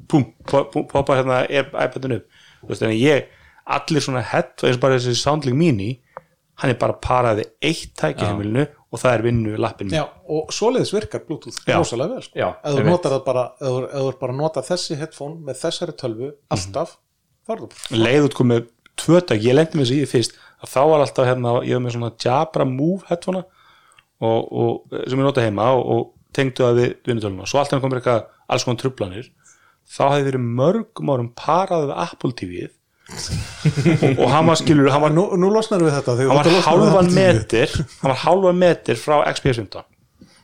Pum, 0.09 0.23
pop- 0.49 0.69
pum, 0.73 0.85
poppa 0.89 1.15
hérna 1.17 1.39
er- 1.49 1.67
iPadun 1.73 2.15
upp. 2.19 2.27
Þú 2.61 2.69
veist, 2.71 2.83
en 2.85 2.93
ég, 2.93 3.27
allir 3.69 4.01
svona 4.05 4.21
head 4.25 4.53
eins 4.65 4.77
og 4.77 4.81
bara 4.85 4.97
þessi 5.01 5.17
Soundlink 5.17 5.57
Mini 5.57 5.89
hann 6.59 6.73
er 6.73 6.79
bara 6.79 6.95
paraði 6.99 7.45
eitt 7.63 7.93
tæki 7.99 8.27
heimilinu 8.27 8.65
og 8.89 9.01
það 9.01 9.13
er 9.13 9.23
vinnu 9.27 9.59
lappin 9.61 9.93
Já, 9.93 10.03
og 10.29 10.49
svoleiðis 10.53 10.91
virkar 10.95 11.23
Bluetooth 11.27 11.61
rosalega 11.69 12.17
vel 12.17 12.25
sko. 12.25 12.39
Já, 12.39 12.49
ef 12.57 12.75
þú 12.75 12.85
notar 12.87 13.15
bara 13.25 13.45
þú 13.61 14.03
er 14.07 14.17
bara 14.19 14.35
að 14.35 14.41
nota 14.41 14.65
þessi 14.65 14.97
headphone 14.99 15.39
með 15.45 15.61
þessari 15.61 15.95
tölvu 15.99 16.31
alltaf, 16.55 16.95
það 17.47 17.63
bara 17.63 18.03
leið 18.05 18.29
út 18.29 18.37
komið 18.39 18.67
tvö 18.99 19.21
tæki, 19.23 19.47
ég 19.47 19.57
lendi 19.57 19.79
með 19.79 19.87
þessi 19.87 20.01
í 20.03 20.09
fyrst 20.09 20.39
að 20.59 20.73
þá 20.73 20.79
var 20.91 21.03
alltaf 21.05 21.29
hérna, 21.29 21.55
ég 21.67 21.77
var 21.77 21.85
með 21.85 21.95
svona 21.95 22.11
Jabra 22.25 22.67
Move 22.67 23.07
headphone 23.11 23.43
og, 24.19 24.39
og, 24.49 24.97
sem 25.05 25.21
ég 25.21 25.27
nota 25.27 25.45
heima 25.45 25.69
og, 25.77 25.85
og 25.93 26.35
tengdu 26.35 26.65
það 26.65 26.81
við 26.81 26.89
vinnutöluna, 27.07 27.47
svo 27.49 27.61
alltaf 27.61 27.83
komið 27.83 28.01
eitthvað 28.01 28.25
alls 28.49 28.65
konar 28.65 28.81
trublanir, 28.81 29.29
þá 29.89 30.03
hefði 30.09 30.27
verið 30.31 30.51
mörgum 30.59 31.13
árum 31.13 31.31
parað 31.37 31.87
við 31.87 31.95
Apple 32.03 32.35
TV-ið 32.41 32.75
og, 33.09 34.25
hann 34.31 34.47
var 34.49 34.57
skilur, 34.59 34.89
hann 34.93 35.01
var, 35.03 35.13
nú, 35.15 35.25
nú 35.39 35.49
losnar 35.53 35.81
við 35.83 35.95
þetta 35.97 36.15
hann 36.19 36.29
var 36.29 36.47
að 36.47 36.59
þetta 36.59 37.03
tíu. 37.09 37.17
metir 37.19 37.73
hann 38.01 38.11
var 38.13 38.19
hálfan 38.23 38.59
metir 38.63 38.99
frá 39.01 39.15
XPS 39.33 39.61
15 39.63 39.85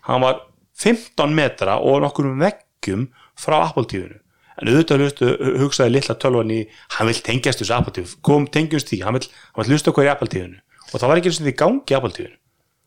hann 0.09 0.21
var 0.25 0.39
15 0.85 1.35
metra 1.37 1.77
og 1.79 2.01
nokkur 2.03 2.31
veggjum 2.41 3.07
frá 3.39 3.59
Apple 3.69 3.85
TV-inu 3.91 4.19
en 4.55 4.69
auðvitað 4.71 5.01
hlustu, 5.03 5.29
hugsaði 5.59 5.91
litla 5.97 6.15
tölvan 6.19 6.51
í 6.55 6.61
hann 6.97 7.09
vil 7.11 7.19
tengjast 7.27 7.59
þessu 7.63 7.75
Apple 7.75 7.93
TV 7.97 8.15
kom 8.23 8.47
tengjumst 8.47 8.87
því, 8.91 9.01
hann 9.03 9.17
vil, 9.19 9.27
hann 9.55 9.65
vil 9.65 9.75
hlusta 9.75 9.91
okkur 9.91 10.07
í 10.07 10.11
Apple 10.13 10.31
TV-inu 10.31 10.59
og 10.93 10.97
það 11.01 11.07
var 11.11 11.21
ekki 11.21 11.31
eins 11.31 11.39
og 11.41 11.47
því 11.49 11.55
gangi 11.61 11.93
í 11.95 11.97
Apple 11.99 12.15
TV-inu 12.17 12.39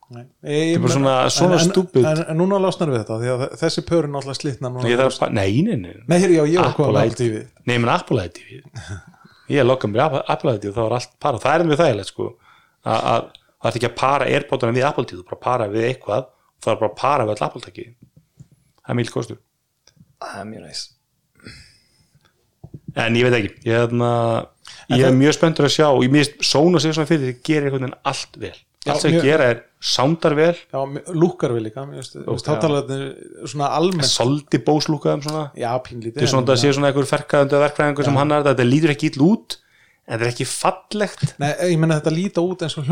Nei, 0.08 0.22
ég- 0.48 0.78
er 0.78 0.80
bara 0.80 0.94
svona- 0.94 1.28
svona 1.28 1.56
stúpid. 1.60 2.00
en, 2.08 2.22
en 2.32 2.38
núna 2.40 2.56
losnar 2.64 2.88
við 2.88 3.02
þetta 3.02 3.16
að 3.18 3.42
þessi 3.60 3.82
pör 3.84 4.06
er 4.06 4.08
náttúrulega 4.08 4.38
slitna 4.40 4.70
að, 4.72 5.32
nei, 5.36 5.60
nei, 5.66 5.76
nei. 5.82 5.90
Nei, 6.08 6.16
hér, 6.22 6.30
já, 6.32 6.44
ég 6.48 6.62
var 6.62 6.70
Apple 6.70 6.86
hvað 6.86 6.96
ID. 6.96 7.12
Apple 7.12 7.18
TV 7.26 7.42
Nei, 7.68 7.74
menn 7.76 7.92
Apple 7.92 8.24
ID 8.24 8.38
Ég 9.48 9.58
er 9.62 9.64
lokkað 9.68 9.92
með 9.94 10.16
Apple 10.28 10.54
ID 10.58 10.68
og 10.70 10.74
það 10.76 10.84
var 10.88 10.96
allt 10.98 11.12
para 11.24 11.38
Það 11.42 11.54
er 11.60 11.68
mjög 11.70 11.80
þægilegt 11.82 12.10
sko 12.12 12.26
að 12.84 13.06
að- 13.12 13.28
það 13.58 13.70
er 13.70 13.78
ekki 13.78 13.88
að 13.88 13.96
para 14.02 14.26
Airpodana 14.28 14.76
við 14.76 14.86
Apple 14.88 15.04
ID 15.06 15.14
þú 15.18 15.24
bara 15.30 15.40
para 15.46 15.68
við 15.72 15.86
eitthvað 15.88 16.22
og 16.28 16.62
það 16.64 16.72
er 16.74 16.80
bara 16.82 16.90
að 16.92 16.96
para 17.00 17.24
við 17.28 17.34
all 17.36 17.46
Apple 17.48 17.60
taki 17.64 17.86
Það 18.88 18.92
er 18.94 18.98
mjög 18.98 19.10
kostur. 19.12 19.38
Það 20.22 20.38
er 20.40 20.46
mjög 20.48 20.62
næs. 20.68 20.82
En 22.98 23.14
ég 23.18 23.26
veit 23.28 23.36
ekki 23.38 23.68
Ég, 23.68 23.82
hefna, 23.84 24.08
ég 24.96 25.04
er 25.06 25.12
mjög 25.16 25.34
spenntur 25.36 25.66
að 25.68 25.74
sjá 25.74 25.86
og 25.90 26.00
ég 26.06 26.10
mist 26.14 26.38
Sóna 26.48 26.80
sig 26.82 26.94
svona 26.96 27.08
fyrir 27.10 27.28
því 27.28 27.34
gerir 27.46 27.68
einhvern 27.68 27.84
veginn 27.84 28.00
allt 28.08 28.38
vel 28.42 28.56
Allt 28.94 29.04
sem 29.04 29.12
mjög- 29.14 29.26
gera 29.28 29.44
er 29.52 29.62
soundar 29.80 30.34
vel. 30.38 30.54
Já, 30.72 30.80
lúkar 31.14 31.54
við 31.54 31.62
líka 31.68 31.84
Tátalarnir 32.48 33.04
svona 33.46 33.70
almennt 33.76 34.10
soldi 34.10 34.58
bóslúkaðum 34.58 35.22
svona? 35.28 35.44
Já, 35.54 35.70
pínlítið 35.84 36.14
Þetta 36.18 36.26
er 36.26 36.32
svona 36.34 36.52
að 36.56 36.60
sé 36.64 36.72
svona 36.74 36.90
einhver 36.92 37.08
ferkaðandi 37.12 37.62
verkfræðingur 37.64 38.04
sem 38.08 38.18
hann 38.18 38.32
er 38.32 38.42
þetta, 38.42 38.66
lítur 38.72 38.94
ekki 38.96 39.12
ill 39.12 39.24
út 39.28 39.58
en 40.08 40.18
þetta 40.18 40.24
er 40.26 40.32
ekki 40.32 40.46
fallegt. 40.48 41.34
Nei, 41.38 41.50
ég 41.72 41.78
menna 41.78 42.00
þetta 42.00 42.14
líta 42.16 42.40
út 42.44 42.62
eins 42.64 42.78
og 42.78 42.84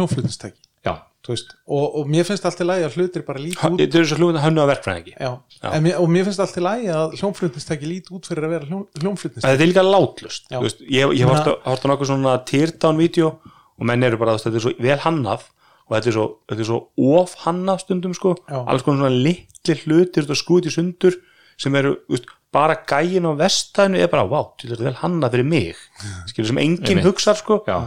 veist, 1.34 1.49
og, 1.66 1.94
og 1.99 2.07
mér 2.07 2.22
finnst 2.28 2.44
allt 2.47 2.61
í 2.62 2.64
lagi 2.68 2.84
að 2.86 2.97
hlutir 3.01 3.24
bara 3.26 3.40
líta 3.42 3.66
út 3.66 3.80
Þetta 3.80 3.99
er 3.99 4.05
svo 4.07 4.28
hönnu 4.44 4.61
að 4.62 4.68
verkfræðingi. 4.70 5.14
Já, 5.18 5.30
En 5.72 5.82
mér, 5.82 5.97
og 5.99 6.07
mér 6.14 6.22
finnst 6.28 6.38
allt 6.44 6.59
í 6.61 6.62
lagi 6.62 6.86
að 6.94 7.16
hljónflutnistæki 7.18 7.88
líta 7.90 8.14
út 8.14 8.28
fyrir 8.30 8.47
að 8.47 8.53
vera 8.55 8.68
hljón, 8.70 8.84
hljónflutnistæki 9.01 9.51
Þetta 9.51 9.64
er 9.66 9.70
líka 9.72 9.82
látlust 9.88 10.47
Já. 10.47 10.59
þú 10.61 10.62
veist, 10.68 10.84
Ég, 10.86 11.14
ég 11.18 11.26
hort 11.26 11.82
á 11.82 11.86
nokkuð 11.90 12.11
svona 12.12 12.36
teardown-vídeó 12.47 13.27
og 13.43 13.85
menn 13.90 14.06
eru 14.06 14.20
bara, 14.23 14.36
þú 14.36 14.39
veist, 14.39 14.47
þetta 14.47 14.60
er 14.60 14.66
svo 14.68 14.74
vel 14.86 14.98
hannað 15.02 15.48
og 15.87 15.95
þetta 15.97 16.11
er 16.11 16.17
svo, 16.17 16.27
þetta 16.51 16.65
er 16.65 16.69
svo 16.71 16.81
of 17.21 17.35
hannað 17.45 17.83
stundum 17.85 18.15
sko, 18.17 18.35
Já. 18.51 18.59
alls 18.67 18.83
konar 18.87 19.05
svona 19.05 19.23
litli 19.27 19.77
hlutir 19.85 20.27
og 20.31 20.39
skúti 20.41 20.73
sundur 20.75 21.15
sem 21.61 21.75
eru, 21.79 21.95
veist, 22.11 22.27
bara 22.53 22.75
gæin 22.89 23.27
á 23.29 23.33
vestæðinu 23.39 24.01
er 24.03 24.11
bara, 24.13 24.25
vá, 24.29 24.41
þetta 24.61 24.77
er 24.81 24.85
vel 24.91 24.97
hannað 25.03 25.35
fyrir 25.37 25.49
mig. 25.51 25.77
Skilur 26.31 26.51
sem 26.51 26.59
enginn 26.63 27.03
hugsar 27.05 27.37
sko. 27.39 27.61
Já, 27.69 27.79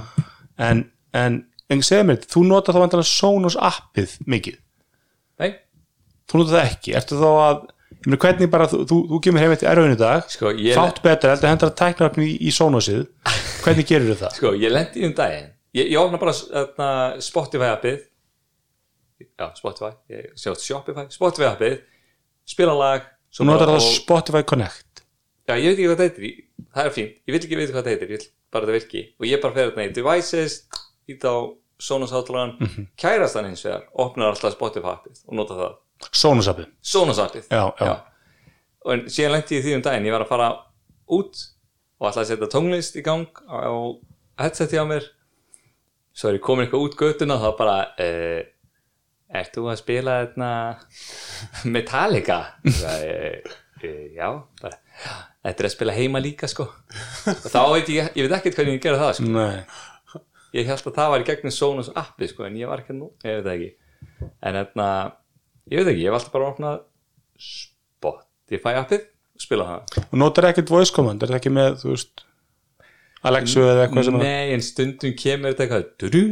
en, 0.62 0.86
en, 1.18 1.40
en 1.70 1.84
segja 1.86 2.06
mér, 2.08 2.22
þú 2.30 2.44
notar 2.50 2.76
þá 2.78 2.82
vantan 2.86 3.04
að 3.04 3.10
Sonos 3.12 3.58
appið 3.60 4.16
mikið? 4.30 4.58
Nei. 5.44 5.52
Þú 6.30 6.42
notar 6.42 6.56
það 6.60 6.72
ekki, 6.72 6.96
ertu 7.00 7.20
þá 7.20 7.30
að 7.34 7.62
ég 8.00 8.08
meina 8.10 8.22
hvernig 8.24 8.52
bara, 8.54 8.68
þú, 8.72 8.82
þú, 8.90 8.98
þú 9.12 9.20
kemur 9.26 9.44
heim 9.44 9.54
eftir 9.58 9.70
erfiðinu 9.74 10.00
dag, 10.00 10.28
Sko, 10.32 10.52
ég- 10.56 10.78
fátt 10.78 11.02
betur 11.04 11.34
heldur 11.34 11.50
hendur 11.52 11.72
að 11.72 11.78
tækna 11.82 12.10
upp 12.12 12.20
í, 12.24 12.30
í 12.48 12.52
Sonosið. 12.56 13.06
Hvernig 13.66 13.90
gerir 13.90 14.16
það? 14.16 14.36
sko, 14.38 14.54
ég 14.56 14.72
lendi 14.72 15.04
um 15.08 15.16
daginn 15.18 15.50
ég, 15.80 15.91
ég 15.93 16.01
opna 16.01 16.19
bara 16.22 16.35
þarna, 16.35 16.89
Spotify 17.23 17.72
appið. 17.73 18.03
Já, 19.39 19.47
Spotify. 19.57 19.93
Ég 20.11 20.34
sjá 20.39 20.53
Shopify, 20.56 21.07
Spotify 21.14 21.49
appið. 21.49 21.80
Spila 22.49 22.76
lag. 22.77 23.07
Þú 23.35 23.47
notar 23.49 23.72
það 23.72 23.80
og- 23.80 23.95
Spotify 23.95 24.43
Connect. 24.43 25.03
Já, 25.49 25.56
ég 25.57 25.73
veit 25.73 25.80
ekki 25.80 25.88
hvað 25.89 25.99
það 25.99 26.07
heitir, 26.07 26.43
það 26.76 26.85
er 26.85 26.93
fínt. 26.93 27.15
Ég 27.26 27.34
vil 27.34 27.41
ekki 27.41 27.57
veit 27.57 27.72
hvað 27.72 27.84
það 27.84 27.93
heitir, 27.93 28.10
ég 28.10 28.18
vil 28.18 28.27
bara 28.51 28.65
það 28.69 28.77
virki. 28.77 29.01
Og 29.19 29.26
ég 29.26 29.41
bara 29.41 29.53
fer 29.53 29.72
þarna 29.72 29.88
í 29.89 29.93
devices 29.93 30.60
ít 31.10 31.26
á 31.26 31.35
Sonos 31.80 32.11
hátalagan 32.11 32.57
mm. 32.60 32.68
-hmm. 32.68 32.88
kærast 32.97 33.35
hann 33.35 33.45
hins 33.45 33.64
vegar, 33.65 33.88
opnar 33.93 34.34
alltaf 34.34 34.53
Spotify 34.53 34.91
appið 34.93 35.22
og 35.27 35.35
nota 35.35 35.53
það, 35.53 35.77
Sonos 36.11 36.47
appið. 36.47 36.68
Sonos 36.81 37.19
appið. 37.19 37.47
Já, 37.49 37.73
já. 37.80 38.01
og 38.85 38.93
en 38.93 39.06
síðan 39.07 39.31
lendi 39.31 39.56
ég 39.56 39.64
því 39.64 39.76
um 39.76 39.81
daginn, 39.81 40.06
ég 40.06 40.11
var 40.11 40.26
að 40.26 40.27
fara 40.27 40.49
út 41.07 41.35
og 41.99 42.10
ætlaði 42.10 42.26
að 42.26 42.30
setja 42.31 42.51
tónlist 42.51 42.95
í 42.95 43.03
gang 43.03 43.41
á 43.47 43.72
headseti 44.39 44.80
á 44.80 44.85
mér 44.88 45.07
svo 46.14 46.30
er 46.31 46.40
ég 46.40 46.45
komin 46.45 46.65
eitthvað 46.65 46.86
út 46.88 46.98
göttuna 46.99 47.38
og 47.38 47.45
þá 47.45 47.52
bara 47.60 47.77
uh, 48.06 48.40
Ert 49.30 49.53
þú 49.53 49.68
að 49.69 49.77
spila 49.84 50.14
þarna 50.23 50.52
Metallica? 51.69 52.38
Það, 52.65 53.03
uh, 53.06 53.60
já, 54.15 54.30
bara 54.61 54.80
Þetta 55.40 55.64
er 55.64 55.68
að 55.69 55.73
spila 55.76 55.95
heima 55.95 56.19
líka 56.23 56.49
sko 56.52 56.65
og 56.68 57.45
þá 57.45 57.61
veit 57.72 57.91
ég, 57.94 58.10
ég 58.18 58.26
veit 58.26 58.34
ekkert 58.40 58.57
hvernig 58.60 58.80
ég 58.80 58.84
gera 58.84 58.99
það 58.99 59.14
sko 59.19 59.30
Nei. 59.31 60.23
ég 60.57 60.68
held 60.68 60.90
að 60.90 60.98
það 60.98 61.14
var 61.14 61.23
í 61.23 61.27
gegnum 61.30 61.53
Sonos 61.56 61.91
appi 61.95 62.27
sko, 62.27 62.44
en 62.49 62.57
ég 62.60 62.68
var 62.68 62.84
ekki 62.84 62.98
nú, 62.98 63.11
ég 63.23 63.40
veit 63.40 63.53
ekki 63.53 63.69
en 64.44 64.57
þarna, 64.60 64.88
ég 65.72 65.80
veit 65.80 65.94
ekki 65.94 66.03
ég 66.03 66.18
alltaf 66.18 66.34
bara 66.34 66.49
opnað 66.52 66.81
Spotify 67.40 68.76
appið 68.81 69.06
og 69.07 69.45
spila 69.45 69.69
það 69.69 70.02
og 70.10 70.19
notar 70.26 70.49
ekkert 70.49 70.73
voice 70.73 70.95
command, 70.95 71.23
er 71.23 71.31
það 71.31 71.40
ekki 71.40 71.56
með 71.56 71.80
þú 71.86 71.94
veist, 71.94 72.26
Alexu 73.28 73.64
eða 73.66 73.88
eitthvað 73.88 74.08
sem 74.08 74.18
Nei, 74.22 74.54
en 74.54 74.64
stundum 74.64 75.16
kemur 75.20 75.52
þetta 75.52 75.66
eitthvað 75.66 75.90
dudum, 76.04 76.32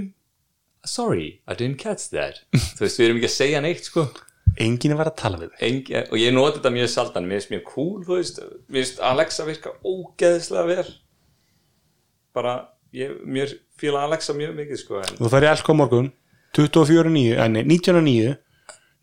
sorry, 0.88 1.28
I 1.48 1.58
didn't 1.58 1.82
catch 1.82 2.10
that. 2.14 2.44
Þú 2.54 2.86
veist, 2.86 3.02
við 3.02 3.08
erum 3.10 3.20
ekki 3.20 3.30
að 3.30 3.36
segja 3.36 3.64
neitt 3.66 3.90
sko. 3.90 4.08
Enginn 4.64 4.96
er 4.96 5.04
að 5.04 5.18
tala 5.20 5.42
við 5.42 5.52
þig. 5.52 5.66
Engi, 5.68 5.98
og 6.08 6.18
ég 6.22 6.34
noti 6.34 6.58
þetta 6.58 6.72
mjög 6.74 6.90
saldan 6.94 7.28
mér 7.28 7.42
finnst 7.42 7.52
mjög 7.54 7.66
cool, 7.74 8.00
þú 8.08 8.16
veist. 8.18 8.40
Mér 8.72 8.86
finnst 8.86 9.04
Alexa 9.06 9.46
virka 9.46 9.74
ógeðslega 9.86 10.66
vel. 10.72 10.88
Bara, 12.38 12.56
ég 12.96 13.20
mér 13.28 13.54
fíla 13.78 14.06
Alexa 14.08 14.34
mjög 14.38 14.56
mikið 14.58 14.82
sko, 14.82 15.02
en 15.04 15.20
þú 15.20 15.34
færi 15.34 15.52
elko 15.52 15.76
morgun. 15.78 16.12
24.9, 16.58 17.36
enni, 17.44 17.66
19.9 17.68 18.38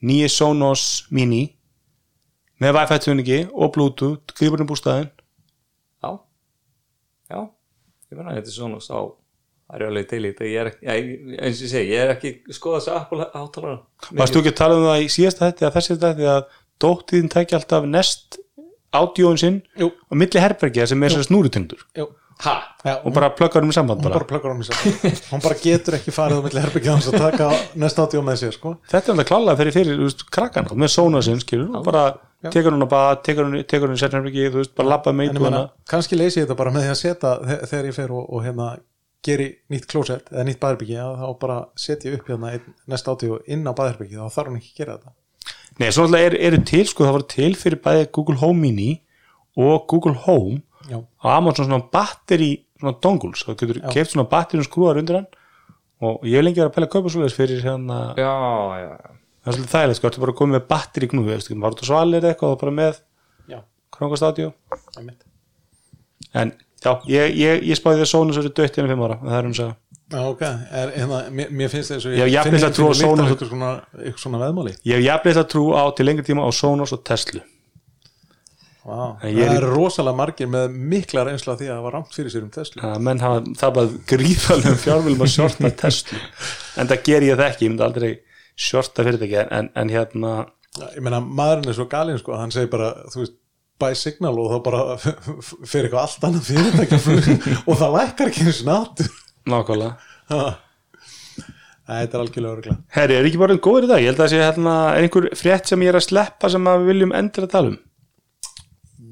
nýju 0.05 0.31
Sonos 0.33 1.05
Mini. 1.15 1.45
Með 2.63 2.77
Wi-Fi 2.79 2.99
tjóningi 3.03 3.39
og 3.53 3.73
Bluetooth, 3.75 4.33
grýpurinn 4.39 4.69
bústæðin 4.69 5.09
já. 6.03 6.11
Já, 7.31 7.41
ég 8.15 8.21
menna 8.21 8.37
þetta 8.39 8.53
er 8.53 8.57
svona 8.57 8.81
sá 8.85 8.95
það 9.65 9.77
er 9.79 9.87
alveg 9.89 10.09
til 10.11 10.21
í 10.21 10.31
þetta 10.31 10.49
ég 10.51 10.61
er 10.61 10.71
ekki, 10.71 10.87
já, 10.87 10.95
eins 11.41 11.61
og 11.61 11.67
ég 11.67 11.73
segi, 11.73 11.93
ég 11.95 12.05
er 12.05 12.15
ekki 12.15 12.33
skoða 12.55 12.81
þessu 12.81 12.95
Apple 12.99 13.29
hátalara 13.33 14.17
varstu 14.21 14.41
ekki 14.43 14.53
að 14.53 14.59
tala 14.61 14.79
um 14.79 14.89
það 14.89 15.05
í 15.05 15.13
síðasta 15.15 15.51
þetta 15.51 15.69
að 15.69 15.79
þessi 15.79 15.97
þetta 15.97 16.35
að 16.35 16.59
dóttiðin 16.85 17.33
tækja 17.33 17.61
alltaf 17.61 17.89
nest 17.89 18.39
ádjóin 18.95 19.41
sinn 19.41 19.63
Jú. 19.81 19.91
og 19.91 20.21
milli 20.21 20.43
herbergja 20.43 20.87
sem 20.91 21.03
er 21.03 21.15
sér 21.15 21.27
snúrutundur 21.27 21.83
Jú. 21.99 22.11
Ha, 22.45 22.55
Já, 22.85 22.95
og 23.07 23.13
bara 23.15 23.31
pluggar 23.33 23.63
um 23.65 23.71
í 23.71 23.75
samband 23.77 24.01
hún 24.03 24.09
bara. 24.11 24.19
bara 24.19 24.29
á 24.53 24.57
mig 24.59 24.67
saman 24.67 25.15
hún 25.31 25.43
bara 25.45 25.55
getur 25.63 25.95
ekki 25.99 26.13
farið 26.13 26.41
á 26.41 26.45
milli 26.45 26.61
herbyggja 26.65 26.93
hans 26.97 27.07
að 27.09 27.19
taka 27.23 27.51
næsta 27.81 28.05
átjó 28.05 28.23
með 28.27 28.41
sér 28.43 28.53
sko. 28.57 28.73
Þetta 28.91 29.07
er 29.13 29.15
alltaf 29.15 29.29
klálega 29.31 29.57
fyrir 29.61 29.77
fyrir 29.79 30.01
veist, 30.03 30.25
krakkan 30.35 30.69
með 30.75 30.93
skilur 31.45 31.77
og 31.79 31.85
bara 31.87 32.03
tekur 32.53 32.75
hún 32.75 32.85
að 32.85 32.91
bað, 32.93 33.13
tekur 33.25 33.47
hún, 33.49 33.61
í 33.97 34.01
sérnherbyggi 34.03 34.51
þú 34.51 34.61
veist, 34.61 34.75
bara 34.77 34.89
labba 34.97 35.15
með 35.17 35.31
íbúðana 35.31 35.63
kannski 35.89 36.19
leysi 36.19 36.43
ég 36.43 36.49
þetta 36.49 36.59
bara 36.59 36.75
með 36.75 36.85
því 36.85 36.91
að 36.93 37.01
setja 37.05 37.33
þe- 37.49 37.61
þegar 37.71 37.89
ég 37.89 37.97
fer 37.97 38.13
og, 38.13 38.27
og 38.35 38.45
hérna 38.45 38.67
geri 39.25 39.47
nýtt 39.73 39.87
klósett 39.89 40.27
eða 40.35 40.45
nýtt 40.51 40.61
baðherbyggi 40.61 40.99
að 41.01 41.15
þá 41.23 41.29
bara 41.41 41.59
setja 41.81 42.11
ég 42.11 42.19
upp 42.19 42.29
hérna 42.29 42.51
einn, 42.59 42.75
næsta 42.93 43.15
átjó 43.15 43.39
inn 43.49 43.65
á 43.65 43.73
baðherbyggi 43.73 44.19
þá 44.21 44.29
þarf 44.35 44.51
hún 44.53 44.59
ekki 44.61 44.75
að 44.75 44.81
gera 44.83 44.99
þetta. 44.99 45.15
Nei, 45.81 45.89
svo 45.91 46.05
náttúrulega 46.05 46.27
eru 46.29 46.59
er 46.61 46.65
til, 46.69 46.85
sko, 46.91 47.07
það 47.09 47.17
var 47.17 47.25
til 47.33 47.55
fyrir 47.57 47.81
bæði 47.87 48.05
Google 48.13 48.37
Home 48.45 48.61
Mini 48.61 48.91
og 49.57 49.87
Google 49.91 50.13
Home 50.27 50.61
já, 50.91 50.99
á 51.01 51.27
Amazon 51.37 51.69
svona 51.69 51.81
batteri, 51.95 52.51
svona 52.81 52.95
dongles 53.03 53.45
það 53.47 53.59
getur 53.63 53.81
keft 53.95 54.13
svona 54.15 54.29
batteri 54.31 54.63
og 54.65 54.69
skrúar 54.69 55.01
undir 55.01 55.21
hann. 55.21 55.27
Og 56.05 56.25
ég 56.29 56.37
hef 56.37 56.45
lengi 56.45 56.59
verið 56.61 56.71
að 56.71 56.75
pæla 56.77 56.87
að 56.89 56.93
kaupa 56.97 57.13
svoleiðis 57.15 57.37
fyrir 57.39 57.63
hérna, 57.65 57.99
já, 58.19 58.33
já, 58.83 58.91
já. 58.91 59.13
Það 59.45 59.51
er 59.51 59.57
svolítið 59.57 59.75
þægilegt, 59.75 59.97
sko, 59.99 60.09
þetta 60.09 60.19
er 60.19 60.25
bara 60.25 60.33
að 60.35 60.39
koma 60.41 60.57
með 60.59 60.67
batteri 60.73 61.09
knúi, 61.13 61.25
veist, 61.29 61.49
þú 61.51 61.57
var 61.63 61.75
út 61.77 61.83
á 61.85 61.87
svalir 61.89 62.19
eða 62.25 62.33
eitthvað 62.35 62.55
og 62.57 62.61
bara 62.65 62.75
með 62.81 62.99
einmitt. 64.99 65.23
en 66.35 66.53
já, 66.85 66.93
ég, 67.09 67.35
ég, 67.39 67.63
ég 67.71 67.79
spáði 67.79 68.01
því 68.03 68.07
að 68.07 68.11
Sonos 68.11 68.39
eru 68.41 68.51
dött 68.51 68.79
innan 68.81 68.91
fimm 68.93 69.05
ára, 69.07 69.19
en 69.23 69.29
það 69.31 69.39
er 69.39 69.47
hún 69.49 69.55
að 69.55 69.61
segja 69.61 69.75
já, 70.15 70.21
ok, 70.33 70.43
er, 70.81 70.93
hérna, 70.99 71.21
mér, 71.39 71.53
mér 71.61 71.71
finnst 71.73 71.93
þess 71.95 72.09
að 72.11 72.17
Já, 72.19 72.25
ég 72.29 72.45
finn 72.49 72.59
ætla 72.59 72.69
að 72.69 72.75
lykt 72.75 72.91
af 72.91 72.99
Sonos- 73.01 73.31
eitthvað 73.33 73.53
svona, 73.55 73.71
eitthvað 74.03 74.23
svona 74.25 74.41
veðmáli. 74.43 74.75
Ég 74.85 74.99
hef 74.99 75.05
jafnlega 75.07 75.45
að 75.45 75.49
trú 75.55 75.65
á 75.79 75.83
til 75.97 76.07
lengri 76.09 76.27
tíma 76.29 76.45
á 76.45 76.51
Sonos 76.55 76.93
og 76.97 77.05
Tesla 77.09 77.41
wow. 78.85 79.15
Það 79.23 79.39
er- 79.45 79.55
eru 79.59 79.71
rosalega 79.75 80.19
margir 80.21 80.51
með 80.53 80.75
mikla 80.95 81.25
reynsla 81.29 81.55
af 81.55 81.61
því 81.61 81.69
að 81.71 81.77
það 81.77 81.85
var 81.87 81.97
rámt 81.99 82.17
fyrir 82.19 82.35
sér 82.35 82.45
um 82.47 82.51
Tesla 82.55 82.91
að 82.95 83.05
menn 83.09 83.23
hafa 83.25 83.45
tapað 83.61 83.95
gríðalegum 84.13 84.81
fjármjölum 84.85 85.25
að 85.27 85.33
shorta 85.35 85.71
Tesla 85.85 86.21
en 86.83 86.91
það 86.93 87.05
ger 87.09 87.29
ég 87.29 87.39
það 87.41 87.49
ekki, 87.51 87.65
ég 87.69 87.73
myndi 87.75 87.87
aldrei 87.89 88.11
shorta 88.55 89.07
fyrirtæki 89.07 89.41
en, 89.49 89.71
en 89.75 89.95
hérna 89.95 90.35
ég 90.97 91.01
meina 91.07 91.21
maðurinn 91.25 91.71
er 91.73 91.79
svo 91.79 91.89
galinn 91.91 92.21
sko 92.21 92.37
hann 92.39 92.53
segir 92.55 92.71
bara, 92.73 92.93
þú 93.13 93.23
veist, 93.25 93.37
buy 93.83 93.95
signal 93.99 94.37
og 94.39 94.53
þá 94.53 94.59
bara 94.69 94.83
fyrir 95.71 95.89
eitthvað 95.89 96.03
allt 96.05 96.27
annað 96.29 96.51
fyrirtækja 96.51 96.99
og 97.69 97.81
það 97.81 97.97
lækkar 97.99 98.31
ekki 98.31 98.45
eins 98.47 98.61
nátt. 98.69 99.03
Nákvæmlega. 99.51 99.97
Þetta 101.85 102.17
er 102.17 102.23
algjörlega 102.23 102.55
örgla 102.57 102.75
Herri, 102.97 103.17
er 103.19 103.27
ekki 103.29 103.41
bara 103.43 103.53
einn 103.53 103.61
góður 103.65 103.85
í 103.85 103.89
dag? 103.91 104.01
Ég 104.01 104.09
held 104.09 104.21
að 104.21 104.23
það 104.25 104.31
sé 104.33 104.39
hérna 104.41 104.77
er 104.95 105.05
einhver 105.05 105.27
frétt 105.37 105.69
sem 105.69 105.83
ég 105.85 105.91
er 105.93 105.99
að 105.99 106.07
sleppa 106.07 106.49
sem 106.55 106.71
við 106.71 106.87
viljum 106.89 107.13
endur 107.19 107.45
að 107.45 107.53
tala 107.53 107.73
um 107.75 107.77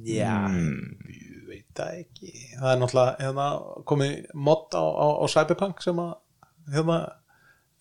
já, 0.06 0.34
ég 1.12 1.46
veit 1.48 1.66
það 1.78 2.00
ekki. 2.00 2.32
Það 2.56 2.68
er 2.72 2.82
náttúrulega 2.82 3.14
hérna, 3.26 3.46
komið 3.88 4.12
mod 4.48 4.76
á, 4.76 4.84
á, 4.84 5.06
á 5.22 5.24
Cyberpunk 5.34 5.82
sem 5.84 6.02
að 6.02 6.12
hérna, 6.74 6.98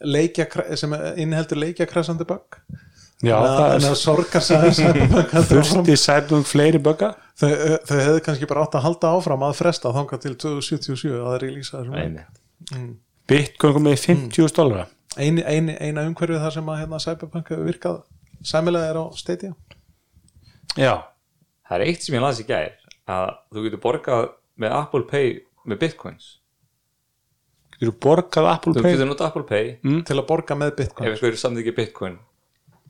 leikja, 0.01 0.47
sem 0.79 0.95
inniheldur 1.15 1.61
leikja 1.61 1.89
krasandi 1.89 2.27
bug. 2.29 2.61
Já, 3.21 3.35
en 3.37 3.45
það 3.45 3.67
að 3.67 3.89
er 3.91 3.99
sorgar 3.99 4.45
sagði 4.45 4.71
Cyberpunk 4.79 5.35
þurfti 5.51 5.97
sætum 5.99 6.47
fleiri 6.47 6.81
bugga? 6.81 7.11
Þau, 7.37 7.51
þau 7.85 7.99
hefðu 7.99 8.23
kannski 8.25 8.49
bara 8.49 8.63
átt 8.65 8.79
að 8.79 8.87
halda 8.87 9.11
áfram 9.17 9.45
að 9.45 9.59
fresta 9.59 9.91
þangað 9.93 10.23
til 10.25 10.33
2077 10.41 11.13
að 11.19 11.27
það 11.27 11.35
er 11.37 11.45
í 11.45 11.53
þessum 11.59 11.99
Einmitt. 12.01 12.41
Bitcoin 13.29 13.77
komið 13.77 13.93
í 13.95 14.01
50.000 14.07 14.57
dólara 14.57 14.87
eini, 15.19 15.43
eini, 15.43 15.75
eina 15.79 16.05
umhverfið 16.07 16.43
þar 16.43 16.55
sem 16.55 16.71
að 16.71 16.81
hérna, 16.81 16.99
Cyberpunk 17.03 17.51
hefur 17.51 17.67
virkað 17.67 17.97
sæmilega 18.47 18.91
er 18.91 18.99
á 19.01 19.05
Stadia. 19.17 19.53
Já, 20.79 20.93
það 21.71 21.77
er 21.79 21.87
eitt 21.87 22.03
sem 22.03 22.17
ég 22.17 22.23
las 22.25 22.41
í 22.43 22.45
gær 22.49 22.73
að 23.11 23.29
þú 23.55 23.63
getur 23.65 23.81
borgað 23.87 24.25
með 24.59 24.75
Apple 24.75 25.07
Pay 25.07 25.31
með 25.71 25.79
bitcoins. 25.85 26.27
Getur 27.77 27.93
þú 27.93 27.95
borgað 28.03 28.49
Apple 28.51 28.75
þú 28.75 28.83
Pay? 28.83 28.95
getur 28.97 29.09
nota 29.09 29.29
Apple 29.31 29.45
Pay. 29.47 29.71
Til 30.05 30.17
að 30.19 30.27
borga 30.27 30.57
með 30.59 30.75
Bitcoin 30.81 31.07
ef 31.07 31.15
einhverju 31.15 31.41
samþykja 31.41 31.75
bitcoin. 31.79 32.17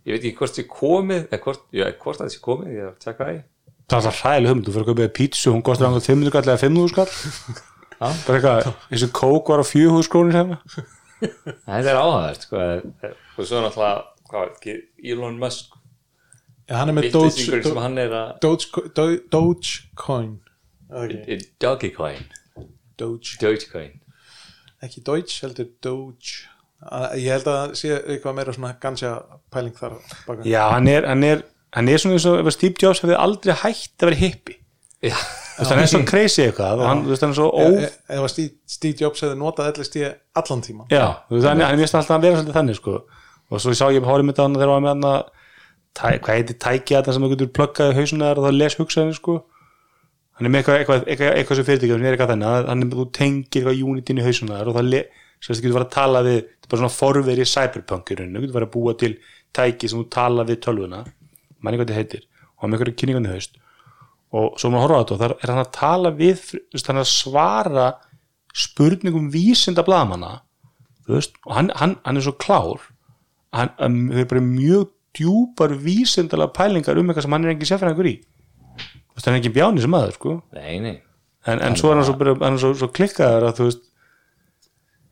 Ég 0.01 0.15
veit 0.17 0.23
ekki 0.25 0.37
hvort 0.39 0.57
þið 0.57 0.67
komið 0.73 1.19
eða 1.29 1.41
hvort, 1.45 1.65
já, 1.77 1.85
hvort 2.01 2.19
það 2.23 2.31
sé 2.33 2.39
komið, 2.41 2.69
ég 2.73 2.81
er 2.81 2.89
að 2.89 3.01
tjekka 3.03 3.27
það 3.27 3.35
í. 3.35 3.41
Það 3.91 3.97
er 3.99 4.05
það 4.07 4.17
hræðileg 4.21 4.49
hugmynd, 4.51 4.65
þú 4.65 4.73
fyrir 4.73 4.87
að 4.87 4.89
kaupa 4.95 5.07
pítsu 5.19 5.51
hún 5.53 5.63
kostar 5.67 5.87
einhvern 5.87 6.05
500 6.07 6.31
skall 6.31 6.47
eða 6.47 6.61
500 6.63 6.93
skall. 6.95 7.11
Bara 8.01 8.39
eitthvað, 8.39 8.71
þessi 8.89 9.09
kók 9.13 9.51
var 9.53 9.61
á 9.61 9.65
400 9.69 10.07
skrónir 10.07 10.37
hérna. 10.39 10.57
Þetta 11.69 11.91
er 11.91 11.99
áhæðert 12.01 12.47
sko, 12.47 12.63
og 13.37 13.45
svo 13.45 13.61
náttúrulega 13.61 13.99
hvað 14.31 14.71
Elon 15.05 15.37
Musk 15.43 15.75
ja, 16.71 16.77
hann 16.79 16.89
er 16.93 16.95
með 16.97 17.09
Doge, 17.13 17.61
sem 17.65 17.77
hann 17.83 17.97
er 17.99 18.13
að 18.15 18.29
Doge, 18.45 18.85
Doge, 18.95 19.19
Dogecoin. 19.33 20.37
Okay. 20.91 21.39
Dogecoin. 21.61 22.23
Doge, 22.99 23.35
Dogecoin. 23.41 23.93
Ekki 24.81 25.03
Doge 25.05 25.37
heldur 25.43 25.67
Doge. 25.83 26.47
Að- 26.81 27.13
ég 27.21 27.29
held 27.35 27.45
að 27.51 27.75
sé 27.77 27.91
eitthvað 27.99 28.33
meira 28.39 28.53
svona 28.55 28.73
gansja 28.81 29.11
pæling 29.53 29.75
þar 29.77 29.99
baka. 30.25 30.41
Já, 30.49 30.63
hann 30.73 30.87
er, 30.89 31.05
hann 31.05 31.23
er, 31.27 31.43
hann 31.77 31.87
er 31.91 32.01
svona 32.01 32.17
eins 32.17 32.25
og 32.25 32.49
Steve 32.55 32.73
Jobs 32.81 33.03
hefði 33.03 33.19
aldrei 33.21 33.53
hætt 33.61 34.01
að 34.01 34.09
vera 34.09 34.17
hippi 34.23 34.55
já, 35.01 35.13
Þú 35.13 35.61
veist, 35.61 35.71
hann 35.71 35.81
er 35.83 35.89
svo 35.91 36.01
crazy 36.09 36.41
eitthvað 36.47 36.81
og 36.81 36.87
hann, 36.89 37.03
þú 37.05 37.11
veist, 37.13 37.21
hann 37.25 37.35
er 37.35 37.37
svo 37.37 37.49
ó 37.53 37.61
E- 37.67 37.83
e- 37.85 38.15
ef 38.17 38.23
að 38.25 38.31
Steve, 38.33 38.51
Steve 38.65 38.97
Jobs 39.03 39.21
hefði 39.21 39.37
notað 39.37 39.69
LSD 39.77 40.01
allan 40.41 40.61
tíma 40.65 40.87
Já, 40.89 41.05
þú 41.29 41.37
veist, 41.37 41.47
hann, 41.51 41.61
er 41.67 41.77
mjög 41.77 41.93
alltaf 42.01 42.15
að 42.17 42.25
vera 42.25 42.39
svolítið 42.41 42.57
þannig 42.57 42.79
sko. 42.81 42.95
og 43.51 43.61
svo 43.61 43.73
sá 43.77 43.85
ég 43.93 44.09
hórið 44.09 44.25
mitt 44.31 44.41
á 44.41 44.43
hann 44.47 44.57
þegar 44.57 44.73
hann 44.73 44.81
var 44.81 44.85
með 44.87 44.93
hann 44.95 45.07
að 45.11 45.21
tæ, 45.97 46.17
hvað 46.23 46.37
heitir 46.37 46.57
tæki 46.61 46.97
þetta 46.97 47.15
sem 47.15 47.25
þú 47.25 47.31
getur 47.33 47.51
pluggað 47.57 47.93
í 47.93 47.97
hausuna 47.99 48.31
og 48.35 48.45
það 48.45 48.57
les 48.57 48.77
hugsaðin 48.79 49.17
sko. 49.17 49.37
hann 50.37 50.47
er 50.47 50.53
með 50.53 50.61
eitthvað, 50.61 50.77
eitthvað, 50.79 51.03
eitthvað, 51.07 51.33
eitthvað 51.39 51.59
sem 51.59 51.67
fyrirtækjum 51.69 52.05
er 52.05 52.15
eitthvað 52.15 52.33
þannig 52.33 52.69
hann 52.69 52.85
er 52.85 52.89
með 52.89 52.99
þú 53.01 53.07
tengir 53.17 53.61
eitthvað 53.61 53.83
unit 53.91 54.11
inn 54.11 54.21
í 54.21 54.25
hausuna 54.25 54.59
og 54.61 54.77
það 54.77 55.57
getur 55.57 55.75
verið 55.75 55.87
að 55.87 55.95
tala 55.95 56.21
við 56.27 56.37
þetta 56.41 56.67
er 56.67 56.71
bara 56.71 56.81
svona 56.81 56.95
forveri 56.95 57.47
cyberpunk 57.49 58.11
í 58.11 58.17
rauninu 58.19 58.37
þú 58.37 58.45
getur 58.45 58.57
verið 58.59 58.69
að 58.69 58.75
búa 58.75 58.93
til 59.01 59.11
tæki 59.57 59.89
sem 59.89 60.01
þú 60.03 60.09
tala 60.13 60.45
við 60.47 60.61
tölvuna 60.65 61.01
manni 61.59 61.79
hvað 61.79 61.91
þetta 61.91 61.99
heitir 61.99 62.23
og 62.27 62.63
hann 62.63 62.71
með 62.71 62.83
eitthvað 62.83 62.99
kynningandi 63.01 63.33
haust 63.33 63.57
og 64.31 64.55
svo 64.61 64.71
maður 64.71 64.85
horfa 64.85 64.95
á 64.95 65.01
þetta 65.01 65.15
og 65.15 65.21
þar 65.21 65.35
er 65.35 65.51
hann 65.51 65.63
að 65.65 65.73
tala 65.75 66.13
við 66.15 66.45
hann 66.85 67.01
er 67.01 67.03
að 67.03 67.11
svara 67.11 67.87
spurningum 68.53 69.29
vísinda 69.33 69.83
veist, 71.11 71.35
og 71.45 71.55
hann, 71.57 71.71
hann, 71.75 71.97
hann 72.05 72.17
er 72.17 72.25
svo 72.25 72.35
klár 72.39 72.83
hann, 73.55 73.71
hann 73.79 73.97
þau 74.11 74.21
er 74.23 74.29
bara 74.29 74.43
mjög 74.45 74.91
djúpar 75.17 75.75
vísindalega 75.77 76.53
pælingar 76.55 76.99
um 76.99 77.09
eitthvað 77.09 77.27
sem 77.27 77.35
hann 77.35 77.47
er 77.47 77.53
engin 77.53 77.69
sérfæðingur 77.69 78.09
í. 78.11 78.17
Hann 79.15 79.33
er 79.33 79.39
engin 79.39 79.55
bjáni 79.55 79.83
sem 79.83 79.95
aður 79.97 80.17
sko. 80.17 80.35
nei, 80.55 80.79
nei. 80.83 80.97
En, 81.49 81.57
en 81.57 81.73
svo 81.77 81.89
er 81.89 81.97
hann 81.97 82.05
svo, 82.05 82.17
bara, 82.19 82.35
hann 82.43 82.59
svo, 82.61 82.69
svo 82.77 82.91
klikkaður 82.93 83.47
að 83.47 83.55
þú 83.57 83.67
veist 83.67 83.87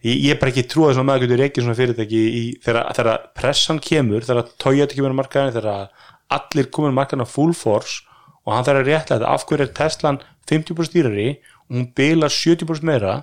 ég, 0.06 0.14
ég 0.14 0.34
er 0.36 0.40
bara 0.42 0.54
ekki 0.54 0.68
trúið 0.70 0.92
að 0.92 1.00
svona 1.00 1.10
maður 1.10 1.26
getur 1.26 1.46
ekki 1.48 1.64
svona 1.64 1.78
fyrirtæki 1.80 2.20
í, 2.22 2.44
þegar, 2.66 2.92
þegar 3.00 3.24
pressan 3.40 3.82
kemur 3.84 4.28
þegar 4.28 4.52
Toyota 4.62 4.98
kemur 4.98 5.16
á 5.18 5.20
markaðin 5.20 5.56
þegar 5.58 6.06
allir 6.38 6.70
komur 6.76 6.94
á 6.94 7.00
markaðin 7.00 7.26
á 7.26 7.34
full 7.34 7.56
force 7.58 8.06
og 8.46 8.54
hann 8.54 8.68
þarf 8.68 8.84
að 8.84 8.92
réttlega 8.92 9.34
af 9.34 9.48
hverju 9.50 9.66
er 9.66 9.74
Teslan 9.80 10.22
50% 10.50 10.96
dýrari 10.96 11.28
og 11.66 11.76
hún 11.76 11.90
bilar 11.98 12.34
70% 12.34 12.86
meira. 12.88 13.18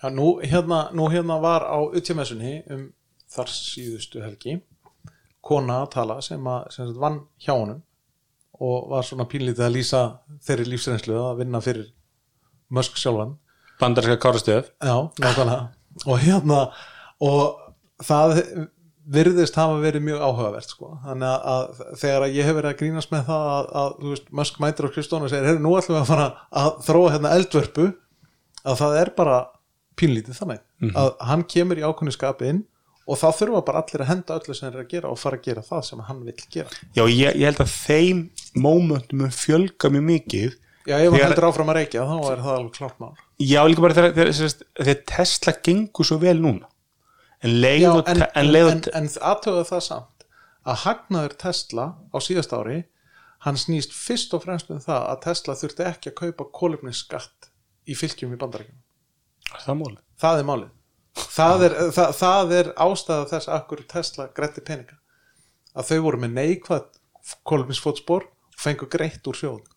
Já, 0.00 0.08
nú, 0.14 0.38
hérna, 0.42 0.86
nú 0.96 1.10
hérna 1.12 1.36
var 1.42 1.66
á 1.66 1.78
utjamessunni 1.84 2.62
um 2.70 2.88
þar 3.30 3.50
síðustu 3.52 4.22
helgi 4.24 4.60
kona 5.44 5.82
að 5.84 5.92
tala 5.94 6.18
sem, 6.24 6.46
að, 6.46 6.66
sem 6.74 6.88
sagt 6.88 7.00
vann 7.00 7.22
hjá 7.40 7.54
honum 7.54 7.80
og 8.60 8.90
var 8.90 9.06
svona 9.06 9.26
pínlítið 9.28 9.64
að 9.64 9.76
lýsa 9.78 10.02
þeirri 10.44 10.68
lífsreynslu 10.68 11.16
að 11.16 11.40
vinna 11.40 11.62
fyrir 11.64 11.88
Musk 12.70 12.98
sjálfan. 13.00 13.32
Bandarska 13.80 14.18
nákvæmlega. 15.18 15.62
Og 16.06 16.20
hérna 16.22 16.58
og 17.24 17.40
það 18.04 18.36
virðist 19.10 19.56
hafa 19.58 19.78
verið 19.82 20.04
mjög 20.06 20.20
áhugavert 20.22 20.70
sko. 20.70 20.92
þannig 21.06 21.26
að, 21.30 21.46
að 21.52 21.96
þegar 22.02 22.26
að 22.26 22.36
ég 22.36 22.46
hef 22.46 22.56
verið 22.58 22.70
að 22.70 22.78
grínast 22.82 23.14
með 23.14 23.24
það 23.30 23.46
að, 23.54 23.70
að 23.80 23.94
veist, 24.10 24.28
Musk 24.40 24.60
mætir 24.62 24.86
á 24.86 24.94
Kristónu 24.94 25.26
og 25.26 25.32
segir, 25.32 25.48
heyrðu, 25.48 25.62
nú 25.64 25.72
ætlum 25.78 25.96
við 25.96 26.02
að 26.02 26.10
fara 26.12 26.26
að 26.60 26.70
þróa 26.86 27.14
hérna 27.14 27.32
eldvörpu 27.38 27.86
að 28.60 28.82
það 28.82 28.98
er 29.00 29.12
bara 29.16 29.38
pínlítið 30.00 30.38
þannig 30.38 30.62
að 31.00 31.10
hann 31.30 31.46
kemur 31.50 31.80
í 31.80 31.84
ákveðnu 31.84 32.14
skapi 32.14 32.52
inn 32.52 32.60
og 33.10 33.18
þá 33.18 33.26
þurfa 33.40 33.62
bara 33.66 33.82
allir 33.82 34.04
að 34.04 34.10
henda 34.12 34.36
öllu 34.38 34.54
sem 34.54 34.66
þeir 34.68 34.76
eru 34.76 34.84
að 34.84 34.92
gera 34.94 35.10
og 35.10 35.18
fara 35.18 35.38
að 35.40 35.46
gera 35.48 35.64
það 35.66 35.86
sem 35.88 36.02
hann 36.06 36.20
vill 36.26 36.42
gera. 36.54 36.76
Já, 36.94 37.02
ég, 37.10 37.38
ég 37.40 37.46
held 37.48 37.62
að 37.64 37.72
þeim 37.74 38.20
momentum 38.66 39.24
mun 39.24 39.34
fjölga 39.34 39.90
mjög 39.90 40.06
mikið 40.10 40.58
Já, 40.88 40.96
ef 40.96 41.12
hann 41.12 41.24
heldur 41.26 41.48
áfram 41.50 41.72
að 41.72 41.80
reykja 41.80 42.06
þá 42.08 42.14
er 42.30 42.44
það 42.44 42.54
alveg 42.54 42.76
klart 42.78 43.02
mál. 43.02 43.10
Já, 43.40 43.60
líka 43.68 43.84
bara 43.84 43.96
þegar, 43.98 44.14
þegar, 44.16 44.32
þegar, 44.38 44.70
þegar 44.80 45.02
Tesla 45.10 45.54
gengur 45.68 46.08
svo 46.08 46.20
vel 46.22 46.36
núna 46.40 46.70
en 47.40 47.58
leið 47.60 47.84
Já, 47.84 47.90
og, 47.90 48.00
en, 48.08 48.24
en, 48.40 48.80
en 49.00 49.10
aðtöða 49.32 49.66
það 49.68 49.84
samt 49.88 50.26
að 50.68 50.82
hagnaður 50.84 51.36
Tesla 51.40 51.86
á 52.12 52.18
síðast 52.22 52.56
ári 52.56 52.82
hann 53.44 53.60
snýst 53.60 53.94
fyrst 53.96 54.34
og 54.36 54.44
fremst 54.44 54.72
um 54.72 54.80
það 54.82 55.06
að 55.12 55.22
Tesla 55.24 55.56
þurfti 55.56 55.86
ekki 55.88 56.12
að 56.12 56.18
kaupa 56.20 56.48
kólefnisskatt 56.60 57.50
í 57.88 57.96
fylgjum 57.96 58.34
í 58.36 58.40
bandarækjum 58.40 58.80
það 59.64 59.96
það 60.20 60.42
er 60.42 60.48
málið 60.50 60.68
það 61.20 61.66
er, 61.66 61.76
það, 61.96 62.14
það 62.20 62.54
er 62.60 62.72
ástæða 62.86 63.28
þess 63.34 63.50
að 63.50 63.58
akkur 63.58 63.84
Tesla 63.90 64.28
grætti 64.36 64.64
peninga. 64.66 64.96
Að 65.76 65.92
þau 65.92 66.00
voru 66.06 66.22
með 66.22 66.36
neikvæð 66.38 66.88
kólefnisfótspor 67.46 68.26
og 68.26 68.60
fengu 68.60 68.88
greitt 68.90 69.28
úr 69.30 69.38
sjóð 69.38 69.68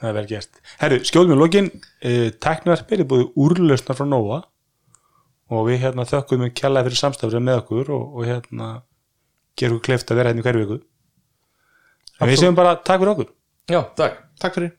það 0.00 0.10
er 0.10 0.16
vel 0.16 0.26
gert. 0.30 0.60
Herru, 0.80 0.98
skjóðum 1.08 1.32
við 1.32 1.40
lokin 1.40 1.70
uh, 1.72 2.28
Teknarpir 2.42 3.02
er 3.02 3.08
búið 3.08 3.26
úrlausnar 3.40 3.98
frá 3.98 4.06
Nova 4.08 4.42
og 5.52 5.68
við 5.68 5.80
hérna 5.84 6.06
þökkum 6.08 6.44
við 6.44 6.56
kjallaði 6.58 6.90
fyrir 6.90 7.00
samstafrið 7.00 7.46
með 7.46 7.60
okkur 7.62 7.92
og, 7.94 8.18
og 8.18 8.28
hérna 8.28 8.70
gerum 9.56 9.78
við 9.78 9.86
kleift 9.88 10.10
að 10.10 10.20
vera 10.20 10.32
hérna 10.32 10.42
í 10.42 10.46
hverju 10.46 10.64
viku. 10.64 10.80
En 12.16 12.30
við 12.30 12.40
segjum 12.42 12.58
bara 12.58 12.76
takk 12.80 13.02
fyrir 13.02 13.12
okkur. 13.14 13.30
Já, 13.70 13.80
takk. 13.98 14.20
Takk 14.42 14.58
fyrir 14.58 14.74